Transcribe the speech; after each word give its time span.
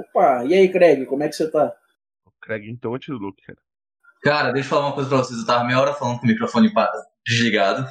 Opa, 0.00 0.44
e 0.44 0.54
aí, 0.54 0.68
Craig, 0.70 1.04
como 1.06 1.22
é 1.22 1.28
que 1.28 1.34
você 1.36 1.50
tá? 1.50 1.72
O 2.26 2.30
Craig 2.40 2.68
então 2.70 2.94
antes 2.94 3.08
do 3.08 3.18
Luke, 3.18 3.42
cara. 3.46 3.58
Cara, 4.22 4.52
deixa 4.52 4.66
eu 4.66 4.70
falar 4.70 4.86
uma 4.86 4.94
coisa 4.94 5.08
pra 5.08 5.18
vocês. 5.18 5.38
Eu 5.40 5.46
tava 5.46 5.64
meia 5.64 5.80
hora 5.80 5.92
falando 5.94 6.18
com 6.20 6.24
o 6.24 6.28
microfone 6.28 6.70
desligado. 7.26 7.86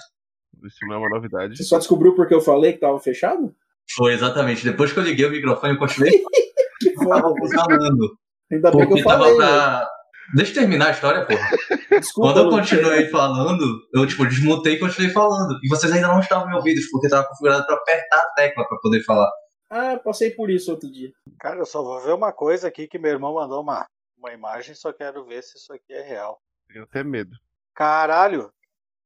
Isso 0.65 0.77
não 0.87 0.95
é 0.95 0.97
uma 0.97 1.09
novidade. 1.09 1.57
Você 1.57 1.63
só 1.63 1.77
descobriu 1.77 2.15
porque 2.15 2.33
eu 2.33 2.41
falei 2.41 2.73
que 2.73 2.79
tava 2.79 2.99
fechado? 2.99 3.53
Foi 3.95 4.13
exatamente. 4.13 4.63
Depois 4.63 4.93
que 4.93 4.99
eu 4.99 5.03
liguei 5.03 5.25
o 5.25 5.31
microfone, 5.31 5.73
eu 5.73 5.79
continuei 5.79 6.11
Que 6.79 6.93
foda. 6.95 7.21
falando. 7.55 8.17
Ainda 8.51 8.71
bem 8.71 8.87
que 8.87 8.99
eu 8.99 9.03
tava 9.03 9.23
falei. 9.23 9.35
pra. 9.35 9.87
Deixa 10.35 10.51
eu 10.51 10.55
terminar 10.61 10.87
a 10.87 10.91
história, 10.91 11.25
porra. 11.25 11.49
Desculpa. 11.99 12.33
Quando 12.33 12.45
eu 12.45 12.49
continuei 12.49 13.09
falando, 13.09 13.63
eu, 13.93 14.07
tipo, 14.07 14.25
desmutei 14.25 14.75
e 14.75 14.79
continuei 14.79 15.11
falando. 15.11 15.59
E 15.61 15.67
vocês 15.67 15.91
ainda 15.91 16.07
não 16.07 16.19
estavam 16.21 16.47
me 16.47 16.55
ouvindo, 16.55 16.79
porque 16.91 17.09
tava 17.09 17.27
configurado 17.27 17.65
pra 17.65 17.75
apertar 17.75 18.17
a 18.17 18.33
tecla 18.35 18.65
pra 18.67 18.77
poder 18.81 19.03
falar. 19.03 19.29
Ah, 19.73 19.97
passei 19.97 20.31
por 20.31 20.49
isso 20.49 20.69
outro 20.69 20.91
dia. 20.91 21.13
Cara, 21.39 21.59
eu 21.59 21.65
só 21.65 21.81
vou 21.81 21.97
ver 22.01 22.13
uma 22.13 22.33
coisa 22.33 22.67
aqui 22.67 22.89
que 22.89 22.99
meu 22.99 23.11
irmão 23.11 23.35
mandou 23.35 23.61
uma, 23.61 23.87
uma 24.17 24.33
imagem, 24.33 24.75
só 24.75 24.91
quero 24.91 25.25
ver 25.25 25.41
se 25.41 25.57
isso 25.57 25.71
aqui 25.71 25.93
é 25.93 26.01
real. 26.01 26.41
Tenho 26.67 26.83
até 26.83 27.05
medo. 27.05 27.37
Caralho! 27.73 28.51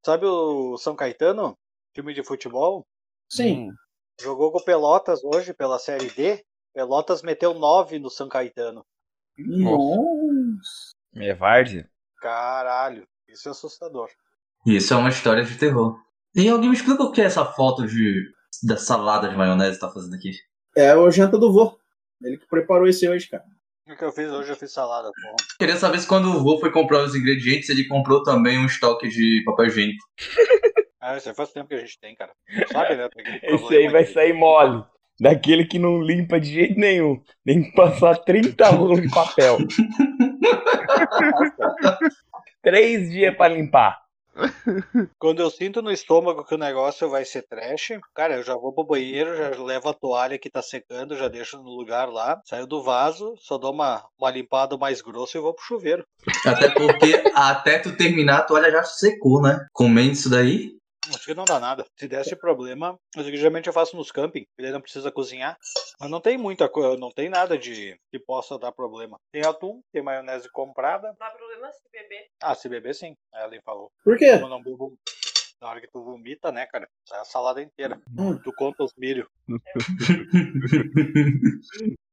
Sabe 0.04 0.26
o 0.26 0.76
São 0.76 0.96
Caetano? 0.96 1.56
Filme 1.94 2.12
de 2.12 2.24
futebol? 2.24 2.84
Sim. 3.28 3.68
Hum, 3.70 3.74
Jogou 4.20 4.50
com 4.50 4.58
o 4.58 4.64
Pelotas 4.64 5.22
hoje 5.22 5.54
pela 5.54 5.78
Série 5.78 6.10
D. 6.10 6.44
Pelotas 6.74 7.22
meteu 7.22 7.54
9 7.54 8.00
no 8.00 8.10
São 8.10 8.28
Caetano. 8.28 8.84
Nossa. 9.38 10.96
Várzea? 11.38 11.88
Caralho, 12.16 13.06
isso 13.28 13.46
é 13.46 13.52
assustador. 13.52 14.10
Isso 14.66 14.92
é 14.92 14.96
uma 14.96 15.10
história 15.10 15.44
de 15.44 15.56
terror. 15.56 15.96
E 16.34 16.48
alguém 16.48 16.70
me 16.70 16.74
explica 16.74 17.04
o 17.04 17.12
que 17.12 17.20
é 17.20 17.24
essa 17.24 17.44
foto 17.44 17.86
de 17.86 18.34
da 18.64 18.76
salada 18.76 19.28
de 19.28 19.36
maionese 19.36 19.74
que 19.74 19.80
tá 19.80 19.92
fazendo 19.92 20.14
aqui? 20.16 20.32
É 20.76 20.94
o 20.94 21.10
janta 21.10 21.38
do 21.38 21.52
vô. 21.52 21.78
Ele 22.22 22.36
que 22.38 22.46
preparou 22.46 22.86
esse 22.86 23.08
hoje, 23.08 23.28
cara. 23.28 23.44
O 23.88 23.94
que 23.96 24.04
eu 24.04 24.10
fiz 24.12 24.28
hoje, 24.30 24.50
eu 24.50 24.56
fiz 24.56 24.72
salada. 24.72 25.10
Porra. 25.22 25.36
Queria 25.58 25.76
saber 25.76 26.00
se 26.00 26.06
quando 26.08 26.26
o 26.28 26.42
vô 26.42 26.58
foi 26.58 26.72
comprar 26.72 27.04
os 27.04 27.14
ingredientes, 27.14 27.68
ele 27.68 27.86
comprou 27.86 28.22
também 28.22 28.58
um 28.58 28.66
estoque 28.66 29.08
de 29.08 29.42
papel 29.44 29.66
higiênico. 29.66 30.04
Ah, 30.98 31.16
isso 31.16 31.28
aí 31.28 31.34
faz 31.36 31.52
tempo 31.52 31.68
que 31.68 31.74
a 31.76 31.78
gente 31.78 32.00
tem, 32.00 32.16
cara. 32.16 32.32
Sabe, 32.72 32.96
né? 32.96 33.08
Esse 33.44 33.76
aí 33.76 33.86
vai 33.88 34.02
de- 34.02 34.12
sair 34.12 34.32
mole. 34.32 34.82
Daquele 35.20 35.64
que 35.64 35.78
não 35.78 36.02
limpa 36.02 36.40
de 36.40 36.52
jeito 36.52 36.80
nenhum. 36.80 37.22
Tem 37.44 37.62
que 37.62 37.70
passar 37.76 38.16
30 38.16 38.66
rolos 38.74 39.00
de 39.00 39.08
papel. 39.08 39.56
Três 42.60 43.08
dias 43.10 43.36
pra 43.36 43.46
limpar. 43.46 44.00
Quando 45.18 45.40
eu 45.40 45.50
sinto 45.50 45.80
no 45.82 45.90
estômago 45.90 46.44
que 46.44 46.54
o 46.54 46.58
negócio 46.58 47.08
vai 47.08 47.24
ser 47.24 47.42
trash, 47.42 47.98
cara, 48.14 48.36
eu 48.36 48.42
já 48.42 48.54
vou 48.54 48.72
pro 48.72 48.84
banheiro, 48.84 49.36
já 49.36 49.50
levo 49.62 49.88
a 49.88 49.94
toalha 49.94 50.38
que 50.38 50.50
tá 50.50 50.62
secando, 50.62 51.16
já 51.16 51.28
deixo 51.28 51.56
no 51.58 51.70
lugar 51.70 52.08
lá, 52.08 52.40
saio 52.44 52.66
do 52.66 52.82
vaso, 52.82 53.34
só 53.38 53.58
dou 53.58 53.72
uma, 53.72 54.04
uma 54.18 54.30
limpada 54.30 54.76
mais 54.76 55.00
grossa 55.00 55.38
e 55.38 55.40
vou 55.40 55.54
pro 55.54 55.64
chuveiro. 55.64 56.04
Até 56.44 56.70
porque 56.70 57.22
até 57.34 57.78
tu 57.78 57.96
terminar 57.96 58.38
a 58.38 58.42
toalha 58.42 58.70
já 58.70 58.84
secou, 58.84 59.40
né? 59.40 59.66
Comendo 59.72 60.12
isso 60.12 60.30
daí. 60.30 60.75
Acho 61.08 61.24
que 61.24 61.34
não 61.34 61.44
dá 61.44 61.60
nada. 61.60 61.86
Se 61.96 62.08
desse 62.08 62.36
problema, 62.36 62.98
mas 63.14 63.26
é 63.26 63.30
que 63.30 63.36
geralmente 63.36 63.66
eu 63.66 63.72
faço 63.72 63.96
nos 63.96 64.10
camping, 64.10 64.46
ele 64.58 64.70
não 64.70 64.80
precisa 64.80 65.12
cozinhar. 65.12 65.56
Mas 66.00 66.10
não 66.10 66.20
tem 66.20 66.36
muita 66.36 66.68
coisa, 66.68 66.98
não 66.98 67.10
tem 67.10 67.28
nada 67.28 67.56
de 67.56 67.98
que 68.10 68.18
possa 68.18 68.58
dar 68.58 68.72
problema. 68.72 69.18
Tem 69.32 69.44
atum, 69.44 69.80
tem 69.92 70.02
maionese 70.02 70.50
comprada. 70.50 71.08
Não 71.08 71.16
dá 71.18 71.30
problema 71.30 71.70
se 71.72 71.88
beber. 71.90 72.26
Ah, 72.42 72.54
se 72.54 72.68
beber 72.68 72.94
sim, 72.94 73.16
a 73.32 73.44
Ellen 73.44 73.60
falou. 73.62 73.90
Por 74.04 74.16
quê? 74.16 74.32
Como 74.32 74.46
eu 74.46 74.50
não 74.50 74.62
bebo. 74.62 74.98
Na 75.60 75.70
hora 75.70 75.80
que 75.80 75.88
tu 75.88 76.04
vomita, 76.04 76.52
né, 76.52 76.66
cara? 76.66 76.86
Sai 77.08 77.20
a 77.20 77.24
salada 77.24 77.62
inteira. 77.62 77.98
Hum. 78.18 78.38
Tu 78.42 78.52
conta 78.52 78.84
os 78.84 78.94
milho. 78.94 79.26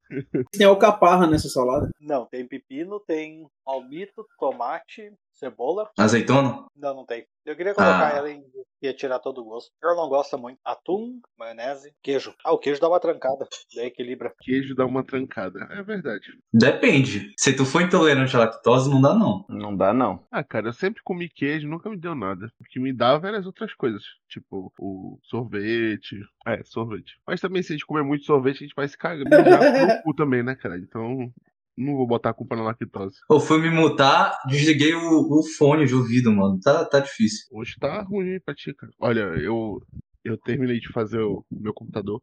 Tem 0.51 0.65
alcaparra 0.65 1.27
nessa 1.27 1.49
salada. 1.49 1.89
Não, 1.99 2.25
tem 2.25 2.47
pepino, 2.47 2.99
tem 2.99 3.47
palmito, 3.65 4.25
tomate, 4.37 5.11
cebola. 5.49 5.89
Azeitona? 5.97 6.65
Não, 6.75 6.95
não 6.95 7.05
tem. 7.05 7.25
Eu 7.45 7.55
queria 7.55 7.73
colocar 7.73 8.13
Ah. 8.13 8.17
ela 8.17 8.31
em. 8.31 8.43
ia 8.81 8.93
tirar 8.93 9.19
todo 9.19 9.41
o 9.41 9.43
gosto. 9.45 9.69
Eu 9.81 9.95
não 9.95 10.07
gosto 10.09 10.37
muito. 10.37 10.59
Atum, 10.63 11.19
maionese, 11.37 11.93
queijo. 12.01 12.33
Ah, 12.45 12.51
o 12.53 12.57
queijo 12.57 12.79
dá 12.81 12.87
uma 12.87 12.99
trancada. 12.99 13.47
Daí 13.75 13.87
equilibra. 13.87 14.33
Queijo 14.41 14.73
dá 14.75 14.85
uma 14.85 15.03
trancada. 15.03 15.67
É 15.71 15.81
verdade. 15.83 16.27
Depende. 16.53 17.33
Se 17.37 17.53
tu 17.55 17.65
for 17.65 17.81
intolerante 17.81 18.35
à 18.35 18.39
lactose, 18.39 18.89
não 18.89 19.01
dá 19.01 19.13
não. 19.13 19.45
Não 19.49 19.75
dá, 19.75 19.93
não. 19.93 20.25
Ah, 20.31 20.43
cara, 20.43 20.67
eu 20.69 20.73
sempre 20.73 21.01
comi 21.03 21.27
queijo, 21.29 21.67
nunca 21.67 21.89
me 21.89 21.97
deu 21.97 22.15
nada. 22.15 22.51
O 22.59 22.63
que 22.63 22.79
me 22.79 22.93
dava 22.93 23.27
eram 23.27 23.39
as 23.39 23.45
outras 23.45 23.73
coisas. 23.73 24.03
Tipo, 24.29 24.71
o 24.79 25.17
sorvete. 25.23 26.19
É, 26.47 26.61
sorvete. 26.63 27.19
Mas 27.27 27.41
também, 27.41 27.61
se 27.61 27.73
a 27.73 27.75
gente 27.75 27.85
comer 27.85 28.03
muito 28.03 28.23
sorvete, 28.25 28.57
a 28.57 28.67
gente 28.67 28.75
vai 28.75 28.87
se 28.87 28.97
cagar 28.97 29.25
no 29.25 30.01
cu 30.03 30.13
também, 30.15 30.43
né, 30.43 30.55
cara? 30.55 30.77
Então, 30.77 31.31
não 31.77 31.95
vou 31.95 32.07
botar 32.07 32.29
a 32.29 32.33
culpa 32.33 32.55
na 32.55 32.63
lactose. 32.63 33.17
Eu 33.29 33.39
fui 33.39 33.59
me 33.61 33.69
mutar, 33.69 34.37
desliguei 34.47 34.93
o, 34.93 35.39
o 35.39 35.43
fone 35.57 35.85
de 35.85 35.95
ouvido, 35.95 36.31
mano. 36.31 36.59
Tá, 36.59 36.85
tá 36.85 36.99
difícil. 36.99 37.47
Hoje 37.51 37.75
tá 37.79 38.01
ruim 38.01 38.39
pra 38.45 38.53
ti, 38.53 38.73
cara. 38.73 38.91
Olha, 38.99 39.21
eu, 39.41 39.81
eu 40.23 40.37
terminei 40.37 40.79
de 40.79 40.91
fazer 40.91 41.19
o 41.21 41.43
meu 41.51 41.73
computador. 41.73 42.21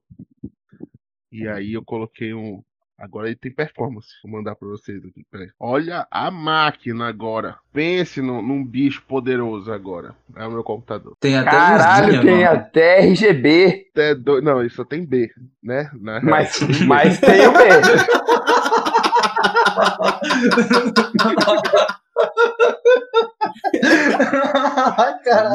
E 1.32 1.46
aí 1.46 1.72
eu 1.74 1.84
coloquei 1.84 2.34
um. 2.34 2.62
Agora 2.98 3.28
ele 3.28 3.36
tem 3.36 3.50
performance. 3.54 4.08
Vou 4.22 4.32
mandar 4.32 4.54
pra 4.54 4.68
vocês 4.68 5.02
aqui. 5.02 5.24
Peraí. 5.30 5.48
Olha 5.58 6.06
a 6.10 6.30
máquina 6.30 7.08
agora. 7.08 7.56
Pense 7.72 8.20
num, 8.20 8.42
num 8.42 8.62
bicho 8.62 9.02
poderoso 9.08 9.72
agora. 9.72 10.14
É 10.36 10.46
o 10.46 10.50
meu 10.50 10.62
computador. 10.62 11.16
Tem 11.18 11.34
até 11.38 11.50
Caralho, 11.50 12.16
luzinha, 12.16 12.22
tem 12.22 12.44
mano. 12.44 12.58
até 12.58 13.00
RGB. 13.00 13.86
Até 13.90 14.14
do... 14.14 14.42
Não, 14.42 14.62
isso 14.62 14.76
só 14.76 14.84
tem 14.84 15.06
B, 15.06 15.30
né? 15.62 15.90
Mas, 16.22 16.56
só 16.56 16.66
tem 16.66 16.78
B. 16.80 16.84
mas 16.84 17.20
tem 17.20 17.46
o 17.46 17.52
B. 17.52 17.58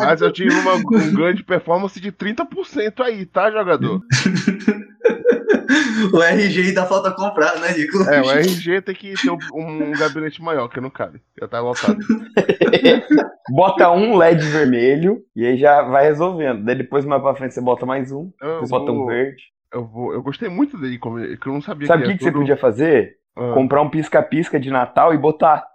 Mas 0.04 0.22
eu 0.22 0.32
tive 0.32 0.54
uma, 0.56 0.74
um 0.76 1.14
ganho 1.14 1.34
de 1.34 1.44
performance 1.44 2.00
de 2.00 2.12
30% 2.12 3.02
aí, 3.04 3.26
tá, 3.26 3.52
jogador? 3.52 4.02
o 6.14 6.22
RG 6.22 6.68
ainda 6.70 6.86
falta 6.86 7.12
comprar, 7.12 7.60
né, 7.60 7.74
Nico? 7.78 7.98
É, 8.10 8.22
o 8.22 8.32
RG 8.32 8.82
tem 8.82 8.96
que 8.96 9.14
ter 9.14 9.30
um, 9.32 9.38
um 9.54 9.92
gabinete 9.92 10.42
maior, 10.42 10.68
que 10.68 10.82
não 10.82 10.90
cabe. 10.90 11.22
Já 11.40 11.48
tá 11.48 11.60
lotado. 11.60 11.98
Bota 13.50 13.92
um 13.92 14.16
LED 14.18 14.44
vermelho 14.48 15.24
e 15.36 15.46
aí 15.46 15.58
já 15.58 15.82
vai 15.84 16.06
resolvendo. 16.06 16.64
Daí 16.64 16.76
depois 16.76 17.06
mais 17.06 17.22
pra 17.22 17.36
frente 17.36 17.54
você 17.54 17.62
bota 17.62 17.86
mais 17.86 18.12
um. 18.12 18.32
Eu 18.42 18.54
Depois 18.54 18.70
bota 18.72 18.92
um 18.92 19.06
verde. 19.06 19.44
Eu, 19.72 19.86
vou, 19.86 20.14
eu 20.14 20.22
gostei 20.24 20.50
muito 20.50 20.78
dele, 20.78 20.98
como- 20.98 21.20
que 21.20 21.48
eu 21.48 21.54
não 21.54 21.62
sabia 21.62 21.88
Sabe 21.88 22.04
o 22.04 22.08
que 22.08 22.14
que, 22.14 22.18
que 22.20 22.24
você 22.24 22.32
tudo- 22.32 22.42
podia 22.42 22.58
fazer? 22.58 23.18
Ah, 23.36 23.54
Comprar 23.54 23.82
um 23.82 23.90
pisca-pisca 23.90 24.60
de 24.60 24.70
Natal 24.72 25.14
e 25.14 25.18
botar. 25.18 25.66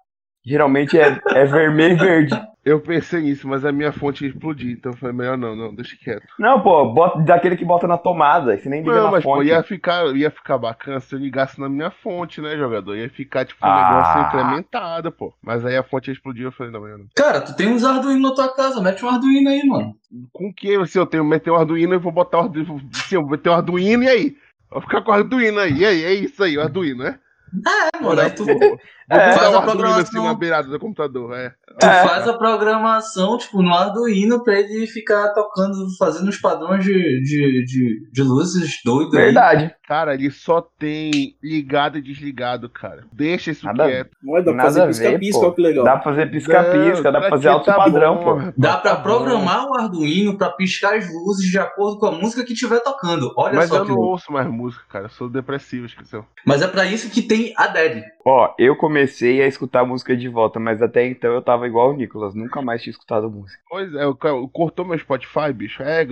Geralmente 0.44 0.98
é, 0.98 1.20
é 1.34 1.44
vermelho 1.44 1.94
e 1.94 1.98
verde. 1.98 2.50
Eu 2.64 2.78
pensei 2.80 3.22
nisso, 3.22 3.48
mas 3.48 3.64
a 3.64 3.72
minha 3.72 3.90
fonte 3.90 4.22
ia 4.24 4.30
explodir, 4.30 4.70
então 4.72 4.92
foi 4.92 5.12
melhor 5.12 5.36
não, 5.36 5.56
não, 5.56 5.74
deixa 5.74 5.96
quieto. 5.96 6.26
Não, 6.38 6.60
pô, 6.60 6.92
bota 6.92 7.18
daquele 7.20 7.56
que 7.56 7.64
bota 7.64 7.86
na 7.86 7.96
tomada. 7.96 8.56
Você 8.56 8.68
nem 8.68 8.80
liga 8.80 8.94
Não, 8.96 9.04
na 9.04 9.10
mas 9.12 9.24
pô, 9.24 9.36
fonte. 9.36 9.48
ia 9.48 9.62
ficar, 9.62 10.04
ia 10.14 10.30
ficar 10.30 10.58
bacana 10.58 11.00
se 11.00 11.14
eu 11.14 11.18
ligasse 11.18 11.58
na 11.58 11.70
minha 11.70 11.90
fonte, 11.90 12.40
né, 12.40 12.56
jogador? 12.58 12.96
Ia 12.96 13.08
ficar 13.08 13.46
tipo 13.46 13.64
um 13.64 13.68
Ah. 13.68 13.90
negócio 13.90 14.20
incrementado, 14.22 15.10
pô. 15.10 15.32
Mas 15.42 15.64
aí 15.64 15.74
a 15.76 15.82
fonte 15.82 16.08
ia 16.08 16.12
explodir, 16.12 16.44
eu 16.44 16.52
falei, 16.52 16.70
não, 16.72 16.80
melhor 16.82 16.98
não. 16.98 17.06
Cara, 17.16 17.40
tu 17.40 17.56
tem 17.56 17.68
uns 17.68 17.82
Arduino 17.84 18.28
na 18.28 18.34
tua 18.34 18.54
casa, 18.54 18.80
mete 18.82 19.04
um 19.04 19.08
Arduino 19.08 19.48
aí, 19.48 19.66
mano. 19.66 19.94
Com 20.32 20.52
que 20.52 20.86
se 20.86 20.98
eu 20.98 21.06
tenho 21.06 21.24
meter 21.24 21.50
um 21.50 21.56
Arduino, 21.56 21.94
eu 21.94 22.00
vou 22.00 22.12
botar 22.12 22.38
o 22.38 22.42
Arduino. 22.42 22.78
Se 22.92 23.14
eu 23.14 23.26
meter 23.26 23.48
um 23.48 23.54
Arduino, 23.54 24.04
e 24.04 24.08
aí? 24.08 24.36
Vou 24.70 24.82
ficar 24.82 25.00
com 25.00 25.10
o 25.10 25.14
Arduino 25.14 25.58
aí, 25.60 25.78
e 25.78 25.84
aí? 25.86 26.04
É 26.04 26.12
isso 26.12 26.42
aí, 26.44 26.58
o 26.58 26.62
Arduino, 26.62 27.04
né? 27.04 27.18
É, 27.66 28.00
mano, 28.00 28.20
aí 28.20 28.30
tu, 28.30 28.44
Vou 28.44 28.58
tu 28.58 28.78
É, 29.10 29.32
faz 29.32 29.42
a 29.54 29.58
Arduino 29.58 29.58
assim 29.58 29.76
programação, 29.76 30.24
na 30.24 30.34
beirada 30.34 30.68
do 30.68 30.78
computador, 30.78 31.34
é. 31.36 31.52
É. 31.82 32.06
faz 32.06 32.28
a 32.28 32.34
programação, 32.34 33.36
tipo, 33.38 33.62
no 33.62 33.72
Arduino 33.74 34.42
pra 34.44 34.58
ele 34.60 34.86
ficar 34.86 35.28
tocando, 35.34 35.74
fazendo 35.98 36.28
os 36.28 36.38
padrões 36.38 36.84
de, 36.84 36.92
de, 37.22 37.64
de, 37.64 38.10
de 38.12 38.22
luzes 38.22 38.80
doido 38.84 39.16
aí. 39.16 39.24
Verdade. 39.26 39.74
Cara, 39.86 40.14
ele 40.14 40.30
só 40.30 40.60
tem 40.78 41.34
ligado 41.42 41.98
e 41.98 42.02
desligado, 42.02 42.68
cara. 42.68 43.04
Deixa 43.12 43.50
isso 43.50 43.66
Nada 43.66 43.86
quieto. 43.88 44.10
Olha, 44.28 44.44
dá 44.44 44.52
pra 44.52 44.62
Nada 44.62 44.70
fazer 44.70 44.86
pisca-pisca, 45.18 45.52
que 45.52 45.60
legal. 45.62 45.84
Dá 45.84 45.92
pra 45.94 46.02
fazer 46.02 46.30
pisca-pisca, 46.30 47.12
dá 47.12 47.20
pra 47.20 47.30
fazer 47.30 47.48
alto 47.48 47.66
padrão, 47.74 48.18
pô. 48.18 48.36
Dá 48.56 48.76
pra 48.76 48.90
Tá 48.90 48.96
bom. 48.96 49.02
programar 49.02 49.66
o 49.66 49.74
Arduino 49.78 50.36
pra 50.36 50.50
piscar 50.50 50.94
as 50.96 51.06
luzes 51.12 51.50
de 51.50 51.58
acordo 51.58 51.98
com 51.98 52.06
a 52.06 52.12
música 52.12 52.44
que 52.44 52.52
estiver 52.52 52.80
tocando. 52.80 53.32
Olha 53.36 53.54
Mas 53.56 53.68
só 53.68 53.76
eu 53.78 53.82
que 53.82 53.88
não 53.88 53.96
louco. 53.96 54.10
ouço 54.12 54.32
mais 54.32 54.46
música, 54.46 54.84
cara. 54.88 55.06
Eu 55.06 55.10
sou 55.10 55.28
depressivo, 55.28 55.86
esqueceu. 55.86 56.24
Mas 56.46 56.62
é 56.62 56.68
pra 56.68 56.84
isso 56.86 57.10
que 57.10 57.22
tem 57.22 57.52
a 57.56 57.66
Dead. 57.66 58.02
Ó, 58.24 58.54
eu 58.58 58.76
comecei 58.76 58.99
a 59.42 59.46
escutar 59.46 59.84
música 59.84 60.16
de 60.16 60.28
volta, 60.28 60.58
mas 60.58 60.82
até 60.82 61.06
então 61.06 61.32
eu 61.32 61.42
tava 61.42 61.66
igual 61.66 61.90
o 61.90 61.96
Nicolas, 61.96 62.34
nunca 62.34 62.62
mais 62.62 62.82
tinha 62.82 62.92
escutado 62.92 63.30
música. 63.30 63.60
Pois 63.68 63.94
é, 63.94 64.04
cara 64.14 64.34
cortou 64.52 64.84
meu 64.84 64.98
Spotify, 64.98 65.52
bicho. 65.52 65.82
É, 65.82 66.06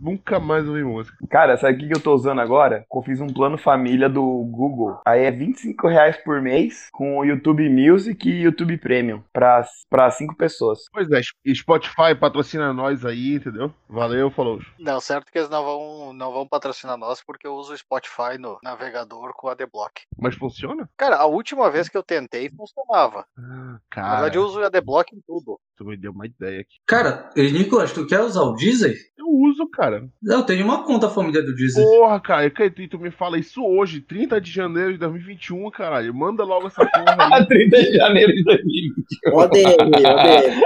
nunca 0.00 0.38
mais 0.38 0.68
ouvi 0.68 0.84
música. 0.84 1.16
Cara, 1.30 1.56
sabe 1.56 1.74
o 1.74 1.78
que 1.78 1.88
que 1.88 1.96
eu 1.96 2.00
tô 2.00 2.14
usando 2.14 2.40
agora? 2.40 2.84
Eu 2.92 3.02
fiz 3.02 3.20
um 3.20 3.26
plano 3.26 3.56
família 3.56 4.08
do 4.08 4.22
Google. 4.22 5.00
Aí 5.06 5.24
é 5.24 5.30
25 5.30 5.88
reais 5.88 6.16
por 6.18 6.40
mês 6.40 6.88
com 6.92 7.18
o 7.18 7.24
YouTube 7.24 7.68
Music 7.68 8.28
e 8.28 8.42
YouTube 8.42 8.76
Premium 8.78 9.22
pra, 9.32 9.64
pra 9.88 10.10
cinco 10.10 10.36
pessoas. 10.36 10.80
Pois 10.92 11.10
é, 11.10 11.20
Spotify 11.54 12.14
patrocina 12.18 12.72
nós 12.72 13.04
aí, 13.04 13.36
entendeu? 13.36 13.72
Valeu, 13.88 14.30
falou. 14.30 14.60
Não, 14.78 15.00
certo 15.00 15.30
que 15.30 15.38
eles 15.38 15.50
não 15.50 15.64
vão, 15.64 16.12
não 16.12 16.32
vão 16.32 16.46
patrocinar 16.46 16.96
nós 16.96 17.22
porque 17.22 17.46
eu 17.46 17.54
uso 17.54 17.72
o 17.72 17.78
Spotify 17.78 18.38
no 18.38 18.58
navegador 18.62 19.32
com 19.34 19.48
a 19.48 19.52
Adblock. 19.52 20.02
Mas 20.18 20.34
funciona? 20.34 20.88
Cara, 20.96 21.16
a 21.16 21.26
última 21.26 21.70
vez 21.70 21.88
que 21.88 21.96
eu 21.96 22.02
tentei 22.02 22.23
funcionava. 22.56 23.24
Ah, 23.36 23.42
Na 23.42 23.80
cara, 23.90 24.14
verdade, 24.14 24.36
eu 24.38 24.44
uso 24.44 24.60
o 24.60 24.64
Adblock 24.64 25.14
em 25.14 25.20
tudo. 25.26 25.58
tu 25.76 25.84
me 25.84 25.96
deu 25.96 26.12
uma 26.12 26.26
ideia 26.26 26.60
aqui. 26.60 26.76
Cara, 26.86 27.30
e 27.36 27.50
Nicolas, 27.50 27.92
tu 27.92 28.06
quer 28.06 28.20
usar 28.20 28.42
o 28.42 28.54
Deezer? 28.54 28.96
Eu 29.18 29.26
uso, 29.28 29.66
cara. 29.70 30.08
Eu 30.22 30.42
tenho 30.44 30.64
uma 30.64 30.84
conta 30.84 31.08
família 31.08 31.42
do 31.42 31.54
Deezer. 31.54 31.84
Porra, 31.84 32.20
cara, 32.20 32.50
que 32.50 32.88
tu 32.88 32.98
me 32.98 33.10
fala 33.10 33.38
isso 33.38 33.62
hoje, 33.64 34.00
30 34.00 34.40
de 34.40 34.50
janeiro 34.50 34.92
de 34.92 34.98
2021, 34.98 35.70
caralho. 35.70 36.14
Manda 36.14 36.44
logo 36.44 36.66
essa 36.66 36.84
porra 36.84 37.36
aí. 37.36 37.46
30 37.48 37.76
de 37.82 37.92
janeiro 37.96 38.32
de 38.32 38.44
2021. 38.44 39.34
ODM, 39.36 39.62
ODM. 39.96 40.60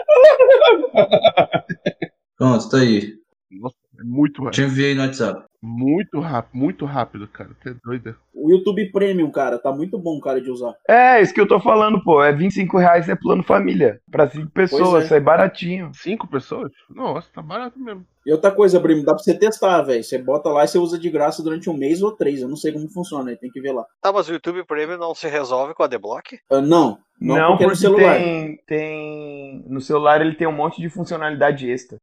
Pronto, 2.37 2.69
tá 2.71 2.79
aí. 2.79 3.15
Nossa, 3.51 3.77
é 3.99 4.05
muito 4.05 4.43
rápido. 4.43 4.55
Te 4.55 4.63
enviei 4.63 4.95
no 4.95 5.03
WhatsApp. 5.03 5.45
Muito 5.61 6.21
rápido, 6.21 6.57
muito 6.57 6.85
rápido, 6.85 7.27
cara. 7.27 7.51
Você 7.61 7.71
é 7.71 7.75
doido. 7.85 8.17
O 8.33 8.51
YouTube 8.51 8.93
Premium, 8.93 9.31
cara, 9.31 9.59
tá 9.59 9.73
muito 9.73 9.99
bom, 9.99 10.21
cara, 10.21 10.41
de 10.41 10.51
usar. 10.51 10.75
É, 10.89 11.21
isso 11.21 11.35
que 11.35 11.41
eu 11.41 11.49
tô 11.49 11.59
falando, 11.59 12.03
pô. 12.03 12.23
É 12.23 12.33
25 12.33 12.79
reais 12.79 13.09
é 13.09 13.17
plano 13.17 13.43
família. 13.43 14.01
Pra 14.11 14.29
cinco 14.29 14.51
pessoas, 14.53 15.05
é. 15.05 15.09
sai 15.09 15.21
baratinho. 15.21 15.91
Cinco 15.95 16.29
pessoas? 16.29 16.71
Nossa, 16.89 17.29
tá 17.33 17.43
barato 17.43 17.79
mesmo. 17.79 18.07
E 18.25 18.31
outra 18.31 18.53
coisa, 18.53 18.79
Brimo, 18.79 19.05
dá 19.05 19.15
pra 19.15 19.23
você 19.23 19.37
testar, 19.37 19.83
velho. 19.83 20.05
Você 20.05 20.19
bota 20.19 20.49
lá 20.51 20.65
e 20.65 20.69
você 20.69 20.79
usa 20.79 20.97
de 20.99 21.11
graça 21.11 21.43
durante 21.43 21.69
um 21.69 21.77
mês 21.77 22.03
ou 22.03 22.13
três. 22.13 22.41
Eu 22.41 22.49
não 22.49 22.57
sei 22.57 22.73
como 22.73 22.89
funciona, 22.89 23.31
aí 23.31 23.37
tem 23.37 23.51
que 23.51 23.61
ver 23.61 23.73
lá. 23.73 23.85
Tá, 24.01 24.13
mas 24.13 24.29
o 24.29 24.33
YouTube 24.33 24.65
Premium 24.65 24.99
não 24.99 25.15
se 25.15 25.27
resolve 25.29 25.75
com 25.75 25.83
a 25.83 25.87
Adblock? 25.87 26.39
Ah, 26.51 26.61
não, 26.61 26.99
não, 27.21 27.37
Não, 27.37 27.57
porque 27.57 27.65
porque, 27.65 27.65
é 27.65 27.69
no 27.69 27.77
celular. 27.77 28.19
tem, 28.19 28.57
tem. 28.65 29.65
No 29.67 29.81
celular 29.81 30.21
ele 30.21 30.37
tem 30.37 30.47
um 30.47 30.53
monte 30.53 30.81
de 30.81 30.89
funcionalidade 30.89 31.69
extra. 31.69 31.99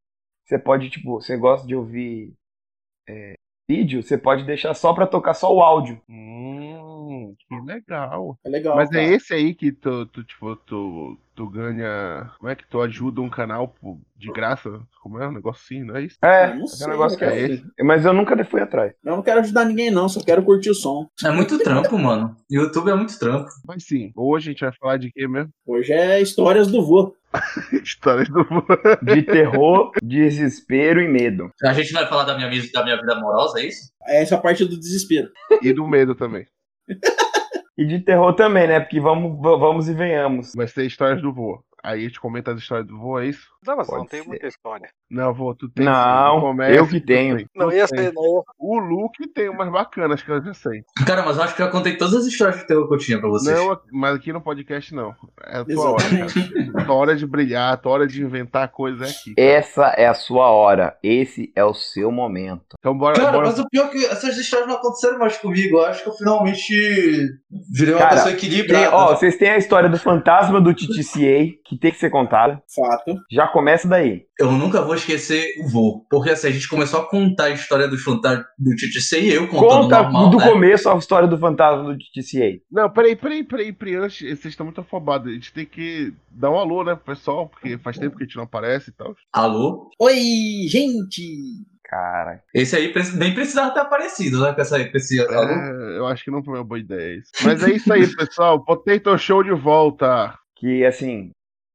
Você 0.46 0.60
pode, 0.60 0.90
tipo, 0.90 1.22
você 1.22 1.38
gosta 1.38 1.66
de 1.66 1.75
ouvir 1.75 2.34
é, 3.07 3.36
vídeo, 3.67 4.03
você 4.03 4.17
pode 4.17 4.44
deixar 4.44 4.73
só 4.73 4.94
pra 4.94 5.07
tocar 5.07 5.33
só 5.33 5.53
o 5.53 5.62
áudio. 5.62 6.01
Hum, 6.09 7.35
que 7.47 7.56
legal. 7.62 8.38
É 8.44 8.50
legal. 8.50 8.75
Mas 8.75 8.89
cara. 8.89 9.03
é 9.03 9.13
esse 9.13 9.33
aí 9.33 9.53
que 9.53 9.71
tu, 9.71 10.06
tu, 10.07 10.23
tipo, 10.23 10.56
tu, 10.56 11.17
tu 11.35 11.50
ganha. 11.50 12.31
Como 12.39 12.50
é 12.50 12.56
que 12.56 12.67
tu 12.67 12.81
ajuda 12.81 13.21
um 13.21 13.29
canal 13.29 13.75
de 14.15 14.31
graça? 14.31 14.81
Como 15.01 15.19
é? 15.19 15.27
Um 15.27 15.33
negócio 15.33 15.62
assim, 15.63 15.83
não 15.83 15.95
é 15.95 16.03
isso? 16.03 16.17
É, 16.23 16.51
Eu 16.51 16.56
não 16.56 16.65
é 16.65 16.85
um 16.85 16.89
negócio 16.89 17.17
que 17.17 17.25
é 17.25 17.39
esse. 17.39 17.65
Mas 17.81 18.06
eu 18.06 18.13
nunca 18.13 18.44
fui 18.45 18.62
atrás. 18.62 18.94
Eu 19.03 19.15
não 19.15 19.23
quero 19.23 19.39
ajudar 19.39 19.65
ninguém, 19.65 19.91
não, 19.91 20.07
só 20.07 20.23
quero 20.23 20.44
curtir 20.44 20.69
o 20.69 20.75
som. 20.75 21.07
É 21.23 21.31
muito 21.31 21.57
trampo, 21.59 21.97
mano. 21.97 22.35
YouTube 22.50 22.89
é 22.89 22.95
muito 22.95 23.18
trampo. 23.18 23.50
Mas 23.68 23.85
sim, 23.85 24.11
hoje 24.15 24.50
a 24.50 24.51
gente 24.51 24.61
vai 24.61 24.73
falar 24.73 24.97
de 24.97 25.11
quê 25.11 25.27
mesmo? 25.27 25.51
Hoje 25.65 25.91
é 25.94 26.21
histórias 26.21 26.68
do 26.68 26.83
vô. 26.83 27.15
Histórias 27.83 28.27
do 28.29 28.45
De 29.01 29.21
terror, 29.23 29.91
desespero 30.01 31.01
e 31.01 31.07
medo. 31.07 31.49
A 31.63 31.73
gente 31.73 31.91
vai 31.91 32.05
falar 32.07 32.23
da 32.25 32.35
minha, 32.35 32.49
vida- 32.49 32.67
da 32.73 32.83
minha 32.83 32.95
vida 32.97 33.13
amorosa, 33.13 33.59
é 33.59 33.65
isso? 33.67 33.91
É 34.07 34.21
essa 34.21 34.37
parte 34.37 34.65
do 34.65 34.79
desespero. 34.79 35.29
e 35.61 35.73
do 35.73 35.87
medo 35.87 36.15
também. 36.15 36.45
E 37.77 37.85
de 37.85 37.99
terror 37.99 38.33
também, 38.35 38.67
né? 38.67 38.79
Porque 38.79 38.99
vamos, 38.99 39.37
vamos 39.41 39.89
e 39.89 39.93
venhamos. 39.93 40.53
Vai 40.55 40.67
ser 40.67 40.85
histórias 40.85 41.21
do 41.21 41.33
vô. 41.33 41.59
Aí 41.85 41.99
a 41.99 42.03
gente 42.07 42.19
comenta 42.19 42.51
as 42.51 42.57
histórias 42.59 42.87
do 42.87 42.97
vô, 42.97 43.19
é 43.19 43.27
isso? 43.27 43.47
Não, 43.65 43.77
mas 43.77 43.87
Pode 43.87 43.99
não 43.99 44.07
tem 44.07 44.21
ser. 44.21 44.27
muita 44.27 44.47
história. 44.47 44.89
Não, 45.09 45.33
vô, 45.33 45.53
tu 45.55 45.69
tem. 45.69 45.85
Não, 45.85 46.61
eu 46.63 46.87
que 46.87 46.99
tenho. 46.99 47.37
tem. 47.37 47.47
Não 47.55 47.71
ia 47.71 47.87
tem. 47.87 48.05
ser, 48.05 48.13
não 48.13 48.23
ia 48.23 48.41
O 48.59 48.79
Luke 48.79 49.27
tem 49.33 49.49
umas 49.49 49.71
bacanas 49.71 50.21
que 50.21 50.29
eu 50.31 50.43
já 50.43 50.53
sei. 50.53 50.83
Cara, 51.05 51.23
mas 51.23 51.37
eu 51.37 51.43
acho 51.43 51.55
que 51.55 51.61
eu 51.61 51.65
já 51.67 51.71
contei 51.71 51.95
todas 51.97 52.15
as 52.15 52.25
histórias 52.25 52.57
de 52.59 52.67
terror 52.67 52.87
que 52.87 52.93
eu 52.95 52.97
tinha 52.99 53.19
pra 53.19 53.29
vocês. 53.29 53.55
Não, 53.57 53.79
mas 53.91 54.15
aqui 54.15 54.31
no 54.33 54.41
podcast 54.41 54.93
não. 54.93 55.15
É 55.45 55.57
a 55.59 55.65
tua 55.65 55.91
hora, 55.91 56.03
Exatamente. 56.03 56.71
cara. 56.71 56.85
Tua 56.85 56.95
hora 56.95 57.15
de 57.15 57.25
brilhar, 57.27 57.73
a 57.73 57.77
tua 57.77 57.91
hora 57.91 58.07
de 58.07 58.21
inventar 58.23 58.67
coisa 58.69 59.05
é 59.05 59.09
aqui. 59.09 59.33
Essa 59.37 59.85
é 59.97 60.07
a 60.07 60.13
sua 60.13 60.49
hora. 60.51 60.97
Esse 61.03 61.51
é 61.55 61.63
o 61.63 61.73
seu 61.73 62.11
momento. 62.11 62.75
Então 62.79 62.97
bora, 62.97 63.15
Cara, 63.15 63.31
bora. 63.31 63.47
mas 63.47 63.59
o 63.59 63.67
pior 63.69 63.87
é 63.87 63.89
que 63.89 64.05
essas 64.05 64.37
histórias 64.37 64.67
não 64.67 64.75
aconteceram 64.75 65.19
mais 65.19 65.37
comigo. 65.37 65.77
Eu 65.77 65.85
acho 65.85 66.03
que 66.03 66.09
eu 66.09 66.13
finalmente 66.13 67.29
virei 67.71 67.93
uma 67.93 67.99
Cara, 67.99 68.15
pessoa 68.15 68.35
Tem- 68.35 68.35
equilibrada. 68.49 68.95
ó, 68.95 69.15
vocês 69.15 69.37
têm 69.37 69.49
a 69.49 69.57
história 69.57 69.89
do 69.89 69.97
fantasma 69.99 70.59
do 70.61 70.73
TTCA, 70.73 71.53
que 71.65 71.75
tem 71.77 71.92
que 71.92 71.98
ser 71.98 72.10
contada. 72.10 72.62
Fato. 72.75 73.16
Já 73.31 73.48
começa 73.48 73.88
daí. 73.88 74.24
Eu 74.39 74.51
nunca 74.51 74.81
vou 74.81 74.95
esquecer 74.95 75.45
o 75.63 75.69
voo. 75.69 76.06
Porque 76.10 76.30
assim, 76.31 76.48
a 76.48 76.51
gente 76.51 76.68
começou 76.68 77.01
a 77.01 77.10
contar 77.10 77.45
a 77.45 77.50
história 77.51 77.88
dos 77.88 78.04
fantasmas 78.04 78.45
do 78.57 78.72
TTC 78.75 79.22
e 79.22 79.33
eu 79.33 79.48
contando 79.48 79.83
Conta 79.83 80.04
normal, 80.04 80.30
do 80.30 80.38
né? 80.38 80.50
começo 80.50 80.89
a 80.89 80.98
história 80.98 81.27
do 81.27 81.38
fantasma 81.38 81.83
do 81.83 81.98
TTCA. 81.98 82.60
Não, 82.72 82.89
peraí, 82.89 83.16
peraí, 83.16 83.44
peraí, 83.44 83.72
peraí. 83.74 83.95
Antes, 83.95 84.19
vocês 84.19 84.45
estão 84.45 84.66
muito 84.66 84.81
afobados. 84.81 85.31
A 85.31 85.33
gente 85.33 85.54
tem 85.54 85.66
que 85.66 86.13
dar 86.30 86.51
um 86.51 86.57
alô, 86.60 86.83
né, 86.83 86.95
pro 86.95 87.16
pessoal, 87.16 87.48
porque 87.48 87.78
faz 87.78 87.98
tempo 87.98 88.18
que 88.18 88.24
a 88.24 88.25
gente 88.25 88.36
não 88.36 88.44
aparece 88.44 88.89
e 88.89 88.94
tal. 88.94 89.16
Alô? 89.33 89.89
Oi, 90.00 90.16
gente! 90.68 91.66
Cara, 91.88 92.42
Esse 92.54 92.75
aí 92.75 92.92
nem 93.16 93.33
precisava 93.36 93.71
ter 93.71 93.80
aparecido, 93.80 94.42
né? 94.42 94.51
Com, 94.54 94.62
essa, 94.62 94.83
com 94.83 94.98
esse 94.98 95.19
alô. 95.21 95.51
É, 95.51 95.98
eu 96.00 96.07
acho 96.07 96.24
que 96.24 96.31
não 96.31 96.44
foi 96.44 96.56
uma 96.56 96.63
boa 96.63 96.80
ideia 96.80 97.19
isso. 97.19 97.30
Mas 97.44 97.63
é 97.63 97.71
isso 97.74 97.94
aí, 97.94 98.07
pessoal. 98.16 98.63
Potato 98.66 99.16
Show 99.19 99.44
de 99.44 99.54
volta. 99.54 100.33
que 100.57 100.83
assim, 100.83 101.30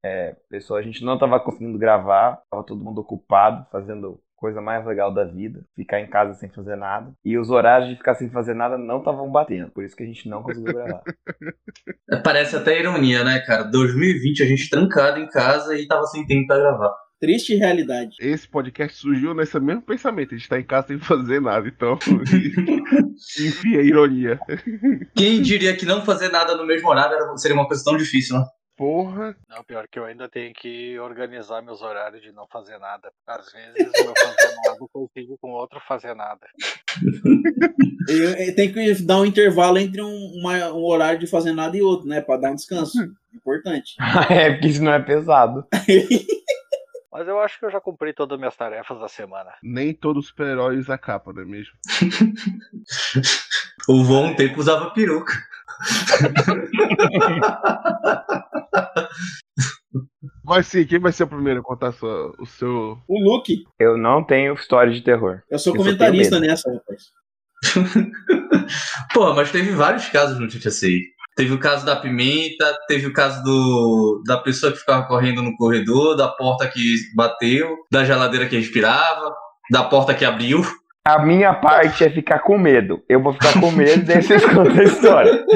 é, 0.04 0.34
pessoal, 0.48 0.78
a 0.78 0.82
gente 0.82 1.04
não 1.04 1.18
tava 1.18 1.38
conseguindo 1.40 1.78
gravar, 1.78 2.40
tava 2.50 2.64
todo 2.64 2.82
mundo 2.84 3.00
ocupado, 3.00 3.66
fazendo 3.70 4.20
coisa 4.36 4.60
mais 4.62 4.86
legal 4.86 5.12
da 5.12 5.24
vida, 5.24 5.62
ficar 5.76 6.00
em 6.00 6.06
casa 6.08 6.32
sem 6.34 6.48
fazer 6.48 6.74
nada. 6.74 7.12
E 7.22 7.36
os 7.36 7.50
horários 7.50 7.90
de 7.90 7.96
ficar 7.96 8.14
sem 8.14 8.30
fazer 8.30 8.54
nada 8.54 8.78
não 8.78 8.98
estavam 9.00 9.30
batendo, 9.30 9.70
por 9.70 9.84
isso 9.84 9.94
que 9.94 10.02
a 10.02 10.06
gente 10.06 10.28
não 10.28 10.42
conseguiu 10.42 10.72
gravar. 10.74 11.02
É, 12.12 12.16
Parece 12.16 12.56
até 12.56 12.78
ironia, 12.80 13.22
né, 13.22 13.38
cara? 13.40 13.62
2020 13.64 14.42
a 14.42 14.46
gente 14.46 14.68
trancado 14.68 15.20
em 15.20 15.28
casa 15.28 15.76
e 15.78 15.86
tava 15.86 16.04
sem 16.06 16.26
tempo 16.26 16.48
pra 16.48 16.58
gravar. 16.58 16.92
Triste 17.20 17.54
realidade. 17.54 18.16
Esse 18.20 18.48
podcast 18.48 18.96
surgiu 18.96 19.32
nesse 19.34 19.58
mesmo 19.60 19.82
pensamento. 19.82 20.34
A 20.34 20.38
gente 20.38 20.48
tá 20.48 20.58
em 20.58 20.64
casa 20.64 20.88
sem 20.88 20.98
fazer 20.98 21.40
nada, 21.40 21.68
então. 21.68 21.96
Enfim, 23.40 23.76
a 23.76 23.82
ironia. 23.82 24.40
Quem 25.14 25.40
diria 25.42 25.76
que 25.76 25.86
não 25.86 26.04
fazer 26.04 26.30
nada 26.30 26.56
no 26.56 26.66
mesmo 26.66 26.88
horário 26.88 27.14
era- 27.14 27.36
seria 27.36 27.54
uma 27.56 27.66
coisa 27.68 27.84
tão 27.84 27.96
difícil, 27.96 28.38
né? 28.38 28.44
Porra. 28.80 29.36
Não, 29.46 29.62
pior 29.62 29.86
que 29.86 29.98
eu 29.98 30.06
ainda 30.06 30.26
tenho 30.26 30.54
que 30.54 30.98
organizar 30.98 31.60
meus 31.60 31.82
horários 31.82 32.22
de 32.22 32.32
não 32.32 32.46
fazer 32.46 32.78
nada. 32.78 33.12
Às 33.26 33.52
vezes 33.52 33.76
eu 33.76 34.14
fazer 34.16 34.54
nada 34.64 34.78
coincide 34.90 35.36
com 35.38 35.50
outro 35.50 35.78
fazer 35.86 36.14
nada. 36.14 36.40
Tem 38.56 38.72
que 38.72 38.94
dar 39.02 39.18
um 39.18 39.26
intervalo 39.26 39.76
entre 39.76 40.00
um, 40.00 40.32
uma- 40.40 40.72
um 40.72 40.82
horário 40.82 41.18
de 41.20 41.26
fazer 41.26 41.52
nada 41.52 41.76
e 41.76 41.82
outro, 41.82 42.08
né? 42.08 42.22
Pra 42.22 42.38
dar 42.38 42.52
um 42.52 42.54
descanso. 42.54 42.96
Importante. 43.34 43.96
é, 44.30 44.52
porque 44.52 44.68
isso 44.68 44.82
não 44.82 44.94
é 44.94 44.98
pesado. 44.98 45.66
Mas 47.12 47.28
eu 47.28 47.38
acho 47.38 47.58
que 47.58 47.66
eu 47.66 47.70
já 47.70 47.82
cumpri 47.82 48.14
todas 48.14 48.36
as 48.36 48.38
minhas 48.38 48.56
tarefas 48.56 48.98
da 48.98 49.08
semana. 49.08 49.50
Nem 49.62 49.92
todos 49.92 50.24
os 50.24 50.28
super-heróis 50.30 50.78
usam 50.78 50.96
capa, 50.96 51.34
não 51.34 51.42
é 51.42 51.44
mesmo? 51.44 51.74
O 53.90 54.02
vô 54.04 54.20
um 54.20 54.34
tempo 54.34 54.58
usava 54.58 54.88
peruca. 54.90 55.34
Mas 60.44 60.66
sim, 60.66 60.84
quem 60.86 60.98
vai 60.98 61.12
ser 61.12 61.24
o 61.24 61.28
primeiro 61.28 61.60
a 61.60 61.62
contar 61.62 61.92
sua- 61.92 62.32
o 62.38 62.46
seu. 62.46 62.98
O 63.08 63.20
Luke, 63.22 63.64
Eu 63.78 63.96
não 63.96 64.22
tenho 64.24 64.54
história 64.54 64.92
de 64.92 65.00
terror. 65.02 65.40
eu 65.50 65.58
sou 65.58 65.74
Eu 65.74 65.78
comentarista 65.78 66.38
nessa, 66.40 66.70
rapaz. 66.72 67.02
Pô, 69.12 69.34
mas 69.34 69.50
teve 69.50 69.72
vários 69.72 70.08
casos 70.08 70.38
no 70.38 70.48
TTC. 70.48 71.00
Teve 71.36 71.54
o 71.54 71.58
caso 71.60 71.84
da 71.86 71.96
pimenta, 71.96 72.76
teve 72.88 73.06
o 73.06 73.12
caso 73.12 73.42
do 73.42 74.22
da 74.26 74.38
pessoa 74.38 74.72
que 74.72 74.78
ficava 74.78 75.06
correndo 75.06 75.42
no 75.42 75.56
corredor, 75.56 76.16
da 76.16 76.28
porta 76.28 76.68
que 76.68 76.96
bateu, 77.14 77.76
da 77.90 78.04
geladeira 78.04 78.48
que 78.48 78.56
respirava, 78.56 79.32
da 79.70 79.84
porta 79.84 80.14
que 80.14 80.24
abriu. 80.24 80.62
A 81.02 81.18
minha 81.18 81.54
parte 81.54 82.04
é 82.04 82.10
ficar 82.10 82.40
com 82.40 82.58
medo. 82.58 83.02
Eu 83.08 83.22
vou 83.22 83.32
ficar 83.32 83.58
com 83.58 83.70
medo, 83.70 84.04
daí 84.04 84.22
vocês 84.22 84.44
contam 84.52 84.78
a 84.78 84.84
história. 84.84 85.46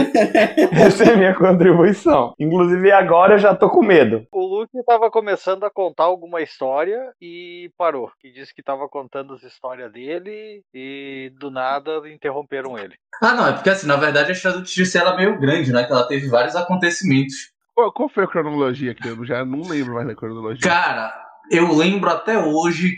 Essa 0.72 1.04
é 1.04 1.12
a 1.12 1.16
minha 1.16 1.34
contribuição. 1.34 2.34
Inclusive, 2.40 2.90
agora 2.90 3.34
eu 3.34 3.38
já 3.38 3.54
tô 3.54 3.68
com 3.68 3.82
medo. 3.82 4.26
O 4.32 4.46
Luke 4.46 4.72
tava 4.86 5.10
começando 5.10 5.64
a 5.64 5.70
contar 5.70 6.04
alguma 6.04 6.40
história 6.40 7.12
e 7.20 7.70
parou. 7.76 8.10
E 8.24 8.32
disse 8.32 8.54
que 8.54 8.62
tava 8.62 8.88
contando 8.88 9.34
as 9.34 9.42
histórias 9.42 9.92
dele 9.92 10.62
e 10.72 11.30
do 11.38 11.50
nada 11.50 12.00
interromperam 12.08 12.78
ele. 12.78 12.94
Ah, 13.22 13.34
não, 13.34 13.46
é 13.46 13.52
porque 13.52 13.68
assim, 13.68 13.86
na 13.86 13.96
verdade 13.96 14.30
a 14.30 14.32
história 14.32 14.58
do 14.58 14.64
TTC 14.64 14.96
ela 14.96 15.12
é 15.12 15.16
meio 15.16 15.38
grande, 15.38 15.72
né? 15.72 15.84
Que 15.84 15.92
ela 15.92 16.08
teve 16.08 16.26
vários 16.26 16.56
acontecimentos. 16.56 17.52
Qual, 17.74 17.92
qual 17.92 18.08
foi 18.08 18.24
a 18.24 18.28
cronologia 18.28 18.92
aqui? 18.92 19.08
Eu 19.08 19.24
já 19.26 19.44
não 19.44 19.60
lembro 19.60 19.94
mais 19.94 20.06
da 20.06 20.14
cronologia. 20.14 20.62
Cara, 20.62 21.23
eu 21.50 21.74
lembro 21.74 22.10
até 22.10 22.38
hoje 22.38 22.94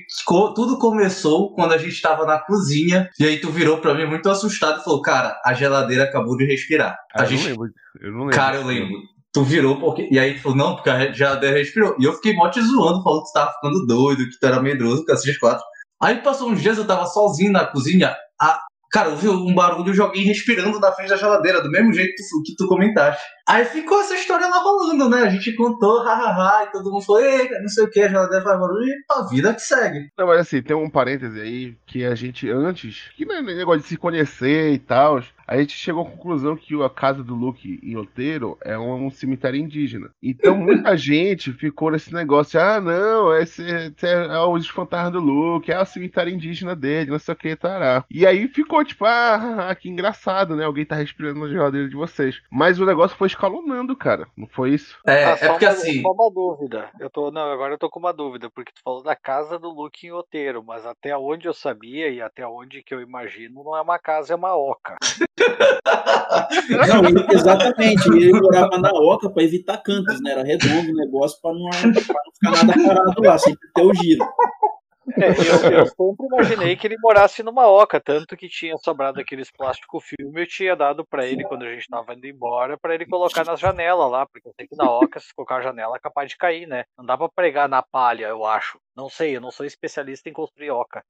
tudo 0.55 0.79
começou 0.79 1.55
quando 1.55 1.73
a 1.73 1.79
gente 1.79 2.01
tava 2.01 2.25
na 2.25 2.39
cozinha 2.39 3.09
e 3.19 3.25
aí 3.25 3.41
tu 3.41 3.51
virou 3.51 3.79
pra 3.79 3.95
mim 3.95 4.07
muito 4.07 4.29
assustado 4.29 4.81
e 4.81 4.85
falou: 4.85 5.03
Cara, 5.03 5.41
a 5.45 5.53
geladeira 5.55 6.05
acabou 6.05 6.37
de 6.37 6.45
respirar. 6.45 6.97
Ah, 7.15 7.23
a 7.23 7.25
eu 7.25 7.29
gente 7.29 7.43
não 7.43 7.51
lembro. 7.51 7.71
Eu 8.01 8.13
não 8.13 8.21
lembro. 8.21 8.37
Cara, 8.37 8.57
eu 8.57 8.67
lembro. 8.67 8.99
Tu 9.33 9.43
virou 9.43 9.79
porque. 9.79 10.09
E 10.11 10.19
aí 10.19 10.35
tu 10.35 10.43
falou, 10.43 10.57
não, 10.57 10.75
porque 10.77 10.89
a 10.89 11.13
geladeira 11.13 11.59
respirou. 11.59 11.97
E 12.01 12.05
eu 12.05 12.15
fiquei 12.15 12.35
mó 12.35 12.49
te 12.49 12.61
zoando, 12.63 13.03
falando 13.03 13.23
que 13.23 13.29
tu 13.29 13.33
tava 13.35 13.53
ficando 13.53 13.87
doido, 13.87 14.25
que 14.31 14.39
tu 14.39 14.47
era 14.47 14.63
medroso, 14.63 15.05
com 15.05 15.13
essas 15.13 15.37
quatro. 15.39 15.65
Aí 16.03 16.17
passou 16.23 16.51
uns 16.51 16.63
dias, 16.63 16.79
eu 16.79 16.87
tava 16.87 17.07
sozinho 17.07 17.53
na 17.53 17.67
cozinha. 17.67 18.15
A, 18.41 18.61
Cara, 18.97 19.11
eu 19.11 19.17
vi 19.17 19.29
um 19.29 19.55
barulho 19.55 19.93
de 19.93 20.01
alguém 20.01 20.25
respirando 20.25 20.79
na 20.79 20.93
frente 20.93 21.09
da 21.09 21.17
geladeira, 21.17 21.61
do 21.61 21.71
mesmo 21.71 21.93
jeito 21.93 22.15
que 22.15 22.23
tu, 22.23 22.43
que 22.43 22.57
tu 22.57 22.67
comentaste. 22.67 23.23
Aí 23.49 23.65
ficou 23.65 24.01
essa 24.01 24.15
história 24.15 24.49
lá 24.49 24.59
rolando, 24.59 25.09
né? 25.09 25.23
A 25.23 25.29
gente 25.29 25.55
contou, 25.55 26.03
hahaha, 26.03 26.65
e 26.65 26.73
todo 26.73 26.91
mundo 26.91 27.05
falou, 27.05 27.23
eita, 27.23 27.61
não 27.61 27.69
sei 27.69 27.85
o 27.85 27.91
que, 27.91 28.01
a 28.01 28.09
geladeira 28.09 28.43
faz 28.43 28.59
barulho, 28.59 28.85
e 28.85 29.05
a 29.09 29.23
vida 29.29 29.55
que 29.55 29.61
segue. 29.61 30.11
Não, 30.19 30.27
mas 30.27 30.41
assim, 30.41 30.61
tem 30.61 30.77
um 30.77 30.91
parêntese 30.91 31.41
aí 31.41 31.77
que 31.87 32.05
a 32.05 32.15
gente 32.17 32.51
antes, 32.51 33.09
que 33.15 33.25
não 33.25 33.37
é 33.37 33.43
negócio 33.43 33.83
de 33.83 33.87
se 33.87 33.97
conhecer 33.97 34.73
e 34.73 34.79
tal, 34.79 35.23
a 35.47 35.57
gente 35.59 35.77
chegou 35.77 36.03
à 36.03 36.11
conclusão 36.11 36.57
que 36.57 36.75
a 36.83 36.91
casa 36.91 37.23
do 37.23 37.35
Luke 37.35 37.79
em 37.83 37.97
Oteiro 37.97 38.59
é 38.65 38.77
um, 38.77 39.09
cemitério 39.11 39.61
indígena. 39.61 40.11
Então 40.21 40.57
muita 40.59 40.97
gente 40.97 41.53
ficou 41.53 41.93
nesse 41.93 42.13
negócio, 42.13 42.61
ah, 42.61 42.81
não, 42.81 43.33
esse, 43.37 43.63
esse 43.63 44.07
é 44.07 44.39
os 44.41 44.69
fantasmas 44.69 45.13
do 45.13 45.21
Luke, 45.21 45.71
é 45.71 45.81
o 45.81 45.85
cemitério 45.85 46.35
indígena 46.35 46.75
dele, 46.75 47.13
não 47.13 47.19
sei 47.19 47.33
o 47.33 47.37
que, 47.37 47.55
tará. 47.55 48.05
E 48.11 48.27
aí 48.27 48.49
ficou 48.49 48.85
tipo, 48.85 49.05
ah, 49.05 49.75
que 49.79 49.89
engraçado, 49.89 50.57
né? 50.57 50.65
Alguém 50.65 50.85
tá 50.85 50.97
respirando 50.97 51.41
na 51.41 51.49
geladeira 51.49 51.89
de 51.89 51.95
vocês. 51.95 52.43
Mas 52.51 52.81
o 52.81 52.87
negócio 52.87 53.17
foi 53.17 53.29
escalonando, 53.37 53.95
cara. 53.95 54.27
Não 54.37 54.47
foi 54.49 54.71
isso? 54.71 54.97
É, 55.07 55.25
Ah, 55.25 55.31
é 55.33 55.37
só 55.37 55.49
porque 55.51 55.67
uma, 55.67 55.73
assim. 55.73 56.03
só 56.03 56.11
uma 56.11 56.31
dúvida. 56.31 56.89
Eu 56.99 57.11
tô, 57.11 57.31
não, 57.31 57.53
agora 57.53 57.75
eu 57.75 57.79
tô 57.79 57.91
com 57.91 58.01
uma 58.01 58.13
dúvida, 58.13 58.49
porque 58.51 58.73
tu 58.73 58.81
falou 58.83 59.03
da 59.03 59.15
casa 59.15 59.59
do 59.59 59.69
Luke 59.69 60.07
em 60.07 60.13
Oteiro, 60.13 60.65
mas 60.67 60.87
até 60.87 61.17
onde 61.17 61.47
eu 61.47 61.53
sabia 61.53 62.09
e 62.09 62.21
até 62.21 62.47
onde 62.47 62.83
que 62.83 62.95
eu 62.95 63.01
imagino, 63.01 63.63
não 63.63 63.77
é 63.77 63.81
uma 63.83 63.99
casa, 63.99 64.33
é 64.33 64.37
uma 64.37 64.57
oca. 64.57 64.97
Não, 66.89 67.05
ele- 67.05 67.27
exatamente. 67.33 68.09
Ele 68.09 68.33
morava 68.41 68.79
na 68.79 68.91
Oca 68.91 69.31
para 69.31 69.43
evitar 69.43 69.79
cantos, 69.79 70.21
né? 70.23 70.33
Era 70.33 70.43
redondo 70.43 70.91
o 70.91 70.95
negócio 70.97 71.41
para 71.41 71.53
não, 71.53 71.69
pra 71.71 71.83
não 71.87 72.33
ficar 72.33 72.67
nada 72.67 72.85
parado 72.87 73.23
lá, 73.23 73.39
sempre 73.39 73.69
ter 73.75 73.83
o 73.83 73.95
giro. 73.95 74.25
É, 75.17 75.29
eu, 75.29 75.79
eu 75.79 75.87
sempre 75.87 76.27
imaginei 76.27 76.77
que 76.77 76.87
ele 76.87 76.97
morasse 76.99 77.43
numa 77.43 77.69
oca, 77.69 78.01
tanto 78.01 78.37
que 78.37 78.49
tinha 78.49 78.77
sobrado 78.77 79.21
aqueles 79.21 79.51
plástico 79.51 80.01
filme, 80.01 80.43
eu 80.43 80.47
tinha 80.47 80.75
dado 80.75 81.07
pra 81.07 81.27
ele 81.27 81.45
quando 81.45 81.65
a 81.65 81.73
gente 81.73 81.89
tava 81.89 82.15
indo 82.15 82.27
embora, 82.27 82.77
pra 82.77 82.95
ele 82.95 83.07
colocar 83.07 83.45
nas 83.45 83.61
janelas 83.61 84.11
lá, 84.11 84.27
porque 84.27 84.49
eu 84.49 84.53
sei 84.55 84.67
que 84.67 84.77
na 84.77 84.91
oca, 84.91 85.21
se 85.21 85.35
colocar 85.35 85.57
a 85.57 85.63
janela, 85.63 85.97
é 85.97 86.01
capaz 86.01 86.29
de 86.29 86.37
cair, 86.37 86.67
né? 86.67 86.85
Não 86.99 87.05
dá 87.05 87.17
pra 87.17 87.29
pregar 87.29 87.69
na 87.69 87.83
palha, 87.83 88.27
eu 88.27 88.45
acho. 88.45 88.79
Não 88.97 89.09
sei, 89.11 89.37
eu 89.37 89.41
não 89.43 89.51
sou 89.51 89.67
especialista 89.67 90.29
em 90.29 90.33
construir 90.33 90.71
oca. 90.71 91.03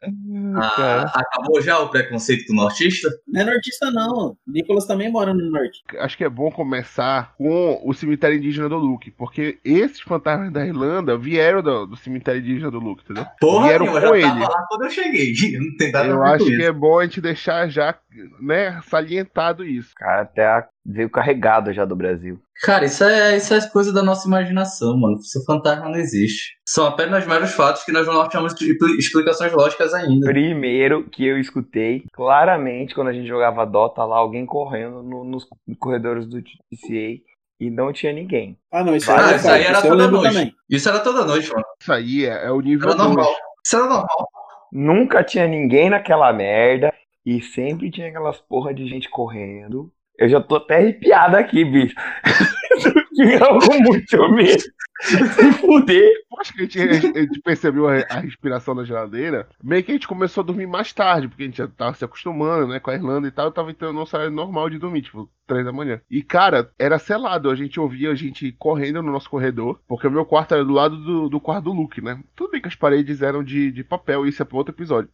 ah, 0.57 1.13
acabou 1.15 1.61
já 1.63 1.79
o 1.79 1.89
preconceito 1.89 2.47
do 2.49 2.55
nortista? 2.55 3.09
Não 3.29 3.41
é 3.41 3.45
nortista, 3.45 3.91
não. 3.93 4.37
Nicolas 4.47 4.87
também 4.87 5.11
mora 5.11 5.33
no 5.33 5.49
norte. 5.51 5.83
Acho 5.99 6.17
que 6.17 6.25
é 6.25 6.29
bom 6.29 6.51
começar 6.51 7.35
com 7.37 7.81
o 7.85 7.95
cemitério 7.95 8.37
indígena 8.37 8.69
do 8.69 8.77
Luke, 8.77 9.11
porque 9.13 9.59
esses 9.65 10.01
fantasmas 10.01 10.53
da 10.53 10.67
Irlanda 10.67 11.17
vieram 11.17 11.63
do, 11.63 11.87
do 11.87 11.97
cemitério 11.97 12.41
indígena 12.41 12.71
do 12.71 12.81
Luke, 12.81 13.05
entendeu? 13.05 13.25
Porra, 13.41 13.69
Vieram 13.69 13.85
nenhuma, 13.87 14.01
eu 14.05 14.11
com 14.13 14.17
já 14.19 14.27
tava 14.29 14.41
ele. 14.41 14.49
lá 14.53 14.67
quando 14.69 14.83
eu 14.85 14.91
cheguei. 14.91 15.33
Não 15.61 15.77
tem 15.77 15.93
nada 15.93 16.09
Eu 16.09 16.23
a 16.23 16.25
ver 16.31 16.35
acho 16.35 16.45
que 16.47 16.63
é 16.65 16.73
bom 16.73 16.99
a 16.99 17.05
gente 17.05 17.21
deixar 17.21 17.69
já, 17.69 17.97
né, 18.41 18.81
salientado 18.89 19.65
isso. 19.65 19.93
Cara 19.95 20.23
até 20.23 20.45
a- 20.45 20.69
veio 20.89 21.11
carregado 21.11 21.73
já 21.73 21.85
do 21.85 21.97
Brasil. 21.97 22.39
Cara, 22.63 22.85
isso 22.85 23.03
é, 23.05 23.37
isso 23.37 23.53
é 23.53 23.69
coisa 23.69 23.93
da 23.93 24.03
nossa 24.03 24.27
imaginação, 24.29 24.97
mano. 24.97 25.21
Seu 25.23 25.43
fantasma 25.45 25.89
não 25.89 25.97
existe. 25.97 26.55
São 26.67 26.87
apenas 26.87 27.27
meros 27.27 27.53
fatos 27.53 27.85
que 27.85 27.93
nós 27.93 28.07
não 28.07 28.25
expli- 28.47 28.77
explicações 28.99 29.53
lógicas 29.53 29.93
ainda. 29.93 30.27
Primeiro 30.27 31.05
que 31.11 31.27
eu 31.27 31.39
escutei 31.39 32.05
claramente 32.13 32.95
quando 32.95 33.09
a 33.09 33.13
gente 33.13 33.27
jogava 33.27 33.67
Dota 33.67 34.05
lá, 34.05 34.17
alguém 34.17 34.47
correndo 34.47 35.03
no- 35.03 35.25
nos 35.25 35.47
corredores 35.79 36.27
do 36.27 36.41
TCA 36.43 37.21
e 37.61 37.71
não 37.71 37.93
tinha 37.93 38.13
ninguém. 38.13 38.57
Ah, 38.73 38.85
não, 38.85 38.95
isso, 38.97 39.11
Ah, 39.11 39.35
isso 39.37 39.49
aí 39.51 39.65
era 39.65 39.79
isso 39.79 39.87
eu 39.87 39.91
toda 39.91 40.09
noite. 40.11 40.33
também. 40.33 40.53
Isso 40.71 40.89
era 40.89 41.01
toda 41.01 41.25
noite, 41.25 41.51
mano. 41.51 41.65
Isso 41.81 41.93
aí 41.93 42.25
é, 42.25 42.47
é 42.47 42.51
o 42.51 42.61
nível 42.61 42.89
Era 42.91 42.99
normal. 42.99 43.25
2. 43.25 43.37
Isso 43.67 43.77
era 43.77 43.87
normal. 43.87 44.29
Nunca 44.73 45.25
tinha 45.25 45.47
ninguém 45.47 45.91
naquela 45.91 46.33
merda 46.33 46.93
e 47.25 47.41
sempre 47.43 47.91
tinha 47.91 48.09
aquelas 48.09 48.39
porra 48.41 48.73
de 48.75 48.87
gente 48.87 49.09
correndo. 49.09 49.91
Eu 50.19 50.29
já 50.29 50.41
tô 50.41 50.57
até 50.57 50.77
arrepiado 50.77 51.37
aqui, 51.37 51.65
bicho. 51.65 51.95
Com 53.67 53.83
muito 53.83 54.33
medo. 54.33 54.63
Se 55.03 55.53
fuder. 55.53 56.11
Acho 56.39 56.55
que 56.55 56.61
a 56.61 56.65
gente, 56.65 56.81
a 56.81 57.21
gente 57.21 57.41
percebeu 57.41 57.89
a, 57.89 57.99
a 58.11 58.21
respiração 58.21 58.75
da 58.75 58.85
geladeira. 58.85 59.49
Meio 59.63 59.83
que 59.83 59.91
a 59.91 59.95
gente 59.95 60.09
começou 60.09 60.43
a 60.43 60.47
dormir 60.47 60.67
mais 60.67 60.93
tarde, 60.93 61.29
porque 61.29 61.43
a 61.43 61.47
gente 61.47 61.59
já 61.59 61.69
tava 61.69 61.95
se 61.95 62.05
acostumando, 62.05 62.69
né, 62.69 62.81
com 62.81 62.91
a 62.91 62.95
Irlanda 62.95 63.29
e 63.29 63.31
tal. 63.31 63.47
Eu 63.47 63.53
tava 63.53 63.71
entrando 63.71 63.95
nosso 63.95 64.17
horário 64.17 64.33
normal 64.33 64.71
de 64.71 64.79
dormir, 64.79 65.03
tipo, 65.03 65.31
três 65.47 65.65
da 65.65 65.73
manhã. 65.73 66.01
E, 66.11 66.23
cara, 66.23 66.71
era 66.79 66.99
selado. 66.99 67.51
A 67.51 67.55
gente 67.55 67.79
ouvia 67.79 68.11
a 68.11 68.15
gente 68.15 68.53
correndo 68.53 69.03
no 69.03 69.13
nosso 69.13 69.31
corredor, 69.31 69.81
porque 69.87 70.07
o 70.07 70.11
meu 70.11 70.25
quarto 70.25 70.55
era 70.55 70.65
do 70.65 70.73
lado 70.73 70.97
do, 70.97 71.29
do 71.29 71.41
quarto 71.41 71.65
do 71.65 71.73
Luke, 71.73 72.01
né? 72.01 72.19
Tudo 72.35 72.51
bem 72.53 72.61
que 72.61 72.69
as 72.69 72.75
paredes 72.75 73.23
eram 73.23 73.43
de, 73.43 73.71
de 73.71 73.85
papel, 73.85 74.27
isso 74.27 74.43
é 74.43 74.45
pra 74.45 74.57
outro 74.57 74.75
episódio. 74.75 75.11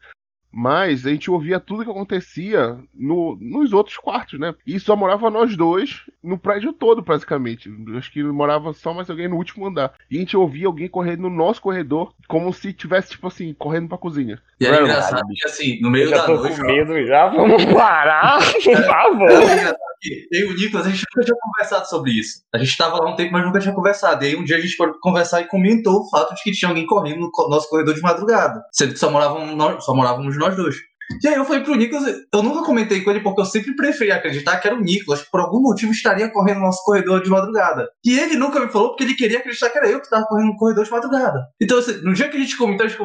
Mas 0.53 1.07
a 1.07 1.11
gente 1.11 1.31
ouvia 1.31 1.59
tudo 1.59 1.83
que 1.85 1.91
acontecia 1.91 2.77
no, 2.95 3.39
nos 3.41 3.73
outros 3.73 3.97
quartos, 3.97 4.39
né? 4.39 4.55
E 4.67 4.79
só 4.79 4.95
morava 4.95 5.31
nós 5.31 5.57
dois 5.57 6.03
no 6.23 6.37
prédio 6.37 6.73
todo, 6.73 7.03
praticamente. 7.03 7.73
Acho 7.97 8.13
que 8.13 8.23
morava 8.23 8.73
só 8.75 8.93
mais 8.93 9.09
alguém 9.09 9.29
no 9.29 9.37
último 9.37 9.67
andar. 9.67 9.95
E 10.11 10.17
a 10.17 10.21
gente 10.21 10.37
ouvia 10.37 10.67
alguém 10.67 10.89
correndo 10.89 11.23
no 11.23 11.31
nosso 11.31 11.63
corredor, 11.63 12.13
como 12.29 12.53
se 12.53 12.73
tivesse, 12.73 13.11
tipo 13.13 13.27
assim, 13.29 13.55
correndo 13.55 13.89
pra 13.89 13.97
cozinha. 13.99 14.39
E 14.61 14.67
era 14.67 14.77
Mano, 14.77 14.89
engraçado 14.89 15.27
que, 15.29 15.47
assim, 15.49 15.81
no 15.81 15.89
Eu 15.89 15.91
meio 15.91 16.09
já 16.09 16.17
da 16.19 16.27
tô 16.27 16.35
noite. 16.35 16.61
com 16.61 16.67
medo 16.67 17.07
já. 17.07 17.29
Vamos 17.29 17.65
parar, 17.67 18.39
por 18.63 18.77
favor. 18.85 19.29
Que 20.03 20.27
eu 20.33 20.51
e 20.51 20.53
o 20.53 20.57
Nicolas, 20.57 20.87
a 20.87 20.91
gente 20.91 21.05
nunca 21.15 21.25
tinha 21.25 21.39
conversado 21.41 21.89
sobre 21.89 22.11
isso. 22.11 22.43
A 22.53 22.59
gente 22.59 22.77
tava 22.77 22.97
lá 22.97 23.13
um 23.13 23.15
tempo, 23.15 23.33
mas 23.33 23.45
nunca 23.45 23.61
tinha 23.61 23.75
conversado. 23.75 24.25
E 24.25 24.29
aí 24.29 24.37
um 24.37 24.43
dia 24.43 24.57
a 24.57 24.61
gente 24.61 24.75
foi 24.75 24.93
conversar 25.01 25.41
e 25.41 25.49
comentou 25.49 26.01
o 26.01 26.11
fato 26.11 26.35
de 26.35 26.43
que 26.43 26.51
tinha 26.51 26.69
alguém 26.69 26.85
correndo 26.85 27.21
no 27.21 27.49
nosso 27.49 27.69
corredor 27.69 27.95
de 27.95 28.03
madrugada. 28.03 28.61
Sendo 28.73 28.95
que 28.95 28.99
só, 28.99 29.11
moravam 29.11 29.55
nós, 29.55 29.85
só 29.85 29.95
morávamos 29.95 30.37
nós 30.37 30.57
dois. 30.57 30.75
E 31.23 31.29
aí 31.29 31.35
eu 31.35 31.45
falei 31.45 31.63
pro 31.63 31.75
Nicolas, 31.75 32.05
eu 32.33 32.43
nunca 32.43 32.65
comentei 32.65 33.01
com 33.03 33.11
ele 33.11 33.21
porque 33.21 33.41
eu 33.41 33.45
sempre 33.45 33.75
preferi 33.77 34.11
acreditar 34.11 34.59
que 34.59 34.67
era 34.67 34.77
o 34.77 34.81
Nicolas, 34.81 35.23
que 35.23 35.31
por 35.31 35.41
algum 35.41 35.61
motivo 35.61 35.93
estaria 35.93 36.31
correndo 36.31 36.59
no 36.59 36.67
nosso 36.67 36.83
corredor 36.85 37.23
de 37.23 37.31
madrugada. 37.31 37.89
E 38.05 38.19
ele 38.19 38.37
nunca 38.37 38.61
me 38.61 38.71
falou 38.71 38.89
porque 38.89 39.05
ele 39.05 39.15
queria 39.15 39.39
acreditar 39.39 39.71
que 39.71 39.79
era 39.79 39.89
eu 39.89 40.01
que 40.01 40.09
tava 40.09 40.27
correndo 40.27 40.49
no 40.49 40.57
corredor 40.57 40.85
de 40.85 40.91
madrugada. 40.91 41.47
Então, 41.61 41.79
assim, 41.79 42.01
no 42.03 42.15
dia 42.15 42.29
que 42.29 42.37
a 42.37 42.41
gente 42.41 42.57
comentou, 42.57 42.87
a 42.87 42.89
gente 42.89 42.99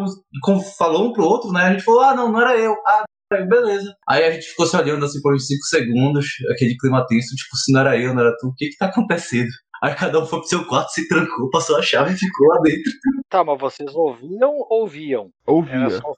falou 0.77 1.07
um 1.07 1.13
pro 1.13 1.25
outro, 1.25 1.51
né? 1.51 1.63
A 1.63 1.71
gente 1.71 1.83
falou, 1.83 2.01
ah, 2.01 2.15
não, 2.15 2.31
não 2.31 2.41
era 2.41 2.57
eu. 2.57 2.75
Ah, 2.87 3.03
eu, 3.31 3.47
beleza. 3.47 3.95
Aí 4.07 4.23
a 4.25 4.31
gente 4.31 4.45
ficou 4.47 4.65
se 4.65 4.75
olhando 4.77 5.05
assim 5.05 5.21
por 5.21 5.33
uns 5.33 5.47
5 5.47 5.61
segundos, 5.63 6.25
aquele 6.51 6.75
clima 6.77 7.05
tenso, 7.07 7.35
tipo, 7.35 7.55
se 7.57 7.71
não 7.73 7.81
era 7.81 7.97
eu, 7.97 8.13
não 8.13 8.21
era 8.21 8.35
tu, 8.37 8.47
o 8.47 8.53
que 8.55 8.69
que 8.69 8.77
tá 8.77 8.85
acontecendo? 8.87 9.49
Aí 9.83 9.93
cada 9.93 10.19
um 10.19 10.25
foi 10.25 10.39
pro 10.39 10.47
seu 10.47 10.65
quarto, 10.65 10.89
se 10.89 11.07
trancou, 11.07 11.49
passou 11.51 11.77
a 11.77 11.81
chave 11.81 12.13
e 12.13 12.17
ficou 12.17 12.47
lá 12.47 12.61
dentro. 12.61 12.91
Tá, 13.29 13.43
mas 13.43 13.59
vocês 13.59 13.93
ouviam 13.93 14.53
ou 14.69 14.87
viam? 14.87 15.29
Ouvia. 15.45 15.89
Só. 15.89 16.13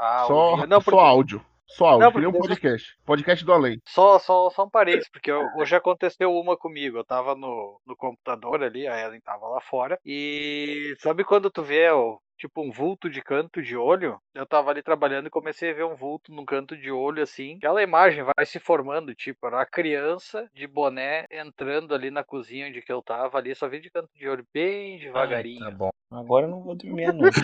Ah, 0.00 0.24
Só, 0.26 0.50
ouvia. 0.52 0.66
Não, 0.66 0.80
só 0.80 0.84
porque- 0.84 1.00
áudio. 1.00 1.44
Só 1.68 1.84
áudio, 1.86 2.20
Não, 2.22 2.30
um 2.30 2.32
podcast. 2.32 2.94
Podcast 3.04 3.44
do 3.44 3.52
além. 3.52 3.78
Só, 3.88 4.20
só, 4.20 4.48
só 4.50 4.64
um 4.64 4.70
parênteses, 4.70 5.10
porque 5.10 5.30
eu- 5.32 5.42
hoje 5.58 5.74
aconteceu 5.74 6.32
uma 6.32 6.56
comigo. 6.56 6.96
Eu 6.96 7.04
tava 7.04 7.34
no, 7.34 7.80
no 7.84 7.96
computador 7.96 8.62
ali, 8.62 8.86
a 8.86 8.98
Ellen 9.04 9.20
tava 9.20 9.48
lá 9.48 9.60
fora. 9.60 9.98
E 10.04 10.94
sabe 11.00 11.24
quando 11.24 11.50
tu 11.50 11.62
vê 11.64 11.90
o, 11.90 12.18
tipo 12.36 12.62
um 12.62 12.70
vulto 12.70 13.08
de 13.08 13.22
canto 13.22 13.62
de 13.62 13.76
olho? 13.76 14.20
Eu 14.34 14.46
tava 14.46 14.70
ali 14.70 14.82
trabalhando 14.82 15.26
e 15.26 15.30
comecei 15.30 15.70
a 15.70 15.74
ver 15.74 15.84
um 15.84 15.94
vulto 15.94 16.32
num 16.32 16.44
canto 16.44 16.76
de 16.76 16.90
olho 16.90 17.22
assim. 17.22 17.56
Aquela 17.56 17.82
imagem 17.82 18.24
vai 18.24 18.46
se 18.46 18.58
formando, 18.58 19.14
tipo, 19.14 19.46
era 19.46 19.56
uma 19.56 19.66
criança 19.66 20.48
de 20.54 20.66
boné 20.66 21.26
entrando 21.30 21.94
ali 21.94 22.10
na 22.10 22.22
cozinha 22.22 22.68
onde 22.68 22.82
que 22.82 22.92
eu 22.92 23.02
tava 23.02 23.38
ali, 23.38 23.54
só 23.54 23.68
vi 23.68 23.80
de 23.80 23.90
canto 23.90 24.10
de 24.14 24.28
olho 24.28 24.46
bem 24.52 24.98
devagarinho. 24.98 25.64
Tá 25.64 25.70
bom. 25.70 25.90
Agora 26.10 26.46
eu 26.46 26.50
não 26.50 26.62
vou 26.62 26.74
dormir 26.76 27.06
à 27.06 27.12
noite. 27.12 27.40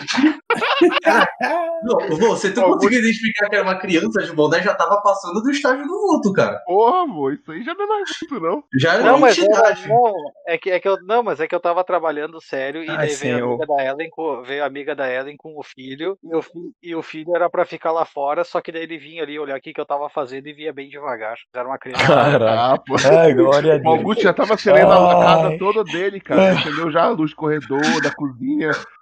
Não, 1.83 2.17
vô, 2.17 2.35
se 2.35 2.51
tu 2.53 2.61
Ó, 2.61 2.73
conseguir 2.73 2.99
identificar 2.99 3.49
que 3.49 3.55
era 3.55 3.63
uma 3.63 3.77
criança 3.77 4.21
de 4.23 4.31
boné, 4.31 4.61
já 4.61 4.73
tava 4.73 5.01
passando 5.01 5.41
do 5.41 5.51
estágio 5.51 5.85
do 5.85 5.99
vulto, 5.99 6.31
cara. 6.31 6.59
Porra, 6.65 7.01
amor, 7.03 7.33
isso 7.33 7.51
aí 7.51 7.61
já 7.63 7.73
não 7.73 7.83
é 7.83 7.87
mais 7.87 8.09
muito, 8.21 8.43
não. 8.43 8.63
Já 8.79 8.93
era 8.93 9.03
Não, 9.03 9.09
uma 9.15 9.19
mas 9.19 9.37
era, 9.37 9.45
entidade. 9.47 9.87
não, 9.89 10.13
é 10.47 10.57
que, 10.57 10.71
é 10.71 10.79
que 10.79 10.87
eu, 10.87 10.97
não, 11.03 11.21
mas 11.23 11.39
é 11.41 11.47
que 11.47 11.53
eu 11.53 11.59
tava 11.59 11.83
trabalhando 11.83 12.39
sério 12.41 12.83
e 12.83 12.89
Ai, 12.89 12.97
daí 13.07 13.15
veio 13.15 13.35
a, 13.35 13.47
amiga 13.49 13.65
da 13.67 13.85
Ellen 13.85 14.09
com, 14.09 14.41
veio 14.43 14.63
a 14.63 14.67
amiga 14.67 14.95
da 14.95 15.11
Ellen 15.11 15.35
com 15.37 15.57
o 15.59 15.63
filho 15.63 16.17
e 16.23 16.33
o, 16.35 16.41
fi- 16.41 16.71
e 16.81 16.95
o 16.95 17.01
filho 17.03 17.35
era 17.35 17.49
pra 17.49 17.65
ficar 17.65 17.91
lá 17.91 18.05
fora, 18.05 18.43
só 18.45 18.61
que 18.61 18.71
daí 18.71 18.83
ele 18.83 18.97
vinha 18.97 19.23
ali 19.23 19.37
olhar 19.37 19.57
o 19.57 19.61
que, 19.61 19.73
eu 19.75 19.85
tava 19.85 20.09
fazendo 20.09 20.47
e 20.47 20.53
via 20.53 20.71
bem 20.71 20.87
devagar. 20.87 21.35
Era 21.53 21.67
uma 21.67 21.77
criança. 21.77 22.05
Caralho. 22.07 22.45
Ah. 22.47 23.19
Ai, 23.19 23.33
glória 23.33 23.73
a 23.73 23.75
O 23.77 23.79
Deus. 23.79 23.97
Augusto 23.97 24.23
já 24.23 24.33
tava 24.33 24.53
acendendo 24.53 24.91
a 24.93 25.19
casa 25.19 25.57
toda 25.57 25.83
dele, 25.83 26.21
cara. 26.21 26.53
Acendeu 26.53 26.89
já 26.91 27.03
a 27.03 27.09
luz 27.09 27.31
do 27.31 27.35
corredor, 27.37 27.81
da 28.01 28.13
cozinha. 28.15 28.52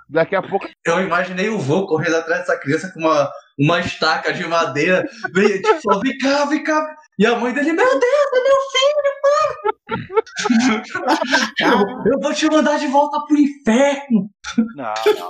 Daqui 0.09 0.35
a 0.35 0.41
pouco. 0.41 0.67
Eu 0.85 1.01
imaginei 1.01 1.49
o 1.49 1.57
vô 1.57 1.87
correndo 1.87 2.17
atrás 2.17 2.41
dessa 2.41 2.57
criança 2.57 2.91
com 2.93 2.99
uma, 2.99 3.31
uma 3.57 3.79
estaca 3.79 4.33
de 4.33 4.45
madeira. 4.45 5.07
Vem, 5.33 5.61
tipo, 5.61 5.99
vem 6.01 6.17
cá, 6.17 6.45
vem 6.45 6.63
cá. 6.63 6.95
E 7.19 7.25
a 7.25 7.35
mãe 7.35 7.53
dele, 7.53 7.73
meu 7.73 7.99
Deus, 7.99 8.33
é 8.33 8.43
meu 8.43 8.57
filho, 8.71 9.11
pai! 9.21 9.71
eu 12.05 12.19
vou 12.19 12.33
te 12.33 12.49
mandar 12.49 12.79
de 12.79 12.87
volta 12.87 13.19
pro 13.25 13.37
inferno. 13.37 14.29
Não, 14.75 14.93
não. 14.93 15.29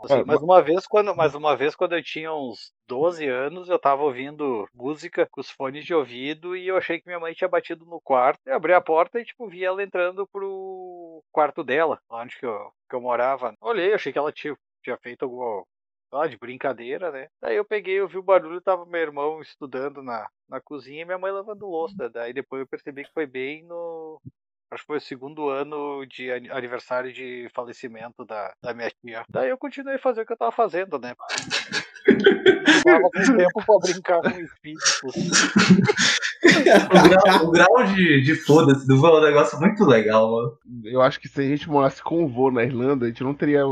Assim, 0.00 0.24
mas 0.26 0.42
uma 0.42 0.60
vez 0.60 0.86
quando, 0.86 1.14
mas 1.14 1.34
uma 1.34 1.56
vez 1.56 1.74
quando 1.74 1.94
eu 1.94 2.02
tinha 2.02 2.32
uns 2.32 2.72
12 2.86 3.26
anos, 3.26 3.68
eu 3.68 3.78
tava 3.78 4.02
ouvindo 4.02 4.66
música 4.74 5.26
com 5.30 5.40
os 5.40 5.50
fones 5.50 5.84
de 5.84 5.94
ouvido 5.94 6.56
e 6.56 6.66
eu 6.66 6.76
achei 6.76 7.00
que 7.00 7.06
minha 7.06 7.20
mãe 7.20 7.32
tinha 7.32 7.48
batido 7.48 7.84
no 7.86 8.00
quarto. 8.00 8.40
Eu 8.46 8.56
abri 8.56 8.72
a 8.72 8.80
porta 8.80 9.20
e 9.20 9.24
tipo 9.24 9.48
vi 9.48 9.64
ela 9.64 9.82
entrando 9.82 10.26
pro 10.26 11.22
quarto 11.32 11.62
dela, 11.62 12.00
lá 12.10 12.22
onde 12.22 12.36
que 12.36 12.46
eu, 12.46 12.72
que 12.88 12.96
eu 12.96 13.00
morava. 13.00 13.54
Olhei, 13.60 13.94
achei 13.94 14.12
que 14.12 14.18
ela 14.18 14.32
tinha, 14.32 14.56
tinha 14.82 14.96
feito 14.98 15.24
alguma 15.24 15.64
ó, 16.12 16.26
de 16.26 16.36
brincadeira, 16.38 17.10
né? 17.10 17.28
Daí 17.40 17.56
eu 17.56 17.64
peguei, 17.64 17.94
eu 18.00 18.08
vi 18.08 18.18
o 18.18 18.22
barulho, 18.22 18.60
tava 18.60 18.84
meu 18.86 19.00
irmão 19.00 19.40
estudando 19.40 20.02
na, 20.02 20.26
na 20.48 20.60
cozinha 20.60 21.02
e 21.02 21.04
minha 21.04 21.18
mãe 21.18 21.30
lavando 21.32 21.66
louça. 21.66 22.08
Daí 22.08 22.32
depois 22.32 22.60
eu 22.60 22.66
percebi 22.66 23.04
que 23.04 23.12
foi 23.12 23.26
bem 23.26 23.64
no. 23.64 24.20
Acho 24.70 24.82
que 24.82 24.86
foi 24.88 24.98
o 24.98 25.00
segundo 25.00 25.48
ano 25.48 26.04
de 26.06 26.30
ani- 26.30 26.50
aniversário 26.50 27.10
de 27.12 27.48
falecimento 27.54 28.22
da, 28.26 28.52
da 28.62 28.74
minha 28.74 28.90
tia. 29.02 29.22
Daí 29.30 29.48
eu 29.48 29.56
continuei 29.56 29.96
a 29.96 29.98
fazer 30.00 30.20
o 30.22 30.26
que 30.26 30.32
eu 30.34 30.36
tava 30.36 30.52
fazendo, 30.52 30.98
né? 30.98 31.14
Não 32.06 32.82
tava 32.82 33.02
com 33.02 33.36
tempo 33.36 33.64
pra 33.66 33.78
brincar 33.80 34.20
com 34.20 34.40
espíritos. 34.40 35.14
O 36.40 37.08
grau, 37.08 37.46
o 37.46 37.50
grau 37.50 37.84
de, 37.94 38.22
de 38.22 38.34
foda-se 38.36 38.86
do 38.86 38.98
vô 39.00 39.08
é 39.08 39.18
um 39.18 39.22
negócio 39.24 39.58
muito 39.58 39.84
legal, 39.84 40.30
mano. 40.30 40.58
Eu 40.84 41.02
acho 41.02 41.18
que 41.20 41.28
se 41.28 41.40
a 41.40 41.44
gente 41.44 41.68
morasse 41.68 42.02
com 42.02 42.24
o 42.24 42.28
vô 42.28 42.50
na 42.50 42.62
Irlanda, 42.62 43.04
a 43.06 43.08
gente 43.08 43.24
não 43.24 43.34
teria. 43.34 43.62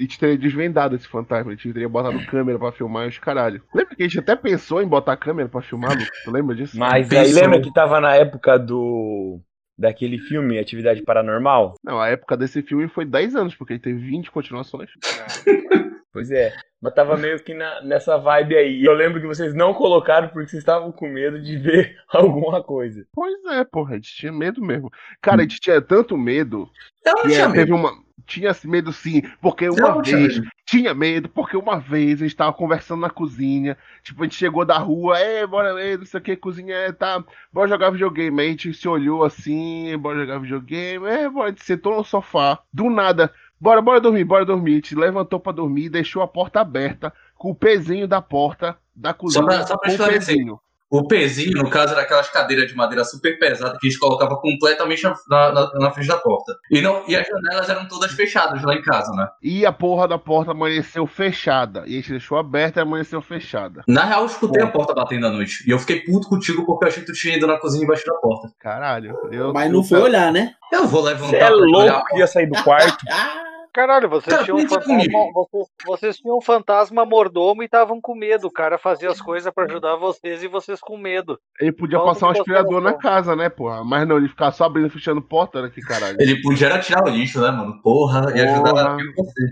A 0.00 0.02
gente 0.02 0.18
teria 0.18 0.38
desvendado 0.38 0.96
esse 0.96 1.06
fantasma, 1.06 1.52
a 1.52 1.54
gente 1.54 1.72
teria 1.74 1.88
botado 1.88 2.24
câmera 2.26 2.58
pra 2.58 2.72
filmar 2.72 3.04
e 3.04 3.08
os 3.10 3.18
caralho. 3.18 3.62
Lembra 3.74 3.94
que 3.94 4.02
a 4.02 4.06
gente 4.08 4.18
até 4.18 4.34
pensou 4.34 4.80
em 4.82 4.88
botar 4.88 5.14
câmera 5.18 5.46
pra 5.48 5.60
filmar, 5.60 5.90
Lucas? 5.92 6.08
Tu 6.24 6.30
lembra 6.30 6.56
disso? 6.56 6.78
Mas 6.78 7.12
aí 7.12 7.24
Pensou. 7.26 7.42
lembra 7.42 7.60
que 7.60 7.72
tava 7.72 8.00
na 8.00 8.14
época 8.16 8.58
do. 8.58 9.38
daquele 9.78 10.16
filme 10.18 10.58
Atividade 10.58 11.02
Paranormal? 11.02 11.74
Não, 11.84 12.00
a 12.00 12.08
época 12.08 12.34
desse 12.36 12.62
filme 12.62 12.88
foi 12.88 13.04
10 13.04 13.36
anos, 13.36 13.54
porque 13.54 13.74
ele 13.74 13.80
teve 13.80 13.98
20 14.00 14.30
continuações. 14.30 14.88
Pois 16.12 16.28
é. 16.32 16.52
Mas 16.82 16.92
tava 16.92 17.16
meio 17.16 17.38
que 17.38 17.54
na- 17.54 17.82
nessa 17.82 18.18
vibe 18.18 18.56
aí. 18.56 18.80
E 18.80 18.84
eu 18.84 18.92
lembro 18.92 19.20
que 19.20 19.28
vocês 19.28 19.54
não 19.54 19.72
colocaram 19.72 20.26
porque 20.26 20.48
vocês 20.48 20.60
estavam 20.60 20.90
com 20.90 21.06
medo 21.08 21.40
de 21.40 21.56
ver 21.56 21.94
alguma 22.12 22.60
coisa. 22.64 23.06
Pois 23.14 23.32
é, 23.52 23.62
porra, 23.62 23.92
a 23.92 23.94
gente 23.94 24.12
tinha 24.16 24.32
medo 24.32 24.60
mesmo. 24.60 24.90
Cara, 25.22 25.38
a 25.38 25.42
gente 25.42 25.60
tinha 25.60 25.80
tanto 25.80 26.18
medo 26.18 26.68
Eu 27.06 27.12
não 27.14 27.22
tinha 27.22 27.44
é, 27.44 27.46
teve 27.46 27.58
medo. 27.58 27.74
uma. 27.76 27.92
Tinha 28.26 28.52
medo 28.64 28.92
sim, 28.92 29.22
porque 29.40 29.68
uma 29.68 29.88
não 29.90 30.02
tinha 30.02 30.16
vez. 30.18 30.38
medo. 30.38 30.50
Tinha 30.64 30.94
medo, 30.94 31.28
porque 31.28 31.56
uma 31.56 31.78
vez 31.80 32.20
a 32.20 32.24
gente 32.24 32.36
tava 32.36 32.52
conversando 32.52 33.00
na 33.00 33.10
cozinha. 33.10 33.76
Tipo, 34.02 34.22
a 34.22 34.24
gente 34.26 34.36
chegou 34.36 34.64
da 34.64 34.78
rua, 34.78 35.18
é, 35.18 35.46
bora, 35.46 35.80
é, 35.82 35.96
não 35.96 36.04
sei 36.04 36.20
o 36.20 36.22
que, 36.22 36.36
cozinha, 36.36 36.74
é, 36.74 36.92
tá, 36.92 37.22
bora 37.52 37.68
jogar 37.68 37.90
videogame. 37.90 38.40
Aí 38.40 38.48
a 38.48 38.50
gente 38.50 38.74
se 38.74 38.88
olhou 38.88 39.24
assim, 39.24 39.96
bora 39.98 40.20
jogar 40.20 40.38
videogame, 40.38 41.06
é, 41.06 41.28
bora, 41.28 41.48
a 41.48 41.50
gente 41.50 41.64
sentou 41.64 41.96
no 41.96 42.04
sofá. 42.04 42.60
Do 42.72 42.88
nada, 42.88 43.32
bora, 43.60 43.82
bora 43.82 44.00
dormir, 44.00 44.24
bora 44.24 44.44
dormir. 44.44 44.72
A 44.72 44.74
gente 44.76 44.94
levantou 44.94 45.40
pra 45.40 45.52
dormir 45.52 45.84
e 45.86 45.90
deixou 45.90 46.22
a 46.22 46.28
porta 46.28 46.60
aberta, 46.60 47.12
com 47.34 47.50
o 47.50 47.54
pezinho 47.54 48.06
da 48.06 48.22
porta 48.22 48.76
da 48.94 49.12
cozinha. 49.12 49.44
pra- 49.44 49.66
só 49.66 49.76
pra 49.76 49.88
com 49.96 50.02
o 50.02 50.06
pezinho. 50.06 50.60
O 50.90 51.06
pezinho, 51.06 51.62
no 51.62 51.70
caso, 51.70 51.92
era 51.92 52.02
aquelas 52.02 52.28
cadeiras 52.28 52.68
de 52.68 52.74
madeira 52.74 53.04
super 53.04 53.38
pesadas 53.38 53.78
que 53.78 53.86
a 53.86 53.90
gente 53.90 54.00
colocava 54.00 54.36
completamente 54.36 55.04
na, 55.04 55.52
na, 55.52 55.70
na 55.74 55.90
frente 55.92 56.08
da 56.08 56.16
porta. 56.16 56.56
E, 56.68 56.80
não, 56.80 57.04
e 57.06 57.14
as 57.14 57.26
janelas 57.28 57.68
eram 57.68 57.86
todas 57.86 58.10
fechadas 58.10 58.60
lá 58.64 58.74
em 58.74 58.82
casa, 58.82 59.12
né? 59.12 59.28
E 59.40 59.64
a 59.64 59.72
porra 59.72 60.08
da 60.08 60.18
porta 60.18 60.50
amanheceu 60.50 61.06
fechada. 61.06 61.84
E 61.86 61.92
a 61.92 61.96
gente 61.96 62.10
deixou 62.10 62.36
aberta 62.36 62.80
e 62.80 62.82
amanheceu 62.82 63.22
fechada. 63.22 63.84
Na 63.86 64.04
real, 64.04 64.22
eu 64.22 64.26
escutei 64.26 64.62
Bom. 64.62 64.68
a 64.68 64.72
porta 64.72 64.92
batendo 64.92 65.28
à 65.28 65.30
noite. 65.30 65.62
E 65.64 65.70
eu 65.70 65.78
fiquei 65.78 66.00
puto 66.00 66.28
contigo 66.28 66.66
porque 66.66 66.84
eu 66.84 66.88
achei 66.88 67.04
que 67.04 67.12
tu 67.12 67.16
tinha 67.16 67.36
ido 67.36 67.46
na 67.46 67.56
cozinha 67.56 67.84
embaixo 67.84 68.04
da 68.04 68.14
porta. 68.14 68.48
Caralho. 68.58 69.16
Eu, 69.30 69.52
Mas 69.52 69.70
não 69.70 69.84
foi 69.84 70.00
olhar, 70.00 70.32
né? 70.32 70.54
Eu 70.72 70.88
vou 70.88 71.02
levantar 71.02 71.28
Você 71.28 71.36
é 71.36 71.50
louco 71.50 72.04
que 72.06 72.18
ia 72.18 72.26
sair 72.26 72.46
do 72.46 72.60
quarto? 72.64 73.04
Caralho, 73.72 74.08
vocês 74.08 74.32
Cara, 74.34 74.44
tinham 74.44 74.58
um 74.58 74.68
fantasma. 74.68 75.18
Vocês, 75.32 75.66
vocês 75.86 76.16
tinham 76.16 76.36
um 76.38 76.40
fantasma 76.40 77.04
mordomo 77.06 77.62
e 77.62 77.66
estavam 77.66 78.00
com 78.00 78.14
medo. 78.14 78.48
O 78.48 78.52
cara 78.52 78.76
fazia 78.78 79.08
as 79.10 79.20
coisas 79.20 79.52
pra 79.54 79.64
ajudar 79.64 79.96
vocês 79.96 80.42
e 80.42 80.48
vocês 80.48 80.80
com 80.80 80.96
medo. 80.96 81.38
Ele 81.60 81.72
podia 81.72 81.98
Falta 81.98 82.14
passar 82.14 82.26
um 82.26 82.30
aspirador 82.30 82.80
na 82.80 82.94
casa, 82.94 83.36
né, 83.36 83.48
porra? 83.48 83.84
Mas 83.84 84.06
não, 84.08 84.16
ele 84.16 84.28
ficar 84.28 84.50
só 84.52 84.64
abrindo 84.64 84.88
e 84.88 84.90
fechando 84.90 85.22
porta, 85.22 85.62
né? 85.62 85.70
Que 85.70 85.80
caralho. 85.80 86.16
Ele 86.20 86.40
podia 86.42 86.66
era 86.66 86.78
tirar 86.80 87.04
o 87.04 87.08
lixo, 87.08 87.40
né, 87.40 87.50
mano? 87.50 87.80
Porra, 87.82 88.32
e 88.36 88.40
ajudar 88.40 88.70
Porra. 88.70 88.96
mil 88.96 89.12
vocês. 89.16 89.50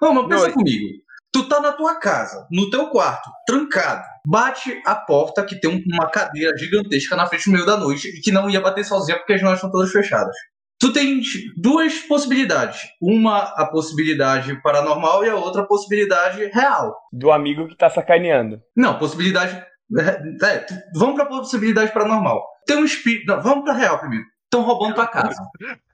Não, 0.00 0.14
mas 0.14 0.26
pensa 0.28 0.46
Não, 0.48 0.54
comigo. 0.54 0.86
Tu 1.32 1.48
tá 1.48 1.60
na 1.60 1.70
tua 1.72 1.94
casa, 1.94 2.44
no 2.50 2.70
teu 2.70 2.88
quarto, 2.88 3.30
trancado. 3.46 4.02
Bate 4.26 4.82
a 4.84 4.96
porta 4.96 5.44
que 5.44 5.60
tem 5.60 5.70
um- 5.70 5.82
uma 5.94 6.10
cadeira 6.10 6.56
gigantesca 6.58 7.14
na 7.14 7.26
frente 7.26 7.46
no 7.46 7.52
meio 7.52 7.66
da 7.66 7.76
noite 7.76 8.08
e 8.08 8.20
que 8.20 8.32
não 8.32 8.50
ia 8.50 8.60
bater 8.60 8.84
sozinha 8.84 9.16
porque 9.16 9.34
as 9.34 9.38
janelas 9.40 9.58
estão 9.58 9.70
todas 9.70 9.92
fechadas. 9.92 10.34
Tu 10.80 10.92
tens 10.92 11.26
duas 11.56 11.94
possibilidades. 12.00 12.80
Uma, 13.02 13.40
a 13.56 13.66
possibilidade 13.70 14.60
paranormal 14.62 15.24
e 15.24 15.28
a 15.28 15.36
outra, 15.36 15.62
a 15.62 15.66
possibilidade 15.66 16.44
real. 16.46 16.96
Do 17.12 17.30
amigo 17.30 17.68
que 17.68 17.76
tá 17.76 17.90
sacaneando. 17.90 18.60
Não, 18.76 18.98
possibilidade. 18.98 19.62
É, 20.42 20.58
tu- 20.60 20.74
vamos 20.96 21.16
pra 21.16 21.26
possibilidade 21.26 21.92
paranormal. 21.92 22.42
Tem 22.66 22.76
um 22.78 22.84
espírito. 22.84 23.26
Não, 23.26 23.42
vamos 23.42 23.64
pra 23.64 23.74
real 23.74 23.98
primeiro. 23.98 24.24
Estão 24.44 24.62
roubando 24.62 24.94
tua 24.94 25.06
casa. 25.06 25.36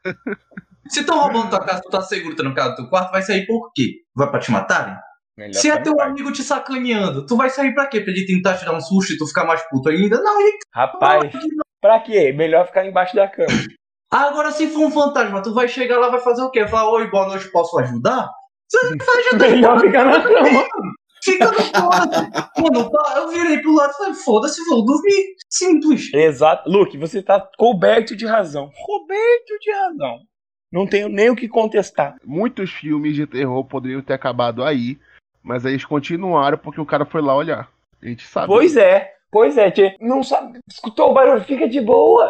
Se 0.89 1.01
estão 1.01 1.19
roubando 1.19 1.51
tua 1.51 1.65
casa, 1.65 1.83
tu 1.83 1.91
tá 1.91 2.01
seguro 2.01 2.37
trancado 2.37 2.71
no 2.71 2.77
teu 2.77 2.89
quarto, 2.89 3.11
vai 3.11 3.23
sair 3.23 3.45
por 3.45 3.73
quê? 3.75 4.03
Vai 4.15 4.31
pra 4.31 4.39
te 4.39 4.53
matarem? 4.53 4.95
Melhor 5.37 5.55
Se 5.61 5.69
é 5.69 5.79
teu 5.81 6.01
amigo 6.01 6.31
te 6.33 6.43
sacaneando, 6.45 7.27
tu 7.27 7.37
vai 7.37 7.51
sair 7.51 7.75
pra 7.75 7.87
quê? 7.89 8.01
Pra 8.01 8.13
ele 8.13 8.25
tentar 8.25 8.57
te 8.57 8.65
dar 8.65 8.73
um 8.73 8.81
susto 8.81 9.13
e 9.13 9.19
tu 9.19 9.27
ficar 9.27 9.45
mais 9.45 9.61
puto 9.69 9.89
ainda? 9.89 10.23
Não, 10.23 10.41
ele. 10.41 10.57
Rapaz, 10.73 11.33
pra 11.81 11.99
quê? 12.01 12.33
Melhor 12.33 12.67
ficar 12.69 12.87
embaixo 12.87 13.17
da 13.17 13.27
cama. 13.29 13.49
Agora, 14.11 14.51
se 14.53 14.69
for 14.69 14.87
um 14.87 14.91
fantasma, 14.91 15.43
tu 15.43 15.53
vai 15.53 15.67
chegar 15.69 15.99
lá 15.99 16.09
vai 16.09 16.21
fazer 16.21 16.43
o 16.43 16.51
quê? 16.51 16.67
Falar, 16.67 16.91
oi, 16.91 17.11
boa 17.11 17.29
noite, 17.29 17.51
posso 17.51 17.79
ajudar? 17.79 18.29
Você 18.69 18.91
não 18.91 18.97
vai 19.05 19.19
ajudar, 19.29 19.51
Melhor 19.51 19.81
ficar 19.81 20.05
na 20.05 20.23
cama. 20.23 20.65
fica 21.23 21.51
no 21.51 21.71
quarto. 21.73 22.61
Mano, 22.61 22.91
pá, 22.91 23.15
eu 23.17 23.29
virei 23.29 23.59
pro 23.59 23.75
lado 23.75 23.91
e 23.91 23.95
falei, 23.95 24.15
foda-se, 24.15 24.65
vou 24.67 24.85
dormir. 24.85 25.35
Simples. 25.49 26.13
Exato. 26.15 26.69
Luke, 26.71 26.97
você 26.97 27.23
tá 27.23 27.41
coberto 27.59 28.17
de 28.17 28.27
razão. 28.27 28.71
Coberto 28.85 29.59
de 29.61 29.73
razão. 29.73 30.21
Não 30.73 30.87
tenho 30.87 31.09
nem 31.09 31.31
o 31.31 31.37
que 31.37 31.49
contestar. 31.49 32.17
Muitos 32.25 32.71
filmes 32.71 33.15
de 33.15 33.27
terror 33.27 33.65
poderiam 33.65 34.03
ter 34.03 34.15
acabado 34.15 34.63
aí, 34.65 34.99
mas 35.43 35.65
aí 35.65 35.73
eles 35.73 35.85
continuaram 35.85 36.59
porque 36.59 36.81
o 36.81 36.87
cara 36.87 37.05
foi 37.05 37.23
lá 37.23 37.35
olhar. 37.35 37.69
A 38.03 38.07
gente 38.07 38.27
sabe. 38.27 38.47
Pois 38.49 38.77
é. 38.77 39.16
Pois 39.37 39.59
é, 39.59 39.71
tchê. 39.71 39.95
Não 40.01 40.23
sabe. 40.23 40.61
Escutou 40.67 41.11
o 41.11 41.13
barulho, 41.13 41.45
fica 41.45 41.69
de 41.69 41.79
boa. 41.79 42.27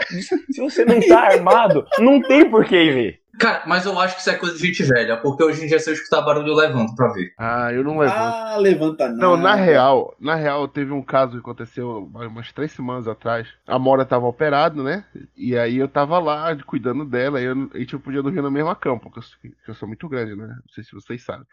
Se 0.51 0.61
você 0.61 0.85
não 0.85 0.99
tá 1.01 1.21
armado, 1.21 1.87
não 2.01 2.21
tem 2.21 2.51
por 2.51 2.64
que 2.64 2.75
ir 2.75 2.92
ver. 2.92 3.21
Cara, 3.38 3.62
mas 3.64 3.87
eu 3.87 3.97
acho 4.01 4.16
que 4.16 4.23
isso 4.23 4.31
é 4.31 4.35
coisa 4.35 4.57
de 4.57 4.66
gente 4.66 4.83
velha, 4.83 5.16
porque 5.19 5.45
hoje 5.45 5.62
em 5.62 5.69
dia 5.69 5.79
se 5.79 5.88
eu 5.88 5.95
escutar 5.95 6.23
barulho 6.23 6.49
eu 6.49 6.57
levanto 6.57 6.97
pra 6.97 7.12
ver. 7.12 7.33
Ah, 7.38 7.73
eu 7.73 7.85
não 7.85 7.97
levanto. 7.97 8.16
Ah, 8.16 8.57
levanta 8.59 9.07
nada. 9.07 9.21
Não, 9.21 9.37
na 9.37 9.55
real, 9.55 10.16
na 10.19 10.35
real, 10.35 10.66
teve 10.66 10.90
um 10.90 11.03
caso 11.03 11.35
que 11.35 11.38
aconteceu 11.38 12.11
umas 12.12 12.51
três 12.51 12.73
semanas 12.73 13.07
atrás. 13.07 13.47
A 13.69 13.79
Mora 13.79 14.05
tava 14.05 14.27
operada, 14.27 14.83
né? 14.83 15.05
E 15.37 15.57
aí 15.57 15.77
eu 15.77 15.87
tava 15.87 16.19
lá 16.19 16.57
cuidando 16.66 17.05
dela, 17.05 17.40
e 17.40 17.45
eu, 17.45 17.71
a 17.73 17.79
gente 17.79 17.92
não 17.92 18.01
podia 18.01 18.23
dormir 18.23 18.42
na 18.42 18.51
mesma 18.51 18.75
cama, 18.75 18.99
porque 18.99 19.21
eu, 19.21 19.23
porque 19.40 19.71
eu 19.71 19.75
sou 19.75 19.87
muito 19.87 20.09
grande, 20.09 20.35
né? 20.35 20.49
Não 20.49 20.73
sei 20.75 20.83
se 20.83 20.92
vocês 20.92 21.23
sabem. 21.23 21.47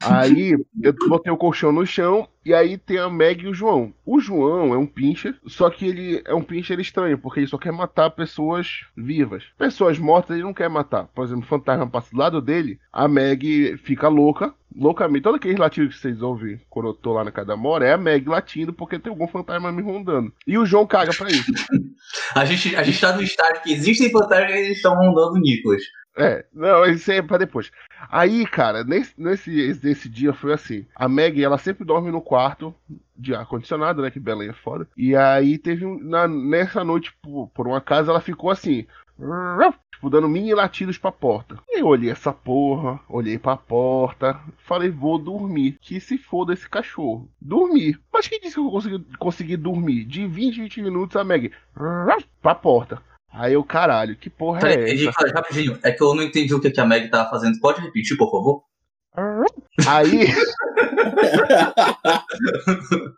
Aí 0.00 0.52
eu 0.82 0.94
botei 1.08 1.32
o 1.32 1.36
colchão 1.36 1.72
no 1.72 1.84
chão 1.84 2.28
e 2.44 2.54
aí 2.54 2.78
tem 2.78 2.98
a 2.98 3.10
Meg 3.10 3.44
e 3.44 3.48
o 3.48 3.54
João. 3.54 3.92
O 4.06 4.20
João 4.20 4.72
é 4.72 4.78
um 4.78 4.86
pincher, 4.86 5.34
só 5.46 5.68
que 5.68 5.86
ele 5.86 6.22
é 6.24 6.32
um 6.32 6.42
pincher 6.42 6.78
estranho, 6.78 7.18
porque 7.18 7.40
ele 7.40 7.48
só 7.48 7.58
quer 7.58 7.72
matar 7.72 8.10
pessoas 8.10 8.84
vivas. 8.96 9.44
Pessoas 9.58 9.98
mortas 9.98 10.36
ele 10.36 10.44
não 10.44 10.54
quer 10.54 10.70
matar. 10.70 11.08
Por 11.08 11.24
exemplo, 11.24 11.42
o 11.42 11.48
fantasma 11.48 11.86
passa 11.86 12.10
do 12.10 12.16
lado 12.16 12.40
dele, 12.40 12.78
a 12.92 13.08
Meg 13.08 13.76
fica 13.78 14.08
louca, 14.08 14.54
loucamente. 14.74 15.24
Todo 15.24 15.34
aquele 15.34 15.58
latido 15.58 15.88
que 15.88 15.98
vocês 15.98 16.22
ouvem 16.22 16.60
quando 16.70 16.90
eu 16.90 16.94
tô 16.94 17.12
lá 17.12 17.24
na 17.24 17.32
casa 17.32 17.48
da 17.48 17.56
Mora 17.56 17.86
é 17.86 17.92
a 17.92 17.98
Meg 17.98 18.28
latindo 18.28 18.72
porque 18.72 18.98
tem 18.98 19.10
algum 19.10 19.26
fantasma 19.26 19.72
me 19.72 19.82
rondando. 19.82 20.32
E 20.46 20.56
o 20.56 20.64
João 20.64 20.86
caga 20.86 21.12
pra 21.12 21.28
isso. 21.28 21.52
A 22.34 22.42
gente, 22.44 22.74
a 22.74 22.82
gente 22.82 23.00
tá 23.00 23.14
no 23.14 23.22
estágio 23.22 23.62
que 23.62 23.72
existem 23.72 24.10
fantasmas 24.10 24.52
eles 24.52 24.76
estão 24.76 24.94
rondando 24.94 25.34
o 25.34 25.38
Nicolas. 25.38 25.82
É, 26.18 26.44
não, 26.52 26.84
isso 26.86 27.10
é 27.12 27.22
pra 27.22 27.38
depois. 27.38 27.70
Aí, 28.10 28.44
cara, 28.44 28.82
nesse, 28.82 29.14
nesse, 29.16 29.80
nesse 29.82 30.08
dia 30.08 30.32
foi 30.32 30.52
assim. 30.52 30.84
A 30.94 31.08
Meg, 31.08 31.42
ela 31.42 31.58
sempre 31.58 31.84
dorme 31.84 32.10
no 32.10 32.20
quarto 32.20 32.74
de 33.16 33.34
ar-condicionado, 33.34 34.02
né? 34.02 34.10
Que 34.10 34.18
Belém 34.18 34.48
é 34.48 34.52
foda. 34.52 34.88
E 34.96 35.14
aí 35.14 35.56
teve 35.56 35.86
um. 35.86 35.98
Na, 36.02 36.26
nessa 36.26 36.82
noite, 36.82 37.16
por, 37.22 37.48
por 37.48 37.68
um 37.68 37.74
acaso, 37.74 38.10
ela 38.10 38.20
ficou 38.20 38.50
assim. 38.50 38.84
Tipo, 39.92 40.10
dando 40.10 40.28
mini 40.28 40.54
latidos 40.54 40.96
pra 40.96 41.10
porta. 41.10 41.58
Eu 41.68 41.86
olhei 41.86 42.10
essa 42.10 42.32
porra, 42.32 43.00
olhei 43.08 43.36
pra 43.36 43.56
porta, 43.56 44.40
falei, 44.58 44.90
vou 44.90 45.18
dormir. 45.18 45.76
Que 45.80 46.00
se 46.00 46.16
foda 46.16 46.52
esse 46.52 46.68
cachorro. 46.68 47.28
Dormir. 47.40 48.00
Mas 48.12 48.28
quem 48.28 48.40
disse 48.40 48.54
que 48.54 48.60
eu 48.60 48.70
consegui, 48.70 49.04
consegui 49.18 49.56
dormir? 49.56 50.04
De 50.04 50.24
20, 50.26 50.60
20 50.62 50.82
minutos, 50.82 51.16
a 51.16 51.24
Meg. 51.24 51.52
Pra 52.40 52.54
porta. 52.54 53.02
Aí 53.30 53.52
eu, 53.52 53.62
caralho, 53.62 54.16
que 54.16 54.30
porra 54.30 54.68
é 54.68 54.84
essa? 54.84 54.94
Nicolas, 54.94 55.32
rapidinho. 55.32 55.78
É 55.82 55.92
que 55.92 56.02
eu 56.02 56.14
não 56.14 56.22
entendi 56.22 56.54
o 56.54 56.60
que, 56.60 56.70
que 56.70 56.80
a 56.80 56.86
Meg 56.86 57.08
tava 57.08 57.28
fazendo. 57.30 57.58
Pode 57.60 57.80
repetir, 57.80 58.16
por 58.16 58.30
favor? 58.30 58.64
Aí. 59.86 60.28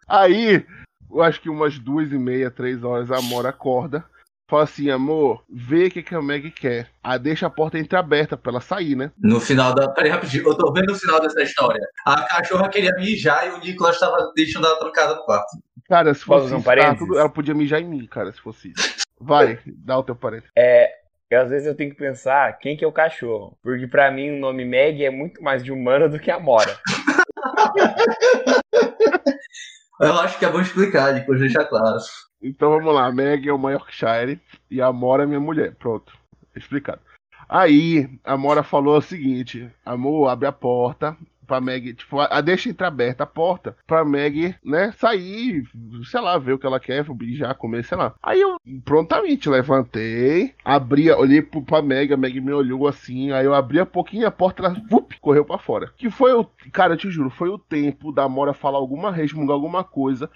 Aí, 0.09 0.67
eu 1.11 1.23
acho 1.23 1.41
que 1.41 1.49
umas 1.49 1.79
duas 1.79 2.11
e 2.13 2.19
meia, 2.19 2.51
três 2.51 2.83
horas, 2.83 3.11
a 3.11 3.21
Mora 3.21 3.51
acorda. 3.51 4.05
Fala 4.49 4.65
assim, 4.65 4.91
amor, 4.91 5.45
vê 5.49 5.87
o 5.87 5.91
que, 5.93 6.03
que 6.03 6.13
a 6.13 6.21
Meg 6.21 6.51
quer. 6.51 6.91
Aí 7.05 7.17
deixa 7.21 7.47
a 7.47 7.51
porta 7.51 7.79
entreaberta 7.79 8.37
pra 8.37 8.51
ela 8.51 8.61
sair, 8.61 8.97
né? 8.97 9.13
No 9.17 9.39
final 9.39 9.73
da. 9.73 9.89
Peraí, 9.89 10.11
rapidinho. 10.11 10.49
Eu 10.49 10.57
tô 10.57 10.73
vendo 10.73 10.91
o 10.91 10.97
final 10.97 11.21
dessa 11.21 11.41
história. 11.41 11.81
A 12.05 12.23
cachorra 12.25 12.69
queria 12.69 12.93
mijar 12.97 13.47
e 13.47 13.51
o 13.51 13.61
Nicolas 13.61 14.01
tava 14.01 14.33
deixando 14.35 14.67
ela 14.67 14.77
trancada 14.77 15.15
no 15.15 15.25
quarto. 15.25 15.57
Cara, 15.91 16.15
se 16.15 16.25
fosse 16.25 16.55
um 16.55 16.63
tudo- 16.97 17.19
ela 17.19 17.29
podia 17.29 17.53
mijar 17.53 17.81
em 17.81 17.85
mim, 17.85 18.07
cara, 18.07 18.33
se 18.33 18.41
fosse 18.41 18.71
isso. 18.71 19.01
Vai, 19.21 19.59
dá 19.67 19.99
o 19.99 20.05
teu 20.05 20.15
parênteses. 20.15 20.53
É. 20.57 20.89
às 21.35 21.51
vezes 21.51 21.67
eu 21.67 21.75
tenho 21.75 21.91
que 21.91 21.97
pensar 21.97 22.57
quem 22.59 22.77
que 22.77 22.85
é 22.85 22.89
o 22.89 22.93
cachorro. 22.93 23.59
Porque 23.61 23.89
pra 23.89 24.09
mim 24.11 24.31
o 24.31 24.39
nome 24.39 24.65
Meg 24.65 25.05
é 25.05 25.11
muito 25.11 25.43
mais 25.43 25.65
de 25.65 25.73
humana 25.73 26.09
do 26.09 26.19
que 26.21 26.31
Amora. 26.31 26.79
Eu 30.01 30.15
acho 30.15 30.39
que 30.39 30.47
é 30.47 30.51
bom 30.51 30.61
explicar, 30.61 31.13
depois 31.13 31.41
deixar 31.41 31.65
claro. 31.67 31.99
Então 32.43 32.71
vamos 32.71 32.95
lá, 32.95 33.07
a 33.07 33.13
Meg 33.13 33.47
é 33.47 33.53
uma 33.53 33.73
Yorkshire 33.73 34.41
e 34.71 34.81
a 34.81 34.91
Mora 34.91 35.25
é 35.25 35.27
minha 35.27 35.41
mulher. 35.41 35.75
Pronto, 35.75 36.17
explicado. 36.57 37.01
Aí 37.47 38.09
a 38.25 38.35
Mora 38.37 38.63
falou 38.63 38.97
o 38.97 39.03
seguinte: 39.03 39.69
amor, 39.85 40.29
abre 40.29 40.47
a 40.47 40.53
porta 40.53 41.15
pra 41.51 41.61
Meg, 41.61 41.95
tipo, 41.95 42.21
a, 42.21 42.27
a 42.27 42.41
deixa 42.41 42.69
entreaberta 42.69 43.25
a 43.25 43.27
porta 43.27 43.77
pra 43.85 44.05
Meg, 44.05 44.55
né, 44.65 44.93
sair, 44.93 45.65
sei 46.09 46.21
lá, 46.21 46.39
ver 46.39 46.53
o 46.53 46.59
que 46.61 46.65
ela 46.65 46.79
quer, 46.79 47.05
já 47.33 47.53
comer, 47.53 47.85
sei 47.85 47.99
lá. 47.99 48.15
Aí 48.23 48.41
eu 48.41 48.57
prontamente 48.85 49.49
levantei, 49.49 50.55
abri, 50.65 51.11
olhei 51.11 51.43
pro, 51.43 51.61
pra 51.61 51.83
Meg, 51.83 52.13
a 52.13 52.17
Meg 52.17 52.41
me 52.41 52.53
olhou 52.53 52.87
assim, 52.87 53.33
aí 53.33 53.45
eu 53.45 53.53
abri 53.53 53.81
a 53.81 53.87
pouquinho 53.87 54.29
a 54.29 54.31
porta, 54.31 54.63
ela 54.63 54.81
vup, 54.89 55.19
correu 55.21 55.45
pra 55.45 55.59
fora. 55.59 55.93
Que 55.97 56.09
foi 56.09 56.33
o, 56.33 56.45
cara, 56.71 56.93
eu 56.93 56.99
te 56.99 57.11
juro, 57.11 57.31
foi 57.31 57.49
o 57.49 57.59
tempo 57.59 58.13
da 58.13 58.29
Mora 58.29 58.55
falar 58.55 58.79
alguma, 58.79 59.11
resmungar 59.11 59.55
alguma 59.55 59.83
coisa. 59.83 60.31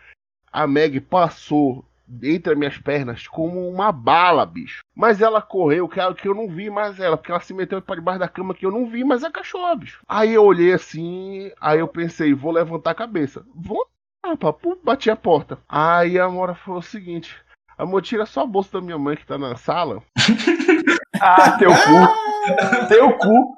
A 0.50 0.66
Meg 0.66 1.00
passou 1.00 1.84
entre 2.22 2.52
as 2.52 2.58
minhas 2.58 2.78
pernas 2.78 3.26
como 3.26 3.68
uma 3.68 3.90
bala, 3.90 4.44
bicho. 4.44 4.82
Mas 4.94 5.20
ela 5.20 5.40
correu, 5.40 5.88
que 5.88 6.00
eu, 6.00 6.14
que 6.14 6.28
eu 6.28 6.34
não 6.34 6.48
vi 6.48 6.70
mais 6.70 7.00
ela, 7.00 7.16
porque 7.16 7.30
ela 7.30 7.40
se 7.40 7.54
meteu 7.54 7.80
para 7.80 7.96
debaixo 7.96 8.20
da 8.20 8.28
cama 8.28 8.54
que 8.54 8.66
eu 8.66 8.70
não 8.70 8.86
vi 8.86 9.04
mais 9.04 9.24
a 9.24 9.30
cachorra, 9.30 9.76
bicho. 9.76 10.00
Aí 10.08 10.34
eu 10.34 10.44
olhei 10.44 10.72
assim, 10.72 11.50
aí 11.60 11.78
eu 11.78 11.88
pensei, 11.88 12.34
vou 12.34 12.52
levantar 12.52 12.90
a 12.90 12.94
cabeça. 12.94 13.44
Vou, 13.54 13.86
ah, 14.22 14.36
papo, 14.36 14.78
bati 14.82 15.10
a 15.10 15.16
porta. 15.16 15.58
Aí 15.68 16.18
a 16.18 16.28
Mora 16.28 16.54
falou 16.54 16.80
o 16.80 16.82
seguinte: 16.82 17.36
Amor, 17.76 18.02
tira 18.02 18.24
só 18.24 18.42
a 18.42 18.46
bolsa 18.46 18.72
da 18.72 18.80
minha 18.80 18.98
mãe 18.98 19.16
que 19.16 19.26
tá 19.26 19.36
na 19.36 19.56
sala. 19.56 20.02
Ah, 21.20 21.56
teu 21.58 21.70
cu. 21.70 22.88
teu 22.88 23.16
cu. 23.18 23.56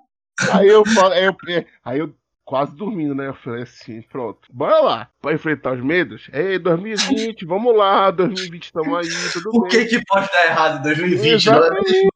Aí 0.52 0.68
eu 0.68 0.84
falei, 0.84 1.20
aí 1.20 1.24
eu, 1.24 1.36
aí 1.82 1.98
eu 1.98 2.14
quase 2.46 2.74
dormindo, 2.76 3.14
né? 3.14 3.26
Eu 3.26 3.34
falei 3.34 3.64
assim, 3.64 4.00
pronto, 4.02 4.48
bora 4.50 4.78
lá, 4.80 5.10
pra 5.20 5.34
enfrentar 5.34 5.72
os 5.74 5.84
medos. 5.84 6.30
Ei, 6.32 6.58
2020, 6.58 7.44
vamos 7.44 7.76
lá, 7.76 8.10
2020 8.12 8.62
estamos 8.64 8.96
aí, 8.96 9.08
tudo 9.32 9.50
O 9.52 9.60
bem. 9.62 9.70
que 9.70 9.84
que 9.86 10.04
pode 10.06 10.26
dar 10.32 10.46
errado 10.46 10.78
em 10.78 10.82
2020? 10.82 11.22
né? 11.22 11.34
Exatamente. 11.34 12.08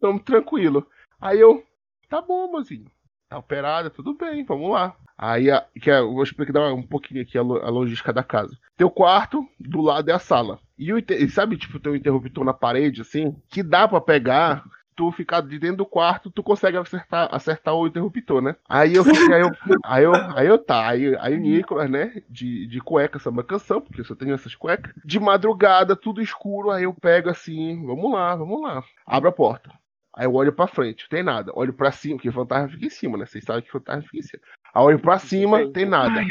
Tamo 0.00 0.20
tranquilo. 0.20 0.86
Aí 1.20 1.40
eu, 1.40 1.64
tá 2.08 2.20
bom, 2.20 2.50
mozinho. 2.50 2.86
Tá 3.28 3.38
operada, 3.38 3.90
tudo 3.90 4.14
bem, 4.14 4.44
vamos 4.44 4.70
lá. 4.70 4.94
Aí, 5.18 5.50
a, 5.50 5.64
que 5.80 5.90
é, 5.90 5.98
eu 5.98 6.12
vou 6.12 6.22
explicar 6.22 6.72
um 6.72 6.82
pouquinho 6.82 7.22
aqui 7.22 7.38
a, 7.38 7.42
lo- 7.42 7.62
a 7.64 7.70
logística 7.70 8.12
da 8.12 8.22
casa. 8.22 8.56
Teu 8.76 8.90
quarto, 8.90 9.44
do 9.58 9.80
lado 9.80 10.10
é 10.10 10.12
a 10.12 10.18
sala. 10.18 10.60
E, 10.78 10.92
o, 10.92 10.98
e 10.98 11.30
sabe, 11.30 11.56
tipo, 11.56 11.80
tem 11.80 11.90
um 11.90 11.96
interruptor 11.96 12.44
na 12.44 12.52
parede, 12.52 13.00
assim, 13.00 13.34
que 13.48 13.62
dá 13.62 13.88
pra 13.88 14.00
pegar, 14.00 14.62
tu 14.96 15.12
ficar 15.12 15.42
de 15.42 15.58
dentro 15.58 15.78
do 15.78 15.86
quarto, 15.86 16.30
tu 16.30 16.42
consegue 16.42 16.76
acertar, 16.76 17.28
acertar 17.30 17.74
o 17.74 17.86
interruptor, 17.86 18.40
né? 18.40 18.56
Aí 18.68 18.94
eu 18.94 19.04
fiquei, 19.04 19.32
aí 19.32 19.42
eu, 19.42 19.50
aí 19.84 20.04
eu, 20.04 20.14
aí 20.14 20.46
eu 20.46 20.58
tá, 20.58 20.88
aí, 20.88 21.14
aí 21.20 21.34
o 21.34 21.40
Nicolas, 21.40 21.90
né, 21.90 22.22
de, 22.28 22.66
de 22.66 22.80
cueca, 22.80 23.18
samba 23.18 23.44
canção, 23.44 23.80
porque 23.80 24.00
eu 24.00 24.04
só 24.04 24.14
tenho 24.14 24.34
essas 24.34 24.54
cuecas, 24.54 24.92
de 25.04 25.20
madrugada, 25.20 25.94
tudo 25.94 26.22
escuro, 26.22 26.70
aí 26.70 26.84
eu 26.84 26.94
pego 26.94 27.28
assim, 27.28 27.84
vamos 27.84 28.10
lá, 28.12 28.34
vamos 28.34 28.62
lá. 28.62 28.82
Abro 29.06 29.28
a 29.28 29.32
porta. 29.32 29.70
Aí 30.16 30.24
eu 30.24 30.34
olho 30.34 30.50
pra 30.50 30.66
frente, 30.66 31.02
não 31.02 31.10
tem 31.10 31.22
nada. 31.22 31.52
Olho 31.54 31.74
pra 31.74 31.92
cima, 31.92 32.16
porque 32.16 32.32
fantasma 32.32 32.70
fica 32.70 32.86
em 32.86 32.90
cima, 32.90 33.18
né? 33.18 33.26
Vocês 33.26 33.44
sabem 33.44 33.60
que 33.60 33.70
fantasma 33.70 34.02
fica 34.02 34.18
em 34.18 34.22
cima. 34.22 34.42
Aí 34.74 34.82
olho 34.82 34.98
pra 34.98 35.18
cima, 35.18 35.60
não 35.60 35.72
tem 35.72 35.84
nada. 35.84 36.24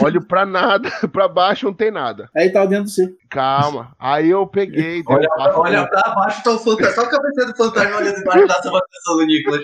Olho 0.00 0.24
pra 0.24 0.46
nada, 0.46 0.88
pra 1.12 1.28
baixo, 1.28 1.66
não 1.66 1.74
tem 1.74 1.90
nada. 1.90 2.28
Aí 2.34 2.50
tava 2.50 2.66
dentro 2.66 2.86
de 2.86 2.92
você. 2.92 3.16
Calma. 3.28 3.94
Aí 3.98 4.30
eu 4.30 4.46
peguei, 4.46 5.02
Olha, 5.06 5.28
um 5.28 5.36
passo 5.36 5.60
olha 5.60 5.86
pra 5.86 6.14
baixo, 6.14 6.42
tá 6.42 6.50
o 6.52 6.58
fantasma. 6.58 6.92
Só 6.94 7.02
a 7.02 7.10
cabeça 7.10 7.46
do 7.46 7.56
fantasma 7.56 7.96
olhando 7.96 8.18
embaixo 8.18 8.46
da 8.46 8.62
sua 8.62 8.82
canção 8.82 9.16
do 9.16 9.26
Nicolas. 9.26 9.62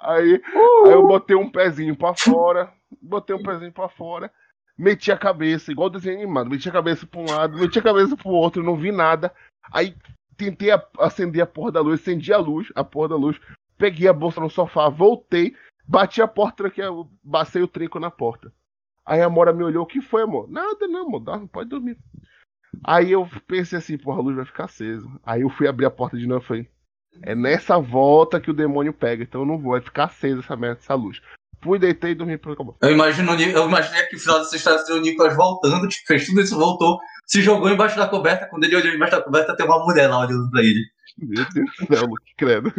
Aí, 0.00 0.42
aí 0.84 0.92
eu 0.92 1.06
botei 1.06 1.36
um 1.36 1.50
pezinho 1.50 1.94
pra 1.96 2.14
fora, 2.14 2.72
botei 3.02 3.36
um 3.36 3.42
pezinho 3.42 3.72
pra 3.72 3.88
fora, 3.88 4.30
meti 4.78 5.12
a 5.12 5.16
cabeça, 5.18 5.70
igual 5.70 5.90
desenho 5.90 6.16
animado, 6.16 6.48
meti 6.48 6.68
a 6.68 6.72
cabeça 6.72 7.06
pra 7.06 7.20
um 7.20 7.26
lado, 7.26 7.58
meti 7.58 7.78
a 7.78 7.82
cabeça 7.82 8.16
pro 8.16 8.30
outro, 8.30 8.62
não 8.62 8.76
vi 8.76 8.90
nada. 8.90 9.32
Aí 9.72 9.94
tentei 10.36 10.70
acender 10.98 11.42
a 11.42 11.46
porra 11.46 11.72
da 11.72 11.80
luz, 11.80 12.00
acendi 12.00 12.32
a 12.32 12.38
luz, 12.38 12.68
a 12.74 12.82
porra 12.82 13.10
da 13.10 13.16
luz, 13.16 13.38
peguei 13.76 14.08
a 14.08 14.12
bolsa 14.12 14.40
no 14.40 14.48
sofá, 14.48 14.88
voltei, 14.88 15.54
bati 15.90 16.22
a 16.22 16.28
porta, 16.28 16.62
tranquei, 16.64 16.84
a- 16.84 16.90
bacei 17.22 17.62
o 17.62 17.68
trinco 17.68 17.98
na 17.98 18.10
porta. 18.10 18.52
Aí 19.04 19.20
a 19.20 19.28
Mora 19.28 19.52
me 19.52 19.64
olhou, 19.64 19.82
o 19.82 19.86
que 19.86 20.00
foi, 20.00 20.22
amor? 20.22 20.48
Nada, 20.48 20.86
não, 20.86 21.06
amor, 21.06 21.20
dá, 21.20 21.38
pode 21.52 21.68
dormir. 21.68 21.96
Aí 22.84 23.10
eu 23.10 23.28
pensei 23.46 23.78
assim, 23.78 23.98
porra, 23.98 24.18
a 24.18 24.22
luz 24.22 24.36
vai 24.36 24.44
ficar 24.44 24.64
acesa. 24.64 25.08
Aí 25.24 25.42
eu 25.42 25.50
fui 25.50 25.66
abrir 25.66 25.86
a 25.86 25.90
porta 25.90 26.16
de 26.16 26.26
novo 26.26 26.44
e 26.44 26.46
falei, 26.46 26.68
é 27.22 27.34
nessa 27.34 27.78
volta 27.78 28.40
que 28.40 28.50
o 28.50 28.54
demônio 28.54 28.92
pega, 28.92 29.24
então 29.24 29.40
eu 29.40 29.46
não 29.46 29.58
vou, 29.58 29.72
vai 29.72 29.80
ficar 29.80 30.04
acesa 30.04 30.40
essa 30.40 30.56
merda, 30.56 30.78
essa 30.80 30.94
luz. 30.94 31.20
Fui, 31.62 31.78
deitei 31.78 32.12
e 32.12 32.14
dormi 32.14 32.38
pelo 32.38 32.54
acabou. 32.54 32.76
Eu 32.80 32.90
imagino, 32.92 33.32
eu 33.34 33.66
imaginei 33.68 34.02
que 34.04 34.16
o 34.16 34.18
final 34.18 34.38
dessa 34.38 34.56
história 34.56 34.78
seria 34.78 34.98
o 35.00 35.04
Nicolas 35.04 35.36
voltando, 35.36 35.86
tipo, 35.88 36.06
fez 36.06 36.24
tudo 36.26 36.40
isso, 36.40 36.56
voltou, 36.56 36.98
se 37.26 37.42
jogou 37.42 37.68
embaixo 37.68 37.98
da 37.98 38.08
coberta. 38.08 38.46
Quando 38.48 38.64
ele 38.64 38.76
olhou 38.76 38.94
embaixo 38.94 39.16
da 39.16 39.22
coberta, 39.22 39.54
tem 39.54 39.66
uma 39.66 39.84
mulher 39.84 40.08
lá 40.08 40.20
olhando 40.20 40.48
pra 40.50 40.62
ele. 40.62 40.80
Meu 41.20 41.44
Deus 41.52 41.70
do 41.78 41.86
céu, 41.86 42.06
Luke, 42.06 42.34
credo. 42.36 42.72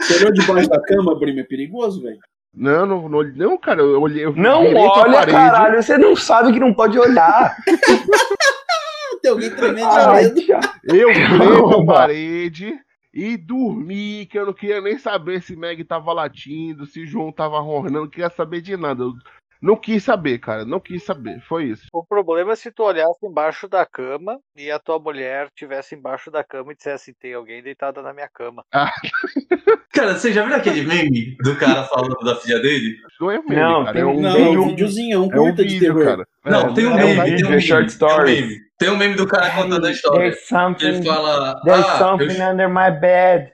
Você 0.00 0.16
olhou 0.18 0.32
debaixo 0.32 0.68
da 0.68 0.80
cama, 0.82 1.18
primo, 1.18 1.40
é 1.40 1.44
perigoso, 1.44 2.02
velho. 2.02 2.18
Não, 2.54 2.84
não, 2.84 3.08
não, 3.08 3.22
não, 3.22 3.58
cara, 3.58 3.80
eu 3.80 4.00
olhei. 4.00 4.24
Eu 4.26 4.34
Não 4.36 4.74
olha, 4.74 5.26
caralho. 5.26 5.82
Você 5.82 5.96
não 5.96 6.14
sabe 6.14 6.52
que 6.52 6.60
não 6.60 6.74
pode 6.74 6.98
olhar. 6.98 7.56
Tem 9.22 9.30
alguém 9.30 9.50
tremendo 9.50 9.88
de 9.88 10.44
medo. 10.46 10.68
Eu 10.84 11.08
virei 11.14 11.38
pra 11.38 11.84
parede 11.86 12.74
e 13.14 13.36
dormi, 13.36 14.26
que 14.26 14.38
eu 14.38 14.46
não 14.46 14.52
queria 14.52 14.80
nem 14.80 14.98
saber 14.98 15.42
se 15.42 15.54
Meg 15.54 15.82
tava 15.84 16.12
latindo, 16.12 16.86
se 16.86 17.06
João 17.06 17.30
tava 17.30 17.60
ronrando, 17.60 18.00
não 18.00 18.08
queria 18.08 18.30
saber 18.30 18.60
de 18.60 18.76
nada. 18.76 19.02
Eu 19.02 19.14
não 19.62 19.76
quis 19.76 20.02
saber, 20.02 20.38
cara, 20.38 20.64
não 20.64 20.80
quis 20.80 21.04
saber, 21.04 21.40
foi 21.48 21.64
isso. 21.66 21.86
O 21.92 22.04
problema 22.04 22.52
é 22.52 22.56
se 22.56 22.70
tu 22.72 22.82
olhasse 22.82 23.24
embaixo 23.24 23.68
da 23.68 23.86
cama 23.86 24.38
e 24.56 24.70
a 24.70 24.78
tua 24.78 24.98
mulher 24.98 25.46
estivesse 25.46 25.94
embaixo 25.94 26.30
da 26.30 26.42
cama 26.42 26.72
e 26.72 26.76
dissesse: 26.76 27.14
tem 27.14 27.32
alguém 27.34 27.62
deitado 27.62 28.02
na 28.02 28.12
minha 28.12 28.28
cama. 28.28 28.64
Cara, 29.92 30.14
você 30.16 30.32
já 30.32 30.44
viu 30.44 30.54
aquele 30.56 30.82
meme 30.86 31.36
do 31.42 31.54
cara 31.56 31.84
falando 31.84 32.16
da 32.24 32.34
filha 32.36 32.58
dele? 32.60 32.96
Não 33.20 33.30
é 33.30 33.38
meme, 33.42 33.56
Não, 33.56 33.84
cara, 33.84 33.92
tem 33.92 34.02
é 34.02 34.06
um 34.06 34.16
um 34.16 34.20
Não, 34.20 34.32
vídeo, 34.32 34.62
um 34.62 34.68
videozinho, 34.68 35.14
é 35.14 35.18
um 35.18 35.22
é 35.22 35.26
um 35.26 35.30
curta 35.30 35.64
de 35.66 35.78
terror. 35.78 36.04
cara. 36.04 36.26
Não, 36.46 36.70
É, 36.70 36.74
tem 36.74 36.86
um 36.86 36.98
é 36.98 37.04
um 37.04 37.08
meme, 37.14 37.36
tem 37.36 37.44
um 37.44 37.50
meme. 37.50 37.60
short 37.60 37.98
Tem 37.98 38.08
um 38.08 38.22
meme. 38.24 38.56
Tem 38.78 38.90
um 38.90 38.96
meme 38.96 39.14
do 39.14 39.26
cara 39.28 39.50
contando 39.50 39.86
a 39.86 39.90
história. 39.90 40.18
There's 40.30 40.36
Ele 40.36 40.46
something, 40.46 41.04
fala. 41.04 41.60
there's 41.64 41.86
Ah, 41.86 41.98
something 41.98 42.38
eu... 42.40 42.50
under 42.50 42.68
my 42.70 42.90
bed. 42.90 43.52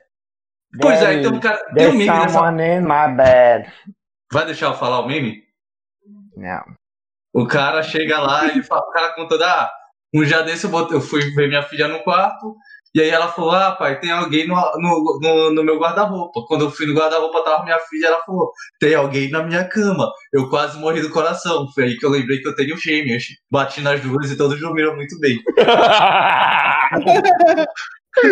Pois 0.81 1.01
é, 1.01 1.15
então 1.15 1.35
o 1.35 1.39
cara. 1.41 1.57
Tem 1.75 1.87
um 1.89 1.93
meme 1.93 2.29
someone 2.29 2.63
in 2.63 2.81
my 2.81 3.15
bed. 3.17 3.71
Vai 4.31 4.45
deixar 4.45 4.67
eu 4.67 4.73
falar 4.75 5.01
o 5.01 5.07
meme? 5.07 5.43
Não. 6.39 6.63
O 7.33 7.45
cara 7.45 7.83
chega 7.83 8.19
lá 8.19 8.45
e 8.47 8.63
fala, 8.63 8.81
o 8.81 8.91
cara 8.91 9.13
contando, 9.13 9.43
ah, 9.43 9.69
um 10.13 10.23
dia 10.23 10.41
desse 10.41 10.65
eu, 10.65 10.71
botei- 10.71 10.97
eu 10.97 11.01
fui 11.01 11.21
ver 11.35 11.47
minha 11.47 11.61
filha 11.61 11.87
no 11.87 11.99
quarto, 11.99 12.55
e 12.95 13.01
aí 13.01 13.09
ela 13.09 13.27
falou, 13.27 13.51
ah, 13.51 13.73
pai, 13.73 13.99
tem 13.99 14.09
alguém 14.09 14.47
no, 14.47 14.55
no, 14.55 15.19
no, 15.21 15.51
no 15.53 15.63
meu 15.63 15.77
guarda-roupa. 15.77 16.41
Quando 16.47 16.65
eu 16.65 16.71
fui 16.71 16.87
no 16.87 16.95
guarda-roupa, 16.95 17.43
tava 17.43 17.63
minha 17.63 17.79
filha, 17.81 18.07
ela 18.07 18.19
falou, 18.25 18.51
tem 18.79 18.95
alguém 18.95 19.29
na 19.29 19.43
minha 19.43 19.63
cama. 19.67 20.09
Eu 20.33 20.49
quase 20.49 20.79
morri 20.79 21.01
do 21.01 21.11
coração. 21.11 21.67
Foi 21.75 21.83
aí 21.83 21.97
que 21.97 22.05
eu 22.05 22.09
lembrei 22.09 22.39
que 22.39 22.47
eu 22.47 22.55
tenho 22.55 22.75
gêmeos. 22.77 23.23
Bati 23.51 23.81
nas 23.81 24.01
duas 24.01 24.31
e 24.31 24.37
todos 24.37 24.59
dormiram 24.59 24.95
muito 24.95 25.19
bem. 25.19 25.37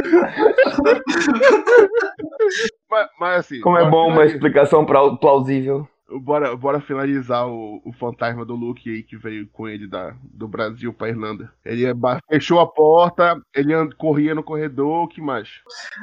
Mas, 2.89 3.07
mas 3.19 3.39
assim. 3.39 3.59
Como 3.61 3.77
é 3.77 3.89
bom 3.89 4.07
uma 4.07 4.25
explicação 4.25 4.85
plausível. 4.85 5.87
Bora, 6.09 6.55
bora 6.55 6.79
finalizar 6.79 7.47
o, 7.47 7.81
o 7.83 7.91
fantasma 7.91 8.45
do 8.45 8.55
Luke 8.55 8.89
aí 8.89 9.03
que 9.03 9.17
veio 9.17 9.47
com 9.47 9.67
ele 9.67 9.87
da, 9.87 10.15
do 10.23 10.47
Brasil 10.47 10.93
pra 10.93 11.09
Irlanda. 11.09 11.51
Ele 11.65 11.85
é 11.85 11.93
fechou 12.29 12.59
a 12.61 12.67
porta, 12.67 13.41
ele 13.53 13.73
corria 13.95 14.33
no 14.33 14.43
corredor, 14.43 15.03
o 15.03 15.07
que 15.07 15.19
mais? 15.19 15.49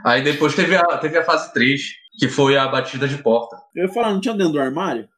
Aí 0.05 0.23
depois 0.23 0.55
teve 0.55 0.77
a, 0.77 0.99
teve 0.99 1.17
a 1.17 1.25
fase 1.25 1.53
3, 1.55 1.81
que 2.19 2.29
foi 2.29 2.57
a 2.57 2.69
batida 2.69 3.09
de 3.09 3.17
porta. 3.17 3.57
Eu 3.75 3.87
ia 3.87 3.93
falar, 3.93 4.13
não 4.13 4.21
tinha 4.21 4.35
dentro 4.35 4.53
do 4.53 4.61
armário? 4.61 5.09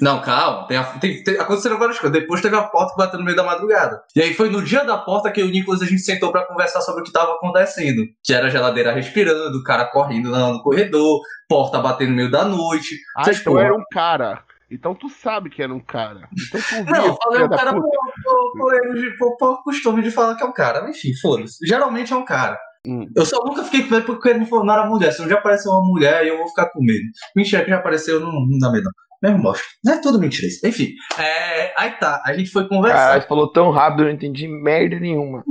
Não, 0.00 0.20
calma. 0.20 0.66
Tem 0.66 0.76
a, 0.76 0.84
tem, 0.84 1.22
tem, 1.22 1.38
aconteceram 1.38 1.78
várias 1.78 1.98
coisas. 1.98 2.18
Depois 2.20 2.40
teve 2.42 2.56
a 2.56 2.62
porta 2.64 2.92
que 2.92 2.98
bateu 2.98 3.18
no 3.18 3.24
meio 3.24 3.36
da 3.36 3.44
madrugada. 3.44 4.02
E 4.14 4.20
aí 4.20 4.34
foi 4.34 4.50
no 4.50 4.62
dia 4.62 4.84
da 4.84 4.98
porta 4.98 5.30
que 5.30 5.42
o 5.42 5.48
Nicolas 5.50 5.80
a 5.82 5.86
gente 5.86 6.00
sentou 6.02 6.30
pra 6.32 6.46
conversar 6.46 6.80
sobre 6.80 7.02
o 7.02 7.04
que 7.04 7.12
tava 7.12 7.32
acontecendo. 7.32 8.02
Que 8.22 8.34
era 8.34 8.46
a 8.46 8.50
geladeira 8.50 8.92
respirando, 8.92 9.56
o 9.58 9.62
cara 9.62 9.84
correndo 9.86 10.30
lá 10.30 10.52
no 10.52 10.62
corredor, 10.62 11.20
porta 11.48 11.78
batendo 11.80 12.10
no 12.10 12.16
meio 12.16 12.30
da 12.30 12.44
noite. 12.44 12.96
Ah, 13.16 13.24
Vocês, 13.24 13.40
então 13.40 13.52
porra. 13.54 13.64
era 13.66 13.74
um 13.74 13.84
cara. 13.90 14.42
Então 14.70 14.94
tu 14.94 15.08
sabe 15.08 15.48
que 15.48 15.62
era 15.62 15.72
um 15.72 15.80
cara. 15.80 16.28
Então 16.48 16.60
tu 16.60 16.74
viu. 16.84 16.94
Não, 16.94 17.06
eu 17.06 17.16
falei 17.16 17.48
da 17.48 17.56
cara 17.56 17.72
por, 17.74 17.82
por, 18.24 18.82
por, 19.18 19.36
por- 19.38 19.62
costume 19.64 20.02
de 20.02 20.10
falar 20.10 20.34
que 20.34 20.42
é 20.42 20.46
um 20.46 20.52
cara. 20.52 20.82
Mas 20.82 20.96
enfim, 20.96 21.14
foda-se. 21.22 21.66
Geralmente 21.66 22.12
é 22.12 22.16
um 22.16 22.24
cara. 22.24 22.58
Hum. 22.86 23.06
Eu 23.16 23.24
só 23.24 23.42
nunca 23.44 23.64
fiquei 23.64 23.84
com 23.84 23.94
medo 23.94 24.06
porque 24.06 24.44
foi- 24.44 24.64
não 24.64 24.74
era 24.74 24.86
mulher. 24.86 25.12
Se 25.12 25.20
não 25.22 25.28
já 25.28 25.36
apareceu 25.36 25.72
uma 25.72 25.82
mulher, 25.86 26.26
eu 26.26 26.36
vou 26.38 26.48
ficar 26.48 26.66
com 26.70 26.80
medo. 26.82 27.04
Mentira, 27.34 27.64
que 27.64 27.70
já 27.70 27.76
apareceu, 27.78 28.20
não, 28.20 28.30
não 28.32 28.58
dá 28.58 28.70
medo. 28.70 28.84
não. 28.84 29.07
Mesmo 29.22 29.42
bosta. 29.42 29.64
Não 29.84 29.94
é 29.94 30.00
tudo 30.00 30.18
mentira 30.18 30.46
isso. 30.46 30.66
Enfim, 30.66 30.92
é, 31.18 31.74
aí 31.76 31.90
tá. 31.98 32.22
A 32.24 32.32
gente 32.32 32.50
foi 32.50 32.68
conversar. 32.68 33.20
Você 33.20 33.26
falou 33.26 33.52
tão 33.52 33.70
rápido, 33.70 34.02
eu 34.02 34.06
não 34.06 34.12
entendi 34.12 34.46
merda 34.46 34.98
nenhuma. 35.00 35.42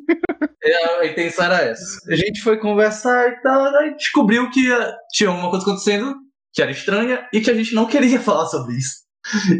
É, 0.63 1.01
A 1.01 1.05
intenção 1.05 1.45
era 1.45 1.61
essa. 1.61 1.99
A 2.09 2.15
gente 2.15 2.41
foi 2.41 2.57
conversar 2.57 3.29
e 3.29 3.41
tal, 3.41 3.65
aí 3.75 3.95
descobriu 3.95 4.49
que 4.49 4.71
eh, 4.71 4.93
tinha 5.11 5.29
alguma 5.29 5.49
coisa 5.49 5.65
acontecendo 5.65 6.15
que 6.53 6.61
era 6.61 6.71
estranha 6.71 7.27
e 7.33 7.41
que 7.41 7.51
a 7.51 7.53
gente 7.53 7.73
não 7.73 7.85
queria 7.85 8.19
falar 8.21 8.45
sobre 8.47 8.75
isso. 8.75 9.05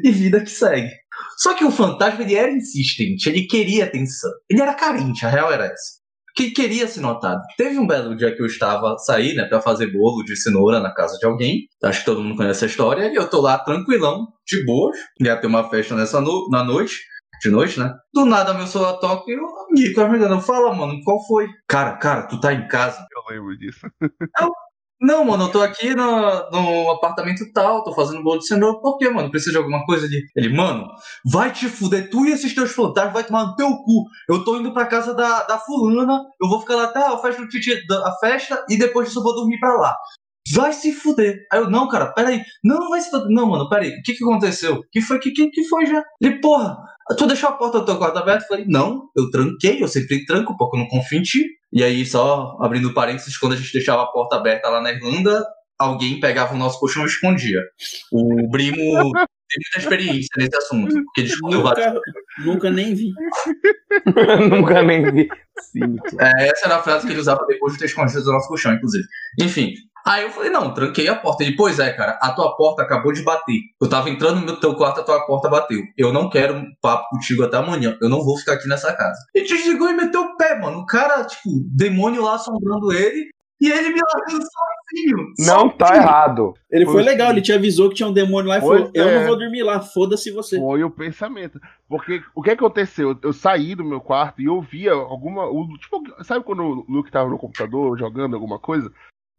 E 0.04 0.12
vida 0.12 0.42
que 0.42 0.50
segue. 0.50 0.90
Só 1.38 1.54
que 1.54 1.66
o 1.66 1.72
fantasma 1.72 2.24
ele 2.24 2.36
era 2.36 2.52
insistente, 2.52 3.28
ele 3.28 3.46
queria 3.46 3.86
atenção. 3.86 4.32
Ele 4.50 4.62
era 4.62 4.74
carente, 4.74 5.26
a 5.26 5.30
real 5.30 5.52
era 5.52 5.66
essa. 5.66 5.97
Que 6.38 6.52
queria 6.52 6.88
ser 6.88 7.02
notado. 7.02 7.42
Teve 7.58 7.80
um 7.80 7.88
belo 7.88 8.16
dia 8.16 8.34
que 8.34 8.42
eu 8.42 8.46
estava 8.46 8.96
sair, 9.00 9.34
né, 9.34 9.46
para 9.46 9.60
fazer 9.60 9.92
bolo 9.92 10.24
de 10.24 10.36
cenoura 10.36 10.80
na 10.80 10.94
casa 10.94 11.18
de 11.18 11.26
alguém. 11.26 11.68
Acho 11.84 12.00
que 12.00 12.06
todo 12.06 12.24
mundo 12.24 12.38
conhece 12.38 12.64
a 12.64 12.68
história. 12.68 13.12
E 13.12 13.16
eu 13.16 13.28
tô 13.28 13.42
lá 13.42 13.58
tranquilão, 13.58 14.28
de 14.46 14.64
boa. 14.64 14.92
Ia 15.20 15.36
ter 15.36 15.48
uma 15.48 15.68
festa 15.68 15.96
nessa 15.96 16.22
no 16.22 16.48
na 16.52 16.64
noite 16.64 16.96
de 17.42 17.50
noite, 17.50 17.80
né? 17.80 17.94
Do 18.14 18.26
nada 18.26 18.54
meu 18.54 18.68
celular 18.68 18.98
toca 18.98 19.32
e 19.32 19.36
o 19.36 19.68
Nico 19.72 20.08
me 20.08 20.18
ligando. 20.18 20.42
Fala, 20.42 20.74
mano, 20.74 21.00
qual 21.04 21.26
foi? 21.28 21.48
Cara, 21.68 21.98
cara, 21.98 22.28
tu 22.28 22.40
tá 22.40 22.54
em 22.54 22.68
casa? 22.68 23.06
Eu 23.12 23.36
lembro 23.36 23.58
disso. 23.58 23.88
Não, 25.00 25.24
mano, 25.24 25.44
eu 25.44 25.52
tô 25.52 25.62
aqui 25.62 25.94
no, 25.94 26.50
no 26.50 26.92
apartamento 26.92 27.44
tal, 27.54 27.84
tô 27.84 27.94
fazendo 27.94 28.24
bolo 28.24 28.40
de 28.40 28.48
cenoura. 28.48 28.80
Por 28.80 28.98
quê, 28.98 29.10
mano? 29.10 29.30
Precisa 29.30 29.52
de 29.52 29.58
alguma 29.58 29.86
coisa 29.86 30.08
ali? 30.08 30.24
Ele, 30.36 30.50
mano, 30.56 30.90
vai 31.24 31.52
te 31.52 31.70
fuder, 31.70 32.10
tu 32.10 32.26
e 32.26 32.32
esses 32.32 32.54
teus 32.56 32.72
fantasmas 32.72 33.14
vai 33.14 33.24
tomar 33.24 33.46
no 33.46 33.56
teu 33.56 33.70
cu. 33.78 34.06
Eu 34.28 34.44
tô 34.44 34.58
indo 34.60 34.74
pra 34.74 34.88
casa 34.88 35.14
da, 35.14 35.44
da 35.44 35.60
fulana, 35.60 36.24
eu 36.42 36.50
vou 36.50 36.60
ficar 36.62 36.76
lá 36.76 36.86
até 36.86 37.00
a 37.00 37.18
festa 37.20 37.48
titi, 37.48 37.72
a 37.92 38.12
festa, 38.20 38.66
e 38.70 38.76
depois 38.78 39.08
disso 39.08 39.20
eu 39.20 39.24
vou 39.24 39.36
dormir 39.36 39.60
pra 39.60 39.76
lá. 39.78 39.96
Vai 40.54 40.74
se 40.74 40.92
fuder. 40.92 41.46
Aí 41.52 41.60
eu, 41.60 41.70
não, 41.70 41.88
cara, 41.88 42.14
peraí. 42.14 42.42
Não, 42.64 42.90
vai 42.90 43.02
se 43.02 43.10
fuder. 43.10 43.28
Não, 43.30 43.48
mano, 43.48 43.70
peraí. 43.70 43.90
O 43.90 44.02
que 44.04 44.14
que 44.14 44.24
aconteceu? 44.24 44.84
que 44.92 45.02
foi? 45.02 45.20
que, 45.20 45.32
que, 45.32 45.50
que 45.50 45.64
foi 45.66 45.86
já? 45.86 46.04
Ele, 46.22 46.40
porra, 46.40 46.78
tu 47.18 47.26
deixou 47.28 47.50
a 47.50 47.54
porta 47.54 47.80
do 47.80 47.86
teu 47.86 47.98
quarto 47.98 48.18
aberta? 48.18 48.44
Eu 48.44 48.48
falei, 48.48 48.66
não, 48.68 49.10
eu 49.16 49.30
tranquei, 49.30 49.82
eu 49.82 49.88
sempre 49.88 50.26
tranco, 50.26 50.56
porque 50.58 50.78
eu 50.78 50.82
não 50.82 50.88
confio 50.88 51.20
em 51.20 51.24
ti. 51.24 51.46
E 51.72 51.84
aí, 51.84 52.06
só 52.06 52.58
abrindo 52.62 52.94
parênteses, 52.94 53.38
quando 53.38 53.54
a 53.54 53.56
gente 53.56 53.74
deixava 53.74 54.04
a 54.04 54.08
porta 54.08 54.38
aberta 54.38 54.70
lá 54.70 54.82
na 54.82 54.92
Irlanda, 54.92 55.44
alguém 55.78 56.20
pegava 56.20 56.54
o 56.54 56.58
nosso 56.58 56.80
colchão 56.80 57.04
e 57.04 57.08
escondia. 57.08 57.62
O 58.12 58.50
Brimo 58.50 58.76
tem 59.48 59.62
muita 59.64 59.80
experiência 59.80 60.30
nesse 60.38 60.56
assunto, 60.56 60.94
porque 60.94 61.22
ele 61.22 61.30
escondeu 61.30 61.62
vários. 61.62 62.00
Nunca 62.40 62.70
nem 62.70 62.94
vi. 62.94 63.12
Nunca 64.50 64.82
nem 64.84 65.12
vi. 65.12 65.30
É, 66.20 66.48
essa 66.50 66.66
era 66.66 66.78
a 66.78 66.84
frase 66.84 67.06
que 67.06 67.14
ele 67.14 67.20
usava 67.20 67.46
depois 67.48 67.74
de 67.74 67.80
ter 67.80 67.86
escondido 67.86 68.30
o 68.30 68.34
nosso 68.34 68.48
colchão, 68.48 68.74
inclusive. 68.74 69.06
Enfim. 69.40 69.74
Aí 70.06 70.24
eu 70.24 70.32
falei, 70.32 70.50
não, 70.50 70.74
tranquei 70.74 71.08
a 71.10 71.16
porta. 71.16 71.44
Ele, 71.44 71.56
pois 71.58 71.80
é, 71.80 71.92
cara, 71.92 72.18
a 72.22 72.32
tua 72.32 72.56
porta 72.56 72.82
acabou 72.82 73.12
de 73.12 73.24
bater. 73.24 73.60
Eu 73.82 73.90
tava 73.90 74.10
entrando 74.10 74.40
no 74.40 74.58
teu 74.58 74.74
quarto, 74.74 75.02
a 75.02 75.04
tua 75.04 75.26
porta 75.26 75.50
bateu. 75.50 75.82
Eu 75.98 76.14
não 76.14 76.30
quero 76.30 76.56
um 76.56 76.66
papo 76.82 77.10
contigo 77.10 77.44
até 77.44 77.58
amanhã. 77.58 77.98
Eu 78.02 78.08
não 78.08 78.24
vou 78.24 78.38
ficar 78.38 78.54
aqui 78.54 78.70
nessa 78.70 78.96
casa. 78.96 79.20
E 79.36 79.44
desligou 79.44 79.90
e 79.90 79.94
meteu 79.94 80.22
o 80.22 80.38
pé, 80.38 80.58
mano. 80.58 80.80
O 80.80 80.86
cara, 80.86 81.26
tipo, 81.26 81.50
demônio 81.76 82.24
lá 82.24 82.36
assombrando 82.36 82.94
ele. 82.94 83.30
E 83.60 83.68
ele 83.72 83.90
me 83.90 84.00
largando 84.02 84.44
sozinho. 84.44 85.34
Não 85.40 85.68
tá 85.70 85.96
errado. 85.96 86.54
Ele 86.72 86.86
foi 86.86 86.96
Pois 86.96 87.06
legal, 87.08 87.32
ele 87.32 87.42
te 87.42 87.52
avisou 87.52 87.90
que 87.90 87.96
tinha 87.96 88.08
um 88.08 88.14
demônio 88.14 88.50
lá 88.50 88.58
e 88.58 88.62
Pois 88.62 88.80
falou: 88.82 88.92
Eu 88.94 89.08
é. 89.10 89.20
não 89.20 89.28
vou 89.28 89.38
dormir 89.38 89.64
lá, 89.64 89.80
foda-se 89.82 90.32
você. 90.32 90.58
Foi 90.60 90.84
o 90.84 90.92
pensamento. 90.92 91.60
Porque 91.90 92.22
o 92.36 92.44
que 92.44 92.52
aconteceu? 92.52 93.10
Eu, 93.10 93.20
eu 93.24 93.34
saí 93.34 93.74
do 93.74 93.84
meu 93.84 94.00
quarto 94.00 94.42
e 94.42 94.46
eu 94.46 94.62
via 94.62 94.92
alguma. 94.94 95.46
o- 95.48 95.68
tipo, 95.80 96.04
sabe 96.24 96.46
quando 96.46 96.64
o 96.64 96.86
Luke 96.88 97.12
tava 97.12 97.30
no 97.30 97.38
computador 97.40 97.98
jogando 97.98 98.36
alguma 98.36 98.60
coisa? 98.60 98.92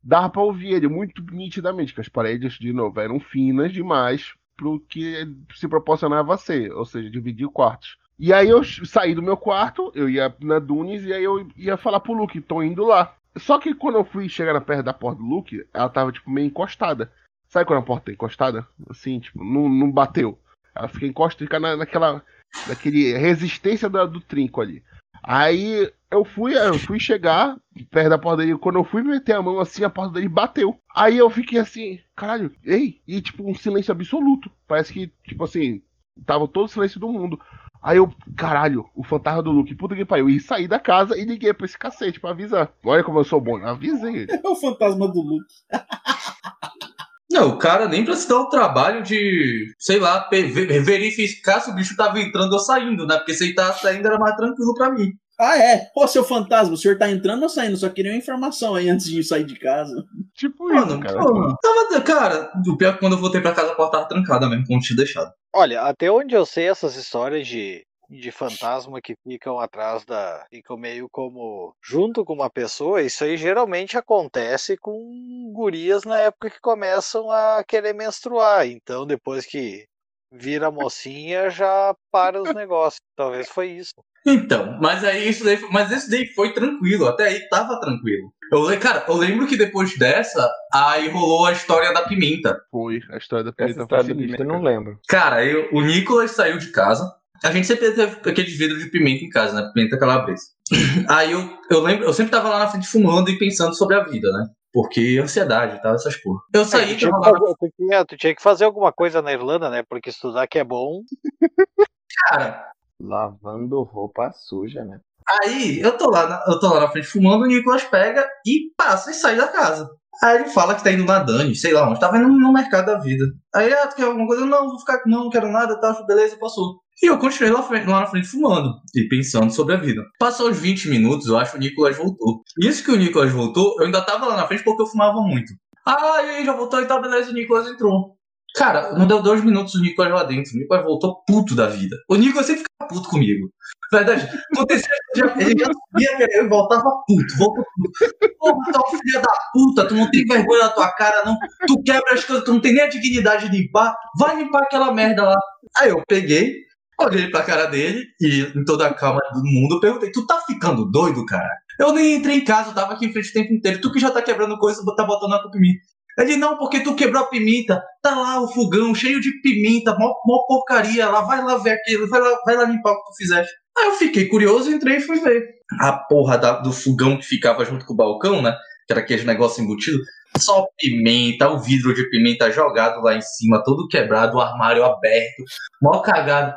Dava 0.03 0.29
pra 0.31 0.43
ouvir 0.43 0.73
ele 0.75 0.89
muito 0.89 1.23
nitidamente, 1.33 1.95
que 1.95 2.01
as 2.01 2.09
paredes, 2.09 2.55
de 2.55 2.73
novo, 2.73 2.99
eram 3.01 3.21
finas 3.21 3.73
demais 3.73 4.33
pro 4.57 4.81
que 4.81 5.29
se 5.55 5.69
proporcionava 5.69 6.35
a 6.35 6.39
ser, 6.39 6.73
ou 6.73 6.85
seja, 6.85 7.09
dividir 7.09 7.49
quartos. 7.49 7.97
E 8.19 8.33
aí 8.33 8.49
eu 8.49 8.65
saí 8.65 9.15
do 9.15 9.23
meu 9.23 9.37
quarto, 9.37 9.93
eu 9.95 10.09
ia 10.09 10.35
na 10.43 10.59
Dunes 10.59 11.05
e 11.05 11.13
aí 11.13 11.23
eu 11.23 11.47
ia 11.57 11.77
falar 11.77 12.01
pro 12.01 12.13
Luke, 12.13 12.41
tô 12.41 12.61
indo 12.63 12.85
lá. 12.85 13.15
Só 13.37 13.59
que 13.59 13.75
quando 13.75 13.97
eu 13.99 14.05
fui 14.05 14.29
chegar 14.29 14.53
na 14.53 14.61
perto 14.61 14.83
da 14.85 14.93
porta 14.93 15.21
do 15.21 15.29
Luke, 15.29 15.65
ela 15.73 15.89
tava 15.89 16.13
tipo 16.13 16.31
meio 16.31 16.47
encostada. 16.47 17.13
Sabe 17.49 17.65
quando 17.67 17.81
a 17.81 17.85
porta 17.85 18.07
tá 18.07 18.13
encostada? 18.13 18.67
Assim, 18.91 19.21
tipo, 19.21 19.43
não, 19.43 19.69
não 19.69 19.91
bateu. 19.91 20.39
Ela 20.75 20.89
fica 20.89 21.07
encostada, 21.07 21.45
fica 21.45 21.59
na, 21.61 21.77
naquela. 21.77 22.23
Naquele 22.67 23.17
resistência 23.17 23.89
da- 23.89 24.05
do 24.07 24.21
trinco 24.21 24.61
ali. 24.61 24.83
Aí 25.23 25.91
eu 26.11 26.25
fui, 26.25 26.57
eu 26.57 26.79
fui 26.79 26.99
chegar 26.99 27.57
perto 27.91 28.09
da 28.11 28.19
porta 28.19 28.43
dele. 28.43 28.59
Quando 28.59 28.77
eu 28.79 28.85
fui 28.85 29.03
meter 29.03 29.35
a 29.35 29.43
mão 29.43 29.61
assim, 29.61 29.85
a 29.85 29.91
porta 29.91 30.15
dele 30.15 30.29
bateu. 30.29 30.79
Aí 30.95 31.17
eu 31.19 31.29
fiquei 31.31 31.59
assim, 31.59 32.01
caralho, 32.17 32.55
ei, 32.65 33.01
e 33.07 33.21
tipo, 33.21 33.49
um 33.49 33.55
silêncio 33.55 33.93
absoluto. 33.93 34.51
Parece 34.67 34.93
que, 34.93 35.13
tipo 35.27 35.45
assim, 35.45 35.83
tava 36.27 36.47
todo 36.49 36.65
o 36.67 36.69
silêncio 36.69 36.99
do 37.01 37.09
mundo. 37.09 37.41
Aí 37.83 37.97
eu, 37.97 38.13
caralho, 38.37 38.85
o 38.95 39.05
fantasma 39.05 39.43
do 39.43 39.51
Luke, 39.51 39.75
puta 39.75 39.95
que 39.95 40.05
pariu. 40.05 40.29
E 40.29 40.41
saí 40.41 40.67
da 40.67 40.79
casa 40.79 41.17
e 41.17 41.25
liguei 41.25 41.53
pra 41.53 41.65
esse 41.67 41.79
cacete 41.79 42.21
pra 42.21 42.31
avisar. 42.31 42.73
Olha 42.85 43.05
como 43.05 43.19
eu 43.19 43.25
sou 43.25 43.41
bom, 43.41 43.59
eu 43.59 43.69
avisei 43.69 44.17
ele. 44.17 44.29
É 44.45 44.49
o 44.49 44.57
fantasma 44.57 45.09
do 45.09 45.21
Luke. 45.21 45.55
Não, 47.31 47.51
o 47.51 47.59
cara 47.59 47.87
nem 47.87 48.05
pra 48.05 48.17
se 48.17 48.29
dar 48.29 48.41
o 48.41 48.49
trabalho 48.49 49.03
de, 49.03 49.75
sei 49.79 50.01
lá, 50.01 50.29
verificar 50.31 51.61
se 51.61 51.71
o 51.71 51.75
bicho 51.75 51.95
tava 51.95 52.19
entrando 52.19 52.55
ou 52.55 52.59
saindo, 52.59 53.07
né? 53.07 53.17
Porque 53.19 53.35
se 53.35 53.45
ele 53.45 53.55
tava 53.55 53.75
saindo 53.75 54.07
era 54.07 54.19
mais 54.19 54.35
tranquilo 54.35 54.75
pra 54.75 54.91
mim. 54.91 55.13
Ah, 55.41 55.57
é? 55.57 55.89
Pô, 55.95 56.07
seu 56.09 56.25
fantasma, 56.25 56.75
o 56.75 56.77
senhor 56.77 56.99
tá 56.99 57.09
entrando 57.09 57.45
ou 57.45 57.49
saindo? 57.49 57.77
Só 57.77 57.89
queria 57.89 58.11
uma 58.11 58.19
informação 58.19 58.75
aí 58.75 58.89
antes 58.89 59.07
de 59.07 59.23
sair 59.23 59.45
de 59.45 59.57
casa. 59.57 59.95
Tipo 60.35 60.65
Mano, 60.65 60.95
isso, 60.95 61.01
cara. 61.01 61.21
pô, 61.21 61.57
tava, 61.63 62.03
cara, 62.03 62.53
o 62.67 62.77
pior 62.77 62.91
é 62.91 62.93
que 62.95 62.99
quando 62.99 63.13
eu 63.13 63.21
voltei 63.21 63.41
pra 63.41 63.55
casa 63.55 63.73
a 63.73 63.75
porta 63.77 63.99
tava 63.99 64.09
trancada 64.09 64.49
mesmo, 64.49 64.67
como 64.67 64.81
tinha 64.81 64.97
deixado. 64.97 65.33
Olha, 65.55 65.83
até 65.83 66.11
onde 66.11 66.35
eu 66.35 66.45
sei 66.45 66.69
essas 66.69 66.97
histórias 66.97 67.47
de, 67.47 67.85
de 68.11 68.33
fantasma 68.33 69.01
que 69.01 69.15
ficam 69.23 69.61
atrás 69.61 70.05
da. 70.05 70.45
ficam 70.51 70.77
meio 70.77 71.09
como. 71.11 71.73
junto 71.85 72.25
com 72.25 72.35
uma 72.35 72.51
pessoa, 72.51 73.01
isso 73.01 73.23
aí 73.23 73.37
geralmente 73.37 73.97
acontece 73.97 74.77
com 74.77 75.53
gurias 75.55 76.03
na 76.05 76.19
época 76.19 76.51
que 76.51 76.61
começam 76.61 77.31
a 77.31 77.63
querer 77.63 77.95
menstruar. 77.95 78.67
Então 78.67 79.07
depois 79.07 79.47
que 79.47 79.85
vira 80.33 80.71
mocinha 80.71 81.49
já 81.49 81.95
para 82.11 82.43
os 82.43 82.53
negócios. 82.55 83.01
Talvez 83.17 83.49
foi 83.49 83.71
isso. 83.71 83.95
Então, 84.33 84.79
mas 84.81 85.05
aí 85.05 85.29
isso 85.29 85.45
daí, 85.45 85.59
mas 85.71 85.91
esse 85.91 86.11
daí 86.11 86.27
foi 86.35 86.53
tranquilo, 86.53 87.07
até 87.07 87.25
aí 87.25 87.49
tava 87.49 87.81
tranquilo. 87.81 88.33
Eu, 88.51 88.81
cara, 88.81 89.05
eu 89.07 89.15
lembro 89.15 89.47
que 89.47 89.57
depois 89.57 89.97
dessa, 89.99 90.51
aí 90.73 91.09
rolou 91.09 91.47
a 91.47 91.53
história 91.53 91.93
da 91.93 92.03
pimenta. 92.03 92.59
Foi 92.71 93.01
a 93.11 93.19
história 93.19 93.45
da 93.45 93.51
Essa 93.51 93.57
pimenta 93.57 93.83
história 93.83 94.05
do 94.05 94.17
pimenta 94.17 94.43
eu 94.43 94.47
não 94.47 94.63
lembro. 94.63 94.99
Cara, 95.09 95.45
eu, 95.45 95.69
o 95.73 95.83
Nicolas 95.83 96.31
saiu 96.33 96.59
de 96.59 96.71
casa. 96.71 97.15
A 97.45 97.53
gente 97.53 97.67
sempre 97.67 97.93
teve 97.93 98.03
aqueles 98.29 98.57
vidros 98.57 98.83
de 98.83 98.91
pimenta 98.91 99.25
em 99.25 99.29
casa, 99.29 99.55
né? 99.55 99.71
Pimenta 99.73 99.99
calabresa. 99.99 100.43
Aí 101.09 101.33
eu, 101.33 101.59
eu 101.71 101.81
lembro, 101.81 102.05
eu 102.05 102.13
sempre 102.13 102.33
tava 102.33 102.49
lá 102.49 102.59
na 102.59 102.69
frente 102.69 102.89
fumando 102.89 103.31
e 103.31 103.39
pensando 103.39 103.75
sobre 103.75 103.97
a 103.97 104.05
vida, 104.05 104.31
né? 104.33 104.49
Porque 104.73 105.19
ansiedade 105.23 105.77
e 105.77 105.83
tal, 105.83 105.95
essas 105.95 106.17
porra. 106.17 106.41
Eu 106.53 106.65
saí 106.65 106.87
tu, 106.87 106.91
de 106.91 106.97
tinha 106.99 107.13
que 107.13 107.19
lá, 107.19 107.25
fazer, 107.25 107.55
tu, 107.59 107.73
tinha, 107.77 108.05
tu 108.05 108.17
tinha 108.17 108.35
que 108.35 108.43
fazer 108.43 108.65
alguma 108.65 108.93
coisa 108.93 109.23
na 109.23 109.33
Irlanda, 109.33 109.71
né? 109.71 109.83
Porque 109.89 110.11
estudar 110.11 110.47
que 110.47 110.59
é 110.59 110.65
bom. 110.65 111.03
cara. 112.29 112.73
Lavando 113.01 113.83
roupa 113.83 114.33
suja, 114.33 114.85
né? 114.85 115.01
Aí 115.43 115.81
eu 115.81 115.97
tô 115.97 116.11
lá 116.11 116.27
na, 116.27 116.45
eu 116.49 116.59
tô 116.59 116.69
lá 116.69 116.81
na 116.81 116.91
frente 116.91 117.07
fumando, 117.07 117.43
o 117.43 117.47
Nicolas 117.47 117.85
pega 117.85 118.27
e 118.47 118.73
passa 118.77 119.11
e 119.11 119.15
sai 119.15 119.37
da 119.37 119.47
casa. 119.47 119.89
Aí 120.23 120.37
ele 120.37 120.49
fala 120.51 120.75
que 120.75 120.83
tá 120.83 120.91
indo 120.91 121.05
na 121.05 121.21
Dani, 121.21 121.55
sei 121.55 121.73
lá 121.73 121.89
onde, 121.89 122.01
tava 122.01 122.19
indo 122.19 122.29
no 122.29 122.53
mercado 122.53 122.87
da 122.87 122.99
vida. 122.99 123.25
Aí, 123.55 123.73
ah, 123.73 123.87
tu 123.87 123.95
quer 123.95 124.05
alguma 124.05 124.27
coisa? 124.27 124.45
Não, 124.45 124.69
vou 124.69 124.79
ficar 124.79 125.01
não, 125.07 125.25
não 125.25 125.31
quero 125.31 125.49
nada, 125.49 125.81
tá, 125.81 125.93
beleza, 126.07 126.37
passou. 126.39 126.81
E 127.01 127.07
eu 127.07 127.19
continuei 127.19 127.53
lá, 127.53 127.61
lá 127.61 128.01
na 128.01 128.07
frente 128.07 128.27
fumando 128.27 128.75
e 128.97 129.07
pensando 129.07 129.53
sobre 129.53 129.75
a 129.75 129.77
vida. 129.77 130.03
Passou 130.19 130.51
os 130.51 130.59
20 130.59 130.89
minutos, 130.89 131.29
eu 131.29 131.39
acho 131.39 131.53
que 131.53 131.59
o 131.59 131.61
Nicolas 131.61 131.97
voltou. 131.97 132.43
Isso 132.61 132.83
que 132.85 132.91
o 132.91 132.97
Nicolas 132.97 133.33
voltou, 133.33 133.77
eu 133.79 133.87
ainda 133.87 134.05
tava 134.05 134.27
lá 134.27 134.37
na 134.37 134.47
frente 134.49 134.65
porque 134.65 134.83
eu 134.83 134.87
fumava 134.87 135.21
muito. 135.21 135.53
Ah, 135.87 136.23
e 136.25 136.31
aí, 136.31 136.45
já 136.45 136.53
voltou 136.53 136.81
e 136.83 136.87
tá, 136.87 136.99
beleza, 136.99 137.31
o 137.31 137.35
Nicolas 137.35 137.69
entrou. 137.69 138.18
Cara, 138.59 138.93
não 138.99 139.07
deu 139.07 139.23
dois 139.23 139.43
minutos 139.45 139.75
o 139.77 139.81
Nicolas 139.81 140.13
lá 140.13 140.25
dentro. 140.25 140.53
O 140.55 140.59
Nicolas 140.59 140.85
voltou 140.85 141.23
puto 141.27 141.55
da 141.55 141.67
vida. 141.69 141.97
O 142.09 142.17
Nicolas 142.17 142.47
sempre 142.47 142.63
fica 142.63 142.89
puto 142.93 143.09
comigo. 143.09 143.49
Verdade. 143.93 144.29
Acontecia, 144.55 144.89
já- 145.17 145.35
ele 145.39 145.55
já 145.59 145.67
subia, 145.67 146.17
que 146.17 146.23
ele 146.39 146.49
voltava 146.49 146.83
puto, 147.07 147.37
voltou 147.39 147.65
puto. 147.77 147.91
Porra, 148.39 148.73
tu 148.73 148.81
um 148.97 148.99
filho 148.99 149.23
da 149.23 149.33
puta, 149.53 149.87
tu 149.89 149.95
não 149.95 150.11
tem 150.11 150.25
vergonha 150.27 150.65
na 150.65 150.69
tua 150.71 150.91
cara, 150.93 151.25
não. 151.25 151.37
Tu 151.67 151.83
quebra 151.85 152.15
as 152.15 152.25
coisas, 152.25 152.45
tu 152.45 152.53
não 152.53 152.61
tem 152.61 152.75
nem 152.75 152.83
a 152.83 152.89
dignidade 152.89 153.49
de 153.49 153.57
limpar. 153.57 153.97
Vai 154.19 154.37
limpar 154.37 154.63
aquela 154.65 154.93
merda 154.93 155.23
lá. 155.25 155.39
Aí 155.79 155.91
eu 155.91 156.03
peguei, 156.07 156.55
olhei 157.01 157.31
pra 157.31 157.43
cara 157.45 157.67
dele 157.67 158.05
e, 158.21 158.41
em 158.57 158.65
toda 158.65 158.87
a 158.87 158.93
calma 158.95 159.21
do 159.33 159.43
mundo, 159.45 159.77
eu 159.77 159.81
perguntei: 159.81 160.11
Tu 160.11 160.27
tá 160.27 160.41
ficando 160.47 160.85
doido, 160.85 161.25
cara? 161.25 161.49
Eu 161.79 161.93
nem 161.93 162.17
entrei 162.17 162.37
em 162.39 162.45
casa, 162.45 162.71
eu 162.71 162.75
tava 162.75 162.95
aqui 162.95 163.07
em 163.07 163.13
frente 163.13 163.31
o 163.31 163.33
tempo 163.33 163.53
inteiro. 163.55 163.81
Tu 163.81 163.93
que 163.93 164.01
já 164.01 164.11
tá 164.11 164.21
quebrando 164.21 164.59
coisa, 164.59 164.83
tá 164.97 165.05
botando 165.05 165.35
a 165.35 165.43
culpa 165.43 165.57
em 165.59 165.61
mim. 165.61 165.73
Ele, 166.19 166.37
não, 166.37 166.59
porque 166.59 166.81
tu 166.81 166.95
quebrou 166.97 167.23
a 167.23 167.27
pimenta. 167.27 167.83
Tá 168.03 168.15
lá 168.15 168.41
o 168.43 168.49
fogão 168.49 168.95
cheio 168.95 169.21
de 169.21 169.31
pimenta, 169.41 169.95
mó, 169.99 170.13
mó 170.27 170.45
porcaria 170.47 171.09
lá. 171.09 171.21
Vai 171.23 171.43
lá 171.43 171.57
ver 171.59 171.71
aquilo, 171.71 172.09
vai 172.09 172.21
lá, 172.21 172.39
vai 172.45 172.57
lá 172.57 172.65
limpar 172.65 172.93
o 172.93 172.97
que 172.97 173.11
tu 173.11 173.17
fizeste. 173.17 173.53
Aí 173.79 173.87
eu 173.87 173.93
fiquei 173.93 174.27
curioso, 174.27 174.71
entrei 174.71 174.97
e 174.97 175.01
fui 175.01 175.21
ver. 175.21 175.45
A 175.81 175.93
porra 175.93 176.37
da- 176.37 176.61
do 176.61 176.73
fogão 176.73 177.17
que 177.17 177.25
ficava 177.25 177.65
junto 177.65 177.87
com 177.87 177.93
o 177.93 177.97
balcão, 177.97 178.43
né? 178.43 178.53
Que 178.87 178.93
era 178.93 179.01
aquele 179.01 179.25
negócio 179.25 179.63
embutido. 179.63 179.99
Só 180.39 180.67
pimenta, 180.79 181.49
o 181.49 181.59
vidro 181.59 181.95
de 181.95 182.09
pimenta 182.11 182.51
jogado 182.51 183.01
lá 183.03 183.15
em 183.15 183.21
cima, 183.21 183.63
todo 183.65 183.89
quebrado, 183.89 184.37
o 184.37 184.41
armário 184.41 184.85
aberto, 184.85 185.43
mó 185.81 186.01
cagado. 186.01 186.55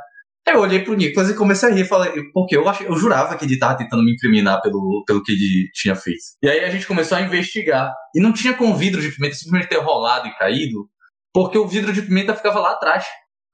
Aí 0.48 0.56
eu 0.56 0.62
olhei 0.62 0.84
pro 0.84 0.96
Nicolas 0.96 1.30
e 1.30 1.36
comecei 1.36 1.70
a 1.70 1.72
rir, 1.72 1.86
falei, 1.86 2.24
porque 2.34 2.58
eu, 2.58 2.68
achei, 2.68 2.88
eu 2.88 2.96
jurava 2.96 3.38
que 3.38 3.46
ele 3.46 3.60
tava 3.60 3.78
tentando 3.78 4.04
me 4.04 4.14
incriminar 4.14 4.62
pelo, 4.62 5.04
pelo 5.06 5.24
que 5.24 5.32
ele 5.32 5.70
tinha 5.74 5.96
feito. 5.96 6.20
E 6.42 6.50
aí 6.50 6.62
a 6.62 6.70
gente 6.70 6.88
começou 6.88 7.18
a 7.18 7.22
investigar. 7.22 7.94
E 8.16 8.20
não 8.20 8.34
tinha 8.34 8.56
com 8.56 8.76
vidro 8.76 9.02
de 9.02 9.12
pimenta 9.12 9.36
simplesmente 9.36 9.70
ter 9.70 9.78
rolado 9.78 10.28
e 10.28 10.38
caído, 10.38 10.90
porque 11.34 11.58
o 11.58 11.68
vidro 11.68 11.94
de 11.94 12.02
pimenta 12.02 12.36
ficava 12.36 12.60
lá 12.60 12.72
atrás. 12.72 13.06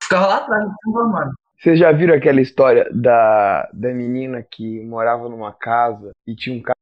Ficava 0.02 0.26
lá 0.26 0.36
atrás, 0.38 0.64
no 0.64 0.74
fundo 0.82 0.94
do 0.94 1.00
armário. 1.00 1.32
Vocês 1.60 1.78
já 1.78 1.92
viram 1.92 2.14
aquela 2.14 2.40
história 2.40 2.88
da, 2.92 3.68
da 3.72 3.92
menina 3.92 4.42
que 4.42 4.80
morava 4.84 5.28
numa 5.28 5.52
casa 5.52 6.12
e 6.26 6.34
tinha 6.34 6.56
um 6.56 6.62
cara. 6.62 6.78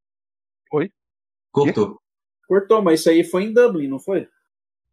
Cortou. 1.50 1.98
Cortou, 2.46 2.82
mas 2.82 3.00
isso 3.00 3.10
aí 3.10 3.24
foi 3.24 3.44
em 3.44 3.52
Dublin, 3.52 3.88
não 3.88 3.98
foi? 3.98 4.28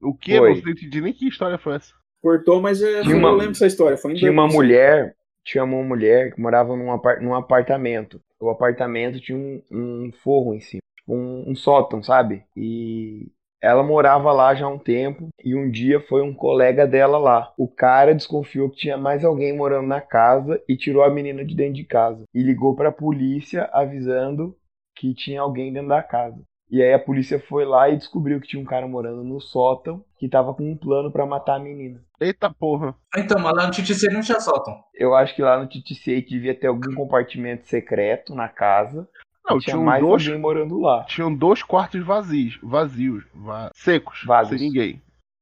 O 0.01 0.15
que? 0.15 0.37
Foi. 0.37 0.61
Não 0.61 0.71
entendi 0.71 1.01
nem 1.01 1.13
que 1.13 1.27
história 1.27 1.57
foi 1.57 1.75
essa. 1.75 1.93
Cortou, 2.23 2.61
mas 2.61 2.81
é, 2.81 3.01
Tinha 3.01 3.13
eu 3.15 3.19
uma- 3.19 3.31
lembro 3.31 3.49
dessa 3.51 3.67
história. 3.67 3.97
Foi 3.97 4.13
em 4.13 4.15
Tinha 4.15 4.31
uma 4.31 4.47
mulher, 4.47 5.13
tinha 5.43 5.61
uma 5.63 5.83
mulher 5.83 6.33
que 6.33 6.39
morava 6.41 6.73
num, 6.75 6.89
apar- 6.89 7.21
num 7.21 7.35
apartamento. 7.35 8.21
O 8.39 8.49
apartamento 8.49 9.19
tinha 9.19 9.37
um, 9.37 9.61
um 9.69 10.11
forro 10.23 10.53
em 10.55 10.61
cima, 10.61 10.81
tipo 10.95 11.13
um, 11.13 11.51
um 11.51 11.55
sótão, 11.55 12.01
sabe? 12.01 12.43
E 12.55 13.27
ela 13.61 13.83
morava 13.83 14.31
lá 14.31 14.55
já 14.55 14.65
há 14.65 14.69
um 14.69 14.79
tempo 14.79 15.27
e 15.43 15.53
um 15.53 15.69
dia 15.69 15.99
foi 15.99 16.21
um 16.21 16.33
colega 16.33 16.87
dela 16.87 17.17
lá. 17.17 17.51
O 17.57 17.67
cara 17.67 18.15
desconfiou 18.15 18.69
que 18.69 18.77
tinha 18.77 18.97
mais 18.97 19.25
alguém 19.25 19.55
morando 19.55 19.87
na 19.87 19.99
casa 20.01 20.61
e 20.67 20.77
tirou 20.77 21.03
a 21.03 21.09
menina 21.09 21.43
de 21.43 21.53
dentro 21.55 21.73
de 21.73 21.83
casa 21.83 22.23
e 22.33 22.41
ligou 22.41 22.73
pra 22.75 22.89
polícia 22.91 23.69
avisando 23.73 24.55
que 24.95 25.13
tinha 25.13 25.41
alguém 25.41 25.73
dentro 25.73 25.89
da 25.89 26.01
casa. 26.03 26.41
E 26.75 26.81
aí 26.81 26.91
a 26.91 26.97
polícia 26.97 27.39
foi 27.39 27.65
lá 27.65 27.87
e 27.87 27.95
descobriu 27.97 28.41
que 28.41 28.47
tinha 28.47 28.59
um 28.59 28.65
cara 28.65 28.87
morando 28.87 29.23
no 29.23 29.39
sótão 29.39 30.03
que 30.17 30.27
tava 30.27 30.55
com 30.55 30.71
um 30.71 30.75
plano 30.75 31.11
pra 31.11 31.23
matar 31.23 31.57
a 31.57 31.59
menina. 31.59 32.01
Eita 32.19 32.49
porra. 32.51 32.95
Então, 33.15 33.39
mas 33.39 33.53
lá 33.55 33.67
no 33.67 33.71
TTC 33.71 34.09
não 34.09 34.21
tinha 34.21 34.39
sótão. 34.39 34.83
Eu 34.95 35.13
acho 35.13 35.35
que 35.35 35.43
lá 35.43 35.59
no 35.61 35.69
TTC 35.69 36.21
devia 36.21 36.55
ter 36.55 36.65
algum 36.65 36.95
compartimento 36.95 37.67
secreto 37.67 38.33
na 38.33 38.49
casa. 38.49 39.07
Não, 39.47 39.59
tinha 39.59 39.75
tinham 39.75 39.83
mais 39.83 40.01
dois, 40.01 40.25
alguém 40.25 40.41
morando 40.41 40.79
lá. 40.79 41.03
tinham 41.03 41.31
dois 41.31 41.61
quartos 41.61 42.03
vazios, 42.03 42.57
vazios, 42.63 43.23
va- 43.35 43.69
secos, 43.75 44.23
Vagos. 44.25 44.49
sem 44.49 44.57
ninguém. 44.57 44.99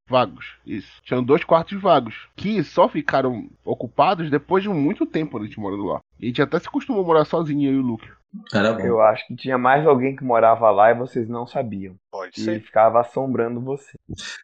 Vagos, 0.10 0.58
isso. 0.66 1.02
Tinham 1.04 1.24
dois 1.24 1.46
quartos 1.46 1.80
vagos, 1.82 2.28
que 2.36 2.62
só 2.62 2.90
ficaram 2.90 3.48
ocupados 3.64 4.30
depois 4.30 4.62
de 4.64 4.68
muito 4.68 5.06
tempo 5.06 5.38
a 5.38 5.44
gente 5.46 5.58
morando 5.58 5.86
lá. 5.86 6.02
E 6.20 6.26
a 6.26 6.28
gente 6.28 6.42
até 6.42 6.60
se 6.60 6.68
acostumou 6.68 7.04
a 7.04 7.08
morar 7.08 7.24
sozinho, 7.24 7.70
eu 7.70 7.76
e 7.76 7.80
o 7.80 7.82
Luke. 7.82 8.10
Era 8.54 8.74
bom. 8.74 8.80
Eu 8.82 9.02
acho 9.02 9.28
que 9.28 9.36
tinha 9.36 9.58
mais 9.58 9.86
alguém 9.86 10.16
que 10.16 10.24
morava 10.24 10.70
lá 10.72 10.92
e 10.92 10.96
vocês 10.96 11.28
não 11.28 11.46
sabiam. 11.46 11.96
Pode 12.10 12.40
E 12.40 12.44
ele 12.44 12.60
ser. 12.60 12.66
ficava 12.66 13.02
assombrando 13.02 13.60
você. 13.62 13.92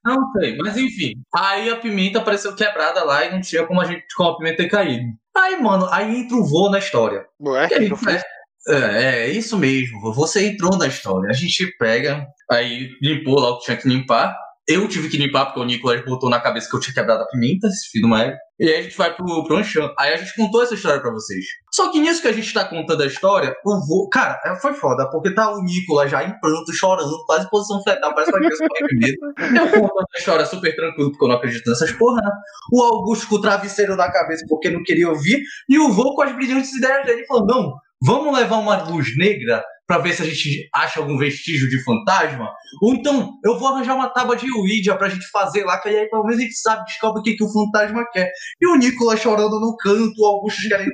Não 0.03 0.31
sei, 0.33 0.57
mas 0.57 0.75
enfim. 0.77 1.13
Aí 1.35 1.69
a 1.69 1.77
pimenta 1.77 2.19
apareceu 2.19 2.55
quebrada 2.55 3.03
lá 3.03 3.25
e 3.25 3.31
não 3.31 3.41
tinha 3.41 3.65
como 3.65 3.79
a 3.81 3.85
gente 3.85 4.03
como 4.15 4.29
a 4.31 4.37
pimenta 4.37 4.57
ter 4.57 4.69
caído. 4.69 5.05
Aí, 5.35 5.61
mano, 5.61 5.87
aí 5.91 6.17
entra 6.19 6.35
o 6.35 6.43
vô 6.45 6.69
na 6.69 6.79
história. 6.79 7.25
Ué, 7.39 7.67
que 7.67 7.87
foi? 7.89 7.97
faz? 8.13 8.23
É, 8.69 9.27
é 9.27 9.27
isso 9.29 9.57
mesmo, 9.57 10.11
você 10.13 10.49
entrou 10.49 10.77
na 10.77 10.87
história. 10.87 11.29
A 11.29 11.33
gente 11.33 11.65
pega, 11.77 12.25
aí 12.51 12.89
limpou 13.01 13.39
lá 13.39 13.51
o 13.51 13.59
que 13.59 13.65
tinha 13.65 13.77
que 13.77 13.87
limpar. 13.87 14.35
Eu 14.69 14.85
tive 14.89 15.07
que 15.07 15.17
limpar 15.17 15.45
porque 15.45 15.61
o 15.61 15.63
Nicolas 15.63 16.03
botou 16.03 16.29
na 16.29 16.41
cabeça 16.41 16.69
que 16.69 16.75
eu 16.75 16.79
tinha 16.81 16.93
quebrado 16.93 17.23
a 17.23 17.27
pimenta, 17.27 17.67
esse 17.67 17.89
filho 17.89 18.09
do. 18.09 18.15
E 18.59 18.67
aí 18.67 18.79
a 18.79 18.81
gente 18.81 18.97
vai 18.97 19.15
pro, 19.15 19.43
pro 19.45 19.55
Anchan. 19.55 19.89
Aí 19.97 20.13
a 20.13 20.17
gente 20.17 20.35
contou 20.35 20.61
essa 20.61 20.73
história 20.73 20.99
pra 20.99 21.09
vocês. 21.09 21.45
Só 21.71 21.89
que 21.89 21.99
nisso 21.99 22.21
que 22.21 22.27
a 22.27 22.33
gente 22.33 22.53
tá 22.53 22.65
contando 22.65 23.01
a 23.01 23.05
história, 23.05 23.55
o 23.65 23.79
vô. 23.87 24.09
Cara, 24.09 24.37
é, 24.43 24.55
foi 24.57 24.73
foda, 24.73 25.09
porque 25.09 25.33
tá 25.33 25.49
o 25.55 25.61
Nicolas 25.61 26.11
já 26.11 26.21
em 26.21 26.37
pranto, 26.41 26.73
chorando, 26.73 27.23
quase 27.25 27.45
em 27.45 27.49
posição 27.49 27.81
fetal, 27.81 28.13
parece 28.13 28.31
uma 28.31 28.39
criança 28.39 28.67
com 28.67 28.95
medo. 28.97 29.17
Eu 29.55 29.81
contando 29.81 30.07
a 30.13 30.19
história 30.19 30.45
super 30.45 30.75
tranquilo, 30.75 31.11
porque 31.11 31.23
eu 31.23 31.29
não 31.29 31.35
acredito 31.37 31.69
nessas 31.69 31.91
porra, 31.93 32.21
né? 32.21 32.31
O 32.73 32.81
Augusto 32.81 33.29
com 33.29 33.35
o 33.35 33.41
travesseiro 33.41 33.95
na 33.95 34.11
cabeça 34.11 34.43
porque 34.49 34.69
não 34.69 34.83
queria 34.83 35.07
ouvir. 35.07 35.41
E 35.69 35.79
o 35.79 35.93
vô 35.93 36.13
com 36.13 36.23
as 36.23 36.35
brilhantes 36.35 36.73
ideias 36.75 37.05
dele 37.05 37.25
falou: 37.25 37.45
não, 37.45 37.73
vamos 38.01 38.37
levar 38.37 38.57
uma 38.57 38.83
luz 38.83 39.15
negra 39.17 39.63
pra 39.87 39.97
ver 39.99 40.13
se 40.13 40.21
a 40.21 40.25
gente 40.25 40.69
acha 40.75 40.99
algum 40.99 41.17
vestígio 41.17 41.69
de 41.69 41.81
fantasma. 41.83 42.53
Ou 42.81 42.93
então, 42.93 43.33
eu 43.43 43.57
vou 43.57 43.69
arranjar 43.69 43.95
uma 43.95 44.09
tábua 44.09 44.35
de 44.35 44.51
Ouija 44.51 44.95
pra 44.97 45.07
gente 45.07 45.25
fazer 45.29 45.63
lá, 45.63 45.79
que 45.79 45.87
aí 45.87 46.09
menos 46.11 46.37
a 46.37 46.41
gente 46.41 46.55
sabe, 46.55 46.85
descobre 46.85 47.21
o 47.21 47.23
que, 47.23 47.35
que 47.35 47.43
o 47.43 47.51
fantasma 47.51 48.05
quer. 48.11 48.29
E 48.59 48.67
o 48.67 48.75
Nicolas 48.75 49.21
chorando 49.21 49.59
no 49.59 49.75
canto, 49.77 50.13
o 50.19 50.25
Augusto 50.25 50.61
querendo 50.67 50.91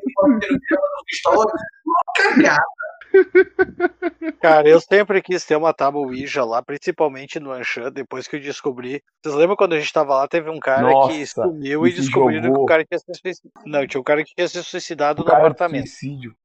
história. 1.11 1.51
Uma 1.85 2.03
cagada. 2.15 2.63
Cara, 4.41 4.67
eu 4.67 4.79
sempre 4.81 5.21
quis 5.21 5.45
ter 5.45 5.55
uma 5.55 5.73
tábua 5.73 6.01
Ouija 6.01 6.43
lá, 6.43 6.61
principalmente 6.61 7.39
no 7.39 7.51
Anshan, 7.51 7.91
depois 7.91 8.27
que 8.27 8.35
eu 8.35 8.39
descobri. 8.39 9.01
Vocês 9.23 9.35
lembram 9.35 9.55
quando 9.55 9.73
a 9.73 9.79
gente 9.79 9.93
tava 9.93 10.15
lá, 10.15 10.27
teve 10.27 10.49
um 10.49 10.59
cara 10.59 10.81
Nossa, 10.81 11.13
que 11.13 11.25
sumiu 11.25 11.85
e 11.85 11.91
se 11.91 12.01
descobriram 12.01 12.51
que 12.53 12.59
o 12.59 12.65
cara 12.65 12.83
tinha 12.85 12.99
se 12.99 13.05
suicidado. 13.05 13.65
Não, 13.65 13.87
tinha 13.87 14.01
um 14.01 14.03
cara 14.03 14.23
que 14.23 14.33
tinha 14.33 14.47
se 14.47 14.63
suicidado 14.63 15.21
O 15.21 15.25
no 15.25 15.31
apartamento. 15.31 15.87
suicídio. 15.87 16.35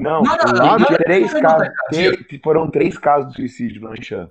Não, 0.00 0.22
Não, 0.22 0.22
não, 0.22 0.52
não, 0.54 0.78
não, 0.78 0.86
três 1.04 1.32
não, 1.32 1.40
casos. 1.40 1.68
não, 1.92 2.40
Foram 2.42 2.70
três 2.70 2.96
casos 2.98 3.30
de 3.30 3.36
suicídio 3.36 3.82
no 3.82 3.88
Anchan. 3.92 4.30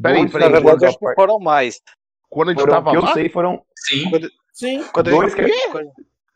Peraí, 0.00 0.28
peraí, 0.30 0.50
Na 0.52 0.60
foram 0.60 0.88
acho 0.88 0.98
que 0.98 1.44
mais. 1.44 1.80
Quando 2.28 2.48
a 2.48 2.52
gente 2.52 2.60
foram, 2.60 2.74
tava 2.74 2.90
que 2.90 2.96
eu 2.96 3.02
lá, 3.02 3.12
sei, 3.14 3.28
foram 3.28 3.62
Sim. 3.78 4.10
Sim. 4.52 4.84
Quando 4.92 5.08
a 5.08 5.10
dois 5.10 5.32
gente... 5.34 5.44
que- 5.44 5.90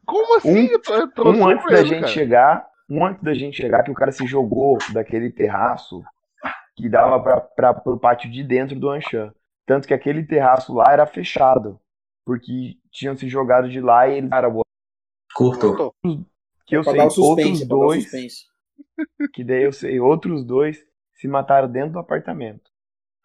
como 0.07 0.37
assim? 0.37 0.67
eu 0.67 0.83
tô, 0.83 0.95
eu 0.95 1.13
tô 1.13 1.31
um 1.31 1.47
antes 1.47 1.67
da 1.67 1.83
gente 1.85 2.01
cara. 2.01 2.07
chegar, 2.09 2.69
um 2.89 3.05
antes 3.05 3.23
da 3.23 3.35
gente 3.35 3.57
chegar, 3.57 3.83
que 3.85 3.91
o 3.91 3.95
cara 3.95 4.11
se 4.11 4.27
jogou 4.27 4.79
daquele 4.93 5.31
terraço 5.31 6.03
que 6.77 6.89
dava 6.89 7.23
pra, 7.23 7.41
pra, 7.41 7.75
pro 7.75 7.99
pátio 7.99 8.31
de 8.31 8.43
dentro 8.43 8.75
do 8.79 8.89
Anshan. 8.91 9.33
Tanto 9.67 9.87
que 9.87 9.95
aquele 9.95 10.25
terraço 10.25 10.75
lá 10.75 10.87
era 10.93 11.07
fechado. 11.07 11.79
Porque 12.25 12.77
tinham 12.91 13.17
se 13.17 13.29
jogado 13.29 13.69
de 13.69 13.81
lá 13.81 14.09
e 14.09 14.17
eles. 14.19 14.31
Cara, 14.31 14.49
o- 14.49 14.63
Cortou. 15.35 15.95
Que 16.71 16.77
eu 16.77 16.83
pra 16.83 16.93
sei, 16.93 17.01
dar 17.01 17.07
o 17.07 17.11
suspense, 17.11 17.49
outros 17.49 17.59
pra 17.61 17.69
dar 17.69 17.75
o 17.77 17.87
dois, 17.87 18.03
suspense. 18.03 18.37
que 19.35 19.45
daí 19.45 19.63
eu 19.65 19.73
sei, 19.73 20.01
outros 20.01 20.45
dois 20.45 20.79
se 21.15 21.29
mataram 21.29 21.71
dentro 21.71 21.93
do 21.93 21.99
apartamento. 21.99 22.63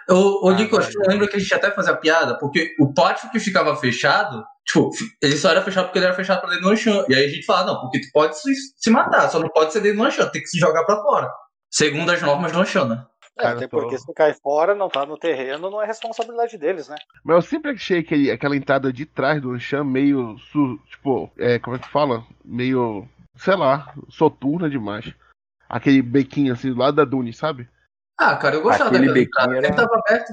Ô, 0.10 0.47
ô 0.47 0.49
Ah, 0.49 0.55
velho. 0.55 0.69
lembra 1.08 1.27
que 1.27 1.36
a 1.36 1.39
gente 1.39 1.53
até 1.53 1.71
fazia 1.71 1.95
piada? 1.95 2.38
Porque 2.38 2.75
o 2.79 2.93
pátio 2.93 3.31
que 3.31 3.39
ficava 3.39 3.75
fechado, 3.75 4.43
tipo, 4.65 4.91
ele 5.21 5.36
só 5.36 5.49
era 5.49 5.62
fechado 5.63 5.86
porque 5.86 5.97
ele 5.97 6.05
era 6.05 6.13
fechado 6.13 6.41
pra 6.41 6.49
dentro 6.49 6.65
do 6.65 6.69
Anchan. 6.71 7.05
E 7.10 7.15
aí 7.15 7.25
a 7.25 7.27
gente 7.29 7.43
fala, 7.45 7.65
não, 7.73 7.81
porque 7.81 8.01
tu 8.01 8.08
pode 8.13 8.39
se, 8.39 8.51
se 8.77 8.89
matar, 8.91 9.29
só 9.29 9.39
não 9.39 9.49
pode 9.49 9.73
ser 9.73 9.81
dentro 9.81 9.97
do 9.99 10.03
Anchan, 10.03 10.27
tem 10.29 10.41
que 10.43 10.47
se 10.49 10.60
jogar 10.60 10.84
pra 10.84 10.97
fora. 11.01 11.31
Segundo 11.71 12.12
as 12.12 12.21
normas 12.21 12.51
do 12.51 12.60
Anchan, 12.60 12.86
né? 12.86 13.03
É, 13.39 13.47
até 13.47 13.67
tô- 13.67 13.79
porque 13.81 13.97
se 13.97 14.13
cai 14.13 14.34
fora, 14.34 14.75
não 14.75 14.88
tá 14.89 15.05
no 15.08 15.17
terreno, 15.17 15.69
não 15.71 15.81
é 15.81 15.86
responsabilidade 15.88 16.58
deles, 16.58 16.88
né? 16.88 16.95
Mas 17.23 17.36
eu 17.38 17.41
sempre 17.41 17.71
achei 17.71 17.99
aquele, 17.99 18.29
aquela 18.31 18.55
entrada 18.55 18.93
de 18.93 19.05
trás 19.08 19.41
do 19.41 19.51
Anshan 19.51 19.84
meio, 19.84 20.38
su- 20.51 20.79
tipo, 20.89 21.29
é, 21.38 21.58
como 21.60 21.75
é 21.75 21.79
que 21.79 21.89
fala? 21.89 22.23
Meio, 22.45 23.05
sei 23.36 23.56
lá, 23.56 23.93
soturna 24.10 24.69
demais. 24.69 25.13
Aquele 25.67 26.02
bequinho 26.02 26.54
assim 26.54 26.71
do 26.71 26.78
lado 26.80 26.95
da 26.95 27.06
Dune, 27.06 27.34
sabe? 27.34 27.67
Ah, 28.17 28.36
cara, 28.36 28.56
eu 28.56 28.62
gostava 28.62 28.89
Aquele 28.89 29.08
daquela 29.08 29.26
bequinho 29.26 29.58
era- 29.58 29.67
sempre 29.67 29.84
tava 29.84 30.02
aberto. 30.06 30.32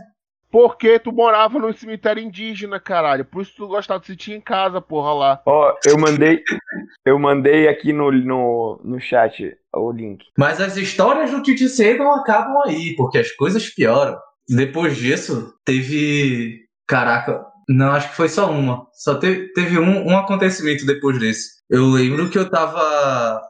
Porque 0.50 0.98
tu 0.98 1.10
morava 1.10 1.58
num 1.58 1.72
cemitério 1.72 2.22
indígena, 2.22 2.78
caralho. 2.78 3.24
Por 3.24 3.40
isso 3.40 3.54
tu 3.56 3.66
gostava 3.66 4.00
de 4.00 4.06
sentir 4.08 4.32
em 4.34 4.40
casa, 4.40 4.82
porra, 4.82 5.14
lá. 5.14 5.42
Ó, 5.46 5.74
eu 5.86 5.96
mandei, 5.98 6.42
eu 7.06 7.18
mandei 7.18 7.68
aqui 7.68 7.90
no, 7.90 8.12
no, 8.12 8.78
no 8.84 9.00
chat 9.00 9.56
o 9.74 9.90
link. 9.90 10.26
Mas 10.36 10.60
as 10.60 10.76
histórias 10.76 11.30
do 11.30 11.42
TTC 11.42 11.94
não 11.96 12.14
acabam 12.14 12.58
aí, 12.66 12.94
porque 12.96 13.16
as 13.16 13.32
coisas 13.32 13.70
pioram. 13.74 14.18
Depois 14.46 14.94
disso, 14.96 15.54
teve. 15.64 16.66
Caraca, 16.86 17.46
não, 17.68 17.92
acho 17.92 18.10
que 18.10 18.16
foi 18.16 18.28
só 18.28 18.50
uma. 18.50 18.86
Só 18.92 19.14
teve, 19.16 19.52
teve 19.52 19.78
um, 19.78 20.08
um 20.08 20.16
acontecimento 20.18 20.84
depois 20.86 21.18
desse. 21.18 21.50
Eu 21.70 21.86
lembro 21.86 22.28
que 22.28 22.38
eu 22.38 22.48
tava. 22.48 23.40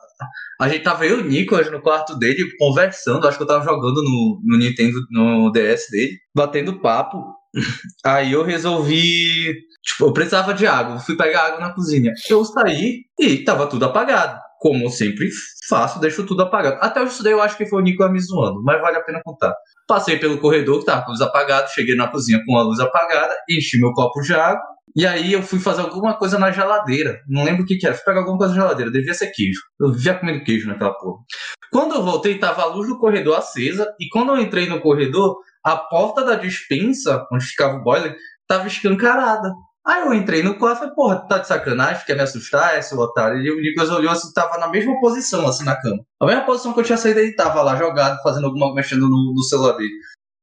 A 0.61 0.68
gente 0.68 0.85
tava 0.85 1.07
eu 1.07 1.18
e 1.18 1.22
o 1.22 1.25
Nicolas 1.25 1.70
no 1.70 1.81
quarto 1.83 2.16
dele 2.16 2.48
conversando. 2.59 3.27
Acho 3.27 3.37
que 3.37 3.42
eu 3.42 3.48
tava 3.48 3.64
jogando 3.64 4.03
no, 4.03 4.40
no 4.44 4.59
Nintendo, 4.59 4.98
no 5.11 5.51
DS 5.51 5.87
dele, 5.90 6.18
batendo 6.35 6.81
papo. 6.81 7.25
Aí 8.05 8.33
eu 8.33 8.42
resolvi. 8.42 9.55
Tipo, 9.83 10.07
eu 10.07 10.12
precisava 10.12 10.55
de 10.55 10.66
água. 10.66 11.01
Fui 11.01 11.16
pegar 11.16 11.46
água 11.46 11.61
na 11.61 11.75
cozinha. 11.75 12.12
Eu 12.31 12.44
saí 12.44 13.05
e 13.18 13.38
tava 13.38 13.66
tudo 13.66 13.85
apagado. 13.85 14.40
Como 14.61 14.85
eu 14.85 14.90
sempre 14.90 15.29
faço, 15.68 15.98
deixo 16.01 16.25
tudo 16.25 16.42
apagado. 16.42 16.79
Até 16.81 17.03
isso 17.03 17.22
daí 17.25 17.33
eu 17.33 17.42
acho 17.42 17.57
que 17.57 17.66
foi 17.66 17.81
o 17.81 17.85
Nicolas 17.85 18.12
me 18.12 18.20
zoando, 18.20 18.62
mas 18.62 18.81
vale 18.81 18.96
a 18.96 19.03
pena 19.03 19.20
contar. 19.25 19.53
Passei 19.87 20.18
pelo 20.18 20.38
corredor 20.38 20.81
que 20.81 20.87
tava 20.87 21.03
com 21.03 21.09
a 21.09 21.12
luz 21.12 21.21
apagada, 21.21 21.66
cheguei 21.68 21.95
na 21.95 22.09
cozinha 22.09 22.40
com 22.47 22.57
a 22.57 22.62
luz 22.62 22.81
apagada, 22.81 23.35
enchi 23.49 23.79
meu 23.79 23.92
copo 23.92 24.21
de 24.21 24.35
água. 24.35 24.62
E 24.95 25.07
aí 25.07 25.33
eu 25.33 25.42
fui 25.42 25.59
fazer 25.59 25.81
alguma 25.81 26.14
coisa 26.18 26.38
na 26.38 26.51
geladeira. 26.51 27.21
Não 27.27 27.45
lembro 27.45 27.62
o 27.62 27.66
que, 27.66 27.77
que 27.77 27.87
era. 27.87 27.95
Fui 27.95 28.05
pegar 28.05 28.21
alguma 28.21 28.37
coisa 28.37 28.55
na 28.55 28.61
geladeira. 28.61 28.90
Devia 28.90 29.14
ser 29.14 29.31
queijo. 29.31 29.61
Eu 29.81 29.92
vivia 29.92 30.14
comendo 30.14 30.45
queijo 30.45 30.68
naquela 30.68 30.92
porra. 30.92 31.18
Quando 31.73 31.95
eu 31.95 32.03
voltei, 32.03 32.38
tava 32.38 32.62
a 32.62 32.66
luz 32.66 32.87
do 32.88 32.99
corredor 32.99 33.38
acesa. 33.38 33.90
E 33.99 34.09
quando 34.11 34.33
eu 34.33 34.38
entrei 34.38 34.66
no 34.66 34.81
corredor, 34.81 35.38
a 35.64 35.77
porta 35.77 36.23
da 36.25 36.35
dispensa, 36.35 37.27
onde 37.33 37.47
ficava 37.47 37.79
o 37.79 37.83
boiler, 37.83 38.14
tava 38.47 38.66
escancarada. 38.66 39.51
Aí 39.85 40.03
eu 40.03 40.14
entrei 40.14 40.42
no 40.45 40.57
quarto 40.59 40.77
e 40.77 40.79
falei, 40.81 40.95
porra, 40.95 41.27
tá 41.27 41.38
de 41.38 41.49
sacanagem, 41.49 42.05
quer 42.07 42.14
me 42.14 42.23
assustar, 42.23 42.79
esse 42.79 42.95
otário? 42.95 43.40
E 43.40 43.50
o 43.50 43.61
Nicolas 43.61 43.90
olhou 43.90 44.13
assim, 44.13 44.33
tava 44.33 44.56
na 44.59 44.69
mesma 44.69 44.98
posição, 45.00 45.46
assim, 45.46 45.65
na 45.65 45.75
cama. 45.81 46.04
A 46.21 46.27
mesma 46.27 46.44
posição 46.44 46.73
que 46.73 46.81
eu 46.81 46.85
tinha 46.85 46.96
saído, 46.96 47.19
ele 47.19 47.35
tava 47.35 47.63
lá 47.63 47.75
jogado, 47.75 48.23
fazendo 48.23 48.46
alguma, 48.46 48.73
mexendo 48.75 49.09
no, 49.09 49.33
no 49.35 49.42
celular 49.42 49.77
dele. 49.77 49.92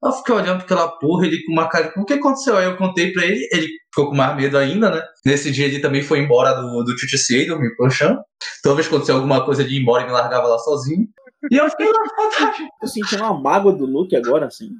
Eu 0.03 0.11
fiquei 0.13 0.33
olhando 0.33 0.57
pra 0.57 0.65
aquela 0.65 0.87
porra, 0.99 1.25
ele 1.25 1.43
com 1.43 1.53
uma 1.53 1.67
cara. 1.67 1.93
O 1.97 2.05
que 2.05 2.13
aconteceu? 2.13 2.57
Aí 2.57 2.65
eu 2.65 2.77
contei 2.77 3.11
pra 3.11 3.25
ele, 3.25 3.47
ele 3.51 3.67
ficou 3.93 4.09
com 4.09 4.15
mais 4.15 4.35
medo 4.35 4.57
ainda, 4.57 4.89
né? 4.89 5.01
Nesse 5.25 5.51
dia 5.51 5.65
ele 5.65 5.79
também 5.79 6.01
foi 6.01 6.19
embora 6.19 6.53
do, 6.53 6.83
do 6.83 6.95
TTC, 6.95 7.45
dormiu 7.45 7.75
pro 7.75 7.89
chão. 7.89 8.17
Talvez 8.63 8.87
aconteceu 8.87 9.15
alguma 9.15 9.43
coisa 9.43 9.63
de 9.63 9.75
ir 9.75 9.81
embora 9.81 10.03
e 10.03 10.05
me 10.05 10.13
largava 10.13 10.47
lá 10.47 10.57
sozinho. 10.57 11.05
E 11.51 11.55
eu 11.55 11.69
fiquei 11.69 11.87
lá, 11.87 11.99
fantástico. 12.15 12.69
Tô 12.81 12.87
sentindo 12.87 13.23
uma 13.23 13.39
mágoa 13.39 13.71
do 13.73 13.85
Luke 13.85 14.15
agora, 14.15 14.47
assim. 14.47 14.71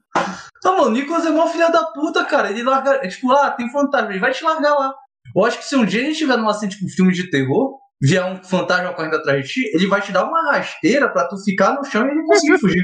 Não, 0.64 0.78
mano, 0.78 0.88
o 0.89 0.91
Nicolas 0.91 1.26
é 1.26 1.30
mó 1.30 1.47
filha 1.47 1.70
da 1.70 1.84
puta, 1.86 2.26
cara. 2.26 2.51
Ele 2.51 2.64
larga. 2.64 2.99
É 3.03 3.07
tipo, 3.07 3.32
ah, 3.32 3.51
tem 3.51 3.72
fantasma, 3.72 4.10
ele 4.10 4.20
vai 4.20 4.32
te 4.32 4.43
largar 4.43 4.74
lá. 4.74 4.93
Eu 5.36 5.45
acho 5.45 5.57
que 5.60 5.66
se 5.66 5.76
um 5.76 5.86
dia 5.86 6.01
a 6.01 6.05
gente 6.05 6.18
tiver 6.18 6.38
numa 6.38 6.51
assim, 6.51 6.68
tipo, 6.68 6.88
filme 6.89 7.14
de 7.14 7.30
terror, 7.30 7.78
vier 8.01 8.26
um 8.26 8.43
fantasma 8.43 8.93
correndo 8.93 9.16
atrás 9.16 9.45
de 9.45 9.53
ti, 9.53 9.72
ele 9.74 9.88
vai 9.88 10.01
te 10.01 10.12
dar 10.12 10.26
uma 10.26 10.51
rasteira 10.51 11.07
pra 11.07 11.28
tu 11.28 11.38
ficar 11.43 11.76
no 11.76 11.86
chão 11.86 12.05
e 12.05 12.12
ele 12.12 12.24
conseguir 12.24 12.57
fugir. 12.60 12.84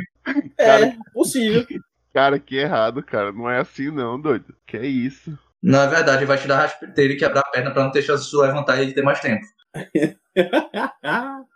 É, 0.57 0.65
Cara. 0.65 0.97
possível. 1.13 1.65
Cara, 2.13 2.39
que 2.39 2.55
errado, 2.55 3.03
cara. 3.03 3.31
Não 3.33 3.49
é 3.49 3.59
assim 3.59 3.91
não, 3.91 4.19
doido. 4.19 4.55
Que 4.65 4.77
é 4.77 4.85
isso? 4.85 5.37
Não 5.61 5.81
é 5.81 5.87
verdade, 5.87 6.19
ele 6.19 6.25
vai 6.27 6.37
te 6.37 6.47
dar 6.47 6.57
rasteira 6.57 7.13
e 7.13 7.17
quebrar 7.17 7.41
a 7.41 7.49
perna 7.49 7.71
pra 7.71 7.83
não 7.83 7.91
ter 7.91 8.03
chance 8.03 8.23
de 8.23 8.31
tu 8.31 8.39
levantar 8.39 8.77
e 8.77 8.83
ele 8.83 8.93
ter 8.93 9.01
mais 9.01 9.19
tempo. 9.19 9.43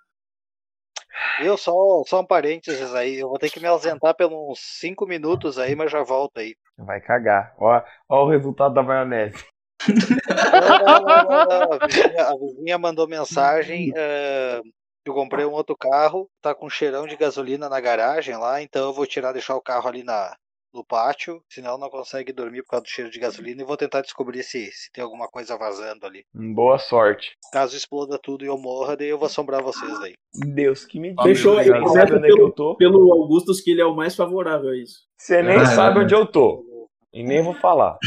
Eu 1.41 1.57
só, 1.57 1.73
só 2.05 2.21
um 2.21 2.25
parênteses 2.25 2.93
aí, 2.93 3.19
eu 3.19 3.29
vou 3.29 3.39
ter 3.39 3.49
que 3.49 3.59
me 3.59 3.67
ausentar 3.67 4.15
uns 4.21 4.59
5 4.59 5.05
minutos 5.05 5.57
aí, 5.57 5.75
mas 5.75 5.91
já 5.91 6.03
volto 6.03 6.39
aí. 6.39 6.55
Vai 6.77 6.99
cagar. 7.01 7.53
Ó, 7.57 7.81
ó 8.09 8.25
o 8.25 8.29
resultado 8.29 8.73
da 8.73 8.83
maionese. 8.83 9.45
Não, 9.87 11.01
não, 11.01 11.03
não, 11.03 11.23
não, 11.23 11.59
não. 11.59 11.73
A, 11.73 11.87
vizinha, 11.87 12.23
a 12.23 12.37
vizinha 12.37 12.77
mandou 12.77 13.07
mensagem. 13.07 13.91
eh, 13.95 14.61
eu 15.05 15.13
comprei 15.13 15.45
um 15.45 15.51
outro 15.51 15.75
carro, 15.75 16.29
tá 16.41 16.53
com 16.53 16.69
cheirão 16.69 17.07
de 17.07 17.15
gasolina 17.15 17.67
na 17.67 17.79
garagem 17.79 18.37
lá, 18.37 18.61
então 18.61 18.87
eu 18.87 18.93
vou 18.93 19.07
tirar, 19.07 19.31
deixar 19.31 19.55
o 19.55 19.61
carro 19.61 19.87
ali 19.87 20.03
na, 20.03 20.35
no 20.73 20.83
pátio, 20.85 21.41
senão 21.49 21.77
não 21.77 21.89
consegue 21.89 22.31
dormir 22.31 22.61
por 22.63 22.69
causa 22.69 22.83
do 22.83 22.89
cheiro 22.89 23.09
de 23.09 23.19
gasolina 23.19 23.61
e 23.61 23.65
vou 23.65 23.75
tentar 23.77 24.01
descobrir 24.01 24.43
se, 24.43 24.65
se 24.71 24.91
tem 24.91 25.03
alguma 25.03 25.27
coisa 25.27 25.57
vazando 25.57 26.05
ali. 26.05 26.23
Hum, 26.35 26.53
Boa 26.53 26.77
sorte. 26.77 27.31
Caso 27.51 27.75
exploda 27.75 28.19
tudo 28.21 28.43
e 28.43 28.47
eu 28.47 28.57
morra, 28.57 28.95
daí 28.95 29.07
eu 29.09 29.17
vou 29.17 29.25
assombrar 29.25 29.61
vocês 29.63 29.99
daí. 29.99 30.13
Deus 30.53 30.85
que 30.85 30.99
me 30.99 31.09
aí, 31.09 31.15
Você 31.35 31.71
nem 31.71 31.87
sabe 31.89 32.13
onde 32.15 32.27
é 32.31 32.33
que 32.35 32.41
eu 32.41 32.51
tô. 32.51 32.75
Pelo 32.75 33.11
Augustus, 33.13 33.61
que 33.61 33.71
ele 33.71 33.81
é 33.81 33.85
o 33.85 33.95
mais 33.95 34.15
favorável 34.15 34.69
a 34.69 34.77
isso. 34.77 34.99
Você 35.17 35.41
nem 35.41 35.57
Ah, 35.57 35.65
sabe 35.65 35.99
é. 35.99 36.03
onde 36.03 36.13
eu 36.13 36.25
tô. 36.25 36.87
E 37.11 37.23
nem 37.23 37.41
vou 37.41 37.55
falar. 37.55 37.97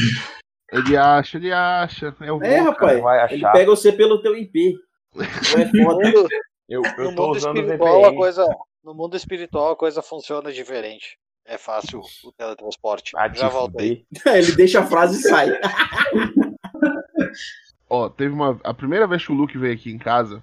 Ele 0.71 0.95
acha, 0.97 1.37
ele 1.37 1.51
acha. 1.51 2.15
Eu 2.21 2.39
vou, 2.39 2.47
É, 2.47 2.57
cara. 2.57 2.69
rapaz. 2.71 3.01
vai 3.01 3.33
Ele 3.33 3.51
pega 3.51 3.65
você 3.69 3.91
pelo 3.91 4.21
teu 4.21 4.35
IP. 4.37 4.75
É 5.15 5.65
No 5.65 5.83
foda. 5.85 6.05
mundo, 6.11 6.27
Eu, 6.67 6.81
eu 6.97 7.11
no 7.11 7.15
tô 7.15 7.27
mundo 7.27 7.37
usando 7.37 7.57
o 7.57 7.59
espiritual, 7.59 7.95
a 7.97 8.07
VPN. 8.07 8.17
coisa, 8.17 8.45
no 8.83 8.93
mundo 8.95 9.15
espiritual 9.17 9.71
a 9.71 9.75
coisa 9.75 10.01
funciona 10.01 10.51
diferente. 10.51 11.17
É 11.45 11.57
fácil 11.57 12.01
o 12.23 12.31
teletransporte. 12.31 13.11
Ah, 13.17 13.27
Já 13.33 13.49
volto 13.49 13.79
aí. 13.79 14.05
fuder. 14.17 14.35
Ele 14.37 14.51
deixa 14.53 14.79
a 14.79 14.85
frase 14.85 15.19
e 15.19 15.23
sai. 15.23 15.49
Ó, 17.89 18.09
teve 18.09 18.33
uma. 18.33 18.59
A 18.63 18.73
primeira 18.73 19.05
vez 19.07 19.25
que 19.25 19.31
o 19.31 19.35
Luke 19.35 19.57
veio 19.57 19.73
aqui 19.73 19.91
em 19.91 19.97
casa, 19.97 20.41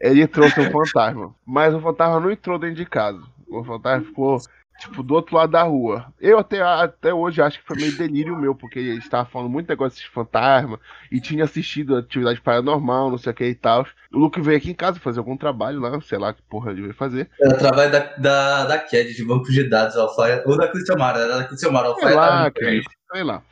ele 0.00 0.26
trouxe 0.26 0.58
um 0.60 0.70
fantasma. 0.70 1.34
Mas 1.46 1.74
o 1.74 1.80
fantasma 1.80 2.18
não 2.20 2.30
entrou 2.30 2.58
dentro 2.58 2.76
de 2.76 2.86
casa. 2.86 3.22
O 3.48 3.62
fantasma 3.62 4.04
ficou, 4.06 4.38
tipo, 4.80 5.02
do 5.02 5.14
outro 5.14 5.36
lado 5.36 5.52
da 5.52 5.62
rua. 5.62 6.06
Eu 6.20 6.38
até, 6.38 6.60
até 6.60 7.12
hoje 7.14 7.40
acho 7.42 7.60
que 7.60 7.66
foi 7.66 7.76
meio 7.76 7.96
delírio 7.96 8.36
meu, 8.36 8.54
porque 8.54 8.78
ele 8.78 8.98
estava 8.98 9.28
falando 9.28 9.50
muito 9.50 9.68
negócio 9.68 10.00
de 10.00 10.08
fantasma 10.08 10.80
e 11.12 11.20
tinha 11.20 11.44
assistido 11.44 11.96
atividade 11.96 12.40
paranormal, 12.40 13.10
não 13.10 13.18
sei 13.18 13.32
o 13.32 13.34
que 13.34 13.44
e 13.44 13.54
tal. 13.54 13.86
O 14.12 14.18
Luke 14.18 14.40
veio 14.40 14.56
aqui 14.56 14.70
em 14.70 14.74
casa 14.74 14.98
fazer 14.98 15.18
algum 15.20 15.36
trabalho 15.36 15.78
lá, 15.80 16.00
sei 16.00 16.18
lá 16.18 16.32
que 16.32 16.42
porra 16.42 16.70
ele 16.72 16.82
veio 16.82 16.94
fazer. 16.94 17.30
É 17.40 17.48
através 17.48 17.92
da, 17.92 17.98
da, 18.16 18.64
da 18.64 18.78
CAD, 18.78 19.14
de 19.14 19.24
banco 19.24 19.50
de 19.50 19.68
dados, 19.68 19.96
Alfaia, 19.96 20.42
ou 20.46 20.56
da 20.56 20.66
Cristiamara, 20.68 21.18
era 21.20 21.36
da 21.38 21.44
Cristiamara, 21.44 21.86
Sei 21.94 21.94
Alfaia. 21.94 22.16
lá, 22.16 22.50
tá- 22.50 22.60
cara, 22.60 22.80
sei 23.12 23.22
lá. 23.22 23.42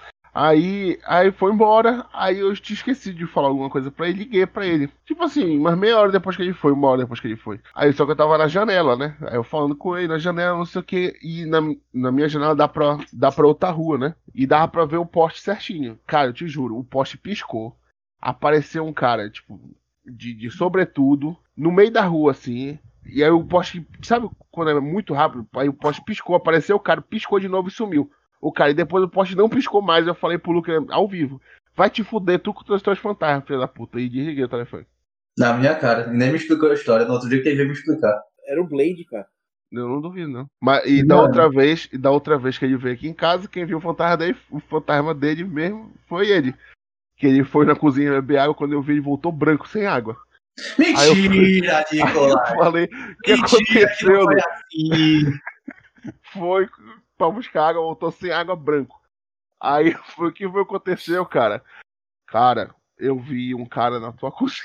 Aí, 0.41 1.01
aí 1.05 1.32
foi 1.32 1.51
embora, 1.53 2.07
aí 2.12 2.39
eu 2.39 2.55
tinha 2.55 2.76
esquecido 2.76 3.18
de 3.18 3.26
falar 3.26 3.49
alguma 3.49 3.68
coisa 3.68 3.91
pra 3.91 4.09
ele, 4.09 4.20
liguei 4.20 4.47
pra 4.47 4.64
ele. 4.64 4.89
Tipo 5.05 5.24
assim, 5.24 5.59
mas 5.59 5.76
meia 5.76 5.99
hora 5.99 6.12
depois 6.12 6.36
que 6.36 6.43
ele 6.43 6.53
foi, 6.53 6.70
uma 6.70 6.86
hora 6.86 7.01
depois 7.01 7.18
que 7.18 7.26
ele 7.26 7.34
foi. 7.34 7.59
Aí 7.74 7.93
só 7.93 8.07
que 8.07 8.12
eu 8.12 8.16
tava 8.16 8.39
na 8.39 8.47
janela, 8.47 8.97
né? 8.97 9.16
Aí 9.22 9.34
eu 9.34 9.43
falando 9.43 9.74
com 9.74 9.99
ele 9.99 10.07
na 10.07 10.16
janela, 10.16 10.57
não 10.57 10.64
sei 10.64 10.80
o 10.80 10.84
que, 10.84 11.18
e 11.20 11.45
na, 11.45 11.59
na 11.93 12.12
minha 12.12 12.28
janela 12.28 12.55
dá 12.55 12.68
pra, 12.68 12.99
dá 13.12 13.32
pra 13.32 13.49
outra 13.49 13.70
rua, 13.70 13.99
né? 13.99 14.14
E 14.32 14.47
dava 14.47 14.68
pra 14.68 14.84
ver 14.84 14.99
o 14.99 15.05
poste 15.05 15.41
certinho. 15.41 15.99
Cara, 16.07 16.28
eu 16.28 16.32
te 16.32 16.47
juro, 16.47 16.78
o 16.78 16.84
poste 16.84 17.18
piscou, 17.18 17.76
apareceu 18.20 18.86
um 18.86 18.93
cara, 18.93 19.28
tipo, 19.28 19.61
de, 20.07 20.34
de 20.34 20.53
sobretudo, 20.53 21.36
no 21.57 21.72
meio 21.72 21.91
da 21.91 22.05
rua, 22.05 22.30
assim, 22.30 22.78
e 23.05 23.24
aí 23.24 23.30
o 23.30 23.43
poste, 23.43 23.84
sabe 24.03 24.30
quando 24.53 24.70
é 24.70 24.78
muito 24.78 25.12
rápido? 25.14 25.45
Aí 25.57 25.68
o 25.68 25.72
poste 25.72 26.01
piscou, 26.05 26.36
apareceu 26.36 26.76
o 26.76 26.80
cara, 26.80 27.03
piscou 27.03 27.41
de 27.41 27.49
novo 27.49 27.66
e 27.66 27.72
sumiu. 27.72 28.09
O 28.41 28.53
cara, 28.53 28.70
e 28.70 28.74
depois 28.74 29.03
o 29.05 29.09
poste 29.09 29.34
não 29.34 29.49
piscou 29.49 29.82
mais. 29.82 30.07
Eu 30.07 30.14
falei 30.14 30.39
pro 30.39 30.53
Luke 30.53 30.70
ao 30.91 31.09
vivo: 31.09 31.41
Vai 31.74 31.91
te 31.91 32.05
fuder, 32.05 32.39
tu 32.41 32.53
com 32.55 32.72
os 32.72 32.82
teus 32.82 32.99
fantasmas, 32.99 33.45
filho 33.47 33.59
da 33.61 33.68
puta. 33.68 34.01
E 34.01 34.09
desliguei 34.09 34.45
o 34.45 34.49
telefone. 34.49 34.86
Na 35.36 35.53
minha 35.55 35.74
cara, 35.74 36.07
nem 36.09 36.30
me 36.30 36.36
explicou 36.36 36.70
a 36.70 36.74
história. 36.74 37.07
No 37.07 37.14
outro 37.14 37.28
dia 37.28 37.41
que 37.43 37.49
ele 37.49 37.57
veio 37.57 37.68
me 37.68 37.74
explicar. 37.74 38.20
Era 38.47 38.61
o 38.61 38.66
Blade, 38.66 39.05
cara. 39.05 39.26
Eu 39.70 39.86
não 39.89 40.01
duvido, 40.01 40.30
não. 40.30 40.47
Mas, 40.62 40.84
e 40.86 41.07
da 41.07 41.16
Não. 41.16 41.22
outra 41.24 41.51
vez, 41.51 41.89
e 41.93 41.99
da 41.99 42.11
outra 42.11 42.39
vez 42.39 42.57
que 42.57 42.64
ele 42.64 42.76
veio 42.78 42.95
aqui 42.95 43.07
em 43.07 43.12
casa, 43.12 43.47
quem 43.47 43.66
viu 43.66 43.76
o 43.78 43.80
fantasma 43.82 44.16
dele, 44.16 44.36
o 44.51 44.59
fantasma 44.61 45.14
dele 45.14 45.45
mesmo 45.45 45.93
foi 46.09 46.30
ele. 46.30 46.55
Que 47.18 47.26
ele 47.26 47.45
foi 47.45 47.66
na 47.66 47.76
cozinha 47.76 48.11
beber 48.12 48.39
água, 48.39 48.55
quando 48.55 48.72
eu 48.72 48.80
vi 48.80 48.93
ele 48.93 49.01
voltou 49.03 49.30
branco, 49.30 49.68
sem 49.68 49.84
água. 49.86 50.16
Aí 50.97 51.09
eu 51.09 51.14
fui- 51.14 51.28
Mentira, 51.28 51.78
Aí 51.93 51.99
eu 51.99 52.07
Nicolás! 52.07 52.49
falei, 52.55 52.84
o 52.86 52.89
que 52.89 53.36
Mentira, 53.36 53.47
que 53.49 53.82
aconteceu? 53.84 54.09
não 54.11 54.24
foi 54.24 54.34
Lu? 54.34 54.41
assim. 54.41 55.39
Foi 56.32 56.68
pra 57.19 57.31
buscar 57.31 57.69
água, 57.69 57.83
voltou 57.83 58.12
sem 58.12 58.31
água 58.31 58.55
branco. 58.55 58.99
Aí 59.61 59.93
foi 60.14 60.29
o 60.29 60.33
que 60.33 60.49
foi 60.49 60.62
aconteceu, 60.62 61.27
cara. 61.27 61.62
Cara, 62.29 62.75
eu 62.97 63.19
vi 63.19 63.55
um 63.55 63.66
cara 63.66 63.99
na 63.99 64.12
tua 64.12 64.31
cozinha. 64.33 64.62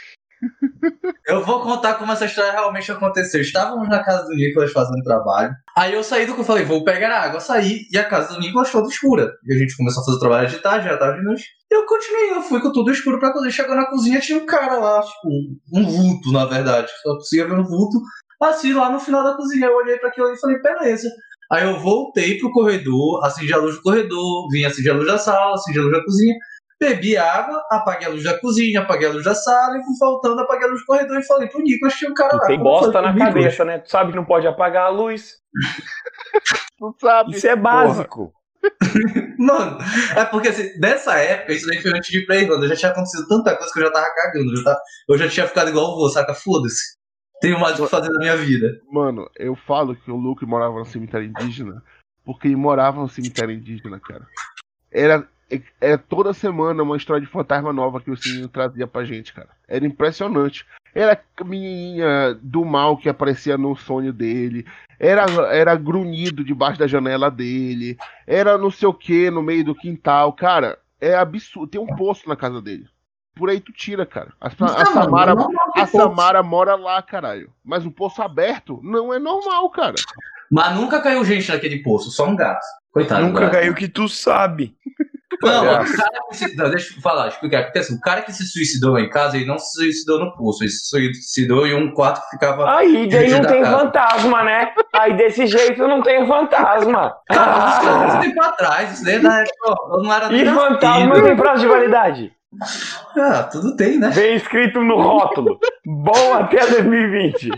Eu 1.26 1.44
vou 1.46 1.62
contar 1.62 1.94
como 1.94 2.12
essa 2.12 2.26
história 2.26 2.52
realmente 2.52 2.92
aconteceu. 2.92 3.40
Estávamos 3.40 3.88
na 3.88 4.04
casa 4.04 4.26
do 4.26 4.36
Nicolas 4.36 4.74
fazendo 4.74 5.02
trabalho. 5.02 5.56
Aí 5.76 5.94
eu 5.94 6.04
saí 6.04 6.26
do 6.26 6.34
que 6.36 6.42
eu 6.42 6.46
falei, 6.46 6.66
vou 6.66 6.84
pegar 6.84 7.18
água. 7.18 7.40
Saí 7.40 7.88
e 7.90 7.98
a 7.98 8.04
casa 8.04 8.34
do 8.34 8.42
Nicolas 8.42 8.70
toda 8.70 8.90
escura. 8.90 9.32
E 9.46 9.54
a 9.54 9.58
gente 9.58 9.78
começou 9.78 10.02
a 10.02 10.06
fazer 10.06 10.18
o 10.18 10.20
trabalho 10.20 10.50
de 10.50 10.60
tarde, 10.60 10.90
já 10.90 10.98
tava 10.98 11.18
de 11.18 11.24
noite. 11.24 11.46
Eu 11.72 11.86
continuei, 11.86 12.32
eu 12.32 12.42
fui 12.42 12.60
com 12.60 12.74
tudo 12.74 12.92
escuro 12.92 13.20
pra 13.20 13.32
cozinha. 13.32 13.52
Chegou 13.52 13.76
na 13.76 13.90
cozinha, 13.90 14.20
tinha 14.20 14.38
um 14.38 14.46
cara 14.46 14.78
lá, 14.80 15.02
tipo, 15.02 15.30
um 15.74 15.86
vulto, 15.86 16.32
na 16.34 16.46
verdade. 16.46 16.92
Só 17.02 17.16
conseguia 17.16 17.48
ver 17.48 17.60
um 17.60 17.64
vulto. 17.64 17.98
Assim, 18.42 18.74
lá 18.74 18.92
no 18.92 19.00
final 19.00 19.24
da 19.24 19.36
cozinha. 19.38 19.68
Eu 19.68 19.78
olhei 19.78 19.98
pra 19.98 20.10
aquilo 20.10 20.28
e 20.34 20.40
falei, 20.40 20.62
beleza. 20.62 21.10
Aí 21.52 21.64
eu 21.66 21.80
voltei 21.80 22.38
pro 22.40 22.52
corredor, 22.52 23.24
acendi 23.24 23.54
a 23.54 23.58
luz 23.58 23.76
do 23.76 23.82
corredor, 23.82 24.48
vim 24.52 24.64
acender 24.66 24.92
a 24.94 24.96
luz 24.96 25.08
da 25.08 25.18
sala, 25.18 25.54
acendi 25.56 25.80
a 25.80 25.82
luz 25.84 25.92
da 25.94 26.04
cozinha. 26.04 26.36
Bebi 26.80 27.16
água, 27.16 27.62
apaguei 27.72 28.08
a 28.08 28.12
luz 28.12 28.24
da 28.24 28.38
cozinha, 28.40 28.82
apaguei 28.82 29.08
a 29.08 29.12
luz 29.12 29.24
da 29.24 29.34
sala 29.36 29.78
e 29.78 29.84
fui 29.84 29.94
voltando, 30.00 30.40
apaguei 30.42 30.68
a 30.68 30.72
luz 30.72 30.82
do 30.82 30.86
corredor 30.86 31.18
e 31.20 31.24
falei 31.26 31.48
pro 31.48 31.62
Nicolas 31.62 31.94
tinha 31.94 32.12
um 32.12 32.14
cara 32.14 32.36
lá. 32.36 32.48
Tem 32.48 32.58
bosta 32.60 33.02
na 33.02 33.14
cabeça, 33.18 33.64
né? 33.64 33.80
Tu 33.80 33.90
sabe 33.90 34.12
que 34.12 34.18
não 34.18 34.26
pode 34.26 34.48
apagar 34.48 34.88
a 34.88 34.90
luz. 34.90 35.36
Tu 36.78 36.96
sabe? 37.00 37.32
Isso 37.38 37.48
é 37.48 37.56
básico. 37.56 38.34
Mano, 39.38 39.78
é 40.16 40.26
porque 40.26 40.48
assim, 40.50 40.78
dessa 40.80 41.16
época, 41.18 41.54
isso 41.54 41.68
daí 41.68 41.82
foi 41.82 41.92
antes 41.92 42.10
de 42.10 42.20
ir 42.20 42.26
pra 42.26 42.38
Irlanda, 42.38 42.68
já 42.68 42.76
tinha 42.76 42.92
acontecido 42.92 43.28
tanta 43.28 43.56
coisa 43.58 43.72
que 43.74 43.80
eu 43.80 43.84
já 43.86 43.92
tava 43.92 44.08
cagando. 44.14 44.52
Eu 44.52 44.58
já, 44.58 44.64
tava- 44.64 44.82
eu 45.10 45.18
já 45.18 45.30
tinha 45.30 45.48
ficado 45.48 45.70
igual 45.70 45.86
o 45.92 45.96
vô, 45.96 46.10
saca? 46.10 46.34
Foda-se. 46.34 46.98
Tenho 47.44 47.60
mais 47.60 47.78
o 47.78 47.84
que 47.84 47.90
fazer 47.90 48.10
na 48.10 48.20
minha 48.20 48.38
vida. 48.38 48.80
Mano, 48.90 49.30
eu 49.38 49.54
falo 49.54 49.98
que 49.98 50.10
o 50.10 50.16
Luke 50.16 50.46
morava 50.46 50.80
no 50.80 50.86
cemitério 50.86 51.28
indígena 51.28 51.84
porque 52.24 52.48
ele 52.48 52.56
morava 52.56 53.02
no 53.02 53.10
cemitério 53.10 53.54
indígena, 53.54 54.00
cara. 54.00 54.26
Era, 54.90 55.28
era 55.82 55.98
toda 55.98 56.32
semana 56.32 56.84
uma 56.84 56.96
história 56.96 57.20
de 57.20 57.28
fantasma 57.28 57.74
nova 57.74 58.00
que 58.00 58.10
o 58.10 58.16
sininho 58.16 58.48
trazia 58.48 58.88
pra 58.88 59.04
gente, 59.04 59.34
cara. 59.34 59.50
Era 59.68 59.86
impressionante. 59.86 60.66
Era 60.96 61.22
a 61.38 61.44
menininha 61.44 62.40
do 62.42 62.64
mal 62.64 62.96
que 62.96 63.10
aparecia 63.10 63.58
no 63.58 63.76
sonho 63.76 64.14
dele. 64.14 64.66
Era, 64.98 65.26
era 65.54 65.76
grunhido 65.76 66.46
debaixo 66.46 66.80
da 66.80 66.88
janela 66.88 67.30
dele. 67.30 67.98
Era 68.26 68.58
não 68.58 68.72
sei 68.72 68.88
o 68.88 68.94
que 68.94 69.30
no 69.30 69.44
meio 69.44 69.66
do 69.66 69.76
quintal. 69.76 70.32
Cara, 70.32 70.80
é 71.02 71.14
absurdo. 71.14 71.72
Tem 71.72 71.82
um 71.82 71.94
poço 71.94 72.30
na 72.30 72.38
casa 72.38 72.62
dele. 72.62 72.88
Por 73.36 73.50
aí 73.50 73.60
tu 73.60 73.72
tira, 73.72 74.06
cara. 74.06 74.30
A, 74.40 74.48
a 74.48 74.52
Não, 74.60 74.68
Samara, 74.94 75.34
não, 75.36 75.48
não, 75.50 75.60
a 75.76 75.80
não, 75.80 75.88
Samara 75.88 76.44
mora 76.44 76.76
lá, 76.76 77.02
caralho. 77.02 77.50
Mas 77.64 77.86
o 77.86 77.92
poço 77.92 78.22
aberto 78.22 78.80
não 78.84 79.14
é 79.14 79.18
normal, 79.20 79.70
cara. 79.72 79.96
Mas 80.52 80.76
nunca 80.76 81.02
caiu 81.02 81.26
gente 81.26 81.52
naquele 81.52 81.82
poço, 81.82 82.12
só 82.12 82.28
um 82.28 82.36
gato. 82.36 82.62
Coitado. 82.92 83.26
Nunca 83.26 83.42
gato. 83.42 83.52
caiu 83.54 83.74
que 83.74 83.88
tu 83.88 84.08
sabe. 84.08 84.76
Não, 85.42 85.64
o 85.64 85.66
cara 85.66 85.84
que 86.30 86.38
se... 86.38 86.56
não, 86.56 86.70
deixa 86.70 86.96
eu 86.96 87.02
falar, 87.02 87.28
explicar. 87.28 87.64
Porque 87.64 87.80
assim, 87.80 87.96
o 87.96 88.00
cara 88.00 88.22
que 88.22 88.32
se 88.32 88.46
suicidou 88.46 88.98
em 89.00 89.10
casa, 89.10 89.36
ele 89.36 89.46
não 89.48 89.58
se 89.58 89.74
suicidou 89.74 90.20
no 90.20 90.32
poço, 90.38 90.64
ele 90.64 90.70
se 90.72 90.88
suicidou 90.88 91.66
em 91.68 91.74
um 91.76 91.92
quarto 91.92 92.22
que 92.24 92.30
ficava. 92.30 92.78
Aí 92.78 93.10
daí 93.10 93.30
não 93.32 93.42
Da 93.42 93.50
tem 93.50 93.62
casa. 93.64 93.78
fantasma, 93.80 94.44
né? 94.44 94.74
Aí 94.94 95.18
desse 95.18 95.48
jeito 95.48 95.86
não 95.88 96.02
tem 96.04 96.26
fantasma. 96.28 97.18
Cara, 97.28 97.68
isso 97.80 97.90
é 97.90 97.98
muito 97.98 98.14
Ah, 98.14 98.20
tempo 98.22 98.42
atrás, 98.44 98.94
isso 98.94 99.04
daí 99.04 99.16
é 99.16 99.20
da 99.20 99.40
época, 99.42 99.76
eu 99.98 100.04
não 100.04 100.14
era 100.14 100.34
e 100.34 100.46
fantasma 100.46 101.06
nascido. 101.08 101.26
tem 101.26 101.36
prazo 101.36 101.62
de 101.62 101.68
validade. 101.68 102.34
Ah, 103.18 103.44
tudo 103.44 103.76
tem, 103.76 104.00
né? 104.00 104.10
Vem 104.10 104.36
escrito 104.36 104.82
no 104.82 105.02
rótulo. 105.02 105.60
Bom 105.86 106.34
até 106.34 106.66
2020. 106.68 107.50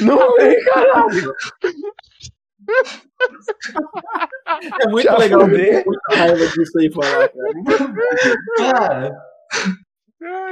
Não 0.00 0.34
tem, 0.36 0.64
caralho. 0.64 1.32
É 4.80 4.88
muito 4.88 5.04
Já 5.04 5.16
legal 5.16 5.46
ver 5.46 5.84
muita 5.84 6.16
raiva 6.16 6.46
disso 6.46 6.78
aí 6.78 6.92
falar, 6.92 7.28
cara. 7.28 7.52
Cara, 8.58 9.16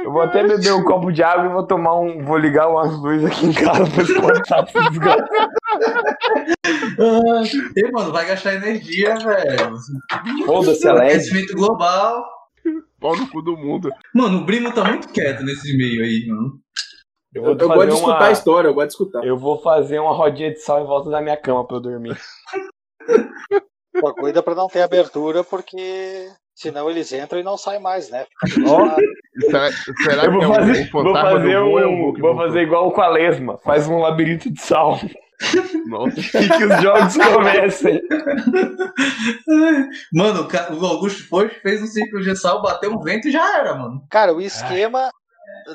Eu 0.03 0.11
vou 0.11 0.21
até 0.21 0.43
beber 0.43 0.73
um 0.73 0.83
copo 0.83 1.11
de 1.11 1.23
água 1.23 1.45
e 1.45 1.53
vou 1.53 1.65
tomar 1.65 1.99
um. 1.99 2.23
Vou 2.23 2.37
ligar 2.37 2.69
umas 2.69 2.93
luzes 2.97 3.25
aqui 3.25 3.47
em 3.47 3.53
casa 3.53 3.85
pra 3.89 4.03
espantar 4.03 4.63
esse 4.65 4.89
desgraça. 4.89 5.27
ah, 6.99 7.41
e, 7.75 7.91
mano, 7.91 8.11
vai 8.11 8.25
gastar 8.27 8.53
energia, 8.55 9.15
velho. 9.15 9.77
Foda-se, 10.45 10.87
a 10.87 10.93
LED. 10.93 11.11
Aquecimento 11.13 11.55
global. 11.55 12.23
Pau 12.99 13.15
no 13.15 13.29
cu 13.29 13.41
do 13.41 13.55
mundo. 13.57 13.89
Mano, 14.13 14.39
o 14.39 14.45
Brimo 14.45 14.73
tá 14.73 14.83
muito 14.83 15.07
quieto 15.09 15.43
nesse 15.43 15.75
meio 15.77 16.03
aí, 16.03 16.25
mano. 16.27 16.59
Eu 17.33 17.43
Eu, 17.43 17.43
vou 17.43 17.51
eu 17.53 17.67
fazer 17.67 17.75
gosto 17.75 17.89
de 17.89 17.95
escutar 17.95 18.17
uma- 18.19 18.27
a 18.27 18.31
história, 18.31 18.67
eu 18.69 18.73
gosto 18.73 18.87
de 18.87 18.93
escutar. 18.93 19.25
Eu 19.25 19.37
vou 19.37 19.61
fazer 19.61 19.99
uma 19.99 20.13
rodinha 20.15 20.51
de 20.51 20.59
sal 20.59 20.81
em 20.81 20.87
volta 20.87 21.09
da 21.09 21.21
minha 21.21 21.35
cama 21.37 21.65
pra 21.67 21.77
eu 21.77 21.81
dormir. 21.81 22.17
Pô, 23.99 24.13
cuida 24.13 24.41
pra 24.43 24.55
não 24.55 24.67
ter 24.67 24.81
abertura, 24.81 25.43
porque 25.43 26.29
senão 26.55 26.89
eles 26.89 27.11
entram 27.11 27.39
e 27.39 27.43
não 27.43 27.57
saem 27.57 27.81
mais, 27.81 28.09
né? 28.09 28.25
Será, 29.49 29.69
será 29.71 30.23
eu 30.25 30.31
vou 30.31 30.39
que 30.39 30.45
é 30.45 30.47
o- 30.47 30.53
fazer, 30.55 30.89
o 30.89 31.03
vou 31.03 31.13
fazer 31.13 31.55
do 31.57 31.65
voo 31.65 31.79
é 31.79 31.85
o 31.85 31.89
um. 31.89 32.13
Vou 32.13 32.35
fazer 32.37 32.61
igual 32.61 32.91
com 32.91 33.01
a 33.01 33.07
lesma. 33.09 33.57
Faz 33.59 33.87
um 33.87 33.99
labirinto 33.99 34.49
de 34.51 34.61
sal. 34.61 34.99
Nossa. 35.87 36.15
E 36.39 36.47
que 36.49 36.63
os 36.63 36.81
jogos 36.81 37.17
comecem. 37.17 38.01
Mano, 40.13 40.47
o 40.47 40.75
o 40.81 40.85
Augusto 40.85 41.27
foi, 41.27 41.49
fez 41.49 41.81
um 41.81 41.87
círculo 41.87 42.23
de 42.23 42.35
sal, 42.37 42.61
bateu 42.61 42.91
um 42.91 42.99
vento 43.01 43.27
e 43.27 43.31
já 43.31 43.57
era, 43.59 43.75
mano. 43.75 44.01
Cara, 44.09 44.33
o 44.33 44.41
esquema. 44.41 45.09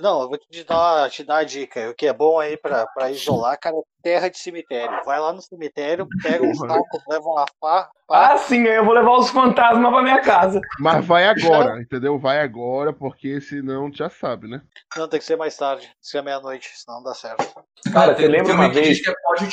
Não, 0.00 0.22
eu 0.22 0.28
vou 0.28 0.38
te 0.38 0.64
dar, 0.64 1.10
te 1.10 1.24
dar 1.24 1.38
a 1.38 1.44
dica. 1.44 1.90
O 1.90 1.94
que 1.94 2.06
é 2.06 2.12
bom 2.12 2.38
aí 2.38 2.56
pra, 2.56 2.86
pra 2.86 3.10
isolar, 3.10 3.58
cara, 3.58 3.76
é 3.76 4.02
terra 4.02 4.28
de 4.28 4.38
cemitério. 4.38 5.04
Vai 5.04 5.18
lá 5.18 5.32
no 5.32 5.42
cemitério, 5.42 6.06
pega 6.22 6.44
um 6.44 6.54
saco, 6.54 7.02
leva 7.08 7.24
uma 7.24 7.44
pá, 7.60 7.90
pá 8.06 8.32
Ah, 8.32 8.38
sim, 8.38 8.66
aí 8.68 8.76
eu 8.76 8.84
vou 8.84 8.94
levar 8.94 9.16
os 9.16 9.30
fantasmas 9.30 9.90
pra 9.90 10.02
minha 10.02 10.20
casa. 10.20 10.60
Mas 10.78 11.04
vai 11.04 11.24
agora, 11.26 11.80
entendeu? 11.80 12.18
Vai 12.18 12.40
agora, 12.40 12.92
porque 12.92 13.40
senão 13.40 13.90
tu 13.90 13.98
já 13.98 14.08
sabe, 14.08 14.48
né? 14.48 14.62
Não, 14.96 15.08
tem 15.08 15.18
que 15.18 15.26
ser 15.26 15.36
mais 15.36 15.56
tarde. 15.56 15.86
Tem 15.86 15.94
que 16.00 16.06
ser 16.06 16.22
meia-noite, 16.22 16.70
senão 16.74 16.98
não 16.98 17.04
dá 17.04 17.14
certo. 17.14 17.44
Cara, 17.92 18.14
você 18.14 18.28
lembra 18.28 18.52
um 18.52 18.56
uma 18.56 18.72
vez 18.72 19.00
que 19.00 19.10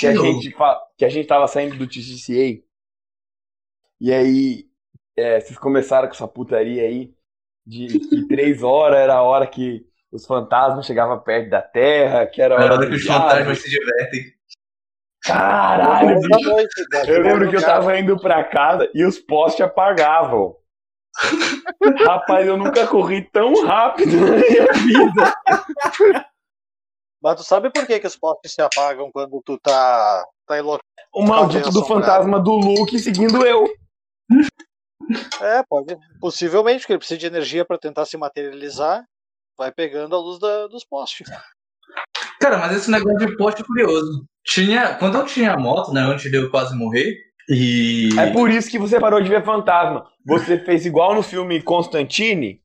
a, 0.07 0.13
gente, 0.13 0.55
que 0.97 1.05
a 1.05 1.09
gente 1.09 1.27
tava 1.27 1.47
saindo 1.47 1.75
do 1.75 1.87
TCCA? 1.87 2.63
E 3.99 4.13
aí, 4.13 4.67
é, 5.15 5.39
vocês 5.39 5.57
começaram 5.57 6.07
com 6.07 6.13
essa 6.13 6.27
putaria 6.27 6.83
aí 6.83 7.11
de 7.65 7.99
que 7.99 8.27
três 8.27 8.61
horas 8.63 8.99
era 8.99 9.15
a 9.15 9.23
hora 9.23 9.47
que 9.47 9.85
os 10.11 10.25
fantasmas 10.25 10.85
chegavam 10.85 11.19
perto 11.19 11.49
da 11.49 11.61
Terra, 11.61 12.25
que 12.25 12.41
era 12.41 12.59
a 12.59 12.65
É 12.65 12.71
hora 12.71 12.87
que 12.87 12.95
os 12.95 13.03
fantasmas 13.03 13.59
se 13.59 13.69
divertem. 13.69 14.37
Caralho, 15.23 16.19
bicho. 16.21 16.49
noite, 16.49 16.85
daqui 16.89 17.11
Eu 17.11 17.21
lembro 17.21 17.49
que 17.49 17.55
eu 17.57 17.61
tava 17.61 17.97
indo 17.99 18.17
pra 18.17 18.43
casa 18.43 18.89
e 18.93 19.03
os 19.03 19.19
postes 19.19 19.65
apagavam. 19.65 20.55
Rapaz, 22.07 22.47
eu 22.47 22.55
nunca 22.55 22.87
corri 22.87 23.29
tão 23.31 23.65
rápido 23.65 24.15
na 24.15 24.37
minha 24.37 24.73
vida. 24.73 26.23
Mas 27.21 27.35
tu 27.35 27.43
sabe 27.43 27.71
por 27.71 27.85
que, 27.85 27.99
que 27.99 28.07
os 28.07 28.15
postes 28.15 28.53
se 28.53 28.61
apagam 28.61 29.11
quando 29.11 29.41
tu 29.43 29.57
tá, 29.59 30.23
tá 30.45 30.57
em 30.57 30.61
local? 30.61 30.79
O 31.13 31.23
maldito 31.23 31.71
do 31.71 31.83
fantasma 31.83 32.39
do 32.39 32.51
Luke 32.51 32.97
seguindo 32.99 33.45
eu. 33.45 33.65
É, 35.41 35.63
pode. 35.67 35.97
Possivelmente, 36.19 36.81
porque 36.81 36.93
ele 36.93 36.99
precisa 36.99 37.19
de 37.19 37.25
energia 37.25 37.65
pra 37.65 37.77
tentar 37.77 38.05
se 38.05 38.17
materializar. 38.17 39.03
Vai 39.57 39.71
pegando 39.71 40.15
a 40.15 40.19
luz 40.19 40.39
da- 40.39 40.67
dos 40.67 40.85
postes. 40.85 41.27
Cara, 42.39 42.57
mas 42.57 42.75
esse 42.77 42.91
negócio 42.91 43.25
de 43.27 43.35
poste 43.37 43.61
é 43.61 43.65
curioso. 43.65 44.25
Tinha, 44.45 44.95
quando 44.95 45.17
eu 45.17 45.25
tinha 45.25 45.57
moto, 45.57 45.91
né, 45.91 46.01
antes 46.01 46.29
de 46.29 46.37
eu 46.37 46.49
quase 46.51 46.75
morrer, 46.75 47.15
e... 47.49 48.09
É 48.19 48.31
por 48.31 48.49
isso 48.51 48.69
que 48.69 48.77
você 48.77 48.99
parou 48.99 49.21
de 49.21 49.29
ver 49.29 49.43
fantasma. 49.43 50.05
Você 50.25 50.59
fez 50.59 50.85
igual 50.85 51.15
no 51.15 51.23
filme 51.23 51.61
Constantine, 51.61 52.61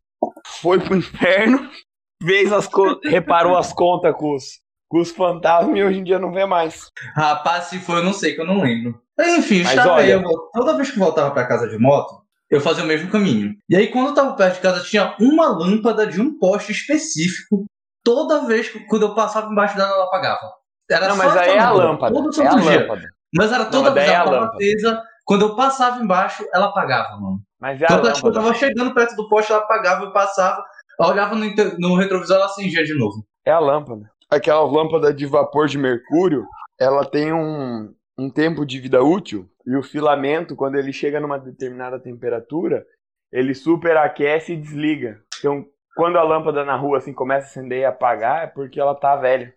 foi 0.61 0.79
pro 0.81 0.97
inferno, 0.97 1.69
fez 2.23 2.53
as 2.53 2.69
reparou 3.05 3.57
as 3.57 3.73
contas 3.73 4.15
com 4.17 4.35
os, 4.35 4.45
com 4.89 5.01
os 5.01 5.11
fantasmas 5.11 5.77
e 5.79 5.83
hoje 5.83 5.99
em 6.01 6.05
dia 6.05 6.19
não 6.19 6.33
vê 6.33 6.45
mais. 6.45 6.91
Rapaz, 7.17 7.65
se 7.65 7.79
foi, 7.79 8.01
eu 8.01 8.05
não 8.05 8.13
sei, 8.13 8.35
que 8.35 8.41
eu 8.41 8.47
não 8.47 8.61
lembro. 8.61 9.01
Mas, 9.17 9.39
enfim, 9.39 9.63
Mas 9.63 9.79
olha- 9.79 9.95
aí, 9.95 10.11
eu, 10.11 10.23
toda 10.53 10.77
vez 10.77 10.91
que 10.91 10.99
eu 10.99 11.05
voltava 11.05 11.31
pra 11.31 11.47
casa 11.47 11.69
de 11.69 11.79
moto, 11.79 12.22
eu 12.53 12.61
fazia 12.61 12.85
o 12.85 12.87
mesmo 12.87 13.11
caminho. 13.11 13.55
E 13.69 13.75
aí, 13.75 13.89
quando 13.89 14.09
eu 14.09 14.15
tava 14.15 14.37
perto 14.37 14.57
de 14.57 14.61
casa, 14.61 14.85
tinha 14.85 15.17
uma 15.19 15.49
lâmpada 15.49 16.07
de 16.07 16.21
um 16.21 16.39
poste 16.39 16.71
específico. 16.71 17.65
Toda 18.05 18.47
vez 18.47 18.69
que 18.69 18.81
quando 18.87 19.03
eu 19.03 19.15
passava 19.15 19.51
embaixo 19.51 19.77
dela, 19.77 19.91
ela 19.93 20.05
apagava. 20.05 20.53
Era 20.91 21.09
Não, 21.09 21.17
só 21.17 21.25
mas 21.25 21.37
aí 21.37 21.51
é 21.51 21.59
a 21.59 21.71
lâmpada. 21.71 22.15
Todo 22.15 22.29
É 22.29 22.33
santo 22.33 22.49
a 22.57 22.61
dia. 22.61 22.81
lâmpada. 22.81 23.09
Mas 23.35 23.53
era 23.53 23.65
Não, 23.65 23.71
toda 23.71 23.85
mas 23.91 23.95
vez 23.95 24.09
é 24.09 24.13
ela 24.13 24.29
a 24.29 24.31
lâmpada. 24.41 24.57
acesa. 24.57 25.03
Quando 25.25 25.43
eu 25.43 25.57
passava 25.57 26.03
embaixo, 26.03 26.45
ela 26.53 26.67
apagava, 26.67 27.17
mano. 27.19 27.41
Mas 27.61 27.81
é 27.81 27.85
a 27.85 27.95
Então, 27.97 28.13
tipo, 28.13 28.27
eu 28.27 28.33
lâmpada. 28.33 28.47
tava 28.47 28.55
chegando 28.55 28.93
perto 28.95 29.17
do 29.17 29.29
poste, 29.29 29.53
ela 29.53 29.63
apagava, 29.63 30.05
eu 30.05 30.13
passava, 30.13 30.63
eu 31.01 31.07
olhava 31.07 31.35
no, 31.37 31.45
inter- 31.45 31.77
no 31.79 31.97
retrovisor, 31.97 32.37
ela 32.37 32.47
acendia 32.47 32.85
de 32.85 32.93
novo. 32.99 33.25
É 33.47 33.53
a 33.53 33.59
lâmpada. 33.61 34.11
Aquela 34.29 34.61
lâmpada 34.65 35.15
de 35.15 35.25
vapor 35.25 35.69
de 35.69 35.79
mercúrio, 35.79 36.45
ela 36.79 37.05
tem 37.05 37.33
um, 37.33 37.95
um 38.19 38.29
tempo 38.29 38.67
de 38.67 38.81
vida 38.81 39.03
útil 39.03 39.49
e 39.67 39.77
o 39.77 39.83
filamento, 39.83 40.57
quando 40.57 40.77
ele 40.77 40.93
chega 40.93 41.21
numa 41.21 41.39
determinada 41.39 41.99
temperatura, 41.99 42.85
ele 43.33 43.55
superaquece 43.55 44.53
e 44.53 44.57
desliga. 44.57 45.21
Então, 45.39 45.65
quando 45.97 46.19
a 46.19 46.23
lâmpada 46.23 46.65
na 46.65 46.77
rua 46.77 46.99
assim 46.99 47.13
começa 47.13 47.47
a 47.47 47.51
acender 47.51 47.81
e 47.81 47.85
apagar, 47.85 48.45
é 48.45 48.47
porque 48.47 48.81
ela 48.81 48.95
tá 48.95 49.17
velha. 49.17 49.53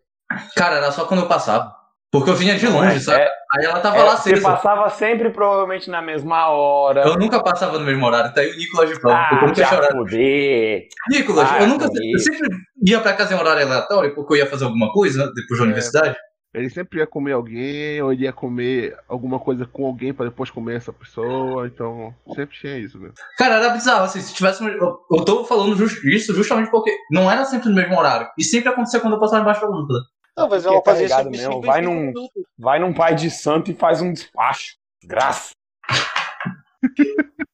Cara, 0.56 0.78
era 0.78 0.92
só 0.92 1.06
quando 1.06 1.22
eu 1.22 1.28
passava. 1.28 1.74
Porque 2.12 2.30
eu 2.30 2.36
vinha 2.36 2.56
de 2.56 2.66
longe, 2.68 3.00
sabe? 3.02 3.22
É, 3.24 3.30
Aí 3.58 3.66
ela 3.66 3.80
tava 3.82 3.98
é, 3.98 4.04
lá 4.04 4.16
você 4.16 4.32
acesa. 4.34 4.50
passava 4.50 4.90
sempre 4.90 5.30
provavelmente 5.32 5.90
na 5.90 6.02
mesma 6.02 6.48
hora. 6.50 7.02
Eu 7.02 7.18
nunca 7.18 7.44
passava 7.44 7.78
no 7.78 7.84
mesmo 7.86 8.06
horário, 8.06 8.34
tá 8.34 8.40
aí 8.42 8.52
o 8.52 8.58
Nicolas 8.58 8.90
de 8.90 9.00
prova. 9.02 9.18
porque 9.42 9.62
eu 9.62 9.66
Ah, 9.66 9.76
horário. 9.76 9.98
fuder. 9.98 10.88
Nicolas, 11.10 11.52
Ah, 11.52 11.60
eu 11.62 11.68
nunca. 11.68 11.86
Eu 11.86 12.20
sempre 12.20 12.48
ia 12.86 13.02
pra 13.02 13.14
casa 13.14 13.34
em 13.34 13.38
horário 13.38 13.64
aleatório 13.64 14.16
porque 14.16 14.34
eu 14.34 14.38
ia 14.38 14.46
fazer 14.50 14.64
alguma 14.64 14.92
coisa 14.94 15.26
né, 15.26 15.32
depois 15.36 15.60
da 15.60 15.66
É. 15.66 15.68
universidade. 15.68 16.16
Ele 16.56 16.70
sempre 16.70 17.00
ia 17.00 17.08
comer 17.08 17.34
alguém, 17.34 18.02
ou 18.02 18.14
ele 18.14 18.24
ia 18.24 18.34
comer 18.34 18.98
alguma 19.08 19.40
coisa 19.40 19.66
com 19.66 19.86
alguém 19.86 20.14
pra 20.14 20.26
depois 20.26 20.50
comer 20.50 20.78
essa 20.78 20.94
pessoa, 20.94 21.68
então 21.68 22.16
sempre 22.34 22.56
tinha 22.58 22.78
isso, 22.78 22.98
né? 23.00 23.12
Cara, 23.38 23.56
era 23.56 23.70
bizarro, 23.70 24.06
assim, 24.06 24.22
se 24.22 24.34
tivesse. 24.34 24.64
Eu, 24.64 25.00
eu 25.12 25.26
tô 25.26 25.44
falando 25.46 25.76
just- 25.76 26.04
isso 26.06 26.34
justamente 26.34 26.72
porque 26.72 26.96
não 27.12 27.30
era 27.30 27.44
sempre 27.46 27.70
no 27.70 27.76
mesmo 27.76 27.98
horário. 27.98 28.28
E 28.38 28.44
sempre 28.44 28.70
acontecia 28.70 29.00
quando 29.00 29.14
eu 29.14 29.20
passava 29.20 29.42
embaixo 29.42 29.62
da 29.62 29.68
lâmpada. 29.68 30.00
Não, 30.38 30.50
mas 30.50 30.66
ela 30.66 30.82
fazia 30.84 31.06
isso 31.06 31.16
mesmo, 31.30 31.54
55 31.54 31.66
vai 31.66 31.82
num-. 31.82 32.14
Vai 32.58 32.80
num 32.80 32.94
pai 32.94 33.16
de 33.16 33.30
santo 33.32 33.72
e 33.72 33.74
faz 33.74 34.02
um 34.02 34.12
despacho. 34.14 34.76
Graça. 35.04 35.52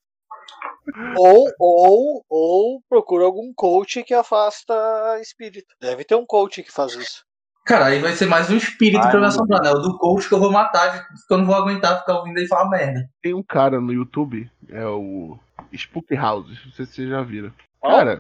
Ou, 1.18 1.48
ou, 1.60 2.26
ou 2.28 2.82
procura 2.90 3.24
algum 3.24 3.54
coach 3.54 4.04
que 4.04 4.14
afasta 4.14 4.74
espírito. 5.22 5.74
Deve 5.80 6.04
ter 6.04 6.16
um 6.16 6.26
coach 6.26 6.64
que 6.64 6.72
faz 6.72 6.94
isso. 6.96 7.24
Cara, 7.72 7.86
aí 7.86 8.00
vai 8.00 8.12
ser 8.12 8.26
mais 8.26 8.52
um 8.52 8.58
espírito 8.58 9.02
Ai, 9.02 9.12
pra 9.12 9.22
me 9.22 9.28
assombrar, 9.28 9.64
né? 9.64 9.70
O 9.72 9.80
do 9.80 9.98
coach 9.98 10.28
que 10.28 10.34
eu 10.34 10.42
vou 10.42 10.52
matar, 10.52 11.08
que 11.08 11.34
eu 11.34 11.38
não 11.38 11.46
vou 11.46 11.56
aguentar 11.56 12.00
ficar 12.00 12.18
ouvindo 12.18 12.38
ele 12.38 12.48
falar 12.50 12.70
merda. 12.70 13.10
Tem 13.22 13.34
um 13.34 13.42
cara 13.42 13.80
no 13.80 13.94
YouTube, 13.94 14.52
é 14.68 14.86
o 14.86 15.40
Spook 15.72 16.14
Houses, 16.14 16.60
não 16.66 16.74
sei 16.74 16.86
se 16.86 16.96
vocês 16.96 17.10
já 17.10 17.22
viram. 17.22 17.54
Cara, 17.82 18.20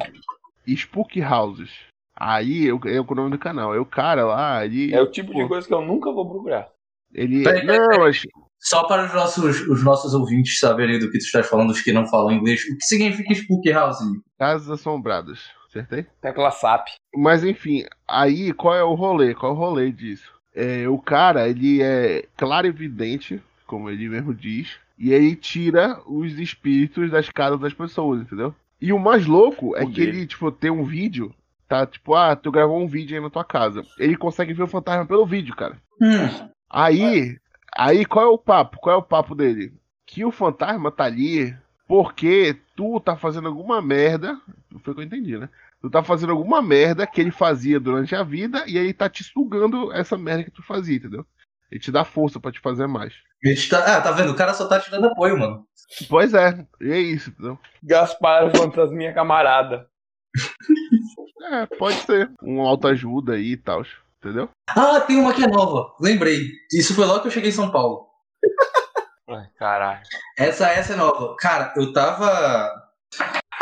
Spook 0.65 1.21
Houses. 1.21 1.69
Aí 2.15 2.69
é 2.69 2.73
o, 2.73 2.79
é 2.85 3.01
o 3.01 3.13
nome 3.13 3.31
do 3.31 3.37
canal. 3.37 3.75
É 3.75 3.79
o 3.79 3.85
cara 3.85 4.23
lá, 4.23 4.63
ele. 4.63 4.93
É 4.93 5.01
o 5.01 5.11
tipo 5.11 5.33
de 5.33 5.45
coisa 5.45 5.67
que 5.67 5.73
eu 5.73 5.81
nunca 5.81 6.13
vou 6.13 6.29
procurar. 6.29 6.69
ele 7.13 7.43
Peraí, 7.43 7.65
peraí, 7.65 7.77
não, 7.77 7.99
mas 7.99 8.21
Só 8.57 8.85
para 8.87 9.03
os 9.03 9.13
nossos, 9.13 9.67
os 9.67 9.83
nossos 9.83 10.13
ouvintes 10.13 10.59
saberem 10.59 10.97
do 10.97 11.11
que 11.11 11.17
tu 11.17 11.25
estás 11.25 11.45
falando, 11.49 11.71
os 11.71 11.81
que 11.81 11.91
não 11.91 12.07
falam 12.07 12.31
inglês, 12.31 12.61
o 12.61 12.77
que 12.77 12.85
significa 12.85 13.33
Spook 13.33 13.69
House? 13.69 13.99
Casas 14.39 14.69
Assombradas. 14.69 15.41
Acertei? 15.71 16.05
Tecla 16.21 16.51
SAP. 16.51 16.89
Mas 17.15 17.43
enfim, 17.45 17.85
aí 18.07 18.51
qual 18.53 18.75
é 18.75 18.83
o 18.83 18.93
rolê? 18.93 19.33
Qual 19.33 19.51
é 19.53 19.55
o 19.55 19.57
rolê 19.57 19.91
disso? 19.91 20.29
É, 20.53 20.87
o 20.89 20.97
cara, 20.97 21.47
ele 21.47 21.81
é 21.81 22.25
claro 22.35 22.67
evidente, 22.67 23.41
como 23.65 23.89
ele 23.89 24.09
mesmo 24.09 24.33
diz, 24.33 24.77
e 24.99 25.13
ele 25.13 25.33
tira 25.33 25.97
os 26.05 26.37
espíritos 26.37 27.09
das 27.09 27.29
casas 27.29 27.59
das 27.59 27.73
pessoas, 27.73 28.21
entendeu? 28.21 28.53
E 28.81 28.91
o 28.91 28.99
mais 28.99 29.25
louco 29.25 29.75
é 29.77 29.81
que 29.81 29.85
Poder. 29.85 30.07
ele, 30.09 30.27
tipo, 30.27 30.51
tem 30.51 30.69
um 30.69 30.83
vídeo, 30.83 31.33
tá? 31.69 31.85
Tipo, 31.85 32.15
ah, 32.15 32.35
tu 32.35 32.51
gravou 32.51 32.81
um 32.81 32.87
vídeo 32.87 33.15
aí 33.15 33.23
na 33.23 33.29
tua 33.29 33.45
casa. 33.45 33.85
Ele 33.97 34.17
consegue 34.17 34.53
ver 34.53 34.63
o 34.63 34.67
fantasma 34.67 35.05
pelo 35.05 35.25
vídeo, 35.25 35.55
cara. 35.55 35.77
Hum, 36.01 36.49
Aí, 36.69 37.37
aí 37.75 38.05
qual 38.05 38.25
é 38.25 38.29
o 38.29 38.37
papo? 38.37 38.77
Qual 38.79 38.95
é 38.95 38.97
o 38.99 39.03
papo 39.03 39.35
dele? 39.35 39.73
Que 40.05 40.25
o 40.25 40.31
fantasma 40.31 40.91
tá 40.91 41.05
ali 41.05 41.55
porque 41.91 42.57
tu 42.73 43.01
tá 43.01 43.17
fazendo 43.17 43.49
alguma 43.49 43.81
merda, 43.81 44.39
não 44.71 44.79
foi 44.79 44.93
o 44.93 44.95
que 44.95 45.01
eu 45.01 45.05
entendi, 45.05 45.37
né? 45.37 45.49
Tu 45.81 45.89
tá 45.89 46.01
fazendo 46.01 46.31
alguma 46.31 46.61
merda 46.61 47.05
que 47.05 47.19
ele 47.19 47.31
fazia 47.31 47.81
durante 47.81 48.15
a 48.15 48.23
vida 48.23 48.63
e 48.65 48.77
ele 48.77 48.93
tá 48.93 49.09
te 49.09 49.25
sugando 49.25 49.91
essa 49.91 50.17
merda 50.17 50.45
que 50.45 50.51
tu 50.51 50.63
fazia, 50.63 50.95
entendeu? 50.95 51.25
Ele 51.69 51.81
te 51.81 51.91
dá 51.91 52.05
força 52.05 52.39
pra 52.39 52.49
te 52.49 52.61
fazer 52.61 52.87
mais. 52.87 53.13
tá, 53.69 53.97
ah, 53.97 53.99
tá 53.99 54.13
vendo? 54.13 54.31
O 54.31 54.35
cara 54.37 54.53
só 54.53 54.69
tá 54.69 54.79
te 54.79 54.89
dando 54.89 55.07
apoio, 55.07 55.37
mano. 55.37 55.67
Pois 56.07 56.33
é, 56.33 56.65
e 56.79 56.91
é 56.91 56.97
isso, 56.97 57.29
entendeu? 57.31 57.59
Gaspar 57.83 58.49
Fantasminha 58.55 59.13
Camarada. 59.13 59.85
É, 61.43 61.65
pode 61.65 61.95
ser. 61.95 62.31
Um 62.41 62.61
autoajuda 62.61 63.33
aí 63.33 63.53
e 63.53 63.57
tal, 63.57 63.83
entendeu? 64.19 64.47
Ah, 64.69 65.01
tem 65.01 65.17
uma 65.17 65.33
que 65.33 65.43
é 65.43 65.47
nova. 65.47 65.91
Lembrei. 65.99 66.47
Isso 66.71 66.93
foi 66.93 67.03
logo 67.03 67.21
que 67.21 67.27
eu 67.27 67.31
cheguei 67.31 67.49
em 67.49 67.53
São 67.53 67.71
Paulo. 67.71 68.07
Caralho. 69.57 70.01
Essa, 70.37 70.69
essa 70.69 70.93
é 70.93 70.95
nova. 70.95 71.35
Cara, 71.37 71.73
eu 71.77 71.93
tava. 71.93 72.69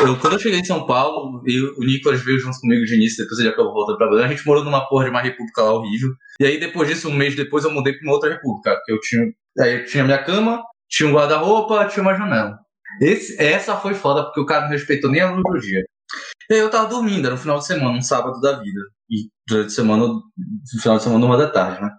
Eu, 0.00 0.18
quando 0.18 0.34
eu 0.34 0.38
cheguei 0.38 0.60
em 0.60 0.64
São 0.64 0.86
Paulo, 0.86 1.42
eu, 1.46 1.74
o 1.76 1.84
Nicolas 1.84 2.22
veio 2.22 2.38
junto 2.38 2.58
comigo 2.60 2.84
de 2.84 2.94
início, 2.94 3.22
depois 3.22 3.38
ele 3.38 3.50
acabou 3.50 3.72
voltando 3.72 3.98
pra 3.98 4.08
Belém. 4.08 4.24
A 4.24 4.28
gente 4.28 4.46
morou 4.46 4.64
numa 4.64 4.88
porra 4.88 5.04
de 5.04 5.10
uma 5.10 5.20
república 5.20 5.62
lá 5.62 5.72
horrível. 5.72 6.10
E 6.40 6.46
aí, 6.46 6.58
depois 6.58 6.88
disso, 6.88 7.08
um 7.08 7.14
mês 7.14 7.36
depois, 7.36 7.64
eu 7.64 7.70
mudei 7.70 7.92
pra 7.92 8.02
uma 8.04 8.14
outra 8.14 8.30
república. 8.30 8.76
Porque 8.76 8.92
eu 8.92 9.00
tinha. 9.00 9.32
Aí 9.60 9.80
eu 9.80 9.84
tinha 9.84 10.04
minha 10.04 10.22
cama, 10.22 10.62
tinha 10.88 11.08
um 11.08 11.12
guarda-roupa, 11.12 11.86
tinha 11.86 12.02
uma 12.02 12.14
janela. 12.14 12.58
Esse, 13.00 13.40
essa 13.40 13.76
foi 13.76 13.94
foda, 13.94 14.24
porque 14.24 14.40
o 14.40 14.46
cara 14.46 14.62
não 14.62 14.70
respeitou 14.70 15.10
nem 15.10 15.20
a 15.20 15.30
luz 15.30 15.42
do 15.42 15.60
dia. 15.60 15.84
E 16.50 16.54
aí 16.54 16.60
eu 16.60 16.70
tava 16.70 16.88
dormindo, 16.88 17.26
era 17.26 17.36
no 17.36 17.40
final 17.40 17.58
de 17.58 17.66
semana, 17.66 17.96
um 17.96 18.02
sábado 18.02 18.40
da 18.40 18.58
vida. 18.58 18.80
E 19.08 19.28
durante 19.46 19.68
a 19.68 19.70
semana, 19.70 20.06
no 20.06 20.22
final 20.80 20.96
de 20.96 21.02
semana, 21.04 21.26
uma 21.26 21.36
da 21.36 21.48
tarde, 21.48 21.80
né? 21.80 21.90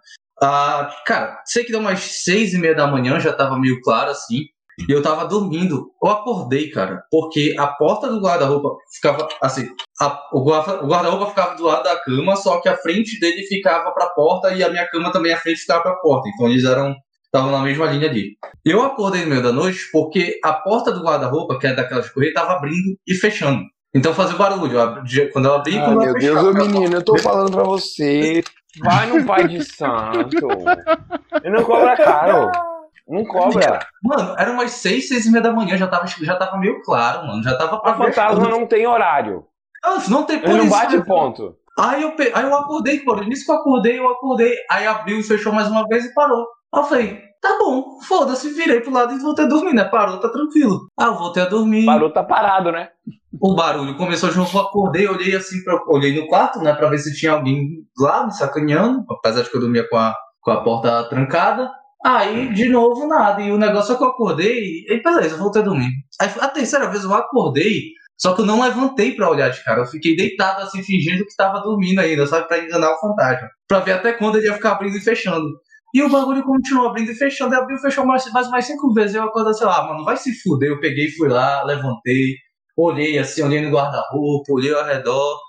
Ah, 0.43 0.89
cara, 1.05 1.39
sei 1.45 1.63
que 1.63 1.71
deu 1.71 1.79
umas 1.79 1.99
seis 2.23 2.53
e 2.53 2.57
meia 2.57 2.73
da 2.75 2.87
manhã, 2.87 3.19
já 3.19 3.31
tava 3.33 3.59
meio 3.59 3.79
claro 3.81 4.09
assim. 4.11 4.45
E 4.89 4.91
eu 4.91 5.01
tava 5.01 5.25
dormindo. 5.27 5.91
Eu 6.03 6.09
acordei, 6.09 6.69
cara, 6.71 7.03
porque 7.11 7.53
a 7.59 7.67
porta 7.67 8.07
do 8.09 8.19
guarda-roupa 8.21 8.69
ficava 8.95 9.27
assim. 9.41 9.69
a- 9.99 10.19
o 10.33 10.41
guarda- 10.43 10.83
o 10.83 10.87
guarda-roupa 10.87 11.27
ficava 11.27 11.55
do 11.55 11.63
lado 11.65 11.83
da 11.83 11.95
cama, 11.99 12.35
só 12.35 12.59
que 12.59 12.67
a 12.69 12.75
frente 12.77 13.19
dele 13.19 13.43
ficava 13.43 13.91
pra 13.91 14.09
porta 14.09 14.51
e 14.55 14.63
a 14.63 14.69
minha 14.69 14.87
cama 14.89 15.11
também, 15.11 15.31
a 15.33 15.37
frente 15.37 15.59
ficava 15.59 15.83
pra 15.83 15.95
porta. 15.97 16.27
Então 16.29 16.47
eles 16.49 16.63
eram. 16.63 16.95
Estavam 17.25 17.51
na 17.51 17.59
mesma 17.63 17.85
linha 17.85 18.09
ali. 18.09 18.31
Eu 18.65 18.81
acordei 18.83 19.21
no 19.23 19.29
meio 19.29 19.41
da 19.41 19.53
noite 19.53 19.79
porque 19.93 20.37
a 20.43 20.51
porta 20.51 20.91
do 20.91 21.01
guarda-roupa, 21.01 21.57
que 21.59 21.65
é 21.67 21.73
daquelas 21.73 22.09
correr, 22.09 22.33
tava 22.33 22.53
abrindo 22.53 22.97
e 23.07 23.13
fechando. 23.15 23.61
Então 23.93 24.13
fazia 24.13 24.37
barulho. 24.37 24.71
Quando 25.33 25.45
eu 25.45 25.53
abri, 25.55 25.81
quando 25.83 26.01
eu 26.03 26.13
meu 26.13 26.13
Deus, 26.13 26.43
ô 26.43 26.53
menino, 26.53 26.95
eu 26.95 27.03
tô 27.03 27.17
falando 27.17 27.51
pra 27.51 27.63
você. 27.63 28.43
Vai 28.79 29.07
no 29.07 29.25
pai 29.25 29.47
de 29.47 29.63
santo. 29.63 30.47
Ele 31.43 31.57
não 31.57 31.63
cobra 31.65 31.97
caro. 31.97 32.51
Não 33.07 33.25
cobra. 33.25 33.79
Mano, 34.01 34.35
era 34.37 34.51
umas 34.51 34.71
seis, 34.71 35.09
seis 35.09 35.25
e 35.25 35.31
meia 35.31 35.43
da 35.43 35.51
manhã, 35.51 35.75
já 35.75 35.87
tava, 35.87 36.07
já 36.07 36.35
tava 36.37 36.57
meio 36.57 36.81
claro, 36.83 37.27
mano. 37.27 37.43
Já 37.43 37.57
tava 37.57 37.79
pra 37.79 37.91
A 37.91 37.97
fantasma 37.97 38.47
não 38.47 38.65
tem 38.65 38.87
horário. 38.87 39.45
Não, 39.83 39.97
não 40.07 40.23
tem 40.25 40.37
Ele 40.41 40.53
não 40.53 40.69
bate 40.69 41.01
ponto. 41.03 41.57
Aí 41.77 42.03
eu, 42.03 42.15
pe- 42.15 42.31
aí 42.33 42.43
eu 42.43 42.55
acordei, 42.55 42.99
pô. 42.99 43.15
Nisso 43.15 43.45
que 43.45 43.51
eu 43.51 43.55
acordei, 43.55 43.99
eu 43.99 44.07
acordei. 44.09 44.53
Aí 44.69 44.85
abriu 44.85 45.19
e 45.19 45.23
fechou 45.23 45.51
mais 45.51 45.67
uma 45.67 45.85
vez 45.87 46.05
e 46.05 46.13
parou. 46.13 46.45
Aí 46.73 46.81
eu 46.81 46.83
falei, 46.85 47.21
tá 47.41 47.57
bom, 47.59 47.99
foda-se, 48.07 48.49
virei 48.53 48.79
pro 48.81 48.93
lado 48.93 49.13
e 49.13 49.19
voltei 49.19 49.45
a 49.45 49.47
dormir, 49.47 49.73
né? 49.73 49.83
Parou, 49.85 50.19
tá 50.19 50.29
tranquilo. 50.29 50.87
Ah, 50.97 51.05
eu 51.07 51.15
voltei 51.15 51.43
a 51.43 51.47
dormir. 51.47 51.85
Parou, 51.85 52.11
tá 52.11 52.23
parado, 52.23 52.71
né? 52.71 52.89
O 53.39 53.55
barulho 53.55 53.95
começou 53.95 54.29
de 54.29 54.37
novo, 54.37 54.57
eu 54.57 54.61
acordei, 54.61 55.07
olhei 55.07 55.35
assim, 55.35 55.63
pra, 55.63 55.81
olhei 55.87 56.19
no 56.19 56.27
quarto, 56.27 56.59
né, 56.59 56.73
pra 56.73 56.89
ver 56.89 56.97
se 56.97 57.15
tinha 57.15 57.31
alguém 57.31 57.85
lá 57.97 58.25
me 58.25 58.33
sacaneando, 58.33 59.05
apesar 59.09 59.43
de 59.43 59.49
que 59.49 59.55
eu 59.55 59.61
dormia 59.61 59.87
com 59.87 59.97
a, 59.97 60.13
com 60.41 60.51
a 60.51 60.63
porta 60.63 61.07
trancada. 61.09 61.71
Aí, 62.03 62.51
de 62.53 62.67
novo, 62.67 63.07
nada. 63.07 63.41
E 63.41 63.51
o 63.51 63.57
negócio 63.57 63.93
é 63.93 63.97
que 63.97 64.03
eu 64.03 64.09
acordei, 64.09 64.83
e 64.87 65.01
beleza, 65.03 65.37
voltei 65.37 65.61
a 65.61 65.65
dormir. 65.65 65.91
Aí, 66.19 66.29
a 66.39 66.47
terceira 66.49 66.89
vez 66.89 67.03
eu 67.03 67.13
acordei, 67.13 67.91
só 68.17 68.35
que 68.35 68.41
eu 68.41 68.45
não 68.45 68.61
levantei 68.61 69.15
pra 69.15 69.29
olhar 69.29 69.49
de 69.49 69.63
cara. 69.63 69.81
Eu 69.81 69.85
fiquei 69.85 70.15
deitado 70.15 70.61
assim, 70.61 70.83
fingindo 70.83 71.25
que 71.25 71.35
tava 71.35 71.59
dormindo 71.61 71.99
ainda, 71.99 72.27
sabe? 72.27 72.47
Pra 72.47 72.59
enganar 72.59 72.93
o 72.93 72.99
fantasma. 72.99 73.49
Pra 73.67 73.79
ver 73.79 73.93
até 73.93 74.13
quando 74.13 74.37
ele 74.37 74.47
ia 74.47 74.53
ficar 74.53 74.73
abrindo 74.73 74.97
e 74.97 75.01
fechando. 75.01 75.47
E 75.93 76.03
o 76.03 76.09
bagulho 76.09 76.43
continuou 76.43 76.87
abrindo 76.89 77.11
e 77.11 77.15
fechando. 77.15 77.55
E 77.55 77.57
abriu 77.57 77.77
e 77.77 77.81
fechou 77.81 78.05
mais, 78.05 78.23
mais, 78.31 78.49
mais 78.49 78.65
cinco 78.65 78.93
vezes. 78.93 79.15
Eu 79.15 79.23
acordei 79.23 79.51
assim, 79.51 79.63
ah, 79.65 79.83
mano, 79.87 80.03
vai 80.03 80.17
se 80.17 80.33
fuder. 80.41 80.69
Eu 80.69 80.79
peguei, 80.79 81.09
fui 81.09 81.29
lá, 81.29 81.63
levantei, 81.63 82.35
olhei 82.81 83.17
assim, 83.17 83.43
olhei 83.43 83.61
no 83.61 83.71
guarda-roupa, 83.71 84.51
olhei 84.51 84.73
ao 84.73 84.85
redor. 84.85 85.39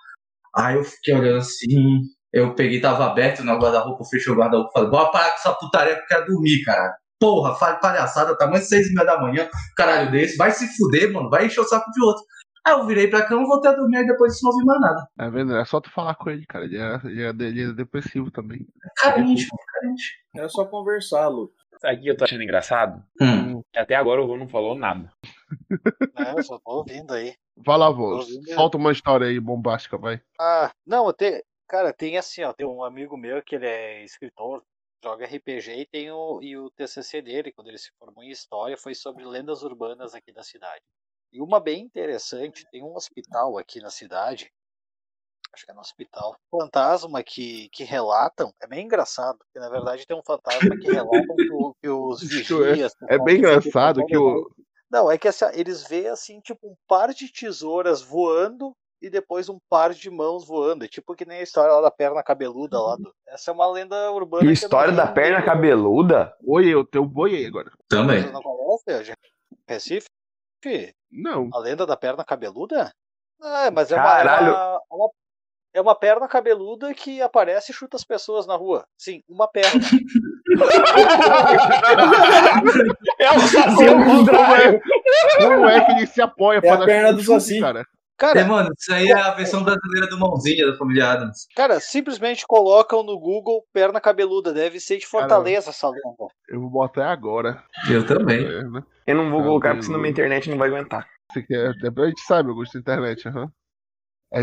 Aí 0.54 0.76
eu 0.76 0.84
fiquei 0.84 1.14
olhando 1.14 1.38
assim. 1.38 2.00
Eu 2.32 2.54
peguei, 2.54 2.80
tava 2.80 3.06
aberto 3.06 3.44
no 3.44 3.58
guarda-roupa, 3.58 4.04
fechei 4.04 4.32
o 4.32 4.36
guarda-roupa 4.36 4.70
e 4.70 4.72
falei, 4.72 4.90
bora 4.90 5.10
parar 5.10 5.30
com 5.30 5.36
essa 5.36 5.52
putaria 5.54 5.96
que 5.96 6.02
eu 6.02 6.06
quero 6.06 6.26
dormir, 6.26 6.62
cara. 6.64 6.94
Porra, 7.20 7.54
faz 7.54 7.78
palhaçada, 7.80 8.36
tá 8.36 8.46
mais 8.46 8.68
seis 8.68 8.88
e 8.88 8.94
meia 8.94 9.06
da 9.06 9.20
manhã, 9.20 9.48
caralho 9.76 10.10
desse, 10.10 10.36
vai 10.36 10.50
se 10.50 10.66
fuder, 10.76 11.12
mano, 11.12 11.30
vai 11.30 11.46
encher 11.46 11.60
o 11.60 11.64
saco 11.64 11.90
de 11.92 12.02
outro. 12.02 12.24
Aí 12.64 12.72
eu 12.72 12.86
virei 12.86 13.08
pra 13.08 13.26
cama, 13.26 13.46
voltei 13.46 13.70
a 13.70 13.74
dormir, 13.74 13.98
aí 13.98 14.06
depois 14.06 14.32
disso 14.32 14.44
não 14.44 14.52
ouvi 14.52 14.64
mais 14.64 14.80
nada. 14.80 15.06
Tá 15.16 15.28
vendo? 15.28 15.56
É 15.56 15.64
só 15.64 15.80
tu 15.80 15.90
falar 15.90 16.14
com 16.14 16.30
ele, 16.30 16.46
cara. 16.46 16.64
Ele 16.64 16.78
é, 16.78 17.00
ele 17.04 17.22
é, 17.22 17.28
ele 17.28 17.62
é 17.64 17.72
depressivo 17.72 18.30
também. 18.30 18.66
Carente, 18.96 19.46
mano, 19.50 19.64
carente. 19.74 20.04
É 20.36 20.48
só 20.48 20.64
conversar, 20.64 21.28
Lu. 21.28 21.52
Sabe 21.80 21.96
o 21.96 22.00
que 22.00 22.08
eu 22.08 22.16
tô 22.16 22.24
achando 22.24 22.44
engraçado? 22.44 23.02
Hum. 23.20 23.60
Até 23.74 23.96
agora 23.96 24.22
o 24.22 24.26
vô 24.28 24.36
não 24.36 24.48
falou 24.48 24.76
nada. 24.76 25.10
É, 26.16 26.32
eu 26.32 26.42
só 26.42 26.58
tô 26.58 26.70
ouvindo 26.78 27.12
aí. 27.12 27.36
Vai 27.56 27.78
lá, 27.78 27.90
vô. 27.90 28.22
Solta 28.54 28.76
uma 28.76 28.92
história 28.92 29.26
aí 29.26 29.38
bombástica, 29.38 29.96
vai. 29.98 30.20
Ah, 30.40 30.72
não, 30.86 31.06
eu 31.06 31.12
te- 31.12 31.44
cara, 31.68 31.92
tem 31.92 32.16
assim, 32.18 32.42
ó, 32.42 32.52
tem 32.52 32.66
um 32.66 32.82
amigo 32.84 33.16
meu 33.16 33.42
que 33.42 33.54
ele 33.56 33.66
é 33.66 34.04
escritor, 34.04 34.62
joga 35.02 35.26
RPG 35.26 35.72
e 35.80 35.86
tem 35.86 36.10
o, 36.10 36.40
e 36.42 36.56
o 36.56 36.70
TCC 36.70 37.20
dele, 37.22 37.52
quando 37.52 37.68
ele 37.68 37.78
se 37.78 37.90
formou 37.98 38.22
em 38.24 38.30
História, 38.30 38.76
foi 38.76 38.94
sobre 38.94 39.24
lendas 39.24 39.62
urbanas 39.62 40.14
aqui 40.14 40.32
da 40.32 40.42
cidade. 40.42 40.82
E 41.32 41.40
uma 41.40 41.58
bem 41.60 41.80
interessante, 41.82 42.66
tem 42.70 42.82
um 42.82 42.94
hospital 42.94 43.56
aqui 43.58 43.80
na 43.80 43.90
cidade, 43.90 44.52
acho 45.52 45.64
que 45.64 45.70
é 45.70 45.74
no 45.74 45.80
hospital, 45.80 46.36
fantasma 46.50 47.22
que, 47.22 47.68
que 47.70 47.84
relatam, 47.84 48.52
é 48.60 48.66
bem 48.66 48.84
engraçado, 48.84 49.38
porque 49.38 49.58
na 49.58 49.68
verdade 49.68 50.06
tem 50.06 50.16
um 50.16 50.22
fantasma 50.22 50.76
que 50.76 50.88
relatam 50.88 51.36
que, 51.36 51.80
que 51.82 51.88
os 51.88 52.20
é- 52.22 52.26
vigias... 52.26 52.94
É 53.08 53.18
bem 53.18 53.38
engraçado 53.38 54.04
que 54.06 54.16
o. 54.16 54.50
Não, 54.92 55.10
é 55.10 55.16
que 55.16 55.26
assim, 55.26 55.46
eles 55.54 55.88
veem 55.88 56.08
assim, 56.08 56.38
tipo, 56.40 56.68
um 56.68 56.76
par 56.86 57.14
de 57.14 57.32
tesouras 57.32 58.02
voando 58.02 58.76
e 59.00 59.08
depois 59.08 59.48
um 59.48 59.58
par 59.70 59.94
de 59.94 60.10
mãos 60.10 60.46
voando. 60.46 60.84
É 60.84 60.88
tipo 60.88 61.14
que 61.14 61.24
nem 61.24 61.38
a 61.38 61.42
história 61.42 61.72
lá 61.72 61.80
da 61.80 61.90
perna 61.90 62.22
cabeluda 62.22 62.78
lá. 62.78 62.96
Do... 62.96 63.10
Essa 63.26 63.50
é 63.50 63.54
uma 63.54 63.66
lenda 63.72 64.12
urbana. 64.12 64.42
que 64.42 64.48
eu 64.48 64.52
História 64.52 64.92
da 64.92 65.06
perna 65.06 65.42
cabeluda? 65.42 66.36
Oi, 66.46 66.68
eu 66.68 66.84
tenho 66.84 67.06
boiei 67.06 67.46
agora. 67.46 67.72
Também. 67.88 68.20
Vocês 68.20 68.32
não 68.32 68.42
conhecem? 68.42 69.14
Recife? 69.66 70.06
Não. 71.10 71.48
A 71.54 71.58
lenda 71.58 71.86
da 71.86 71.96
perna 71.96 72.22
cabeluda? 72.22 72.92
Ah, 73.40 73.70
mas 73.72 73.90
é 73.90 73.96
Caralho. 73.96 74.52
uma, 74.52 74.58
é 74.58 74.94
uma, 74.94 75.04
uma- 75.06 75.10
é 75.74 75.80
uma 75.80 75.94
perna 75.94 76.28
cabeluda 76.28 76.92
que 76.94 77.20
aparece 77.22 77.72
e 77.72 77.74
chuta 77.74 77.96
as 77.96 78.04
pessoas 78.04 78.46
na 78.46 78.54
rua. 78.56 78.84
Sim, 78.98 79.22
uma 79.28 79.48
perna. 79.48 79.80
É 83.18 83.30
o 83.30 83.40
saci 83.40 83.88
ao 83.88 84.04
contrário. 84.04 84.80
Como 85.38 85.66
é 85.68 85.84
que 85.84 85.92
ele 85.92 86.06
se 86.06 86.20
apoia 86.20 86.58
É 86.58 86.60
pra 86.60 86.74
a 86.74 86.84
perna 86.84 87.12
do 87.12 87.22
Saci. 87.22 87.60
cara? 87.60 87.80
É, 87.80 87.84
Cara, 88.18 88.44
mano, 88.44 88.70
isso 88.78 88.92
aí 88.92 89.08
é 89.08 89.14
a 89.14 89.30
versão 89.32 89.64
brasileira 89.64 90.06
do 90.08 90.18
Mãozinha 90.18 90.66
da 90.70 90.76
família 90.76 91.10
Adams. 91.10 91.46
cara, 91.56 91.80
simplesmente 91.80 92.46
colocam 92.46 93.02
no 93.02 93.18
Google 93.18 93.64
perna 93.72 94.00
cabeluda. 94.00 94.52
Deve 94.52 94.78
ser 94.78 94.98
de 94.98 95.06
Fortaleza 95.06 95.70
essa 95.70 95.88
lenda. 95.88 96.02
Eu 96.48 96.60
vou 96.60 96.70
botar 96.70 97.10
agora. 97.10 97.62
Eu 97.90 98.06
também. 98.06 98.44
É, 98.44 98.62
né? 98.64 98.82
Eu 99.06 99.16
não 99.16 99.30
vou 99.30 99.42
colocar 99.42 99.70
porque 99.70 99.86
senão 99.86 99.98
minha 99.98 100.10
internet 100.12 100.48
não 100.50 100.58
vai 100.58 100.68
aguentar. 100.68 101.06
Você 101.32 101.42
quer... 101.42 101.70
A 101.70 102.06
gente 102.06 102.20
sabe, 102.20 102.50
eu 102.50 102.54
gosto 102.54 102.74
da 102.74 102.80
internet, 102.80 103.26
aham. 103.28 103.50
É... 104.32 104.42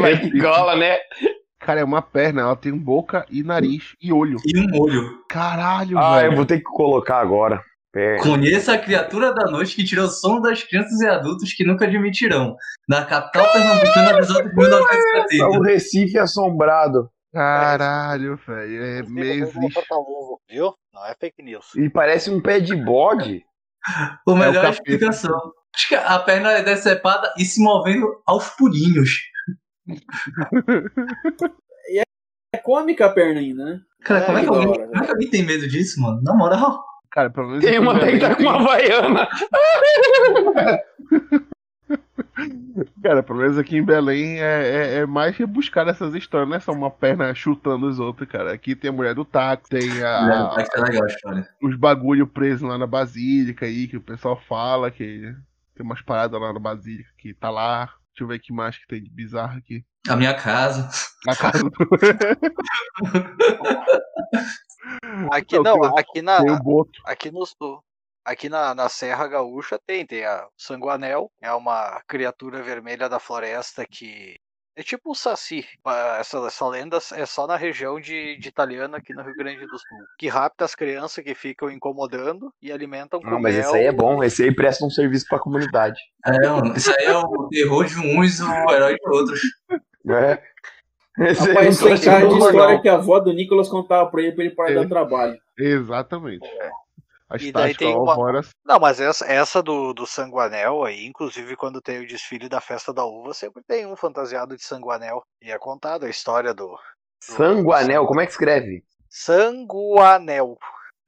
Vai 0.00 0.18
que 0.20 0.40
cola, 0.40 0.76
né? 0.76 0.96
Cara, 1.60 1.80
é 1.80 1.84
uma 1.84 2.00
perna, 2.02 2.42
ela 2.42 2.56
tem 2.56 2.72
boca 2.76 3.26
e 3.30 3.42
nariz 3.42 3.94
e 4.00 4.12
olho. 4.12 4.38
E 4.44 4.58
um 4.58 4.80
olho. 4.80 5.22
Caralho, 5.28 5.98
Ah, 5.98 6.18
eu 6.18 6.22
velho. 6.22 6.36
vou 6.36 6.46
ter 6.46 6.58
que 6.58 6.64
colocar 6.64 7.18
agora. 7.20 7.62
Perna. 7.92 8.22
Conheça 8.22 8.74
a 8.74 8.78
criatura 8.78 9.32
da 9.34 9.50
noite 9.50 9.74
que 9.74 9.84
tirou 9.84 10.04
o 10.06 10.10
sono 10.10 10.40
das 10.42 10.62
crianças 10.62 11.00
e 11.00 11.06
adultos 11.06 11.52
que 11.54 11.64
nunca 11.64 11.84
admitirão. 11.86 12.54
Na 12.88 13.04
capital 13.04 13.50
pernambucana 13.52 14.20
de 14.20 14.32
É 14.32 15.44
o 15.44 15.50
1970. 15.50 15.64
Recife 15.64 16.18
assombrado. 16.18 17.08
Caralho, 17.32 18.36
velho. 18.46 18.82
É, 18.84 19.00
Esse 19.00 19.10
me 19.10 19.20
Google 19.40 19.48
existe. 19.48 19.72
Fortaleza, 19.74 20.36
Viu? 20.50 20.74
Não 20.94 21.06
é 21.06 21.14
fake 21.18 21.42
news. 21.42 21.74
E 21.76 21.88
parece 21.90 22.30
um 22.30 22.40
pé 22.40 22.60
de 22.60 22.74
bode. 22.76 23.42
O 24.26 24.34
melhor 24.34 24.54
é 24.64 24.68
a 24.68 24.72
capeta. 24.72 24.82
explicação. 24.92 25.52
Acho 25.78 25.88
que 25.90 25.94
a 25.94 26.18
perna 26.18 26.50
é 26.50 26.62
decepada 26.62 27.32
e 27.38 27.44
se 27.44 27.62
movendo 27.62 28.20
aos 28.26 28.48
pulinhos. 28.50 29.10
É 32.50 32.56
cômica 32.56 33.04
a 33.04 33.10
perna 33.12 33.40
ainda, 33.40 33.62
né? 33.62 33.80
Cara, 34.00 34.20
É, 34.20 34.24
como, 34.26 34.38
é 34.38 34.42
que 34.42 34.48
alguém, 34.48 34.68
hora, 34.68 34.86
como 34.88 35.02
é 35.02 35.06
que 35.06 35.12
alguém 35.12 35.30
tem 35.30 35.42
medo 35.44 35.68
disso, 35.68 36.00
mano? 36.00 36.22
Na 36.22 36.34
moral. 36.34 36.82
Cara, 37.10 37.28
pelo 37.28 37.48
menos. 37.48 37.62
Tem 37.62 37.78
uma 37.78 37.98
que 38.00 38.18
tá 38.18 38.34
com 38.34 38.42
uma 38.42 38.54
havaiana. 38.56 39.28
Cara, 43.02 43.22
pelo 43.22 43.40
menos 43.40 43.58
aqui 43.58 43.76
em 43.76 43.84
Belém 43.84 44.40
é, 44.40 44.68
é, 44.68 44.94
é 45.00 45.06
mais 45.06 45.36
rebuscar 45.36 45.86
essas 45.88 46.14
histórias, 46.14 46.48
não 46.48 46.56
é 46.56 46.60
só 46.60 46.72
uma 46.72 46.90
perna 46.90 47.34
chutando 47.34 47.86
os 47.86 47.98
outros, 47.98 48.26
cara. 48.28 48.52
Aqui 48.52 48.74
tem 48.74 48.88
a 48.88 48.92
mulher 48.92 49.14
do 49.14 49.24
táxi, 49.26 49.68
tem 49.68 50.02
a- 50.02 50.52
Vai 50.54 50.64
ser 50.64 50.80
legal 50.80 51.04
a 51.04 51.06
história. 51.06 51.48
os 51.62 51.76
bagulho 51.76 52.26
presos 52.26 52.62
lá 52.62 52.78
na 52.78 52.86
Basílica 52.86 53.66
aí, 53.66 53.88
que 53.88 53.96
o 53.96 54.00
pessoal 54.02 54.40
fala 54.48 54.90
que 54.90 55.34
tem 55.78 55.86
umas 55.86 56.02
paradas 56.02 56.40
lá 56.40 56.52
na 56.52 56.58
Basílica 56.58 57.08
que 57.16 57.32
tá 57.32 57.50
lá. 57.50 57.86
Deixa 57.86 58.24
eu 58.24 58.26
ver 58.26 58.40
que 58.40 58.52
mais 58.52 58.76
que 58.76 58.86
tem 58.88 59.00
de 59.02 59.10
bizarro 59.10 59.56
aqui. 59.58 59.84
A 60.08 60.16
minha 60.16 60.34
casa. 60.34 60.88
Na 61.24 61.36
casa 61.36 61.62
do. 61.62 61.70
Aqui 65.30 65.56
Não, 65.58 65.76
não, 65.76 65.98
aqui 65.98 66.22
na, 66.22 66.38
tem 66.38 66.50
o 66.50 66.62
Boto. 66.62 67.02
aqui 67.04 67.30
no 67.30 67.44
sul, 67.44 67.84
aqui 68.24 68.48
na, 68.48 68.74
na 68.74 68.88
Serra 68.88 69.26
Gaúcha 69.26 69.78
tem, 69.86 70.06
tem 70.06 70.24
a 70.24 70.46
Sanguanel, 70.56 71.30
é 71.42 71.52
uma 71.52 72.00
criatura 72.08 72.62
vermelha 72.62 73.08
da 73.08 73.20
floresta 73.20 73.84
que 73.86 74.36
É 74.78 74.82
tipo 74.84 75.10
o 75.10 75.14
Saci. 75.14 75.66
Ah, 75.84 76.18
Essa, 76.20 76.38
essa 76.46 76.68
lenda 76.68 76.98
é 77.14 77.26
só 77.26 77.48
na 77.48 77.56
região 77.56 77.98
de, 78.00 78.36
de 78.38 78.48
Italiana, 78.48 78.98
aqui 78.98 79.12
no 79.12 79.24
Rio 79.24 79.34
Grande 79.34 79.66
do 79.66 79.76
Sul. 79.76 79.98
Que 80.16 80.28
rapta 80.28 80.64
as 80.64 80.76
crianças 80.76 81.24
que 81.24 81.34
ficam 81.34 81.68
incomodando 81.68 82.54
e 82.62 82.70
alimentam 82.70 83.20
com 83.20 83.28
Não, 83.28 83.40
mas 83.40 83.56
mel. 83.56 83.64
esse 83.64 83.76
aí 83.76 83.86
é 83.86 83.92
bom. 83.92 84.22
Esse 84.22 84.44
aí 84.44 84.54
presta 84.54 84.86
um 84.86 84.90
serviço 84.90 85.26
pra 85.28 85.40
comunidade. 85.40 85.98
É, 86.24 86.46
mano, 86.48 86.76
isso 86.76 86.94
aí 86.96 87.06
é 87.06 87.18
o 87.18 87.48
terror 87.48 87.86
de 87.86 87.98
uns 87.98 88.38
e 88.38 88.44
o 88.44 88.70
herói 88.72 88.94
de 88.94 89.10
outros. 89.10 89.40
É. 90.08 90.42
Esse 91.26 91.48
aí 91.48 91.54
Rapaz, 91.56 91.78
tá 91.80 91.84
cara 91.88 91.96
de 92.28 92.32
sendo 92.32 92.38
história 92.46 92.80
que 92.80 92.88
a 92.88 92.94
avó 92.94 93.18
do 93.18 93.32
Nicolas 93.32 93.68
contava 93.68 94.08
pra 94.08 94.22
ele 94.22 94.30
pra 94.30 94.44
ele 94.44 94.54
parar 94.54 94.68
de 94.70 94.76
É. 94.76 94.80
dar 94.82 94.88
trabalho. 94.88 95.40
Exatamente. 95.58 96.48
A 97.30 97.36
E 97.36 97.52
daí 97.52 97.72
estática 97.72 97.78
tem 97.84 97.94
uma- 97.94 98.12
Alvora 98.12 98.40
Não, 98.64 98.78
mas 98.80 99.00
essa, 99.00 99.26
essa 99.26 99.62
do, 99.62 99.92
do 99.92 100.06
Sanguanel 100.06 100.82
aí, 100.84 101.04
inclusive 101.06 101.56
quando 101.56 101.80
tem 101.80 102.00
o 102.00 102.06
desfile 102.06 102.48
da 102.48 102.60
festa 102.60 102.92
da 102.92 103.04
uva, 103.04 103.34
sempre 103.34 103.62
tem 103.62 103.84
um 103.86 103.94
fantasiado 103.96 104.56
de 104.56 104.62
Sanguanel. 104.64 105.22
E 105.42 105.50
é 105.50 105.58
contada 105.58 106.06
a 106.06 106.10
história 106.10 106.54
do 106.54 106.74
Sanguanel, 107.22 108.06
como 108.06 108.20
é 108.20 108.26
que 108.26 108.32
escreve? 108.32 108.82
Sanguanel. 109.10 110.56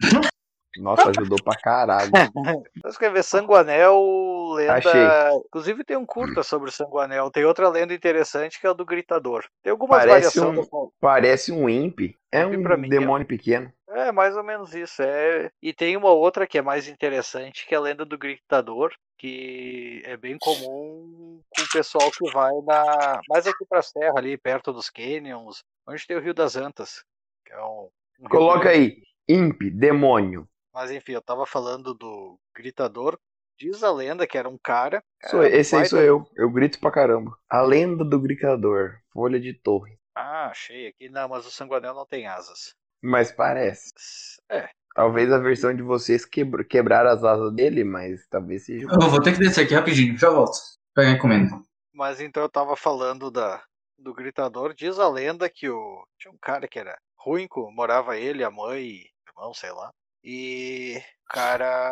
Nossa, 0.78 1.08
ajudou 1.10 1.36
pra 1.42 1.56
caralho. 1.56 2.10
Só 2.82 2.88
escrever 2.88 3.24
Sanguanel, 3.24 4.52
lenda. 4.54 4.74
Achei. 4.74 5.40
Inclusive 5.48 5.82
tem 5.84 5.96
um 5.96 6.06
curta 6.06 6.44
sobre 6.44 6.68
o 6.68 6.72
Sanguanel. 6.72 7.28
Tem 7.30 7.44
outra 7.44 7.68
lenda 7.68 7.92
interessante 7.92 8.60
que 8.60 8.66
é 8.66 8.70
o 8.70 8.74
do 8.74 8.84
Gritador. 8.84 9.44
Tem 9.64 9.72
algumas 9.72 9.98
Parece 10.04 10.38
variações. 10.38 10.68
um- 10.72 10.90
Parece 11.00 11.50
um 11.52 11.68
imp. 11.68 12.14
É 12.30 12.42
Imp 12.44 12.54
um 12.72 12.76
mim, 12.78 12.88
demônio 12.88 13.26
pequeno. 13.26 13.72
É, 13.90 14.12
mais 14.12 14.36
ou 14.36 14.44
menos 14.44 14.74
isso. 14.74 15.02
É... 15.02 15.50
E 15.60 15.72
tem 15.72 15.96
uma 15.96 16.10
outra 16.10 16.46
que 16.46 16.58
é 16.58 16.62
mais 16.62 16.88
interessante, 16.88 17.66
que 17.66 17.74
é 17.74 17.78
a 17.78 17.80
lenda 17.80 18.04
do 18.04 18.16
Gritador, 18.18 18.94
que 19.18 20.02
é 20.04 20.16
bem 20.16 20.38
comum 20.38 21.42
com 21.50 21.62
o 21.62 21.68
pessoal 21.72 22.10
que 22.10 22.30
vai 22.30 22.52
na. 22.64 23.20
mais 23.28 23.46
aqui 23.46 23.64
pra 23.68 23.82
serra, 23.82 24.14
ali, 24.16 24.38
perto 24.38 24.72
dos 24.72 24.88
canyons, 24.88 25.62
onde 25.86 26.06
tem 26.06 26.16
o 26.16 26.20
Rio 26.20 26.32
das 26.32 26.56
Antas. 26.56 27.04
Que 27.44 27.52
é 27.52 27.62
um, 27.62 27.90
um 28.20 28.28
Coloca 28.28 28.70
aí. 28.70 29.02
Imp, 29.28 29.60
demônio. 29.72 30.48
Mas 30.72 30.90
enfim, 30.90 31.12
eu 31.12 31.22
tava 31.22 31.46
falando 31.46 31.94
do 31.94 32.38
Gritador. 32.54 33.18
Diz 33.58 33.82
a 33.82 33.92
lenda 33.92 34.26
que 34.26 34.38
era 34.38 34.48
um 34.48 34.56
cara. 34.56 35.04
Sou- 35.26 35.42
era 35.42 35.54
esse 35.54 35.76
aí 35.76 35.86
sou 35.86 36.00
eu. 36.00 36.26
Eu 36.34 36.50
grito 36.50 36.80
pra 36.80 36.90
caramba. 36.90 37.36
A 37.48 37.60
lenda 37.60 38.02
do 38.04 38.18
gritador. 38.18 38.98
Folha 39.12 39.38
de 39.38 39.52
torre. 39.52 39.98
Ah, 40.14 40.46
achei 40.46 40.86
aqui. 40.86 41.10
Não, 41.10 41.28
mas 41.28 41.44
o 41.46 41.50
Sanguanel 41.50 41.92
não 41.92 42.06
tem 42.06 42.26
asas. 42.26 42.74
Mas 43.02 43.32
parece. 43.32 43.92
É, 44.50 44.68
Talvez 44.94 45.32
a 45.32 45.38
versão 45.38 45.74
de 45.74 45.82
vocês 45.82 46.24
quebr 46.24 46.64
quebraram 46.64 47.10
as 47.10 47.22
asas 47.24 47.52
dele, 47.54 47.84
mas 47.84 48.26
talvez 48.28 48.64
seja. 48.66 48.86
Eu 48.90 49.08
vou 49.08 49.22
ter 49.22 49.32
que 49.32 49.38
descer 49.38 49.64
aqui 49.64 49.74
rapidinho, 49.74 50.18
já 50.18 50.28
volto. 50.30 50.58
Pegar 50.94 51.10
a 51.10 51.12
encomenda. 51.12 51.62
mas 51.94 52.20
então 52.20 52.42
eu 52.42 52.48
tava 52.48 52.74
falando 52.76 53.30
da, 53.30 53.62
do 53.98 54.12
Gritador. 54.12 54.74
Diz 54.74 54.98
a 54.98 55.08
lenda 55.08 55.48
que 55.48 55.68
o, 55.68 56.04
tinha 56.18 56.32
um 56.32 56.38
cara 56.42 56.66
que 56.66 56.78
era 56.78 56.98
ruim, 57.16 57.46
com- 57.46 57.70
morava 57.72 58.16
ele, 58.18 58.42
a 58.42 58.50
mãe, 58.50 58.82
e 58.82 59.06
irmão, 59.28 59.54
sei 59.54 59.70
lá. 59.70 59.90
E 60.24 60.98
o 60.98 61.32
cara, 61.32 61.90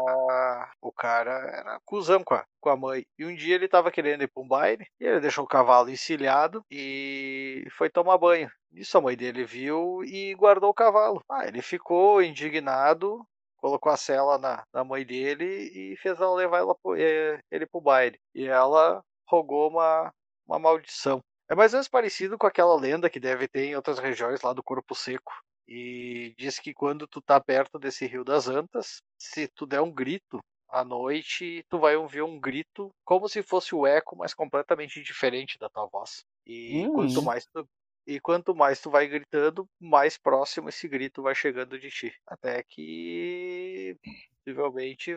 o 0.81 0.93
cara 0.93 1.31
era 1.33 1.81
cuzão 1.85 2.23
com 2.25 2.35
a, 2.35 2.45
com 2.61 2.71
a 2.71 2.77
mãe. 2.77 3.05
E 3.19 3.25
um 3.25 3.35
dia 3.35 3.55
ele 3.55 3.69
tava 3.69 3.91
querendo 3.91 4.23
ir 4.23 4.29
pra 4.29 4.43
um 4.43 4.49
baile, 4.49 4.87
e 5.01 5.05
ele 5.07 5.21
deixou 5.21 5.45
o 5.45 5.49
cavalo 5.49 5.91
encilhado 5.91 6.65
e 6.71 7.65
foi 7.77 7.89
tomar 7.91 8.19
banho. 8.19 8.51
Isso 8.73 8.99
a 8.99 9.01
mãe 9.01 9.17
dele 9.17 9.45
viu 9.45 10.03
e 10.05 10.35
guardou 10.35 10.71
o 10.71 10.75
cavalo. 10.75 11.23
Ah, 11.31 11.47
ele 11.47 11.63
ficou 11.63 12.23
indignado, 12.23 13.25
colocou 13.57 13.91
a 13.93 13.97
cela 13.97 14.39
na, 14.39 14.63
na 14.73 14.85
mãe 14.85 15.05
dele 15.05 15.45
e 15.75 15.97
fez 15.97 16.21
ela 16.21 16.35
levar 16.35 16.59
ela 16.59 16.75
pro- 16.83 16.97
eh, 16.97 17.41
ele 17.51 17.67
pro 17.67 17.81
baile. 17.81 18.19
E 18.35 18.47
ela 18.47 19.03
rogou 19.27 19.71
uma, 19.71 20.13
uma 20.47 20.59
maldição. 20.59 21.21
É 21.51 21.55
mais 21.55 21.73
ou 21.73 21.79
menos 21.79 21.89
parecido 21.89 22.37
com 22.39 22.47
aquela 22.47 22.77
lenda 22.79 23.09
que 23.11 23.19
deve 23.21 23.49
ter 23.49 23.65
em 23.67 23.77
outras 23.77 23.99
regiões 23.99 24.43
lá 24.43 24.53
do 24.53 24.63
Corpo 24.63 24.95
Seco. 24.95 25.33
E 25.69 26.35
diz 26.39 26.59
que 26.59 26.73
quando 26.73 27.07
tu 27.07 27.21
tá 27.21 27.39
perto 27.39 27.79
desse 27.79 28.07
Rio 28.07 28.25
das 28.25 28.49
Antas, 28.49 29.03
se 29.21 29.47
tu 29.49 29.67
der 29.67 29.83
um 29.83 29.93
grito 29.93 30.39
à 30.69 30.83
noite, 30.83 31.63
tu 31.69 31.79
vai 31.79 31.95
ouvir 31.97 32.23
um 32.23 32.41
grito 32.41 32.91
como 33.05 33.29
se 33.29 33.43
fosse 33.43 33.75
o 33.75 33.87
eco, 33.87 34.17
mas 34.17 34.33
completamente 34.33 35.03
diferente 35.03 35.59
da 35.59 35.69
tua 35.69 35.87
voz. 35.87 36.25
E 36.47 36.87
Hum. 36.87 36.93
quanto 36.95 37.23
mais 37.23 37.45
tu 37.47 37.67
e 38.07 38.19
quanto 38.19 38.55
mais 38.55 38.81
tu 38.81 38.89
vai 38.91 39.07
gritando, 39.07 39.69
mais 39.79 40.17
próximo 40.17 40.71
esse 40.71 40.89
grito 40.89 41.21
vai 41.23 41.35
chegando 41.35 41.79
de 41.79 41.91
ti. 41.91 42.11
Até 42.27 42.63
que 42.63 43.95
possivelmente 44.43 45.15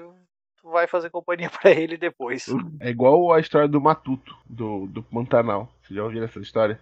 tu 0.57 0.69
vai 0.69 0.87
fazer 0.87 1.09
companhia 1.09 1.49
pra 1.61 1.71
ele 1.71 1.95
depois. 1.97 2.47
É 2.81 2.89
igual 2.89 3.31
a 3.31 3.39
história 3.39 3.69
do 3.69 3.79
Matuto, 3.79 4.35
do, 4.45 4.87
do 4.87 5.01
Pantanal. 5.03 5.73
Vocês 5.81 5.95
já 5.95 6.03
ouviram 6.03 6.25
essa 6.25 6.39
história? 6.41 6.81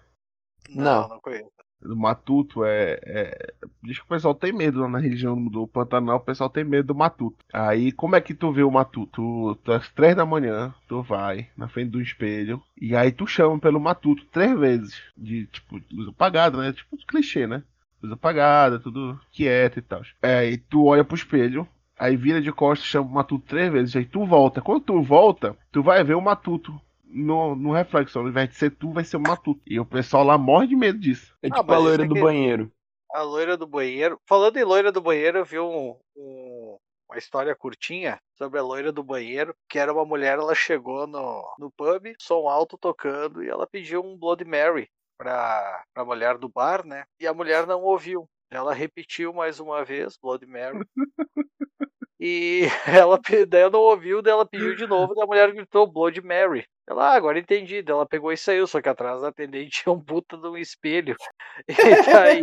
Não, 0.68 0.84
Não. 1.02 1.10
não 1.10 1.20
conheço. 1.22 1.52
Do 1.82 1.96
Matuto 1.96 2.66
é, 2.66 3.00
é. 3.06 3.54
Diz 3.82 3.98
que 3.98 4.04
o 4.04 4.08
pessoal 4.08 4.36
tem 4.36 4.52
medo 4.52 4.88
na 4.88 5.00
região 5.00 5.42
do 5.46 5.66
Pantanal, 5.66 6.18
o 6.18 6.22
pessoal 6.22 6.50
tem 6.50 6.64
medo 6.64 6.88
do 6.88 6.96
Matuto. 6.96 7.38
Aí, 7.54 7.92
como 7.92 8.16
é 8.16 8.22
que 8.22 8.34
tu 8.34 8.52
vê 8.52 8.64
o 8.64 8.72
Matuto? 8.72 9.58
Tu, 9.64 9.72
às 9.72 9.88
três 9.90 10.16
da 10.16 10.26
manhã, 10.26 10.74
tu 10.88 11.02
vai 11.02 11.48
na 11.56 11.70
frente 11.70 11.92
do 11.92 12.02
espelho, 12.02 12.62
e 12.80 12.96
aí 12.96 13.12
tu 13.12 13.26
chama 13.26 13.58
pelo 13.60 13.80
Matuto 13.80 14.26
três 14.26 14.58
vezes. 14.60 15.02
De 15.18 15.46
tipo, 15.48 15.82
luz 15.92 16.10
apagada, 16.10 16.58
né? 16.58 16.74
Tipo 16.74 16.98
clichê, 17.08 17.48
né? 17.48 17.64
Luz 18.04 18.14
apagada, 18.14 18.80
tudo 18.80 19.20
quieto 19.32 19.80
e 19.80 19.82
tal. 19.82 20.02
É, 20.22 20.40
aí 20.40 20.58
tu 20.58 20.86
olha 20.86 21.06
pro 21.06 21.16
espelho, 21.16 21.68
aí 21.98 22.18
vira 22.18 22.42
de 22.42 22.52
costas, 22.52 22.88
chama 22.88 23.08
o 23.08 23.14
Matuto 23.14 23.46
três 23.48 23.72
vezes, 23.72 23.96
aí 23.96 24.06
tu 24.06 24.26
volta. 24.26 24.62
Quando 24.62 24.82
tu 24.82 25.02
volta, 25.02 25.56
tu 25.72 25.82
vai 25.82 26.04
ver 26.04 26.16
o 26.16 26.22
Matuto 26.22 26.80
no, 27.10 27.56
no 27.56 27.74
reflexo. 27.74 28.20
Ao 28.20 28.28
invés 28.28 28.50
de 28.50 28.56
ser 28.56 28.72
tu, 28.72 28.92
vai 28.92 29.04
ser 29.04 29.18
o 29.18 29.22
Matuto. 29.22 29.62
E 29.66 29.80
o 29.80 29.86
pessoal 29.86 30.24
lá 30.24 30.38
morre 30.38 30.68
de 30.68 30.76
medo 30.76 31.00
disso. 31.00 31.36
É 31.42 31.48
Ah, 31.52 31.56
tipo 31.58 31.72
a 31.72 31.76
isso 31.76 31.84
loira 31.84 32.04
é 32.04 32.08
do 32.08 32.14
que- 32.14 32.22
banheiro. 32.22 32.72
A 33.12 33.22
loira 33.24 33.58
do 33.58 33.66
banheiro. 33.66 34.20
Falando 34.28 34.58
em 34.58 34.64
loira 34.64 34.92
do 34.92 35.02
banheiro, 35.02 35.40
eu 35.40 35.46
vi 35.46 35.60
um, 35.60 35.96
um- 36.16 36.78
uma 37.10 37.18
história 37.18 37.56
curtinha 37.56 38.20
sobre 38.38 38.60
a 38.60 38.64
loira 38.64 38.92
do 38.92 39.04
banheiro, 39.04 39.56
que 39.68 39.80
era 39.80 39.92
uma 39.92 40.06
mulher, 40.06 40.38
ela 40.38 40.54
chegou 40.54 41.08
no, 41.08 41.44
no 41.58 41.72
pub, 41.72 42.06
som 42.20 42.48
alto 42.48 42.78
tocando, 42.78 43.44
e 43.44 43.50
ela 43.50 43.66
pediu 43.66 44.04
um 44.04 44.16
Blood 44.16 44.46
Mary 44.46 44.88
pra, 45.18 45.84
pra 45.92 46.06
mulher 46.06 46.38
do 46.38 46.48
bar, 46.48 46.86
né? 46.86 47.04
E 47.20 47.26
a 47.26 47.34
mulher 47.34 47.66
não 47.66 47.82
ouviu. 47.82 48.30
Ela 48.52 48.74
repetiu 48.74 49.34
mais 49.34 49.60
uma 49.60 49.84
vez, 49.84 50.18
Blood 50.18 50.46
Mary. 50.46 50.80
E 52.20 52.64
ela 53.08 53.18
daí 53.48 53.62
ela 53.62 53.72
não 53.72 53.80
ouviu, 53.80 54.22
daí 54.22 54.34
ela 54.34 54.46
pediu 54.46 54.76
de 54.76 54.86
novo, 54.86 55.14
daí 55.16 55.24
a 55.24 55.28
mulher 55.28 55.52
gritou 55.54 55.92
Blood 55.92 56.22
Mary. 56.22 56.66
Ela, 56.90 57.12
ah, 57.12 57.14
agora 57.14 57.38
entendi. 57.40 57.84
Daí 57.84 57.94
ela 57.94 58.06
pegou 58.06 58.32
e 58.32 58.38
saiu, 58.38 58.66
só 58.66 58.82
que 58.82 58.90
atrás 58.90 59.22
da 59.22 59.28
atendente 59.28 59.84
tinha 59.84 59.94
um 59.94 60.04
puta 60.04 60.36
de 60.36 60.48
um 60.48 60.58
espelho. 60.58 61.16
E 61.68 61.74
daí 62.12 62.42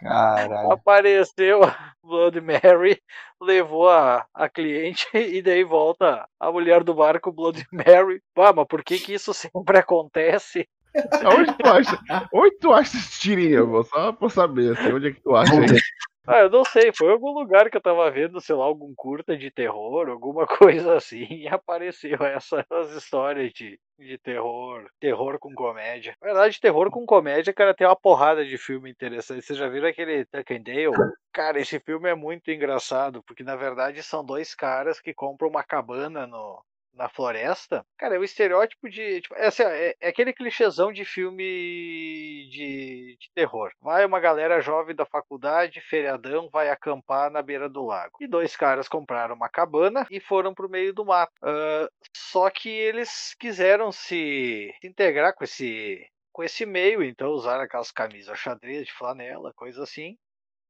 Caralho. 0.00 0.72
apareceu 0.72 1.64
a 1.64 1.92
Blood 2.02 2.40
Mary, 2.40 3.00
levou 3.40 3.88
a, 3.88 4.26
a 4.32 4.48
cliente 4.48 5.06
e 5.16 5.42
daí 5.42 5.64
volta 5.64 6.28
a 6.38 6.52
mulher 6.52 6.84
do 6.84 6.94
bar 6.94 7.20
com 7.20 7.30
o 7.30 7.32
Blood 7.32 7.66
Mary. 7.72 8.22
Pá, 8.34 8.52
mas 8.52 8.66
por 8.66 8.84
que 8.84 8.98
que 8.98 9.14
isso 9.14 9.34
sempre 9.34 9.78
acontece? 9.78 10.68
Onde 10.94 11.56
tu 11.58 11.68
acha? 11.68 12.28
Onde 12.32 12.58
tu 12.58 12.72
acha 12.72 12.96
esse 12.96 13.20
tirinho, 13.20 13.66
vô? 13.66 13.82
Só 13.84 14.12
pra 14.12 14.28
saber, 14.28 14.72
assim, 14.72 14.92
onde 14.92 15.08
é 15.08 15.12
que 15.12 15.20
tu 15.20 15.34
acha 15.36 15.52
aí? 15.52 15.66
Ah, 16.30 16.40
eu 16.40 16.50
não 16.50 16.62
sei, 16.62 16.92
foi 16.94 17.08
em 17.08 17.12
algum 17.12 17.30
lugar 17.30 17.70
que 17.70 17.76
eu 17.78 17.80
tava 17.80 18.10
vendo, 18.10 18.38
sei 18.38 18.54
lá, 18.54 18.66
algum 18.66 18.94
curta 18.94 19.34
de 19.34 19.50
terror, 19.50 20.10
alguma 20.10 20.46
coisa 20.86 20.94
assim, 20.94 21.26
e 21.30 21.48
apareceu 21.48 22.18
essas 22.22 22.92
histórias 22.92 23.50
de, 23.50 23.80
de 23.98 24.18
terror, 24.18 24.86
terror 25.00 25.38
com 25.38 25.54
comédia. 25.54 26.14
Na 26.20 26.26
verdade, 26.26 26.60
terror 26.60 26.90
com 26.90 27.06
comédia, 27.06 27.54
cara, 27.54 27.72
tem 27.72 27.86
uma 27.86 27.96
porrada 27.96 28.44
de 28.44 28.58
filme 28.58 28.90
interessante. 28.90 29.40
Vocês 29.40 29.58
já 29.58 29.68
viram 29.68 29.88
aquele 29.88 30.26
Tuck 30.26 30.52
and 30.52 30.60
Dale? 30.60 31.14
Cara, 31.32 31.60
esse 31.60 31.80
filme 31.80 32.10
é 32.10 32.14
muito 32.14 32.50
engraçado, 32.50 33.22
porque 33.22 33.42
na 33.42 33.56
verdade 33.56 34.02
são 34.02 34.22
dois 34.22 34.54
caras 34.54 35.00
que 35.00 35.14
compram 35.14 35.48
uma 35.48 35.62
cabana 35.62 36.26
no, 36.26 36.62
na 36.98 37.08
floresta. 37.08 37.86
Cara, 37.96 38.16
é 38.16 38.18
o 38.18 38.24
estereótipo 38.24 38.90
de. 38.90 39.22
Tipo, 39.22 39.34
é, 39.36 39.46
assim, 39.46 39.62
é, 39.62 39.94
é 40.00 40.08
aquele 40.08 40.32
clichêzão 40.32 40.92
de 40.92 41.04
filme 41.04 41.44
de, 42.50 43.16
de 43.18 43.30
terror. 43.34 43.70
Vai 43.80 44.04
uma 44.04 44.20
galera 44.20 44.60
jovem 44.60 44.94
da 44.94 45.06
faculdade, 45.06 45.80
feriadão, 45.80 46.48
vai 46.50 46.68
acampar 46.68 47.30
na 47.30 47.40
beira 47.40 47.68
do 47.68 47.84
lago. 47.86 48.18
E 48.20 48.26
dois 48.26 48.56
caras 48.56 48.88
compraram 48.88 49.34
uma 49.34 49.48
cabana 49.48 50.06
e 50.10 50.20
foram 50.20 50.52
pro 50.52 50.68
meio 50.68 50.92
do 50.92 51.04
mato. 51.04 51.32
Ah, 51.42 51.88
só 52.16 52.50
que 52.50 52.68
eles 52.68 53.34
quiseram 53.38 53.92
se, 53.92 54.74
se 54.80 54.86
integrar 54.86 55.34
com 55.34 55.44
esse. 55.44 56.06
Com 56.32 56.44
esse 56.44 56.64
meio, 56.64 57.02
então 57.02 57.30
usaram 57.30 57.64
aquelas 57.64 57.90
camisas 57.90 58.38
xadrez 58.38 58.86
de 58.86 58.92
flanela, 58.92 59.52
coisa 59.54 59.82
assim. 59.82 60.16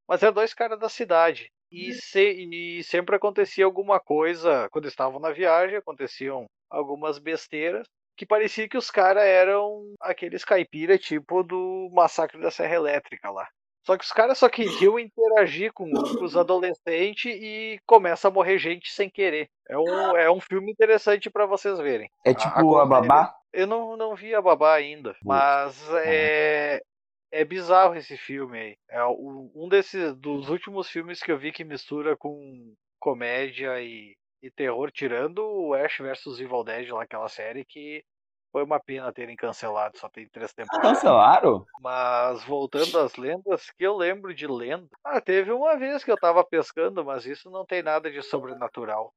Mas 0.08 0.22
eram 0.22 0.32
dois 0.32 0.54
caras 0.54 0.78
da 0.78 0.88
cidade. 0.88 1.52
E, 1.70 1.92
se- 1.92 2.48
e 2.50 2.82
sempre 2.84 3.16
acontecia 3.16 3.64
alguma 3.64 4.00
coisa, 4.00 4.68
quando 4.70 4.88
estavam 4.88 5.20
na 5.20 5.30
viagem, 5.30 5.76
aconteciam 5.76 6.46
algumas 6.70 7.18
besteiras, 7.18 7.86
que 8.16 8.26
parecia 8.26 8.68
que 8.68 8.76
os 8.76 8.90
caras 8.90 9.22
eram 9.24 9.94
aqueles 10.00 10.44
caipira 10.44 10.98
tipo 10.98 11.42
do 11.42 11.88
Massacre 11.92 12.40
da 12.40 12.50
Serra 12.50 12.74
Elétrica 12.74 13.30
lá. 13.30 13.46
Só 13.86 13.96
que 13.96 14.04
os 14.04 14.12
caras 14.12 14.36
só 14.38 14.48
queriam 14.48 14.98
interagir 14.98 15.72
com, 15.72 15.90
com 15.90 16.24
os 16.24 16.36
adolescentes 16.36 17.32
e 17.34 17.78
começa 17.86 18.28
a 18.28 18.30
morrer 18.30 18.58
gente 18.58 18.90
sem 18.92 19.08
querer. 19.08 19.48
É 19.68 19.78
um, 19.78 20.16
é 20.16 20.30
um 20.30 20.40
filme 20.40 20.70
interessante 20.72 21.30
pra 21.30 21.46
vocês 21.46 21.78
verem. 21.78 22.10
É 22.24 22.30
A- 22.30 22.34
tipo 22.34 22.48
a 22.48 22.60
aconselho. 22.60 22.88
babá? 22.88 23.34
Eu 23.52 23.66
não, 23.66 23.96
não 23.96 24.14
vi 24.14 24.34
a 24.34 24.42
babá 24.42 24.74
ainda, 24.74 25.16
mas 25.24 25.80
é, 26.04 26.82
é 27.30 27.44
bizarro 27.44 27.94
esse 27.94 28.16
filme 28.16 28.58
aí. 28.58 28.76
É 28.88 29.04
um 29.06 29.68
desses 29.68 30.14
dos 30.16 30.48
últimos 30.48 30.88
filmes 30.88 31.20
que 31.20 31.30
eu 31.30 31.38
vi 31.38 31.52
que 31.52 31.64
mistura 31.64 32.16
com 32.16 32.74
comédia 32.98 33.80
e, 33.80 34.16
e 34.42 34.50
terror, 34.50 34.90
tirando 34.90 35.38
o 35.38 35.74
Ash 35.74 35.98
vs 35.98 36.40
Evil 36.40 36.64
Dead, 36.64 36.88
lá, 36.90 37.02
aquela 37.02 37.28
série 37.28 37.64
que 37.64 38.02
foi 38.50 38.64
uma 38.64 38.80
pena 38.80 39.12
terem 39.12 39.36
cancelado, 39.36 39.98
só 39.98 40.08
tem 40.08 40.26
três 40.28 40.52
temporadas. 40.54 40.92
Cancelaram? 40.92 41.64
Mas 41.80 42.42
voltando 42.44 42.98
às 42.98 43.14
lendas, 43.16 43.70
que 43.70 43.84
eu 43.84 43.94
lembro 43.94 44.34
de 44.34 44.46
lenda. 44.46 44.88
Ah, 45.04 45.20
teve 45.20 45.52
uma 45.52 45.76
vez 45.76 46.02
que 46.02 46.10
eu 46.10 46.16
tava 46.16 46.42
pescando, 46.42 47.04
mas 47.04 47.26
isso 47.26 47.50
não 47.50 47.64
tem 47.66 47.82
nada 47.82 48.10
de 48.10 48.22
sobrenatural. 48.22 49.12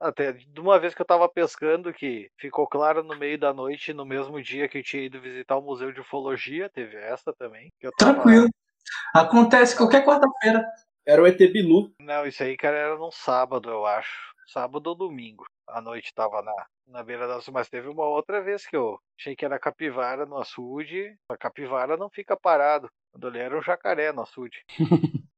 Até 0.00 0.32
de 0.32 0.60
uma 0.60 0.78
vez 0.78 0.94
que 0.94 1.02
eu 1.02 1.06
tava 1.06 1.28
pescando, 1.28 1.92
que 1.92 2.30
ficou 2.38 2.66
claro 2.66 3.02
no 3.02 3.16
meio 3.16 3.38
da 3.38 3.52
noite, 3.52 3.92
no 3.92 4.06
mesmo 4.06 4.42
dia 4.42 4.66
que 4.66 4.78
eu 4.78 4.82
tinha 4.82 5.02
ido 5.02 5.20
visitar 5.20 5.58
o 5.58 5.62
Museu 5.62 5.92
de 5.92 6.00
Ufologia, 6.00 6.70
teve 6.70 6.96
essa 6.96 7.32
também. 7.34 7.68
Que 7.78 7.86
eu 7.86 7.92
tava... 7.92 8.14
Tranquilo. 8.14 8.48
Acontece 9.14 9.76
qualquer 9.76 10.04
quarta-feira. 10.04 10.64
Era 11.06 11.22
o 11.22 11.26
ET 11.26 11.36
Bilu. 11.36 11.92
Não, 12.00 12.26
isso 12.26 12.42
aí, 12.42 12.56
cara, 12.56 12.76
era 12.76 12.96
num 12.96 13.10
sábado, 13.10 13.68
eu 13.68 13.84
acho. 13.84 14.30
Sábado 14.46 14.86
ou 14.88 14.94
domingo. 14.94 15.44
À 15.66 15.80
noite 15.80 16.14
tava 16.14 16.42
na, 16.42 16.66
na 16.86 17.02
beira 17.02 17.28
das. 17.28 17.48
Mas 17.48 17.68
teve 17.68 17.88
uma 17.88 18.04
outra 18.04 18.42
vez 18.42 18.66
que 18.66 18.76
eu 18.76 18.98
achei 19.18 19.36
que 19.36 19.44
era 19.44 19.58
capivara 19.58 20.26
no 20.26 20.38
açude. 20.38 21.16
A 21.28 21.36
capivara 21.36 21.96
não 21.96 22.10
fica 22.10 22.36
parado. 22.36 22.90
Quando 23.12 23.24
eu 23.24 23.30
olhei 23.30 23.42
era 23.42 23.58
um 23.58 23.62
jacaré 23.62 24.12
no 24.12 24.22
açude. 24.22 24.64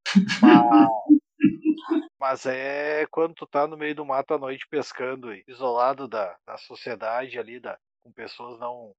mas, 0.42 0.88
mas 2.22 2.46
é 2.46 3.04
quando 3.08 3.34
tu 3.34 3.44
tá 3.48 3.66
no 3.66 3.76
meio 3.76 3.96
do 3.96 4.06
mato 4.06 4.32
à 4.32 4.38
noite 4.38 4.64
pescando, 4.68 5.34
isolado 5.48 6.06
da, 6.06 6.38
da 6.46 6.56
sociedade 6.56 7.36
ali, 7.36 7.58
da, 7.58 7.76
com 8.00 8.12
pessoas 8.12 8.60
não 8.60 8.94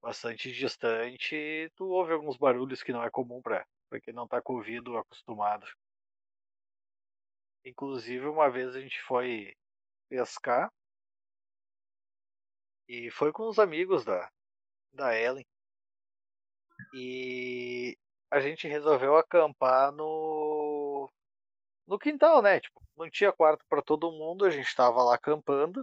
bastante 0.00 0.50
distante, 0.50 1.70
tu 1.76 1.84
ouve 1.84 2.14
alguns 2.14 2.38
barulhos 2.38 2.82
que 2.82 2.94
não 2.94 3.04
é 3.04 3.10
comum 3.10 3.42
pra, 3.42 3.66
pra 3.90 4.00
quem 4.00 4.14
não 4.14 4.26
tá 4.26 4.40
com 4.40 4.54
o 4.54 4.56
ouvido 4.56 4.96
acostumado. 4.96 5.66
Inclusive, 7.62 8.26
uma 8.26 8.50
vez 8.50 8.74
a 8.74 8.80
gente 8.80 9.02
foi 9.02 9.54
pescar 10.08 10.72
e 12.88 13.10
foi 13.10 13.32
com 13.32 13.50
os 13.50 13.58
amigos 13.58 14.02
da, 14.02 14.32
da 14.94 15.14
Ellen. 15.14 15.44
E 16.94 17.98
a 18.30 18.40
gente 18.40 18.66
resolveu 18.66 19.14
acampar 19.14 19.92
no 19.92 20.43
no 21.86 21.98
quintal, 21.98 22.40
né? 22.42 22.60
Tipo, 22.60 22.82
não 22.96 23.10
tinha 23.10 23.32
quarto 23.32 23.64
para 23.68 23.82
todo 23.82 24.12
mundo, 24.12 24.44
a 24.44 24.50
gente 24.50 24.74
tava 24.74 25.02
lá 25.02 25.14
acampando. 25.14 25.82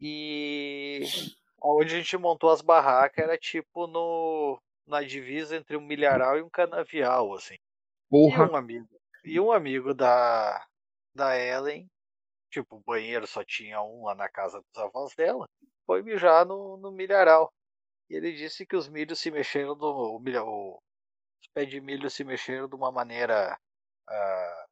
E 0.00 1.02
onde 1.60 1.94
a 1.94 1.98
gente 1.98 2.16
montou 2.16 2.50
as 2.50 2.60
barracas 2.62 3.24
era 3.24 3.36
tipo 3.36 3.86
no 3.86 4.60
na 4.86 5.02
divisa 5.02 5.56
entre 5.56 5.76
um 5.76 5.80
milharal 5.82 6.38
e 6.38 6.42
um 6.42 6.48
canavial, 6.48 7.34
assim. 7.34 7.54
E 7.54 7.58
Porra. 8.08 8.50
um 8.50 8.56
amigo, 8.56 8.88
e 9.24 9.38
um 9.38 9.52
amigo 9.52 9.92
da, 9.92 10.64
da 11.14 11.38
Ellen, 11.38 11.86
tipo, 12.50 12.76
o 12.76 12.80
banheiro 12.80 13.26
só 13.26 13.44
tinha 13.44 13.82
um 13.82 14.04
lá 14.04 14.14
na 14.14 14.30
casa 14.30 14.62
dos 14.62 14.82
avós 14.82 15.14
dela, 15.14 15.46
foi 15.84 16.02
mijar 16.02 16.46
no, 16.46 16.78
no 16.78 16.90
milharal. 16.90 17.52
E 18.08 18.14
ele 18.14 18.32
disse 18.32 18.64
que 18.64 18.74
os 18.76 18.88
milhos 18.88 19.18
se 19.18 19.30
mexeram 19.30 19.76
do. 19.76 19.86
O 20.14 20.18
milha, 20.18 20.42
o- 20.42 20.78
os 21.42 21.48
pés 21.52 21.68
de 21.68 21.80
milho 21.82 22.08
se 22.08 22.24
mexeram 22.24 22.66
de 22.66 22.74
uma 22.74 22.90
maneira 22.90 23.58
ah, 24.08 24.66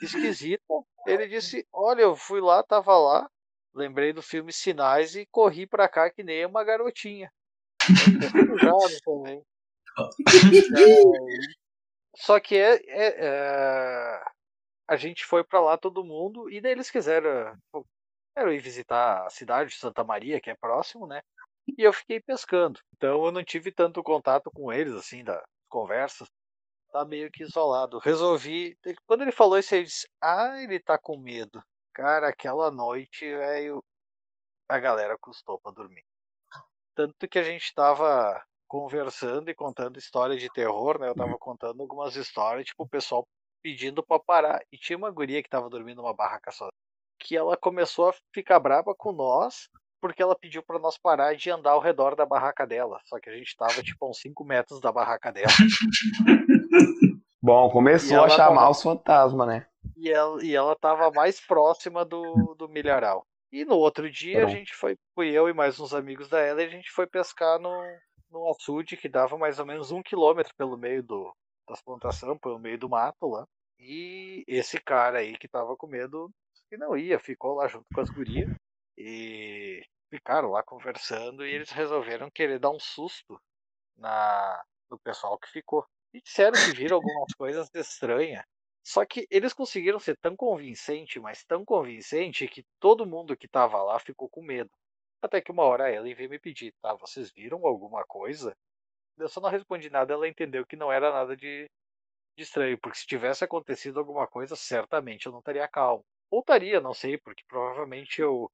esquisita. 0.00 0.62
Ele 1.06 1.26
disse: 1.28 1.66
Olha, 1.72 2.02
eu 2.02 2.16
fui 2.16 2.40
lá, 2.40 2.62
tava 2.62 2.96
lá, 2.98 3.30
lembrei 3.74 4.12
do 4.12 4.22
filme 4.22 4.52
Sinais 4.52 5.14
e 5.14 5.26
corri 5.26 5.66
pra 5.66 5.88
cá 5.88 6.10
que 6.10 6.22
nem 6.22 6.46
uma 6.46 6.64
garotinha. 6.64 7.30
Também. 9.04 9.42
Só 12.16 12.38
que 12.40 12.56
é, 12.56 12.76
é- 12.86 13.26
é, 13.26 14.22
a 14.88 14.96
gente 14.96 15.24
foi 15.24 15.44
pra 15.44 15.60
lá 15.60 15.76
todo 15.76 16.04
mundo 16.04 16.50
e 16.50 16.60
daí 16.60 16.72
eles 16.72 16.90
quiseram, 16.90 17.56
quero 18.36 18.52
ir 18.52 18.60
visitar 18.60 19.26
a 19.26 19.30
cidade 19.30 19.70
de 19.70 19.76
Santa 19.76 20.04
Maria, 20.04 20.40
que 20.40 20.50
é 20.50 20.54
próximo, 20.56 21.06
né? 21.06 21.22
E 21.76 21.82
eu 21.82 21.92
fiquei 21.92 22.20
pescando. 22.20 22.80
Então 22.96 23.24
eu 23.24 23.32
não 23.32 23.44
tive 23.44 23.72
tanto 23.72 24.02
contato 24.02 24.50
com 24.50 24.72
eles 24.72 24.94
assim 24.94 25.24
das 25.24 25.42
conversas. 25.68 26.28
Tá 26.94 27.04
meio 27.04 27.28
que 27.28 27.42
isolado. 27.42 27.98
Resolvi, 27.98 28.78
quando 29.04 29.22
ele 29.22 29.32
falou 29.32 29.58
isso, 29.58 29.74
eu 29.74 29.82
disse: 29.82 30.06
"Ah, 30.22 30.62
ele 30.62 30.78
tá 30.78 30.96
com 30.96 31.18
medo". 31.18 31.60
Cara, 31.92 32.28
aquela 32.28 32.70
noite, 32.70 33.24
velho, 33.24 33.82
a 34.68 34.78
galera 34.78 35.18
custou 35.18 35.60
pra 35.60 35.72
dormir. 35.72 36.04
Tanto 36.94 37.28
que 37.28 37.38
a 37.38 37.42
gente 37.42 37.74
tava 37.74 38.40
conversando 38.68 39.50
e 39.50 39.54
contando 39.54 39.98
história 39.98 40.36
de 40.36 40.48
terror, 40.52 41.00
né? 41.00 41.08
Eu 41.08 41.16
tava 41.16 41.36
contando 41.38 41.80
algumas 41.82 42.14
histórias, 42.16 42.66
tipo, 42.66 42.84
o 42.84 42.88
pessoal 42.88 43.26
pedindo 43.60 44.00
pra 44.00 44.20
parar. 44.20 44.62
E 44.72 44.78
tinha 44.78 44.96
uma 44.96 45.10
guria 45.10 45.42
que 45.42 45.50
tava 45.50 45.68
dormindo 45.68 45.96
numa 46.02 46.14
barraca 46.14 46.52
sozinha. 46.52 46.72
Que 47.18 47.36
ela 47.36 47.56
começou 47.56 48.10
a 48.10 48.14
ficar 48.32 48.60
brava 48.60 48.94
com 48.96 49.10
nós, 49.12 49.68
porque 50.00 50.22
ela 50.22 50.38
pediu 50.38 50.62
pra 50.62 50.78
nós 50.78 50.96
parar 50.96 51.34
de 51.34 51.50
andar 51.50 51.72
ao 51.72 51.80
redor 51.80 52.14
da 52.14 52.24
barraca 52.24 52.64
dela. 52.64 53.00
Só 53.06 53.18
que 53.18 53.30
a 53.30 53.36
gente 53.36 53.56
tava, 53.56 53.82
tipo, 53.98 54.06
a 54.06 54.10
uns 54.10 54.20
5 54.20 54.44
metros 54.44 54.80
da 54.80 54.92
barraca 54.92 55.32
dela. 55.32 55.48
Bom, 57.42 57.70
começou 57.70 58.24
a 58.24 58.28
chamar 58.28 58.54
tava- 58.54 58.70
os 58.70 58.82
fantasmas, 58.82 59.46
né? 59.46 59.66
E 59.96 60.10
ela, 60.10 60.44
e 60.44 60.54
ela 60.54 60.74
tava 60.76 61.10
mais 61.10 61.40
próxima 61.40 62.04
do, 62.04 62.54
do 62.54 62.68
milharal. 62.68 63.26
E 63.52 63.64
no 63.64 63.76
outro 63.76 64.10
dia 64.10 64.42
a 64.42 64.46
Bom. 64.46 64.50
gente 64.50 64.74
foi, 64.74 64.96
fui 65.14 65.30
eu 65.30 65.48
e 65.48 65.52
mais 65.52 65.78
uns 65.78 65.94
amigos 65.94 66.28
da 66.28 66.40
ela, 66.40 66.62
e 66.62 66.66
a 66.66 66.68
gente 66.68 66.90
foi 66.90 67.06
pescar 67.06 67.60
no, 67.60 67.70
no 68.30 68.50
açude 68.50 68.96
que 68.96 69.08
dava 69.08 69.38
mais 69.38 69.58
ou 69.60 69.66
menos 69.66 69.92
um 69.92 70.02
quilômetro 70.02 70.52
pelo 70.56 70.76
meio 70.76 71.02
do, 71.02 71.32
das 71.68 71.80
plantações, 71.82 72.38
pelo 72.40 72.58
meio 72.58 72.78
do 72.78 72.88
mato 72.88 73.28
lá. 73.28 73.46
E 73.78 74.42
esse 74.48 74.80
cara 74.80 75.18
aí 75.18 75.36
que 75.38 75.46
tava 75.48 75.76
com 75.76 75.86
medo, 75.86 76.30
que 76.68 76.76
não 76.76 76.96
ia, 76.96 77.18
ficou 77.20 77.54
lá 77.54 77.68
junto 77.68 77.86
com 77.94 78.00
as 78.00 78.10
gurias. 78.10 78.50
E 78.96 79.82
ficaram 80.10 80.50
lá 80.50 80.62
conversando 80.62 81.44
e 81.44 81.52
eles 81.52 81.70
resolveram 81.70 82.30
querer 82.30 82.58
dar 82.58 82.70
um 82.70 82.78
susto 82.80 83.40
na, 83.96 84.62
no 84.90 84.98
pessoal 84.98 85.38
que 85.38 85.48
ficou. 85.50 85.84
E 86.14 86.22
disseram 86.22 86.52
que 86.52 86.76
viram 86.76 86.96
algumas 86.96 87.34
coisas 87.34 87.68
estranhas. 87.74 88.44
Só 88.84 89.04
que 89.04 89.26
eles 89.30 89.52
conseguiram 89.52 89.98
ser 89.98 90.16
tão 90.18 90.36
convincente, 90.36 91.18
mas 91.18 91.44
tão 91.44 91.64
convincente, 91.64 92.46
que 92.46 92.64
todo 92.78 93.06
mundo 93.06 93.36
que 93.36 93.48
tava 93.48 93.82
lá 93.82 93.98
ficou 93.98 94.28
com 94.28 94.40
medo. 94.40 94.70
Até 95.20 95.40
que 95.40 95.50
uma 95.50 95.64
hora 95.64 95.90
ela 95.90 96.04
veio 96.14 96.30
me 96.30 96.38
pedir, 96.38 96.72
tá, 96.80 96.94
vocês 96.94 97.32
viram 97.32 97.66
alguma 97.66 98.04
coisa? 98.04 98.54
Eu 99.18 99.28
só 99.28 99.40
não 99.40 99.48
respondi 99.50 99.90
nada, 99.90 100.12
ela 100.12 100.28
entendeu 100.28 100.64
que 100.66 100.76
não 100.76 100.92
era 100.92 101.10
nada 101.10 101.36
de, 101.36 101.68
de 102.36 102.44
estranho, 102.44 102.78
porque 102.78 102.98
se 102.98 103.06
tivesse 103.06 103.44
acontecido 103.44 103.98
alguma 103.98 104.26
coisa, 104.26 104.54
certamente 104.56 105.26
eu 105.26 105.32
não 105.32 105.40
estaria 105.40 105.66
calmo. 105.68 106.04
Ou 106.30 106.40
estaria, 106.40 106.80
não 106.80 106.94
sei, 106.94 107.18
porque 107.18 107.42
provavelmente 107.48 108.20
eu, 108.20 108.50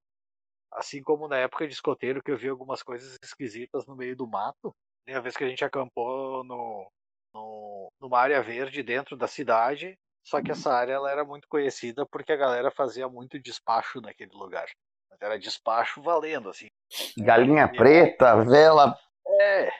assim 0.72 1.02
como 1.02 1.28
na 1.28 1.38
época 1.38 1.66
de 1.66 1.74
escoteiro, 1.74 2.22
que 2.22 2.30
eu 2.30 2.38
vi 2.38 2.48
algumas 2.48 2.82
coisas 2.82 3.18
esquisitas 3.22 3.86
no 3.86 3.96
meio 3.96 4.16
do 4.16 4.26
mato, 4.26 4.74
né, 5.06 5.16
a 5.16 5.20
vez 5.20 5.36
que 5.36 5.44
a 5.44 5.48
gente 5.48 5.64
acampou 5.64 6.44
no, 6.44 6.90
no, 7.32 7.90
numa 8.00 8.18
área 8.18 8.42
verde 8.42 8.82
dentro 8.82 9.16
da 9.16 9.26
cidade, 9.26 9.98
só 10.22 10.42
que 10.42 10.50
essa 10.52 10.72
área 10.72 10.92
ela 10.94 11.10
era 11.10 11.24
muito 11.24 11.48
conhecida 11.48 12.04
porque 12.06 12.32
a 12.32 12.36
galera 12.36 12.70
fazia 12.70 13.08
muito 13.08 13.38
despacho 13.38 14.00
naquele 14.00 14.32
lugar. 14.34 14.66
Mas 15.10 15.20
era 15.22 15.38
despacho 15.38 16.02
valendo, 16.02 16.48
assim. 16.50 16.66
Galinha 17.18 17.68
preta, 17.68 18.42
vela. 18.44 18.96
É. 19.40 19.70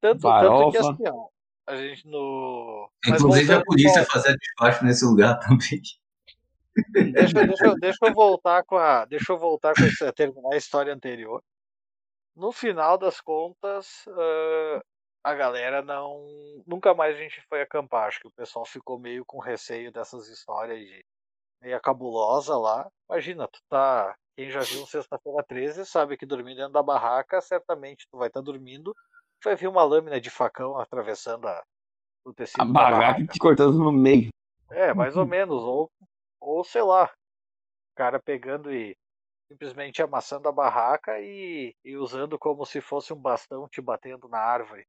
Tanto, 0.00 0.20
tanto 0.22 0.70
que 0.70 0.78
assim, 0.78 1.08
ó, 1.08 1.28
a 1.66 1.76
gente 1.76 2.06
no. 2.08 2.90
Mas 3.06 3.20
Inclusive 3.20 3.54
a 3.54 3.64
polícia 3.64 4.04
fazia 4.04 4.34
despacho 4.36 4.84
nesse 4.84 5.04
lugar 5.04 5.38
também. 5.40 5.80
Deixa, 7.12 7.46
deixa, 7.46 7.66
eu- 7.66 7.74
deixa 7.78 7.98
eu 8.02 8.14
voltar 8.14 8.64
com 8.64 8.76
a. 8.76 9.04
Deixa 9.04 9.32
eu 9.32 9.38
voltar 9.38 9.74
com 9.74 9.84
essa, 9.84 10.12
terminar 10.12 10.54
a 10.54 10.56
história 10.56 10.92
anterior. 10.92 11.42
No 12.34 12.50
final 12.50 12.96
das 12.96 13.20
contas, 13.20 14.04
a 15.22 15.34
galera 15.34 15.82
não. 15.82 16.62
Nunca 16.66 16.94
mais 16.94 17.16
a 17.16 17.18
gente 17.18 17.40
foi 17.48 17.62
acampar. 17.62 18.08
Acho 18.08 18.20
que 18.20 18.28
o 18.28 18.32
pessoal 18.32 18.64
ficou 18.64 18.98
meio 18.98 19.24
com 19.24 19.38
receio 19.38 19.92
dessas 19.92 20.28
histórias 20.28 20.78
de 20.78 21.04
meia 21.60 21.80
cabulosa 21.80 22.56
lá. 22.56 22.90
Imagina, 23.08 23.46
tu 23.48 23.60
tá. 23.68 24.14
Quem 24.36 24.50
já 24.50 24.60
viu 24.60 24.82
um 24.82 24.86
sexta-feira 24.86 25.44
13 25.46 25.84
sabe 25.86 26.16
que 26.16 26.24
dormir 26.26 26.56
dentro 26.56 26.72
da 26.72 26.82
barraca, 26.82 27.40
certamente 27.40 28.08
tu 28.10 28.16
vai 28.16 28.28
estar 28.28 28.40
dormindo, 28.40 28.96
vai 29.44 29.54
ver 29.54 29.68
uma 29.68 29.84
lâmina 29.84 30.18
de 30.18 30.30
facão 30.30 30.78
atravessando 30.78 31.46
a, 31.46 31.62
o 32.24 32.32
tecido 32.32 32.62
A 32.62 32.64
da 32.64 32.72
barraca. 32.72 32.96
barraca 32.96 33.26
te 33.26 33.38
cortando 33.38 33.78
no 33.78 33.92
meio. 33.92 34.30
É, 34.70 34.94
mais 34.94 35.16
ou 35.16 35.26
menos. 35.26 35.62
Ou, 35.62 35.90
ou 36.40 36.64
sei 36.64 36.82
lá, 36.82 37.04
o 37.04 37.94
cara 37.94 38.18
pegando 38.18 38.72
e 38.72 38.96
simplesmente 39.48 40.02
amassando 40.02 40.48
a 40.48 40.52
barraca 40.52 41.20
e, 41.20 41.76
e 41.84 41.94
usando 41.96 42.38
como 42.38 42.64
se 42.64 42.80
fosse 42.80 43.12
um 43.12 43.20
bastão 43.20 43.68
te 43.68 43.82
batendo 43.82 44.26
na 44.28 44.38
árvore. 44.38 44.86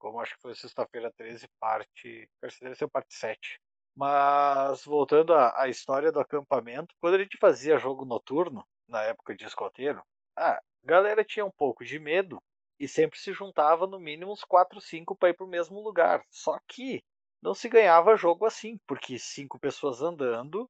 Como 0.00 0.18
acho 0.20 0.34
que 0.36 0.42
foi 0.42 0.54
sexta-feira 0.54 1.12
13, 1.16 1.46
parte. 1.60 2.28
Deve 2.42 2.74
ser 2.74 2.88
parte 2.88 3.14
7. 3.14 3.60
Mas 3.94 4.84
voltando 4.84 5.34
à, 5.34 5.62
à 5.62 5.68
história 5.68 6.10
do 6.10 6.20
acampamento, 6.20 6.94
quando 7.00 7.14
a 7.16 7.18
gente 7.18 7.36
fazia 7.38 7.78
jogo 7.78 8.04
noturno, 8.04 8.64
na 8.88 9.02
época 9.04 9.34
de 9.36 9.44
escoteiro, 9.44 10.02
A 10.36 10.60
galera 10.82 11.24
tinha 11.24 11.44
um 11.44 11.50
pouco 11.50 11.84
de 11.84 11.98
medo 11.98 12.42
e 12.78 12.88
sempre 12.88 13.18
se 13.18 13.32
juntava 13.32 13.86
no 13.86 14.00
mínimo 14.00 14.32
uns 14.32 14.42
4, 14.44 14.80
5 14.80 15.14
para 15.16 15.30
ir 15.30 15.34
para 15.34 15.46
o 15.46 15.48
mesmo 15.48 15.80
lugar. 15.80 16.24
Só 16.30 16.58
que 16.66 17.02
não 17.42 17.54
se 17.54 17.68
ganhava 17.68 18.16
jogo 18.16 18.46
assim, 18.46 18.78
porque 18.86 19.18
cinco 19.18 19.58
pessoas 19.60 20.00
andando, 20.02 20.68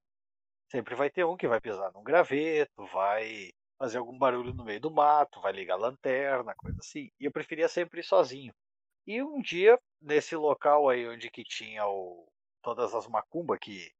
sempre 0.71 0.95
vai 0.95 1.11
ter 1.11 1.25
um 1.25 1.37
que 1.37 1.49
vai 1.49 1.61
pisar 1.61 1.93
num 1.93 2.03
graveto, 2.03 2.87
vai 2.93 3.51
fazer 3.79 3.99
algum 3.99 4.19
barulho 4.19 4.55
no 4.55 4.65
meio 4.65 4.81
do 4.81 4.91
mato, 4.91 5.41
vai 5.41 5.53
ligar 5.53 5.77
lanterna, 5.77 6.55
coisa 6.57 6.79
assim. 6.81 7.11
E 7.21 7.25
eu 7.27 7.33
preferia 7.33 7.69
sempre 7.69 8.01
ir 8.01 8.05
sozinho. 8.05 8.53
E 9.11 9.21
um 9.25 9.43
dia, 9.43 9.77
nesse 10.01 10.37
local 10.37 10.89
aí 10.89 11.09
onde 11.09 11.29
que 11.33 11.43
tinha 11.43 11.85
o, 11.85 12.29
todas 12.63 12.95
as 12.95 13.09
macumbas 13.09 13.59
que, 13.61 13.91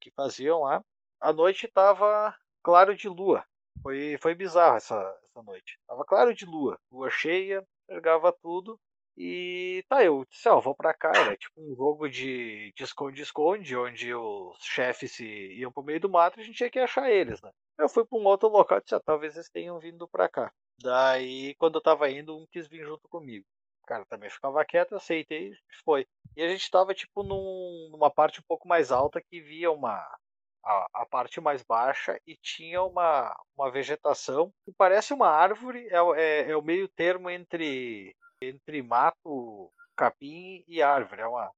que 0.00 0.08
faziam 0.12 0.60
lá, 0.60 0.84
a 1.20 1.32
noite 1.32 1.66
tava 1.66 2.32
claro 2.62 2.94
de 2.94 3.08
lua. 3.08 3.44
Foi, 3.82 4.16
foi 4.18 4.36
bizarro 4.36 4.76
essa, 4.76 4.94
essa 5.24 5.42
noite. 5.42 5.80
Tava 5.88 6.04
claro 6.04 6.32
de 6.32 6.46
lua, 6.46 6.78
lua 6.92 7.10
cheia, 7.10 7.66
enxergava 7.90 8.32
tudo. 8.40 8.78
E 9.16 9.84
tá, 9.88 10.04
eu 10.04 10.24
disse, 10.30 10.48
ó, 10.48 10.60
vou 10.60 10.76
pra 10.76 10.94
cá, 10.94 11.10
era 11.12 11.36
tipo 11.36 11.60
um 11.60 11.74
jogo 11.74 12.08
de 12.08 12.72
de 12.76 12.84
esconde-esconde, 12.84 13.76
onde 13.76 14.14
os 14.14 14.58
chefes 14.62 15.10
se 15.16 15.26
iam 15.54 15.72
pro 15.72 15.82
meio 15.82 15.98
do 15.98 16.08
mato 16.08 16.38
e 16.38 16.42
a 16.42 16.44
gente 16.44 16.54
tinha 16.56 16.70
que 16.70 16.78
achar 16.78 17.10
eles, 17.10 17.42
né? 17.42 17.50
Eu 17.76 17.88
fui 17.88 18.06
pra 18.06 18.16
um 18.16 18.24
outro 18.24 18.48
local 18.48 18.78
e 18.78 18.82
disse, 18.82 18.94
ah, 18.94 19.00
talvez 19.04 19.34
eles 19.34 19.50
tenham 19.50 19.80
vindo 19.80 20.06
pra 20.06 20.28
cá. 20.28 20.52
Daí, 20.80 21.56
quando 21.56 21.78
eu 21.78 21.82
tava 21.82 22.08
indo, 22.08 22.36
um 22.38 22.46
quis 22.52 22.68
vir 22.68 22.84
junto 22.84 23.08
comigo. 23.08 23.44
Cara 23.86 24.04
também 24.06 24.28
ficava 24.28 24.64
quieto, 24.64 24.96
aceitei 24.96 25.50
e 25.50 25.56
foi. 25.84 26.06
E 26.36 26.42
a 26.42 26.48
gente 26.48 26.70
tava, 26.70 26.92
tipo, 26.94 27.22
num, 27.22 27.88
numa 27.92 28.10
parte 28.10 28.40
um 28.40 28.44
pouco 28.46 28.66
mais 28.68 28.90
alta 28.90 29.22
que 29.22 29.40
via 29.40 29.70
uma. 29.70 30.04
A, 30.64 30.86
a 31.02 31.06
parte 31.06 31.40
mais 31.40 31.62
baixa 31.62 32.20
e 32.26 32.36
tinha 32.36 32.82
uma, 32.82 33.32
uma 33.56 33.70
vegetação 33.70 34.52
que 34.64 34.72
parece 34.76 35.14
uma 35.14 35.28
árvore, 35.28 35.86
é, 35.86 35.98
é, 36.20 36.50
é 36.50 36.56
o 36.56 36.62
meio 36.62 36.88
termo 36.88 37.30
entre 37.30 38.12
entre 38.42 38.82
mato, 38.82 39.72
capim 39.96 40.64
e 40.66 40.82
árvore. 40.82 41.22
É 41.22 41.26
uma, 41.26 41.50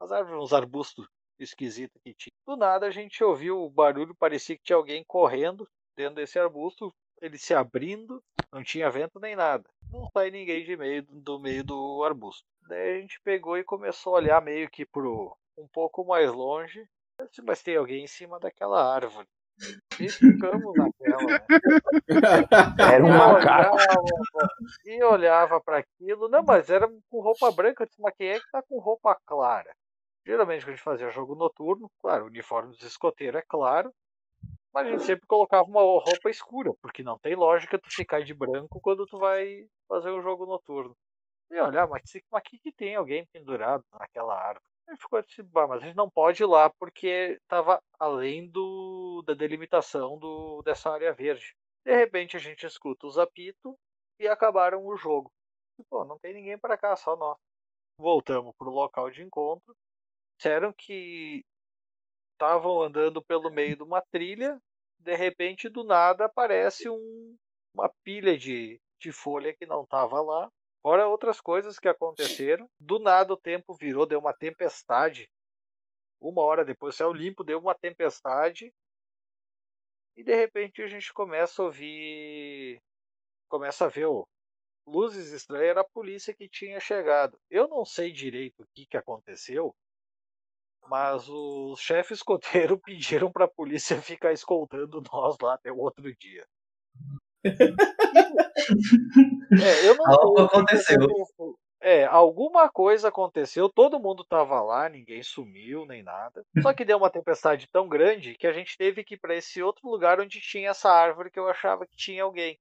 umas 0.00 0.12
árvores, 0.12 0.42
uns 0.42 0.52
arbustos 0.52 1.06
esquisitos 1.38 2.00
que 2.02 2.14
tinha. 2.14 2.32
Do 2.46 2.56
nada 2.56 2.86
a 2.86 2.90
gente 2.90 3.22
ouviu 3.22 3.62
o 3.62 3.70
barulho, 3.70 4.14
parecia 4.14 4.56
que 4.56 4.62
tinha 4.62 4.76
alguém 4.76 5.04
correndo 5.06 5.68
dentro 5.96 6.16
desse 6.16 6.38
arbusto, 6.38 6.92
ele 7.20 7.38
se 7.38 7.54
abrindo, 7.54 8.22
não 8.52 8.62
tinha 8.62 8.90
vento 8.90 9.18
nem 9.20 9.34
nada. 9.36 9.64
Não 9.90 10.08
sai 10.12 10.30
ninguém 10.30 10.64
de 10.64 10.76
meio 10.76 11.02
do 11.02 11.38
meio 11.38 11.64
do 11.64 12.02
arbusto. 12.04 12.44
Daí 12.68 12.98
a 12.98 13.00
gente 13.00 13.20
pegou 13.22 13.58
e 13.58 13.64
começou 13.64 14.14
a 14.14 14.18
olhar 14.18 14.42
meio 14.42 14.70
que 14.70 14.84
pro 14.86 15.36
um 15.56 15.68
pouco 15.68 16.04
mais 16.04 16.32
longe. 16.32 16.86
Disse, 17.28 17.42
Mas 17.42 17.62
tem 17.62 17.76
alguém 17.76 18.04
em 18.04 18.08
cima 18.08 18.38
daquela 18.40 18.94
árvore. 18.94 19.28
E 20.00 20.08
ficamos 20.08 20.74
naquela? 20.74 21.46
Era 22.92 23.04
um 23.04 23.16
macaco. 23.16 23.76
E 24.84 25.02
olhava 25.04 25.60
para 25.62 25.78
aquilo. 25.78 26.28
Não, 26.28 26.42
mas 26.42 26.68
era 26.70 26.88
com 27.08 27.20
roupa 27.20 27.50
branca. 27.52 27.84
Eu 27.84 27.86
disse, 27.86 28.00
mas 28.00 28.14
quem 28.16 28.28
é 28.28 28.40
que 28.40 28.50
tá 28.50 28.62
com 28.62 28.78
roupa 28.80 29.16
clara? 29.24 29.72
Geralmente, 30.26 30.64
quando 30.64 30.72
a 30.72 30.76
gente 30.76 30.84
fazia 30.84 31.10
jogo 31.10 31.34
noturno, 31.34 31.90
claro, 32.00 32.24
o 32.24 32.28
uniforme 32.28 32.72
dos 32.72 32.82
escoteiros 32.82 33.40
é 33.40 33.44
claro. 33.46 33.92
Mas 34.74 34.86
a 34.88 34.90
gente 34.90 35.04
sempre 35.04 35.26
colocava 35.26 35.68
uma 35.68 35.80
roupa 35.82 36.28
escura, 36.30 36.72
porque 36.82 37.02
não 37.02 37.18
tem 37.18 37.34
lógica 37.36 37.78
tu 37.78 37.90
ficar 37.94 38.22
de 38.24 38.34
branco 38.34 38.80
quando 38.80 39.06
tu 39.06 39.18
vai 39.18 39.66
fazer 39.88 40.10
um 40.10 40.20
jogo 40.22 40.46
noturno. 40.46 40.96
E 41.50 41.58
olha, 41.60 41.86
mas 41.86 42.02
se- 42.06 42.24
mas 42.30 42.40
aqui 42.40 42.58
que 42.58 42.72
tem 42.72 42.96
alguém 42.96 43.26
pendurado 43.32 43.84
naquela 43.92 44.34
árvore. 44.36 44.64
Aí 44.88 44.96
ficou 44.96 45.18
assim, 45.18 45.42
"Bah, 45.44 45.66
mas 45.68 45.82
a 45.82 45.86
gente 45.86 45.96
não 45.96 46.10
pode 46.10 46.42
ir 46.42 46.46
lá 46.46 46.70
porque 46.78 47.38
estava 47.42 47.80
além 47.98 48.48
do, 48.50 49.22
da 49.26 49.34
delimitação 49.34 50.18
do, 50.18 50.62
dessa 50.62 50.90
área 50.90 51.12
verde. 51.12 51.54
De 51.86 51.94
repente 51.96 52.36
a 52.36 52.40
gente 52.40 52.66
escuta 52.66 53.06
os 53.06 53.18
apitos 53.18 53.74
e 54.20 54.28
acabaram 54.28 54.84
o 54.86 54.96
jogo. 54.96 55.30
E, 55.78 55.84
pô, 55.84 56.04
não 56.04 56.18
tem 56.18 56.34
ninguém 56.34 56.58
para 56.58 56.76
cá, 56.78 56.96
só 56.96 57.16
nós. 57.16 57.36
Voltamos 57.98 58.54
pro 58.58 58.70
local 58.70 59.10
de 59.10 59.22
encontro. 59.22 59.74
Disseram 60.38 60.72
que 60.72 61.44
estavam 62.34 62.82
andando 62.82 63.22
pelo 63.22 63.50
meio 63.50 63.76
de 63.76 63.82
uma 63.82 64.00
trilha. 64.00 64.60
De 64.98 65.14
repente, 65.14 65.68
do 65.68 65.84
nada, 65.84 66.26
aparece 66.26 66.88
um, 66.88 67.36
uma 67.74 67.90
pilha 68.02 68.36
de, 68.36 68.80
de 69.00 69.12
folha 69.12 69.54
que 69.54 69.66
não 69.66 69.82
estava 69.82 70.20
lá. 70.20 70.50
Fora 70.82 71.08
outras 71.08 71.40
coisas 71.40 71.78
que 71.78 71.88
aconteceram. 71.88 72.68
Do 72.78 72.98
nada 72.98 73.32
o 73.32 73.40
tempo 73.40 73.74
virou, 73.74 74.04
deu 74.04 74.18
uma 74.18 74.34
tempestade. 74.34 75.30
Uma 76.20 76.42
hora 76.42 76.64
depois, 76.64 76.94
céu 76.94 77.12
limpo, 77.12 77.42
deu 77.42 77.58
uma 77.58 77.74
tempestade. 77.74 78.72
E 80.16 80.22
de 80.22 80.34
repente 80.34 80.82
a 80.82 80.86
gente 80.86 81.12
começa 81.12 81.62
a 81.62 81.64
ouvir. 81.64 82.80
Começa 83.48 83.86
a 83.86 83.88
ver 83.88 84.06
luzes 84.86 85.32
estranhas. 85.32 85.68
Era 85.68 85.80
a 85.80 85.88
polícia 85.88 86.34
que 86.34 86.48
tinha 86.48 86.78
chegado. 86.80 87.38
Eu 87.50 87.66
não 87.68 87.84
sei 87.84 88.12
direito 88.12 88.62
o 88.62 88.66
que, 88.74 88.86
que 88.86 88.96
aconteceu. 88.96 89.74
Mas 90.88 91.28
os 91.28 91.80
chefes 91.80 92.18
escoteiros 92.18 92.78
pediram 92.84 93.32
para 93.32 93.46
a 93.46 93.48
polícia 93.48 94.00
ficar 94.00 94.32
escoltando 94.32 95.02
nós 95.12 95.36
lá 95.40 95.54
até 95.54 95.72
o 95.72 95.78
outro 95.78 96.14
dia. 96.16 96.44
É, 97.44 97.48
eu 99.88 99.96
não 99.96 100.04
Algo 100.06 100.40
aconteceu. 100.40 100.96
aconteceu. 100.96 101.58
É, 101.80 102.04
alguma 102.06 102.68
coisa 102.70 103.08
aconteceu, 103.08 103.68
todo 103.68 104.00
mundo 104.00 104.24
tava 104.24 104.62
lá, 104.62 104.88
ninguém 104.88 105.22
sumiu 105.22 105.84
nem 105.84 106.02
nada. 106.02 106.42
Só 106.62 106.72
que 106.72 106.82
deu 106.82 106.96
uma 106.96 107.10
tempestade 107.10 107.68
tão 107.70 107.86
grande 107.86 108.36
que 108.36 108.46
a 108.46 108.52
gente 108.52 108.74
teve 108.78 109.04
que 109.04 109.14
ir 109.14 109.18
para 109.18 109.36
esse 109.36 109.62
outro 109.62 109.90
lugar 109.90 110.18
onde 110.18 110.40
tinha 110.40 110.70
essa 110.70 110.90
árvore 110.90 111.30
que 111.30 111.38
eu 111.38 111.46
achava 111.46 111.86
que 111.86 111.94
tinha 111.94 112.22
alguém. 112.22 112.58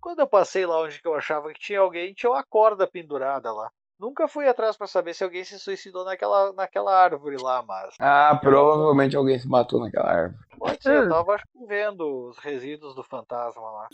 Quando 0.00 0.20
eu 0.20 0.28
passei 0.28 0.64
lá 0.64 0.80
onde 0.80 1.00
eu 1.04 1.14
achava 1.14 1.52
que 1.52 1.58
tinha 1.58 1.80
alguém, 1.80 2.14
tinha 2.14 2.30
uma 2.30 2.44
corda 2.44 2.86
pendurada 2.86 3.52
lá. 3.52 3.68
Nunca 4.02 4.26
fui 4.26 4.48
atrás 4.48 4.76
para 4.76 4.88
saber 4.88 5.14
se 5.14 5.22
alguém 5.22 5.44
se 5.44 5.56
suicidou 5.60 6.04
naquela, 6.04 6.52
naquela 6.52 6.92
árvore 6.92 7.36
lá, 7.40 7.62
mas 7.62 7.94
Ah, 8.00 8.36
provavelmente 8.42 9.14
alguém 9.16 9.38
se 9.38 9.46
matou 9.48 9.78
naquela 9.78 10.10
árvore. 10.10 10.40
pode 10.58 10.82
ser, 10.82 11.04
eu 11.04 11.08
tava 11.08 11.34
acho 11.34 11.44
que 11.44 11.64
vendo 11.68 12.28
os 12.28 12.36
resíduos 12.38 12.96
do 12.96 13.04
fantasma 13.04 13.62
lá. 13.62 13.86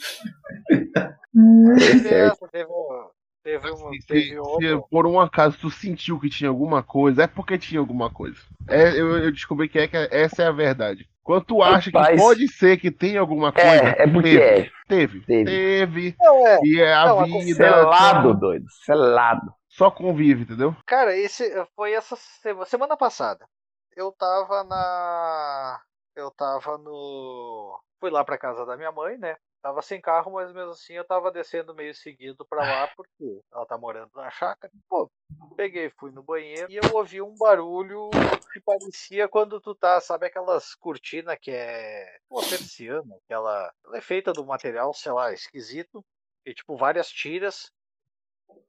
É 0.71 1.79
Teve 1.79 2.09
certo. 2.09 2.33
essa, 2.33 2.49
teve, 2.49 2.71
um- 2.71 3.09
teve, 3.45 3.71
uma, 3.71 3.91
Se, 3.93 4.07
teve 4.07 4.23
se 4.31 4.39
outra. 4.39 4.81
por 4.91 5.07
um 5.07 5.21
acaso 5.21 5.59
tu 5.61 5.71
sentiu 5.71 6.19
que 6.19 6.31
tinha 6.31 6.49
alguma 6.49 6.83
coisa, 6.83 7.25
é 7.25 7.27
porque 7.27 7.59
tinha 7.59 7.79
alguma 7.79 8.09
coisa. 8.11 8.39
É, 8.67 8.89
eu, 8.99 9.19
eu 9.19 9.31
descobri 9.31 9.69
que, 9.69 9.79
é, 9.79 9.87
que 9.89 9.97
essa 10.11 10.43
é 10.43 10.47
a 10.47 10.53
verdade. 10.53 11.07
Quando 11.23 11.45
tu 11.45 11.63
acha 11.63 11.91
que 11.93 12.17
pode 12.17 12.49
ser 12.49 12.79
que 12.79 12.91
tem 12.91 13.19
alguma 13.19 13.53
coisa, 13.53 13.69
É, 13.69 14.05
é 14.05 14.07
porque 14.07 14.31
teve, 14.39 14.43
é. 14.43 14.71
teve, 14.89 15.21
Teve. 15.27 15.45
teve, 15.45 16.17
Não, 16.19 16.47
é. 16.47 16.59
e 16.65 16.81
é 16.81 16.95
a 16.95 17.05
Não, 17.05 17.25
vida. 17.27 17.55
Selado, 17.55 18.29
só- 18.29 18.35
doido. 18.35 18.65
Selado. 18.87 19.58
Só 19.79 19.93
convive, 19.93 20.43
entendeu? 20.43 20.74
Cara, 20.85 21.16
esse 21.16 21.49
foi 21.76 21.93
essa 21.93 22.16
sema- 22.16 22.66
semana 22.66 22.97
passada. 22.97 23.49
Eu 23.95 24.11
tava 24.11 24.64
na. 24.64 25.81
Eu 26.16 26.33
tava 26.33 26.76
no. 26.76 27.81
Fui 28.01 28.11
lá 28.11 28.24
pra 28.24 28.37
casa 28.37 28.66
da 28.66 28.76
minha 28.76 28.91
mãe, 28.91 29.16
né? 29.16 29.37
Tava 29.62 29.81
sem 29.81 30.01
carro, 30.01 30.33
mas 30.33 30.53
mesmo 30.53 30.72
assim 30.72 30.95
eu 30.95 31.05
tava 31.05 31.31
descendo 31.31 31.76
meio 31.76 31.95
seguido 31.95 32.45
pra 32.45 32.61
lá, 32.61 32.89
porque 32.97 33.41
ela 33.53 33.66
tá 33.66 33.79
morando 33.79 34.11
na 34.16 34.29
chácara. 34.31 34.72
Pô, 34.89 35.09
peguei, 35.57 35.91
fui 35.91 36.11
no 36.11 36.24
banheiro 36.24 36.68
e 36.68 36.76
eu 36.76 36.83
ouvi 36.97 37.22
um 37.22 37.37
barulho 37.37 38.11
que 38.53 38.61
parecia 38.61 39.29
quando 39.29 39.61
tu 39.61 39.76
tá, 39.76 40.01
sabe 40.01 40.26
aquelas 40.26 40.74
cortinas 40.74 41.39
que 41.41 41.53
é 41.53 42.18
uma 42.29 42.43
persiana, 42.43 43.14
aquela. 43.24 43.72
Ela 43.85 43.99
é 43.99 44.01
feita 44.01 44.33
do 44.33 44.45
material, 44.45 44.93
sei 44.93 45.12
lá, 45.12 45.33
esquisito. 45.33 46.05
E 46.45 46.53
tipo, 46.53 46.76
várias 46.76 47.09
tiras. 47.11 47.70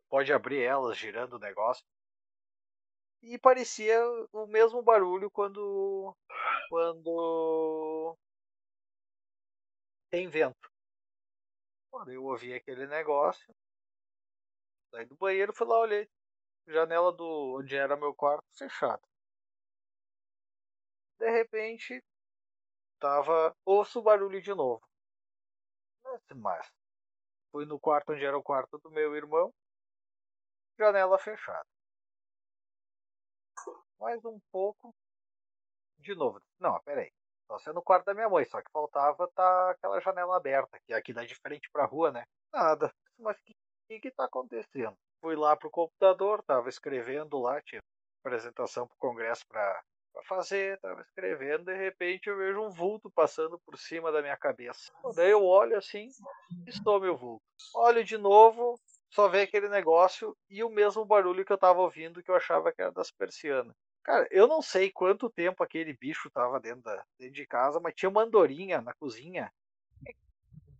Pode 0.09 0.33
abrir 0.33 0.63
elas 0.63 0.97
girando 0.97 1.33
o 1.33 1.39
negócio. 1.39 1.85
E 3.21 3.37
parecia 3.37 3.99
o 4.31 4.47
mesmo 4.47 4.81
barulho 4.81 5.29
quando. 5.29 6.15
quando. 6.69 8.17
tem 10.09 10.27
vento. 10.27 10.69
Quando 11.91 12.11
eu 12.11 12.23
ouvi 12.23 12.53
aquele 12.53 12.87
negócio, 12.87 13.53
saí 14.91 15.05
do 15.05 15.15
banheiro, 15.15 15.53
fui 15.53 15.67
lá, 15.67 15.79
olhei. 15.79 16.09
Janela 16.67 17.11
do 17.11 17.57
onde 17.57 17.75
era 17.75 17.97
meu 17.97 18.13
quarto 18.13 18.45
fechada. 18.57 19.01
De 21.19 21.29
repente, 21.29 22.03
tava. 22.99 23.55
ouço 23.65 23.99
o 23.99 24.03
barulho 24.03 24.41
de 24.41 24.53
novo. 24.53 24.81
Mais. 26.35 26.67
Fui 27.51 27.65
no 27.65 27.79
quarto 27.79 28.13
onde 28.13 28.23
era 28.25 28.37
o 28.37 28.43
quarto 28.43 28.77
do 28.79 28.89
meu 28.91 29.15
irmão. 29.15 29.53
Janela 30.79 31.19
fechada. 31.19 31.67
Mais 33.99 34.23
um 34.23 34.39
pouco. 34.49 34.95
De 35.97 36.15
novo. 36.15 36.41
Não, 36.57 36.79
peraí. 36.85 37.11
Só 37.47 37.59
sendo 37.59 37.75
no 37.75 37.81
quarto 37.81 38.05
da 38.05 38.13
minha 38.13 38.29
mãe, 38.29 38.45
só 38.45 38.61
que 38.61 38.71
faltava 38.71 39.27
tá 39.35 39.71
aquela 39.71 39.99
janela 39.99 40.37
aberta, 40.37 40.79
que 40.85 40.93
é 40.93 40.95
aqui 40.95 41.11
dá 41.11 41.25
de 41.25 41.35
frente 41.35 41.69
pra 41.69 41.85
rua, 41.85 42.11
né? 42.11 42.23
Nada. 42.53 42.93
Mas 43.17 43.37
o 43.37 43.43
que, 43.43 43.53
que 43.89 43.99
que 43.99 44.11
tá 44.11 44.23
acontecendo? 44.25 44.95
Fui 45.19 45.35
lá 45.35 45.57
pro 45.57 45.69
computador, 45.69 46.41
tava 46.43 46.69
escrevendo 46.69 47.39
lá, 47.39 47.61
tinha 47.61 47.81
apresentação 48.23 48.87
pro 48.87 48.97
congresso 48.97 49.45
pra 49.47 49.83
pra 50.11 50.23
fazer, 50.23 50.79
tava 50.79 51.01
escrevendo, 51.01 51.65
de 51.65 51.75
repente 51.75 52.29
eu 52.29 52.37
vejo 52.37 52.61
um 52.61 52.69
vulto 52.69 53.11
passando 53.11 53.59
por 53.59 53.77
cima 53.77 54.11
da 54.11 54.21
minha 54.21 54.35
cabeça. 54.35 54.91
Daí 55.15 55.29
eu 55.29 55.45
olho 55.45 55.77
assim, 55.77 56.09
estou 56.65 56.99
meu 56.99 57.15
vulto. 57.15 57.43
Olho 57.75 58.03
de 58.03 58.17
novo, 58.17 58.79
só 59.09 59.27
vê 59.27 59.41
aquele 59.41 59.69
negócio 59.69 60.35
e 60.49 60.63
o 60.63 60.69
mesmo 60.69 61.05
barulho 61.05 61.43
que 61.43 61.51
eu 61.51 61.57
tava 61.57 61.79
ouvindo 61.79 62.21
que 62.21 62.29
eu 62.29 62.35
achava 62.35 62.71
que 62.71 62.81
era 62.81 62.91
das 62.91 63.11
persianas. 63.11 63.75
Cara, 64.03 64.27
eu 64.31 64.47
não 64.47 64.61
sei 64.61 64.91
quanto 64.91 65.29
tempo 65.29 65.63
aquele 65.63 65.93
bicho 65.93 66.29
tava 66.31 66.59
dentro, 66.59 66.83
da, 66.83 67.03
dentro 67.17 67.35
de 67.35 67.45
casa, 67.45 67.79
mas 67.79 67.93
tinha 67.95 68.09
uma 68.09 68.23
andorinha 68.23 68.81
na 68.81 68.93
cozinha 68.93 69.51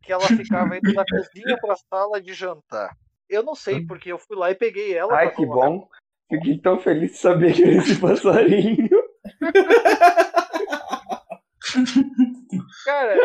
que 0.02 0.12
ela 0.12 0.28
ficava 0.28 0.78
indo 0.78 0.94
da 0.94 1.04
cozinha 1.06 1.58
pra 1.60 1.76
sala 1.76 2.22
de 2.22 2.34
jantar. 2.34 2.96
Eu 3.28 3.44
não 3.44 3.54
sei, 3.54 3.86
porque 3.86 4.12
eu 4.12 4.18
fui 4.18 4.36
lá 4.36 4.50
e 4.50 4.56
peguei 4.56 4.96
ela. 4.96 5.16
Ai, 5.16 5.30
que 5.30 5.46
colocar 5.46 5.70
bom. 5.70 5.88
Fiquei 6.30 6.60
tão 6.60 6.80
feliz 6.80 7.12
de 7.12 7.18
saber 7.18 7.54
que 7.54 7.64
era 7.64 7.74
esse 7.74 8.00
passarinho. 8.00 8.90
Cara, 12.86 13.16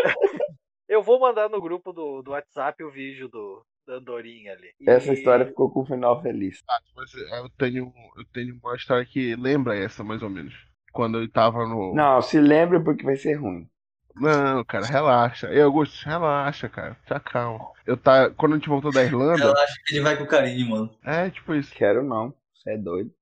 eu 0.88 1.02
vou 1.02 1.18
mandar 1.18 1.48
no 1.48 1.61
grupo 1.61 1.92
do, 1.92 2.22
do 2.22 2.32
WhatsApp 2.32 2.82
o 2.84 2.90
vídeo 2.90 3.28
do, 3.28 3.64
da 3.87 3.95
Andorinha 3.97 4.53
ali. 4.53 4.68
E- 4.80 4.91
Essa 4.91 5.12
história 5.12 5.47
ficou 5.47 5.70
com 5.70 5.82
um 5.82 5.87
final 5.87 6.20
feliz. 6.22 6.62
Ah, 6.68 6.80
mas 6.97 7.12
eu 7.14 7.49
tenho, 7.51 7.93
eu 8.16 8.24
tenho 8.32 8.59
uma 8.62 8.76
história 8.76 9.05
que 9.05 9.35
lembra 9.37 9.76
essa, 9.76 10.03
mais 10.05 10.22
ou 10.22 10.30
menos. 10.30 10.55
Quando 10.93 11.18
eu 11.20 11.30
tava 11.30 11.66
no. 11.66 11.95
Não, 11.95 12.22
se 12.22 12.41
lembra 12.41 12.82
porque 12.82 13.05
vai 13.05 13.16
ser 13.16 13.35
ruim. 13.35 13.68
Não, 14.16 14.64
cara, 14.64 14.87
relaxa. 14.87 15.49
Eu, 15.49 15.66
Augusto, 15.66 16.05
relaxa, 16.05 16.68
cara. 16.68 16.97
Te 17.05 17.12
acalma. 17.14 17.72
Eu 17.85 17.97
tá, 17.97 18.30
quando 18.30 18.53
a 18.53 18.57
gente 18.59 18.68
voltou 18.68 18.93
da 18.93 19.03
Irlanda, 19.03 19.43
Ela 19.43 19.53
acha 19.64 19.74
que 19.85 19.97
ele 19.97 20.05
vai 20.05 20.16
com 20.16 20.24
carinho, 20.26 20.70
mano. 20.70 20.99
é 21.05 21.30
tipo 21.30 21.53
isso. 21.55 21.74
Quero 21.74 22.05
não. 22.05 22.32
Você 22.55 22.70
é 22.70 22.78
doido. 22.78 23.12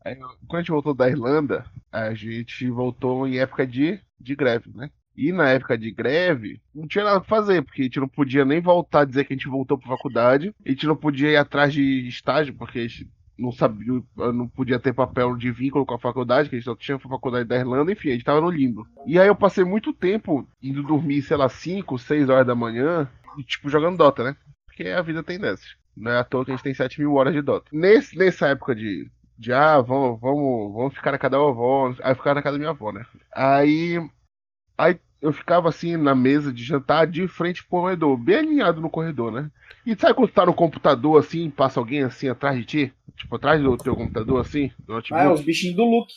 Aí, 0.05 0.15
quando 0.15 0.55
a 0.55 0.59
gente 0.59 0.71
voltou 0.71 0.93
da 0.93 1.09
Irlanda, 1.09 1.65
a 1.91 2.13
gente 2.13 2.69
voltou 2.69 3.27
em 3.27 3.39
época 3.39 3.65
de, 3.65 3.99
de 4.19 4.35
greve, 4.35 4.71
né? 4.75 4.89
E 5.17 5.31
na 5.31 5.49
época 5.49 5.77
de 5.77 5.89
greve, 5.91 6.61
não 6.73 6.87
tinha 6.87 7.03
nada 7.03 7.19
pra 7.19 7.27
fazer, 7.27 7.63
porque 7.63 7.81
a 7.81 7.85
gente 7.85 7.99
não 7.99 8.07
podia 8.07 8.45
nem 8.45 8.61
voltar 8.61 9.01
a 9.01 9.05
dizer 9.05 9.25
que 9.25 9.33
a 9.33 9.35
gente 9.35 9.49
voltou 9.49 9.77
pra 9.77 9.89
faculdade, 9.89 10.53
a 10.63 10.69
gente 10.69 10.85
não 10.85 10.95
podia 10.95 11.31
ir 11.31 11.37
atrás 11.37 11.73
de 11.73 12.07
estágio, 12.07 12.53
porque 12.53 12.79
a 12.79 12.81
gente 12.83 13.09
não 13.37 13.51
sabia, 13.51 14.01
não 14.15 14.47
podia 14.47 14.79
ter 14.79 14.93
papel 14.93 15.35
de 15.35 15.51
vínculo 15.51 15.85
com 15.85 15.93
a 15.93 15.99
faculdade, 15.99 16.49
que 16.49 16.55
a 16.55 16.59
gente 16.59 16.65
só 16.65 16.75
tinha 16.75 16.97
a 16.97 16.99
faculdade 16.99 17.47
da 17.47 17.57
Irlanda, 17.57 17.91
enfim, 17.91 18.09
a 18.09 18.13
gente 18.13 18.23
tava 18.23 18.41
no 18.41 18.49
limbo. 18.49 18.87
E 19.05 19.19
aí 19.19 19.27
eu 19.27 19.35
passei 19.35 19.63
muito 19.63 19.91
tempo 19.91 20.47
indo 20.61 20.83
dormir, 20.83 21.21
sei 21.21 21.37
lá, 21.37 21.49
5, 21.49 21.97
6 21.97 22.29
horas 22.29 22.45
da 22.45 22.55
manhã, 22.55 23.09
e, 23.37 23.43
tipo, 23.43 23.69
jogando 23.69 23.97
Dota, 23.97 24.23
né? 24.23 24.35
Porque 24.65 24.87
a 24.89 25.01
vida 25.01 25.23
tem 25.23 25.39
dessas. 25.39 25.75
Não 25.95 26.11
é 26.11 26.19
à 26.19 26.23
toa 26.23 26.45
que 26.45 26.51
a 26.51 26.55
gente 26.55 26.63
tem 26.63 26.73
7 26.73 26.99
mil 26.99 27.13
horas 27.13 27.33
de 27.33 27.41
Dota. 27.41 27.69
Nesse, 27.71 28.17
nessa 28.17 28.47
época 28.47 28.75
de, 28.75 29.09
de 29.37 29.53
ah, 29.53 29.79
vamos, 29.81 30.19
vamos, 30.19 30.73
vamos 30.73 30.93
ficar 30.93 31.11
na 31.11 31.17
casa 31.17 31.31
da 31.31 31.37
avó. 31.37 31.93
Aí 32.03 32.11
eu 32.11 32.15
ficava 32.15 32.35
na 32.35 32.41
casa 32.41 32.53
da 32.53 32.59
minha 32.59 32.71
avó, 32.71 32.91
né? 32.91 33.05
Aí, 33.33 33.99
aí 34.77 34.99
eu 35.21 35.33
ficava 35.33 35.69
assim 35.69 35.97
na 35.97 36.13
mesa 36.13 36.51
de 36.53 36.63
jantar 36.63 37.07
de 37.07 37.27
frente 37.27 37.61
pro 37.63 37.81
corredor, 37.81 38.17
bem 38.17 38.37
alinhado 38.37 38.81
no 38.81 38.89
corredor, 38.89 39.31
né? 39.31 39.49
E 39.85 39.95
sabe 39.95 40.13
quando 40.13 40.29
tu 40.29 40.33
tá 40.33 40.45
no 40.45 40.53
computador 40.53 41.19
assim, 41.19 41.49
passa 41.49 41.79
alguém 41.79 42.03
assim 42.03 42.29
atrás 42.29 42.57
de 42.57 42.65
ti? 42.65 42.93
Tipo, 43.15 43.35
atrás 43.35 43.61
do 43.61 43.77
teu 43.77 43.95
computador 43.95 44.41
assim? 44.41 44.71
Ah, 45.11 45.23
é 45.23 45.29
os 45.29 45.41
bichinhos 45.41 45.75
do 45.75 45.85
Luke. 45.85 46.13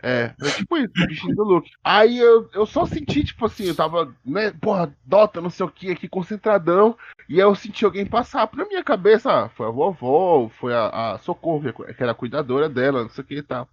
É, 0.00 0.32
é 0.40 0.50
tipo 0.50 0.76
isso, 0.76 0.92
o 0.96 1.06
bichinho 1.06 1.34
do 1.34 1.42
Luke. 1.42 1.70
Aí 1.82 2.18
eu, 2.18 2.48
eu 2.54 2.64
só 2.64 2.86
senti, 2.86 3.24
tipo 3.24 3.44
assim, 3.46 3.64
eu 3.64 3.74
tava, 3.74 4.14
né, 4.24 4.52
porra, 4.52 4.94
Dota, 5.04 5.40
não 5.40 5.50
sei 5.50 5.66
o 5.66 5.70
que, 5.70 5.90
aqui 5.90 6.08
concentradão. 6.08 6.96
E 7.28 7.34
aí 7.34 7.40
eu 7.40 7.54
senti 7.54 7.84
alguém 7.84 8.06
passar 8.06 8.46
pra 8.46 8.64
minha 8.64 8.84
cabeça, 8.84 9.30
ah, 9.30 9.48
foi 9.48 9.66
a 9.66 9.70
vovó, 9.70 10.48
foi 10.50 10.72
a, 10.72 11.14
a 11.14 11.18
Socorro, 11.18 11.60
que 11.72 12.02
era 12.02 12.12
a 12.12 12.14
cuidadora 12.14 12.68
dela, 12.68 13.02
não 13.02 13.10
sei 13.10 13.24
o 13.24 13.26
que 13.26 13.34
e 13.38 13.42
tal. 13.42 13.68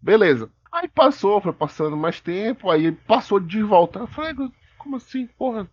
Beleza. 0.00 0.50
Aí 0.70 0.88
passou, 0.88 1.40
foi 1.40 1.52
passando 1.52 1.96
mais 1.96 2.20
tempo, 2.20 2.70
aí 2.70 2.92
passou 2.92 3.40
de 3.40 3.62
volta. 3.62 4.00
Eu 4.00 4.06
falei, 4.06 4.34
como 4.76 4.96
assim, 4.96 5.26
porra, 5.38 5.68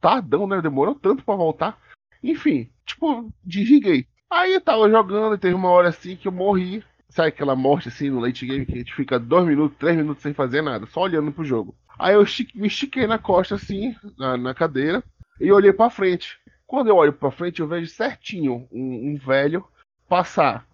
tardão, 0.00 0.46
né? 0.46 0.60
Demorou 0.60 0.94
tanto 0.94 1.24
pra 1.24 1.34
voltar. 1.34 1.78
Enfim, 2.22 2.68
tipo, 2.84 3.32
desliguei. 3.44 4.06
Aí 4.30 4.54
eu 4.54 4.60
tava 4.60 4.88
jogando 4.90 5.34
e 5.34 5.38
teve 5.38 5.54
uma 5.54 5.70
hora 5.70 5.88
assim 5.88 6.16
que 6.16 6.28
eu 6.28 6.32
morri. 6.32 6.84
Sabe 7.08 7.28
aquela 7.28 7.56
morte 7.56 7.88
assim 7.88 8.10
no 8.10 8.20
late 8.20 8.46
game 8.46 8.66
que 8.66 8.74
a 8.74 8.78
gente 8.78 8.94
fica 8.94 9.18
dois 9.18 9.46
minutos, 9.46 9.78
três 9.78 9.96
minutos 9.96 10.22
sem 10.22 10.34
fazer 10.34 10.60
nada, 10.60 10.86
só 10.86 11.00
olhando 11.00 11.32
pro 11.32 11.44
jogo. 11.44 11.74
Aí 11.98 12.14
eu 12.14 12.24
me 12.54 12.68
estiquei 12.68 13.06
na 13.06 13.18
costa 13.18 13.54
assim, 13.54 13.96
na, 14.18 14.36
na 14.36 14.54
cadeira, 14.54 15.02
e 15.40 15.50
olhei 15.50 15.72
pra 15.72 15.88
frente. 15.88 16.38
Quando 16.66 16.88
eu 16.88 16.96
olho 16.96 17.14
pra 17.14 17.30
frente, 17.30 17.60
eu 17.60 17.66
vejo 17.66 17.90
certinho 17.90 18.68
um, 18.70 19.12
um 19.12 19.16
velho 19.16 19.64
passar 20.06 20.66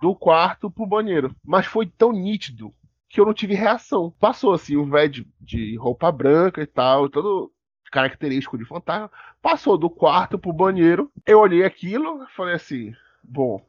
do 0.00 0.14
quarto 0.14 0.70
pro 0.70 0.86
banheiro. 0.86 1.34
Mas 1.44 1.66
foi 1.66 1.86
tão 1.86 2.12
nítido 2.12 2.74
que 3.08 3.20
eu 3.20 3.26
não 3.26 3.34
tive 3.34 3.54
reação. 3.54 4.10
Passou 4.18 4.52
assim, 4.52 4.76
um 4.76 4.88
velho 4.88 5.10
de, 5.10 5.26
de 5.40 5.76
roupa 5.76 6.10
branca 6.10 6.62
e 6.62 6.66
tal, 6.66 7.08
todo 7.08 7.52
característico 7.90 8.56
de 8.56 8.64
fantasma. 8.64 9.10
Passou 9.40 9.76
do 9.76 9.90
quarto 9.90 10.38
pro 10.38 10.52
banheiro. 10.52 11.10
Eu 11.26 11.40
olhei 11.40 11.64
aquilo, 11.64 12.26
falei 12.34 12.54
assim: 12.54 12.94
bom, 13.22 13.64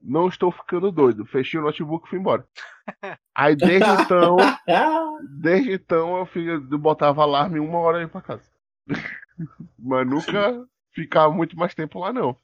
não 0.00 0.28
estou 0.28 0.52
ficando 0.52 0.92
doido. 0.92 1.26
Fechei 1.26 1.58
o 1.58 1.62
notebook 1.64 2.06
e 2.06 2.10
fui 2.10 2.18
embora. 2.18 2.46
Aí 3.34 3.56
desde 3.56 3.90
então, 4.02 4.36
desde 5.40 5.72
então 5.72 6.18
eu, 6.18 6.26
fiz, 6.26 6.46
eu 6.46 6.78
botava 6.78 7.22
alarme 7.22 7.58
uma 7.58 7.78
hora 7.78 7.98
aí 7.98 8.06
pra 8.06 8.22
casa. 8.22 8.48
Mas 9.78 10.06
nunca 10.06 10.66
ficava 10.92 11.32
muito 11.34 11.56
mais 11.58 11.74
tempo 11.74 11.98
lá, 11.98 12.12
não. 12.12 12.36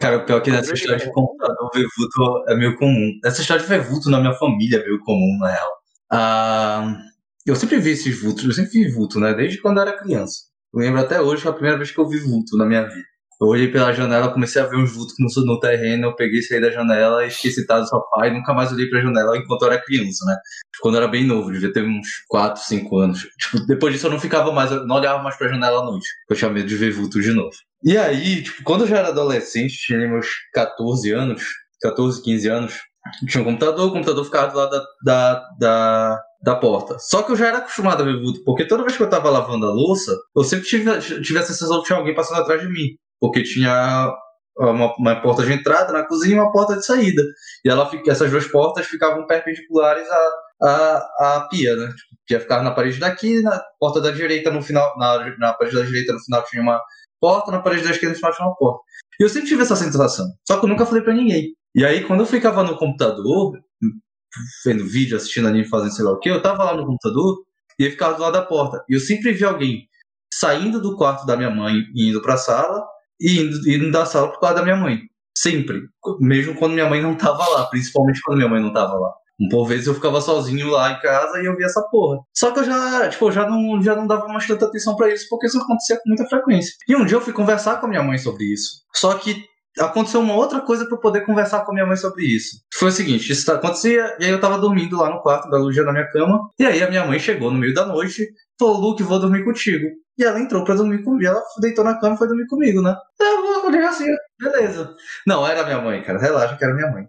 Cara, 0.00 0.16
o 0.16 0.24
pior 0.24 0.38
é 0.38 0.40
que 0.40 0.50
nessa 0.50 0.72
história 0.72 1.04
de 1.04 1.12
computador, 1.12 1.70
Vevuto 1.74 2.44
é 2.48 2.56
meio 2.56 2.76
comum. 2.76 3.18
Essa 3.24 3.42
história 3.42 3.62
de 3.62 3.68
Vevuto 3.68 4.08
na 4.08 4.18
minha 4.18 4.34
família 4.34 4.78
é 4.78 4.82
meio 4.82 4.98
comum, 5.00 5.38
na 5.38 5.48
real. 5.50 5.70
Ah, 6.10 6.96
eu 7.46 7.54
sempre 7.54 7.78
vi 7.78 7.90
esses 7.90 8.20
vultos, 8.20 8.44
eu 8.44 8.52
sempre 8.52 8.70
vi 8.70 8.90
vulto, 8.90 9.20
né? 9.20 9.34
Desde 9.34 9.60
quando 9.60 9.76
eu 9.76 9.82
era 9.82 9.98
criança. 9.98 10.50
Eu 10.72 10.80
lembro 10.80 11.00
até 11.00 11.20
hoje, 11.20 11.42
foi 11.42 11.50
a 11.50 11.54
primeira 11.54 11.76
vez 11.76 11.90
que 11.90 11.98
eu 11.98 12.08
vi 12.08 12.18
vulto 12.18 12.56
na 12.56 12.64
minha 12.64 12.82
vida. 12.86 13.04
Eu 13.40 13.46
olhei 13.46 13.68
pela 13.68 13.90
janela, 13.92 14.30
comecei 14.32 14.60
a 14.60 14.66
ver 14.66 14.76
uns 14.76 14.92
vultos 14.92 15.14
no, 15.18 15.44
no 15.46 15.58
terreno, 15.58 16.08
eu 16.08 16.14
peguei, 16.14 16.42
saí 16.42 16.60
da 16.60 16.70
janela, 16.70 17.24
esqueci 17.24 17.66
tá 17.66 17.80
do 17.80 17.88
sofá 17.88 18.26
e 18.26 18.32
nunca 18.32 18.52
mais 18.52 18.70
olhei 18.70 18.86
pra 18.88 19.00
janela 19.00 19.36
enquanto 19.36 19.62
eu 19.62 19.72
era 19.72 19.82
criança, 19.82 20.26
né? 20.26 20.36
Quando 20.82 20.96
eu 20.96 21.02
era 21.02 21.10
bem 21.10 21.26
novo, 21.26 21.50
devia 21.50 21.72
ter 21.72 21.82
uns 21.82 22.06
4, 22.28 22.62
5 22.62 22.98
anos. 22.98 23.26
Tipo, 23.38 23.66
depois 23.66 23.94
disso 23.94 24.06
eu 24.06 24.10
não 24.10 24.20
ficava 24.20 24.52
mais, 24.52 24.70
eu 24.70 24.86
não 24.86 24.96
olhava 24.96 25.22
mais 25.22 25.36
pra 25.36 25.48
janela 25.48 25.80
à 25.80 25.84
noite. 25.84 26.06
Eu 26.28 26.36
tinha 26.36 26.50
medo 26.50 26.68
de 26.68 26.76
ver 26.76 26.92
vulto 26.92 27.20
de 27.20 27.32
novo. 27.32 27.56
E 27.82 27.96
aí, 27.96 28.42
tipo, 28.42 28.62
quando 28.62 28.82
eu 28.82 28.86
já 28.86 28.98
era 28.98 29.08
adolescente, 29.08 29.76
tinha 29.76 29.98
meus 29.98 30.26
14 30.52 31.10
anos, 31.12 31.42
14, 31.80 32.22
15 32.22 32.48
anos, 32.48 32.74
tinha 33.26 33.42
um 33.42 33.46
computador, 33.46 33.88
o 33.88 33.92
computador 33.92 34.24
ficava 34.24 34.52
do 34.52 34.58
lado 34.58 34.70
da, 34.70 34.84
da, 35.04 35.48
da, 35.58 36.22
da 36.42 36.56
porta. 36.56 36.98
Só 36.98 37.22
que 37.22 37.32
eu 37.32 37.36
já 37.36 37.48
era 37.48 37.58
acostumado 37.58 38.02
a 38.02 38.04
ver 38.04 38.20
vulto, 38.20 38.44
porque 38.44 38.66
toda 38.66 38.84
vez 38.84 38.96
que 38.96 39.02
eu 39.02 39.08
tava 39.08 39.30
lavando 39.30 39.66
a 39.66 39.72
louça, 39.72 40.14
eu 40.36 40.44
sempre 40.44 40.66
tive, 40.66 40.98
tive 41.22 41.38
a 41.38 41.42
sensação 41.42 41.76
de 41.76 41.82
que 41.82 41.86
tinha 41.86 41.98
alguém 41.98 42.14
passando 42.14 42.40
atrás 42.40 42.60
de 42.60 42.68
mim. 42.68 42.96
Porque 43.18 43.42
tinha 43.42 44.12
uma, 44.58 44.94
uma 44.96 45.22
porta 45.22 45.42
de 45.42 45.52
entrada 45.52 45.92
na 45.92 46.04
cozinha 46.04 46.36
e 46.36 46.38
uma 46.38 46.52
porta 46.52 46.76
de 46.76 46.84
saída. 46.84 47.22
E 47.64 47.70
ela, 47.70 47.90
essas 48.06 48.30
duas 48.30 48.46
portas 48.46 48.86
ficavam 48.86 49.26
perpendiculares 49.26 50.06
à, 50.10 50.30
à, 50.62 51.36
à 51.36 51.48
pia, 51.48 51.74
né? 51.76 51.86
Tipo, 51.86 52.20
pia 52.26 52.40
ficava 52.40 52.62
na 52.62 52.70
parede 52.72 52.98
daqui, 52.98 53.40
na 53.42 53.62
porta 53.78 54.00
da 54.00 54.10
direita 54.10 54.50
no 54.50 54.62
final, 54.62 54.96
na, 54.98 55.36
na 55.38 55.52
parede 55.54 55.76
da 55.76 55.82
direita 55.82 56.12
no 56.12 56.20
final 56.20 56.44
tinha 56.44 56.62
uma 56.62 56.80
porta, 57.20 57.50
na 57.50 57.60
parede 57.60 57.84
da 57.84 57.90
esquerda 57.90 58.16
final 58.16 58.32
tinha 58.32 58.46
uma 58.48 58.56
porta. 58.56 58.82
E 59.18 59.22
eu 59.22 59.28
sempre 59.28 59.48
tive 59.48 59.62
essa 59.62 59.76
sensação, 59.76 60.26
só 60.46 60.58
que 60.58 60.64
eu 60.64 60.68
nunca 60.68 60.86
falei 60.86 61.02
pra 61.02 61.12
ninguém. 61.12 61.54
E 61.74 61.84
aí, 61.84 62.04
quando 62.04 62.20
eu 62.20 62.26
ficava 62.26 62.62
no 62.64 62.76
computador, 62.76 63.58
vendo 64.64 64.86
vídeo, 64.86 65.16
assistindo 65.16 65.48
anime, 65.48 65.68
fazendo 65.68 65.92
sei 65.92 66.04
lá 66.04 66.12
o 66.12 66.18
que, 66.18 66.28
eu 66.28 66.42
tava 66.42 66.64
lá 66.64 66.76
no 66.76 66.86
computador 66.86 67.44
e 67.78 67.84
eu 67.84 67.90
ficava 67.90 68.14
do 68.14 68.22
lado 68.22 68.32
da 68.32 68.42
porta. 68.42 68.84
E 68.88 68.94
eu 68.94 69.00
sempre 69.00 69.32
vi 69.32 69.44
alguém 69.44 69.88
saindo 70.32 70.80
do 70.80 70.96
quarto 70.96 71.26
da 71.26 71.36
minha 71.36 71.50
mãe 71.50 71.82
e 71.94 72.08
indo 72.08 72.22
pra 72.22 72.36
sala, 72.36 72.84
e 73.20 73.40
indo, 73.40 73.68
indo 73.68 73.90
da 73.90 74.06
sala 74.06 74.28
pro 74.28 74.38
quarto 74.38 74.56
da 74.56 74.62
minha 74.62 74.76
mãe. 74.76 75.00
Sempre. 75.36 75.82
Mesmo 76.20 76.54
quando 76.56 76.72
minha 76.72 76.88
mãe 76.88 77.00
não 77.00 77.16
tava 77.16 77.46
lá, 77.48 77.66
principalmente 77.66 78.20
quando 78.24 78.38
minha 78.38 78.48
mãe 78.48 78.60
não 78.60 78.72
tava 78.72 78.94
lá. 78.94 79.12
Por 79.48 79.66
vezes 79.66 79.86
eu 79.86 79.94
ficava 79.94 80.20
sozinho 80.20 80.68
lá 80.68 80.92
em 80.92 81.00
casa 81.00 81.40
e 81.40 81.46
eu 81.46 81.56
via 81.56 81.66
essa 81.66 81.82
porra. 81.90 82.18
Só 82.36 82.50
que 82.50 82.60
eu 82.60 82.64
já, 82.64 83.08
tipo, 83.08 83.30
já 83.32 83.48
não, 83.48 83.80
já 83.82 83.96
não 83.96 84.06
dava 84.06 84.28
mais 84.28 84.46
tanta 84.46 84.66
atenção 84.66 84.96
pra 84.96 85.12
isso, 85.12 85.26
porque 85.30 85.46
isso 85.46 85.58
acontecia 85.58 85.96
com 85.96 86.08
muita 86.08 86.26
frequência. 86.26 86.72
E 86.88 86.94
um 86.94 87.04
dia 87.04 87.16
eu 87.16 87.20
fui 87.20 87.32
conversar 87.32 87.80
com 87.80 87.86
a 87.86 87.88
minha 87.88 88.02
mãe 88.02 88.18
sobre 88.18 88.44
isso. 88.44 88.82
Só 88.94 89.14
que 89.14 89.44
aconteceu 89.78 90.20
uma 90.20 90.34
outra 90.34 90.60
coisa 90.60 90.86
eu 90.90 90.98
poder 90.98 91.24
conversar 91.24 91.64
com 91.64 91.70
a 91.70 91.74
minha 91.74 91.86
mãe 91.86 91.96
sobre 91.96 92.24
isso. 92.24 92.56
Foi 92.74 92.88
o 92.88 92.92
seguinte, 92.92 93.30
isso 93.30 93.50
acontecia, 93.50 94.16
e 94.18 94.24
aí 94.24 94.30
eu 94.30 94.40
tava 94.40 94.58
dormindo 94.58 94.96
lá 94.96 95.10
no 95.10 95.22
quarto, 95.22 95.48
belo 95.48 95.70
dia 95.70 95.84
na 95.84 95.92
minha 95.92 96.10
cama, 96.10 96.50
e 96.58 96.66
aí 96.66 96.82
a 96.82 96.88
minha 96.88 97.06
mãe 97.06 97.18
chegou 97.18 97.50
no 97.50 97.58
meio 97.58 97.72
da 97.72 97.86
noite, 97.86 98.26
falou, 98.58 98.80
Luke, 98.80 99.02
vou 99.02 99.20
dormir 99.20 99.44
contigo. 99.44 99.86
E 100.18 100.24
ela 100.24 100.40
entrou 100.40 100.64
pra 100.64 100.74
dormir 100.74 101.02
comigo, 101.02 101.26
ela 101.26 101.42
deitou 101.60 101.84
na 101.84 101.98
cama 101.98 102.14
e 102.14 102.18
foi 102.18 102.28
dormir 102.28 102.46
comigo, 102.46 102.82
né? 102.82 102.94
Eu 103.18 103.62
falei 103.62 103.84
assim, 103.84 104.06
beleza. 104.38 104.94
Não, 105.26 105.46
era 105.46 105.64
minha 105.64 105.80
mãe, 105.80 106.02
cara, 106.02 106.18
relaxa 106.18 106.56
que 106.56 106.64
era 106.64 106.74
minha 106.74 106.90
mãe. 106.90 107.08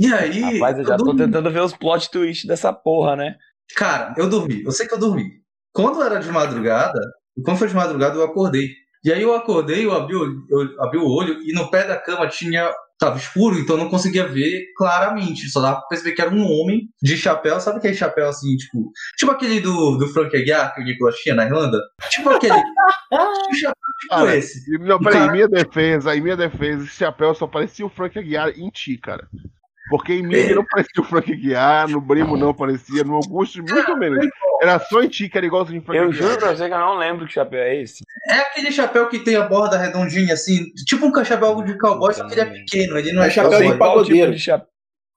E 0.00 0.12
aí. 0.12 0.54
Rapaz, 0.54 0.78
eu 0.78 0.84
já 0.84 0.96
tô 0.96 1.04
dormi. 1.04 1.20
tentando 1.24 1.50
ver 1.50 1.60
os 1.62 1.72
plot 1.76 2.10
twists 2.10 2.46
dessa 2.46 2.72
porra, 2.72 3.16
né? 3.16 3.36
Cara, 3.76 4.14
eu 4.16 4.28
dormi. 4.28 4.62
Eu 4.64 4.72
sei 4.72 4.86
que 4.86 4.94
eu 4.94 4.98
dormi. 4.98 5.24
Quando 5.72 6.02
era 6.02 6.18
de 6.18 6.30
madrugada, 6.30 7.00
quando 7.44 7.58
foi 7.58 7.68
de 7.68 7.74
madrugada, 7.74 8.16
eu 8.16 8.22
acordei. 8.24 8.68
E 9.04 9.12
aí 9.12 9.22
eu 9.22 9.34
acordei, 9.34 9.84
eu 9.84 9.92
abri, 9.92 10.16
o- 10.16 10.46
eu 10.50 10.82
abri 10.82 10.98
o 10.98 11.06
olho 11.08 11.40
e 11.42 11.52
no 11.52 11.70
pé 11.70 11.84
da 11.86 11.96
cama 11.96 12.26
tinha 12.28 12.72
tava 12.98 13.16
escuro, 13.16 13.58
então 13.58 13.76
eu 13.76 13.82
não 13.84 13.90
conseguia 13.90 14.26
ver 14.26 14.72
claramente. 14.76 15.48
Só 15.48 15.60
dava 15.60 15.78
pra 15.80 15.88
perceber 15.88 16.12
que 16.12 16.20
era 16.22 16.30
um 16.34 16.44
homem 16.44 16.88
de 17.02 17.16
chapéu. 17.16 17.60
Sabe 17.60 17.78
aquele 17.78 17.94
chapéu 17.94 18.28
assim, 18.28 18.56
tipo. 18.56 18.90
Tipo 19.16 19.32
aquele 19.32 19.60
do, 19.60 19.96
do 19.96 20.08
Frank 20.08 20.36
Aguiar 20.36 20.74
que 20.74 20.80
o 20.80 20.84
Nicolas 20.84 21.16
tinha 21.16 21.34
na 21.34 21.44
Irlanda? 21.44 21.80
Tipo 22.10 22.30
aquele. 22.30 22.54
tipo 22.58 23.56
chapéu 23.56 23.74
tipo 24.00 24.10
Cara, 24.10 24.36
esse. 24.36 24.74
E, 24.74 24.78
Não, 24.78 24.98
peraí, 24.98 25.14
Cara- 25.20 25.26
em 25.28 25.32
minha 25.32 25.48
defesa, 25.48 26.14
em 26.16 26.20
minha 26.20 26.36
defesa, 26.36 26.84
esse 26.84 26.94
chapéu 26.96 27.34
só 27.34 27.46
parecia 27.46 27.86
o 27.86 27.90
Frank 27.90 28.18
Aguiar 28.18 28.50
em 28.50 28.68
ti, 28.70 28.96
cara. 28.98 29.28
Porque 29.88 30.14
em 30.14 30.22
mim 30.22 30.54
não 30.54 30.64
parecia 30.64 31.00
o 31.00 31.04
Frank 31.04 31.32
Aguiar, 31.32 31.88
no 31.88 32.00
Brimo 32.00 32.36
não 32.36 32.52
parecia, 32.52 33.04
no 33.04 33.14
Augusto 33.14 33.62
muito 33.62 33.96
menos. 33.96 34.26
Era 34.60 34.78
só 34.78 35.02
em 35.02 35.08
ti 35.08 35.28
que 35.28 35.38
era 35.38 35.46
igualzinho 35.46 35.80
o 35.80 35.84
Frank 35.84 35.98
Eu 35.98 36.12
juro 36.12 36.36
pra 36.38 36.54
você 36.54 36.68
que 36.68 36.74
eu 36.74 36.78
não 36.78 36.98
lembro 36.98 37.26
que 37.26 37.32
chapéu 37.32 37.60
é 37.60 37.80
esse. 37.80 38.02
É 38.28 38.34
aquele 38.34 38.70
chapéu 38.72 39.08
que 39.08 39.20
tem 39.20 39.36
a 39.36 39.42
borda 39.48 39.78
redondinha, 39.78 40.34
assim, 40.34 40.66
tipo 40.86 41.06
um 41.06 41.24
chapéu 41.24 41.62
de 41.62 41.78
cowboy, 41.78 42.12
só 42.12 42.26
que 42.26 42.34
ele 42.34 42.40
é 42.40 42.44
pequeno, 42.46 42.98
ele 42.98 43.12
não 43.12 43.22
é, 43.22 43.28
É 43.28 43.30
chapéu 43.30 43.58
sei 43.58 43.72
de 43.72 43.78
pagodeiro. 43.78 44.26
tipo 44.26 44.32
de 44.32 44.38
chapéu. 44.38 44.68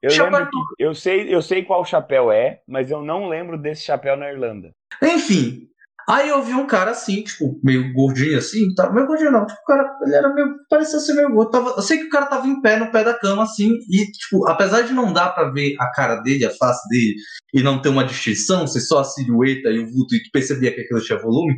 Eu, 0.02 0.10
Chapéu 0.10 0.40
lembro 0.40 0.50
que, 0.50 0.84
eu, 0.84 0.96
sei, 0.96 1.34
eu 1.34 1.42
sei 1.44 1.64
qual 1.64 1.86
chapéu 1.86 2.32
é, 2.32 2.62
mas 2.68 2.90
eu 2.90 3.04
não 3.04 3.28
lembro 3.30 3.56
desse 3.56 3.84
chapéu 3.84 4.18
na 4.18 4.32
Irlanda. 4.32 4.72
Enfim. 5.02 5.68
Aí 6.10 6.30
eu 6.30 6.42
vi 6.44 6.54
um 6.54 6.68
cara 6.68 6.92
assim, 6.92 7.24
tipo, 7.24 7.60
meio 7.64 7.94
gordinho 7.94 8.38
assim, 8.38 8.74
tá, 8.76 8.92
meio 8.92 9.08
gordinho 9.08 9.32
não, 9.32 9.46
tipo, 9.46 9.60
o 9.62 9.66
cara, 9.66 9.98
ele 10.04 10.16
era 10.16 10.34
meio, 10.34 10.56
parecia 10.70 11.00
ser 11.00 11.14
meio 11.14 11.32
gordo, 11.32 11.52
tava, 11.52 11.70
eu 11.78 11.82
sei 11.82 12.00
que 12.00 12.06
o 12.06 12.10
cara 12.10 12.26
tava 12.26 12.48
em 12.48 12.62
pé 12.62 12.78
no 12.78 12.92
pé 12.92 13.04
da 13.04 13.14
cama 13.14 13.44
assim, 13.44 13.78
e 13.90 14.12
tipo, 14.12 14.48
apesar 14.48 14.82
de 14.82 14.94
não 14.94 15.14
dar 15.14 15.30
pra 15.30 15.52
ver 15.52 15.76
a 15.80 15.92
cara 15.92 16.18
dele, 16.18 16.46
a 16.46 16.50
face 16.50 16.88
dele, 16.90 17.16
e 17.54 17.64
não 17.64 17.82
ter 17.82 17.90
uma 17.90 18.04
distinção, 18.04 18.68
ser 18.68 18.82
só 18.82 19.00
a 19.00 19.04
silhueta 19.04 19.70
e 19.70 19.80
o 19.80 19.92
vulto, 19.92 20.16
e 20.16 20.20
que 20.20 20.32
percebia 20.32 20.74
que 20.74 20.82
aquilo 20.82 21.02
tinha 21.02 21.20
volume, 21.20 21.56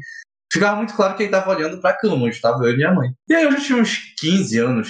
ficava 0.52 0.76
muito 0.76 0.94
claro 0.94 1.16
que 1.16 1.24
ele 1.24 1.32
tava 1.32 1.50
olhando 1.50 1.82
pra 1.82 1.98
cama, 1.98 2.26
onde 2.26 2.40
tava 2.42 2.64
eu 2.66 2.74
e 2.74 2.76
minha 2.76 2.94
mãe. 2.94 3.10
E 3.30 3.34
aí 3.34 3.44
eu 3.44 3.52
já 3.52 3.60
tinha 3.60 3.80
uns 3.80 4.14
15 4.20 4.60
anos 4.60 4.90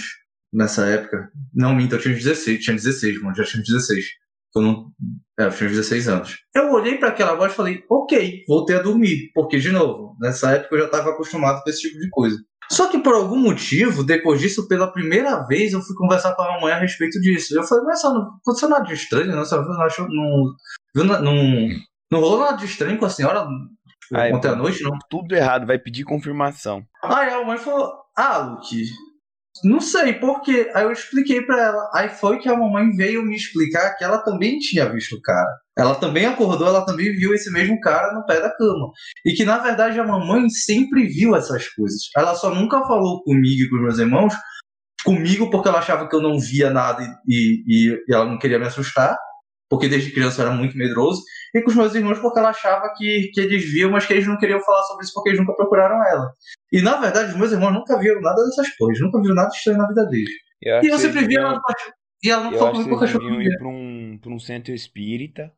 nessa 0.52 0.86
época, 0.88 1.30
não 1.54 1.76
minto, 1.76 1.96
eu 1.96 2.00
tinha 2.00 2.14
uns 2.14 2.24
16, 2.24 2.64
tinha 2.64 2.76
16, 2.76 3.22
mano, 3.22 3.36
já 3.36 3.44
tinha 3.44 3.62
uns 3.62 3.68
16. 3.68 4.06
Eu 4.56 4.62
não, 4.62 4.92
é, 5.40 5.46
eu 5.46 5.52
tinha 5.52 5.68
uns 5.70 5.76
16 5.76 6.08
anos. 6.08 6.38
Eu 6.56 6.72
olhei 6.72 6.98
para 6.98 7.10
aquela 7.10 7.36
voz 7.36 7.52
e 7.52 7.56
falei, 7.56 7.84
ok, 7.90 8.44
voltei 8.48 8.76
a 8.76 8.82
dormir. 8.82 9.32
Porque, 9.34 9.58
de 9.58 9.72
novo, 9.72 10.16
nessa 10.20 10.52
época 10.52 10.76
eu 10.76 10.80
já 10.82 10.86
estava 10.86 11.10
acostumado 11.10 11.64
com 11.64 11.70
esse 11.70 11.82
tipo 11.82 12.00
de 12.00 12.10
coisa. 12.10 12.38
Só 12.72 12.88
que 12.90 13.00
por 13.00 13.14
algum 13.14 13.38
motivo, 13.38 14.04
depois 14.04 14.40
disso, 14.40 14.68
pela 14.68 14.92
primeira 14.92 15.46
vez, 15.48 15.74
eu 15.74 15.82
fui 15.82 15.96
conversar 15.96 16.34
com 16.36 16.42
a 16.44 16.54
mamãe 16.54 16.72
a 16.74 16.80
respeito 16.80 17.20
disso. 17.20 17.56
Eu 17.58 17.64
falei, 17.64 17.84
mas 17.86 18.00
só 18.02 18.14
não 18.14 18.22
aconteceu 18.42 18.70
nada 18.70 18.86
de 18.86 18.94
estranho, 18.94 19.28
não? 19.36 19.44
Você 19.44 19.56
não 19.56 19.82
achou, 19.82 20.08
não, 20.08 20.54
viu 20.96 21.04
na- 21.04 21.20
não, 21.20 21.36
não 22.12 22.20
rolou 22.20 22.40
nada 22.40 22.58
de 22.58 22.66
estranho 22.66 22.98
com 22.98 23.06
a 23.06 23.10
senhora 23.10 23.46
ontem 24.34 24.48
à 24.48 24.56
noite, 24.56 24.82
não? 24.84 24.92
Tudo 25.10 25.36
errado, 25.36 25.66
vai 25.68 25.78
pedir 25.80 26.04
confirmação. 26.04 26.84
Aí 27.04 27.30
a 27.34 27.40
mamãe 27.40 27.58
falou, 27.58 27.92
ah, 28.18 28.38
Luke, 28.38 28.86
não 29.64 29.80
sei 29.80 30.14
por 30.14 30.42
quê. 30.42 30.72
Aí 30.74 30.84
eu 30.84 30.92
expliquei 30.92 31.42
pra 31.42 31.62
ela. 31.62 31.90
Aí 31.94 32.10
foi 32.10 32.40
que 32.40 32.50
a 32.50 32.56
mamãe 32.58 32.90
veio 32.92 33.24
me 33.24 33.36
explicar 33.36 33.96
que 33.96 34.04
ela 34.04 34.18
também 34.20 34.58
tinha 34.60 34.90
visto 34.92 35.16
o 35.16 35.22
cara. 35.22 35.50
Ela 35.78 35.96
também 35.96 36.26
acordou, 36.26 36.68
ela 36.68 36.86
também 36.86 37.14
viu 37.16 37.34
esse 37.34 37.52
mesmo 37.52 37.80
cara 37.80 38.14
no 38.14 38.26
pé 38.26 38.40
da 38.42 38.50
cama. 38.56 38.92
E 39.26 39.34
que 39.34 39.46
na 39.46 39.58
verdade 39.60 40.00
a 40.00 40.06
mamãe 40.08 40.50
sempre 40.50 41.08
viu 41.08 41.36
essas 41.36 41.68
coisas. 41.70 42.02
Ela 42.16 42.36
só 42.36 42.54
nunca 42.54 42.82
falou 42.88 43.24
comigo 43.24 43.64
e 43.64 43.70
com 43.70 43.78
meus 43.78 43.98
irmãos. 44.00 44.34
Comigo 45.06 45.50
porque 45.50 45.68
ela 45.68 45.80
achava 45.80 46.08
que 46.08 46.16
eu 46.16 46.22
não 46.22 46.40
via 46.40 46.70
nada 46.70 47.04
e, 47.28 47.64
e- 47.68 47.94
e 48.08 48.14
ela 48.14 48.26
não 48.26 48.38
queria 48.40 48.58
me 48.60 48.66
assustar. 48.68 49.18
Porque 49.74 49.88
desde 49.88 50.12
criança 50.12 50.40
eu 50.40 50.46
era 50.46 50.56
muito 50.56 50.78
medroso. 50.78 51.24
E 51.52 51.60
com 51.62 51.72
os 51.72 51.76
meus 51.76 51.96
irmãos 51.96 52.20
porque 52.20 52.38
ela 52.38 52.50
achava 52.50 52.94
que, 52.96 53.32
que 53.34 53.42
eles 53.42 53.64
viam, 53.72 53.90
mas 53.90 54.06
que 54.06 54.14
eles 54.14 54.28
não 54.28 54.38
queriam 54.38 54.60
falar 54.60 54.84
sobre 54.84 55.04
isso 55.04 55.14
porque 55.16 55.30
eles 55.30 55.40
nunca 55.40 55.56
procuraram 55.56 55.96
ela. 55.96 56.32
E 56.72 56.80
na 56.80 56.98
verdade, 56.98 57.32
os 57.32 57.38
meus 57.38 57.52
irmãos 57.52 57.74
nunca 57.74 57.98
viram 57.98 58.22
nada 58.22 58.44
dessas 58.46 58.70
coisas, 58.76 59.02
nunca 59.02 59.20
viram 59.20 59.34
nada 59.34 59.50
estranho 59.50 59.80
na 59.80 59.88
vida 59.88 60.06
deles. 60.06 60.30
Eu 60.62 60.84
E 60.84 60.88
eu 60.90 61.00
sempre 61.00 61.26
via 61.26 61.40
ela 61.40 61.60
e 62.24 62.30
ela 62.30 62.44
não 62.44 62.54
falou 62.54 62.74
comigo 62.74 63.04
achou 63.04 63.20
que 63.20 63.26
deviam 63.26 63.42
eu 63.42 63.52
ir 63.52 63.58
pra 63.58 63.68
um, 63.68 64.20
pra 64.22 64.32
um 64.32 64.40
centro 64.40 64.74
espírita 64.76 65.52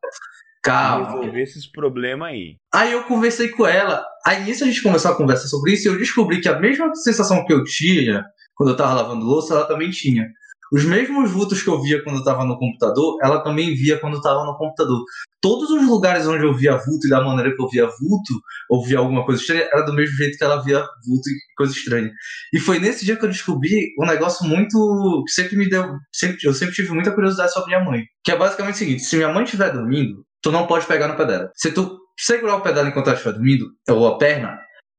Calma. 0.64 1.06
resolver 1.06 1.42
esses 1.42 1.70
problemas 1.70 2.28
aí. 2.28 2.56
Aí 2.74 2.92
eu 2.92 3.04
conversei 3.04 3.48
com 3.50 3.66
ela. 3.66 4.02
Aí 4.24 4.42
nisso 4.44 4.64
a 4.64 4.66
gente 4.66 4.82
começou 4.82 5.10
a 5.10 5.16
conversar 5.16 5.46
sobre 5.48 5.74
isso 5.74 5.86
e 5.86 5.92
eu 5.92 5.98
descobri 5.98 6.40
que 6.40 6.48
a 6.48 6.58
mesma 6.58 6.92
sensação 6.94 7.44
que 7.44 7.52
eu 7.52 7.62
tinha 7.64 8.24
quando 8.56 8.70
eu 8.70 8.76
tava 8.76 8.94
lavando 8.94 9.26
louça, 9.26 9.52
ela 9.52 9.68
também 9.68 9.90
tinha. 9.90 10.26
Os 10.72 10.84
mesmos 10.84 11.30
vultos 11.30 11.62
que 11.62 11.68
eu 11.68 11.80
via 11.80 12.02
quando 12.02 12.18
eu 12.18 12.24
tava 12.24 12.44
no 12.44 12.58
computador, 12.58 13.18
ela 13.22 13.42
também 13.42 13.74
via 13.74 13.98
quando 13.98 14.14
eu 14.14 14.20
tava 14.20 14.44
no 14.44 14.56
computador. 14.56 15.02
Todos 15.40 15.70
os 15.70 15.86
lugares 15.86 16.26
onde 16.26 16.44
eu 16.44 16.54
via 16.54 16.76
vulto 16.76 17.06
e 17.06 17.10
da 17.10 17.22
maneira 17.22 17.54
que 17.54 17.62
eu 17.62 17.68
via 17.68 17.86
vulto, 17.86 18.34
ou 18.68 18.84
via 18.84 18.98
alguma 18.98 19.24
coisa 19.24 19.40
estranha, 19.40 19.68
era 19.72 19.82
do 19.82 19.94
mesmo 19.94 20.16
jeito 20.16 20.36
que 20.36 20.44
ela 20.44 20.62
via 20.62 20.80
vulto 20.80 21.28
e 21.28 21.54
coisa 21.56 21.72
estranha. 21.72 22.10
E 22.52 22.58
foi 22.58 22.78
nesse 22.78 23.04
dia 23.04 23.16
que 23.16 23.24
eu 23.24 23.28
descobri 23.28 23.92
um 24.00 24.06
negócio 24.06 24.46
muito. 24.46 25.24
que 25.26 25.32
sempre 25.32 25.56
me 25.56 25.68
deu. 25.68 25.84
Sempre, 26.12 26.38
eu 26.44 26.52
sempre 26.52 26.74
tive 26.74 26.92
muita 26.92 27.12
curiosidade 27.12 27.52
sobre 27.52 27.68
minha 27.68 27.84
mãe. 27.84 28.02
Que 28.24 28.32
é 28.32 28.36
basicamente 28.36 28.74
o 28.74 28.78
seguinte: 28.78 29.02
se 29.02 29.16
minha 29.16 29.32
mãe 29.32 29.44
estiver 29.44 29.72
dormindo, 29.72 30.24
tu 30.42 30.50
não 30.50 30.66
pode 30.66 30.86
pegar 30.86 31.08
no 31.08 31.16
pé 31.16 31.26
dela. 31.26 31.50
Se 31.54 31.70
tu 31.70 31.96
segurar 32.18 32.56
o 32.56 32.62
pé 32.62 32.72
dela 32.72 32.88
enquanto 32.88 33.08
ela 33.08 33.16
estiver 33.16 33.34
dormindo, 33.34 33.66
ou 33.88 34.06
a 34.08 34.18
perna, 34.18 34.58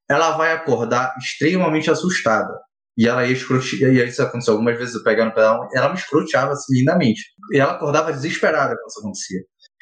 ela 0.09 0.37
vai 0.37 0.53
acordar 0.53 1.13
extremamente 1.17 1.91
assustada. 1.91 2.53
E 2.97 3.07
ela 3.07 3.25
ia 3.25 3.33
escrotear, 3.33 3.93
e 3.93 4.03
isso 4.03 4.21
aconteceu 4.21 4.53
algumas 4.53 4.77
vezes, 4.77 4.95
eu 4.95 5.03
pegando 5.03 5.27
no 5.27 5.35
pé 5.35 5.41
dela, 5.41 5.67
ela 5.73 5.89
me 5.89 5.95
escroteava 5.95 6.53
assim, 6.53 6.79
lindamente. 6.79 7.21
E 7.53 7.59
ela 7.59 7.73
acordava 7.73 8.11
desesperada 8.11 8.75
quando 8.75 8.89
isso 8.89 8.99
acontecia. 8.99 9.39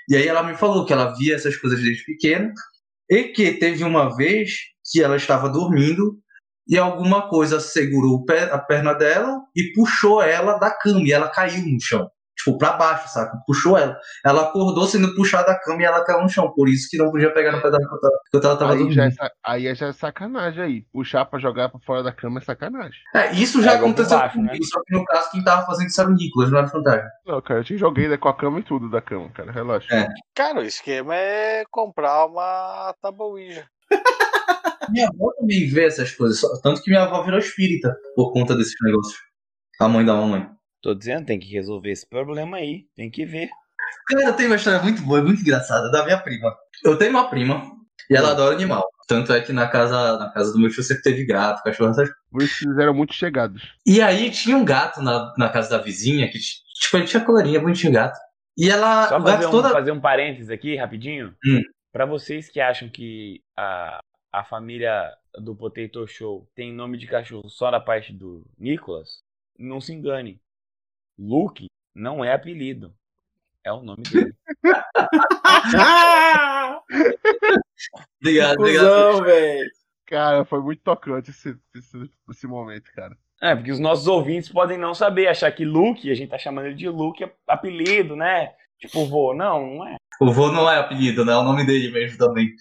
E 0.10 0.16
aí 0.18 0.28
ela 0.28 0.44
me 0.44 0.56
falou 0.56 0.86
que 0.86 0.94
ela 0.94 1.16
via 1.16 1.36
essas 1.36 1.56
coisas 1.58 1.82
desde 1.82 2.04
pequena, 2.04 2.52
e 3.10 3.26
que 3.26 3.54
teve 3.54 3.84
uma 3.84 4.16
vez 4.16 4.52
que 4.92 5.02
ela 5.02 5.16
estava 5.16 5.50
dormindo 5.50 6.20
e 6.68 6.78
alguma 6.78 7.30
coisa 7.30 7.60
segurou 7.60 8.26
a 8.52 8.58
perna 8.58 8.94
dela 8.94 9.40
e 9.56 9.72
puxou 9.74 10.22
ela 10.22 10.58
da 10.58 10.72
cama 10.72 11.02
e 11.04 11.12
ela 11.12 11.30
caiu 11.30 11.64
no 11.66 11.80
chão. 11.80 12.10
Tipo, 12.46 12.58
pra 12.60 12.74
baixo, 12.74 13.10
saca? 13.10 13.38
Puxou 13.48 13.76
ela. 13.78 13.98
Ela 14.24 14.44
acordou 14.44 14.86
sendo 14.86 15.14
puxada 15.16 15.48
da 15.48 15.60
cama 15.60 15.82
e 15.82 15.86
ela 15.86 16.04
caiu 16.04 16.22
no 16.22 16.30
chão. 16.30 16.52
Por 16.54 16.70
isso 16.70 16.88
que 16.90 16.98
não 16.98 17.10
podia 17.12 17.34
pegar 17.34 17.54
no 17.54 17.62
dela 17.62 17.78
enquanto 17.82 18.04
ela- 18.04 18.20
enquanto 18.28 18.46
ela 18.46 18.58
tava 18.58 18.72
Aí 18.74 18.78
dormindo. 18.78 18.96
já, 18.96 19.06
é, 19.06 19.30
aí 19.44 19.76
já 19.76 19.88
é 19.88 19.92
sacanagem 19.94 20.64
aí. 20.64 20.82
Puxar 20.94 21.26
pra 21.26 21.40
jogar 21.40 21.70
pra 21.70 21.80
fora 21.80 22.04
da 22.04 22.12
cama 22.12 22.40
é 22.40 22.44
sacanagem. 22.44 23.00
É, 23.16 23.32
isso 23.34 23.62
já 23.64 23.74
É, 23.74 23.76
aconteceu 23.78 24.18
baixo, 24.20 24.36
comigo, 24.36 24.54
né? 24.54 24.60
só 24.64 24.80
que 24.86 24.94
no 24.96 25.04
caso 25.06 25.32
quem 25.32 25.44
tava 25.44 25.66
fazendo 25.66 25.88
isso 25.88 26.00
era 26.02 26.10
o 26.10 26.14
Nicolas, 26.14 26.52
não 26.52 26.58
era 26.60 26.68
o 26.68 26.70
Fantasma. 26.70 27.10
Não, 27.26 27.42
cara, 27.42 27.60
eu 27.60 27.64
te 27.64 27.78
joguei 27.78 28.08
né, 28.08 28.18
com 28.18 28.30
a 28.30 28.34
cama 28.36 28.60
e 28.60 28.64
tudo 28.64 28.90
da 28.90 29.02
cama, 29.02 29.30
cara. 29.32 29.52
Relaxa. 29.52 29.94
É. 29.96 30.08
Cara, 30.36 30.60
o 30.60 30.64
esquema 30.64 31.16
é 31.16 31.64
comprar 31.72 32.26
uma 32.28 32.94
tabuija. 33.02 33.66
Minha 34.90 35.08
avó 35.08 35.32
também 35.40 35.68
vê 35.68 35.86
essas 35.88 36.12
coisas, 36.12 36.40
tanto 36.62 36.82
que 36.82 36.92
minha 36.92 37.04
avó 37.04 37.24
virou 37.24 37.40
espírita 37.40 37.96
por 38.16 38.32
conta 38.32 38.56
desses 38.56 38.76
negócios. 38.84 39.18
A 39.82 39.88
mãe 39.88 40.06
da 40.06 40.14
mamãe. 40.14 40.48
Tô 40.86 40.94
dizendo, 40.94 41.26
tem 41.26 41.40
que 41.40 41.52
resolver 41.52 41.90
esse 41.90 42.08
problema 42.08 42.58
aí. 42.58 42.86
Tem 42.96 43.10
que 43.10 43.26
ver. 43.26 43.50
Cara, 44.08 44.26
eu 44.26 44.34
tenho 44.34 44.50
uma 44.50 44.56
história 44.56 44.80
muito 44.84 45.02
boa, 45.02 45.20
muito 45.20 45.42
engraçada, 45.42 45.90
da 45.90 46.06
minha 46.06 46.20
prima. 46.20 46.56
Eu 46.84 46.96
tenho 46.96 47.10
uma 47.10 47.28
prima 47.28 47.72
e 48.08 48.16
ela 48.16 48.30
adora 48.30 48.54
animal. 48.54 48.88
Tanto 49.08 49.34
é 49.34 49.42
que 49.42 49.52
na 49.52 49.68
casa, 49.68 50.20
na 50.20 50.30
casa 50.30 50.54
do 50.54 50.60
meu 50.60 50.70
tio 50.70 50.84
sempre 50.84 51.02
teve 51.02 51.26
gato, 51.26 51.64
cachorro, 51.64 51.90
essas 51.90 52.08
Por 52.30 52.44
isso 52.44 52.60
que 52.60 52.68
eles 52.68 52.78
eram 52.78 52.94
muito 52.94 53.16
chegados. 53.16 53.64
E 53.84 54.00
aí 54.00 54.30
tinha 54.30 54.56
um 54.56 54.64
gato 54.64 55.02
na, 55.02 55.34
na 55.40 55.50
casa 55.50 55.72
da 55.72 55.84
vizinha, 55.84 56.30
que 56.30 56.38
tipo, 56.38 56.98
ele 56.98 57.08
tinha 57.08 57.26
colorinha, 57.26 57.60
bonitinho 57.60 57.92
gato. 57.92 58.20
E 58.56 58.70
ela. 58.70 59.08
Só 59.10 59.20
fazer 59.20 59.48
um, 59.48 59.52
toda. 59.52 59.72
fazer 59.72 59.92
um 59.92 60.00
parênteses 60.00 60.52
aqui, 60.52 60.76
rapidinho. 60.76 61.34
Hum. 61.44 61.64
Pra 61.92 62.06
vocês 62.06 62.48
que 62.48 62.60
acham 62.60 62.90
que 62.90 63.42
a, 63.58 64.02
a 64.32 64.44
família 64.44 65.12
do 65.34 65.56
Potato 65.56 66.06
Show 66.06 66.48
tem 66.54 66.72
nome 66.72 67.00
de 67.00 67.08
cachorro 67.08 67.50
só 67.50 67.72
na 67.72 67.80
parte 67.80 68.14
do 68.14 68.46
Nicholas, 68.56 69.24
não 69.58 69.82
se 69.82 69.92
engane. 69.92 70.40
Luke 71.18 71.68
não 71.94 72.24
é 72.24 72.34
apelido. 72.34 72.94
É 73.64 73.72
o 73.72 73.82
nome 73.82 74.04
dele. 74.04 74.36
Obrigado, 78.22 78.60
obrigado. 78.60 79.24
Velho. 79.24 79.70
Cara, 80.06 80.46
foi 80.46 80.62
muito 80.62 80.82
tocante 80.84 81.32
esse, 81.32 81.58
esse, 81.76 82.10
esse 82.30 82.48
momento, 82.48 82.92
cara. 82.94 83.18
É, 83.42 83.56
porque 83.56 83.72
os 83.72 83.80
nossos 83.80 84.08
ouvintes 84.08 84.50
podem 84.50 84.78
não 84.78 84.94
saber, 84.94 85.28
achar 85.28 85.52
que 85.52 85.66
Luke, 85.66 86.10
a 86.10 86.16
gente 86.16 86.30
tá 86.30 86.38
chamando 86.38 86.68
ele 86.68 86.76
de 86.76 86.88
Luke, 86.88 87.24
é 87.24 87.32
apelido, 87.48 88.16
né? 88.16 88.54
Tipo, 88.80 89.06
vô. 89.06 89.34
Não, 89.34 89.76
não 89.76 89.88
é. 89.88 89.96
O 90.22 90.32
vô 90.32 90.52
não 90.52 90.70
é 90.70 90.78
apelido, 90.78 91.26
né? 91.26 91.34
É 91.34 91.38
o 91.38 91.44
nome 91.44 91.66
dele 91.66 91.92
mesmo 91.92 92.18
também. 92.18 92.54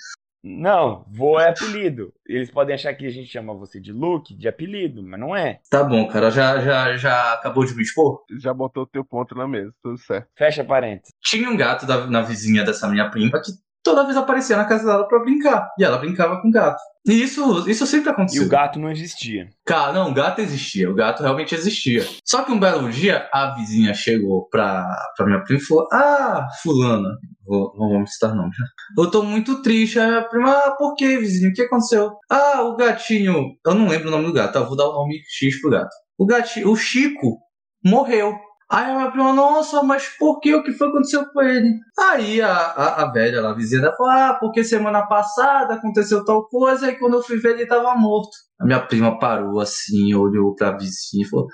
Não, 0.46 1.06
vô 1.08 1.40
é 1.40 1.48
apelido. 1.48 2.12
Eles 2.26 2.50
podem 2.50 2.74
achar 2.74 2.92
que 2.92 3.06
a 3.06 3.10
gente 3.10 3.28
chama 3.30 3.54
você 3.54 3.80
de 3.80 3.92
Luke, 3.92 4.34
de 4.34 4.46
apelido, 4.46 5.02
mas 5.02 5.18
não 5.18 5.34
é. 5.34 5.60
Tá 5.70 5.82
bom, 5.82 6.06
cara. 6.06 6.30
Já, 6.30 6.60
já, 6.60 6.96
já 6.98 7.32
acabou 7.32 7.64
de 7.64 7.74
me 7.74 7.82
expor? 7.82 8.22
Já 8.38 8.52
botou 8.52 8.82
o 8.82 8.86
teu 8.86 9.02
ponto 9.02 9.34
na 9.34 9.48
mesa, 9.48 9.72
tudo 9.82 9.96
certo. 9.96 10.28
Fecha 10.36 10.62
parênteses. 10.62 11.14
Tinha 11.22 11.48
um 11.48 11.56
gato 11.56 11.86
da- 11.86 12.06
na 12.06 12.20
vizinha 12.20 12.62
dessa 12.62 12.86
minha 12.88 13.08
prima 13.10 13.40
que 13.40 13.52
toda 13.84 14.04
vez 14.04 14.16
aparecia 14.16 14.56
na 14.56 14.64
casa 14.64 14.84
dela 14.84 15.06
pra 15.06 15.20
brincar. 15.20 15.68
E 15.78 15.84
ela 15.84 15.98
brincava 15.98 16.40
com 16.40 16.48
o 16.48 16.50
gato. 16.50 16.80
E 17.06 17.22
isso, 17.22 17.68
isso 17.68 17.86
sempre 17.86 18.08
E 18.08 18.12
aconteceu. 18.12 18.44
o 18.44 18.48
gato 18.48 18.80
não 18.80 18.90
existia. 18.90 19.46
Cara, 19.66 19.92
não, 19.92 20.10
o 20.10 20.14
gato 20.14 20.40
existia, 20.40 20.90
o 20.90 20.94
gato 20.94 21.22
realmente 21.22 21.54
existia. 21.54 22.02
Só 22.24 22.42
que 22.42 22.50
um 22.50 22.58
belo 22.58 22.90
dia, 22.90 23.28
a 23.30 23.54
vizinha 23.54 23.92
chegou 23.92 24.48
pra, 24.48 24.88
pra 25.14 25.26
minha 25.26 25.44
prima 25.44 25.60
e 25.60 25.64
falou: 25.64 25.86
Ah, 25.92 26.46
fulana, 26.62 27.10
vou, 27.46 27.74
não 27.78 27.90
vamos 27.90 28.14
citar 28.14 28.34
nomes, 28.34 28.56
né? 28.58 28.66
Eu 28.98 29.10
tô 29.10 29.22
muito 29.22 29.60
triste. 29.60 30.00
Aí 30.00 30.14
a 30.16 30.22
prima, 30.22 30.50
ah, 30.50 30.74
por 30.78 30.94
que, 30.94 31.18
vizinho? 31.18 31.50
O 31.50 31.52
que 31.52 31.60
aconteceu? 31.62 32.10
Ah, 32.30 32.62
o 32.62 32.74
gatinho. 32.74 33.50
Eu 33.66 33.74
não 33.74 33.86
lembro 33.86 34.08
o 34.08 34.10
nome 34.10 34.24
do 34.24 34.32
gato, 34.32 34.56
eu 34.56 34.66
vou 34.66 34.74
dar 34.76 34.88
o 34.88 34.94
nome 34.94 35.20
X 35.28 35.60
pro 35.60 35.70
gato. 35.70 35.90
O 36.16 36.24
gatinho, 36.24 36.70
o 36.70 36.76
Chico 36.76 37.36
morreu. 37.84 38.32
Aí 38.74 38.92
minha 38.92 39.08
prima, 39.08 39.32
nossa, 39.32 39.84
mas 39.84 40.08
por 40.18 40.40
que? 40.40 40.52
O 40.52 40.64
que 40.64 40.72
foi 40.72 40.88
que 40.88 40.94
aconteceu 40.94 41.26
com 41.26 41.42
ele? 41.42 41.78
Aí 41.96 42.42
a, 42.42 42.50
a, 42.50 43.02
a 43.04 43.12
velha, 43.12 43.40
lá, 43.40 43.50
a 43.50 43.54
vizinha, 43.54 43.92
falou, 43.96 44.10
ah, 44.10 44.36
porque 44.40 44.64
semana 44.64 45.06
passada 45.06 45.74
aconteceu 45.74 46.24
tal 46.24 46.48
coisa, 46.48 46.90
e 46.90 46.98
quando 46.98 47.14
eu 47.14 47.22
fui 47.22 47.38
ver 47.38 47.52
ele 47.52 47.66
tava 47.66 47.94
morto. 47.94 48.30
A 48.60 48.66
minha 48.66 48.84
prima 48.84 49.16
parou 49.16 49.60
assim, 49.60 50.12
olhou 50.12 50.56
pra 50.56 50.72
vizinha 50.72 51.24
e 51.24 51.28
falou, 51.28 51.46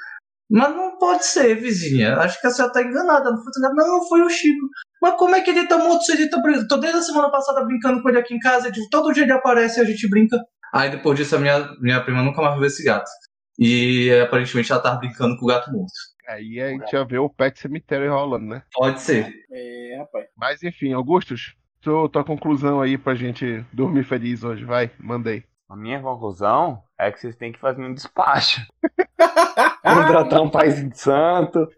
mas 0.50 0.74
não 0.74 0.96
pode 0.96 1.26
ser, 1.26 1.56
vizinha, 1.56 2.16
acho 2.16 2.40
que 2.40 2.46
a 2.46 2.50
senhora 2.50 2.72
tá 2.72 2.82
enganada. 2.82 3.30
Não, 3.30 3.36
foi, 3.36 3.52
não, 3.74 4.08
foi 4.08 4.22
o 4.22 4.30
Chico. 4.30 4.66
Mas 5.02 5.14
como 5.16 5.36
é 5.36 5.42
que 5.42 5.50
ele 5.50 5.66
tá 5.66 5.76
morto 5.76 6.04
se 6.04 6.12
ele 6.12 6.30
tá 6.30 6.40
preso? 6.40 6.66
Tô 6.66 6.78
desde 6.78 7.00
a 7.00 7.02
semana 7.02 7.30
passada 7.30 7.62
brincando 7.66 8.02
com 8.02 8.08
ele 8.08 8.18
aqui 8.18 8.34
em 8.34 8.38
casa, 8.38 8.72
todo 8.90 9.12
dia 9.12 9.24
ele 9.24 9.32
aparece 9.32 9.78
e 9.78 9.82
a 9.82 9.84
gente 9.84 10.08
brinca. 10.08 10.38
Aí 10.72 10.90
depois 10.90 11.18
disso 11.18 11.36
a 11.36 11.38
minha, 11.38 11.68
minha 11.82 12.02
prima 12.02 12.22
nunca 12.22 12.40
mais 12.40 12.54
viu 12.54 12.64
esse 12.64 12.82
gato. 12.82 13.10
E 13.58 14.10
aparentemente 14.22 14.72
ela 14.72 14.80
tava 14.80 14.98
brincando 14.98 15.36
com 15.36 15.44
o 15.44 15.48
gato 15.48 15.70
morto. 15.70 15.92
Aí 16.30 16.60
a 16.60 16.68
gente 16.68 16.92
já 16.92 17.02
vê 17.02 17.18
o 17.18 17.28
pet 17.28 17.58
cemitério 17.58 18.12
rolando, 18.12 18.46
né? 18.46 18.62
Pode 18.72 19.00
ser. 19.00 19.34
É, 19.50 19.96
rapaz. 19.98 20.28
Mas 20.36 20.62
enfim, 20.62 20.92
Augustus, 20.92 21.56
tua, 21.80 22.08
tua 22.08 22.22
conclusão 22.22 22.80
aí 22.80 22.96
pra 22.96 23.16
gente 23.16 23.64
dormir 23.72 24.04
feliz 24.04 24.44
hoje, 24.44 24.64
vai, 24.64 24.92
mandei. 24.96 25.42
A 25.68 25.76
minha 25.76 26.00
conclusão 26.00 26.82
é 26.96 27.10
que 27.10 27.18
vocês 27.18 27.34
têm 27.34 27.50
que 27.50 27.58
fazer 27.58 27.82
um 27.82 27.92
despacho. 27.92 28.64
Contratar 29.82 30.40
um 30.40 30.48
pai 30.48 30.70
de 30.70 30.96
santo. 30.96 31.68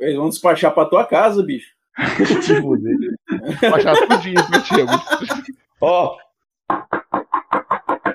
Eles 0.00 0.16
vão 0.16 0.30
despachar 0.30 0.72
pra 0.72 0.86
tua 0.86 1.06
casa, 1.06 1.42
bicho. 1.42 1.70
Te 2.16 2.60
fuder. 2.62 2.96
Baixar 3.70 3.94
tudinho 4.08 4.46
pra 4.48 4.60
ti, 4.62 4.80
Augustus. 4.80 5.28
Ó, 5.82 6.16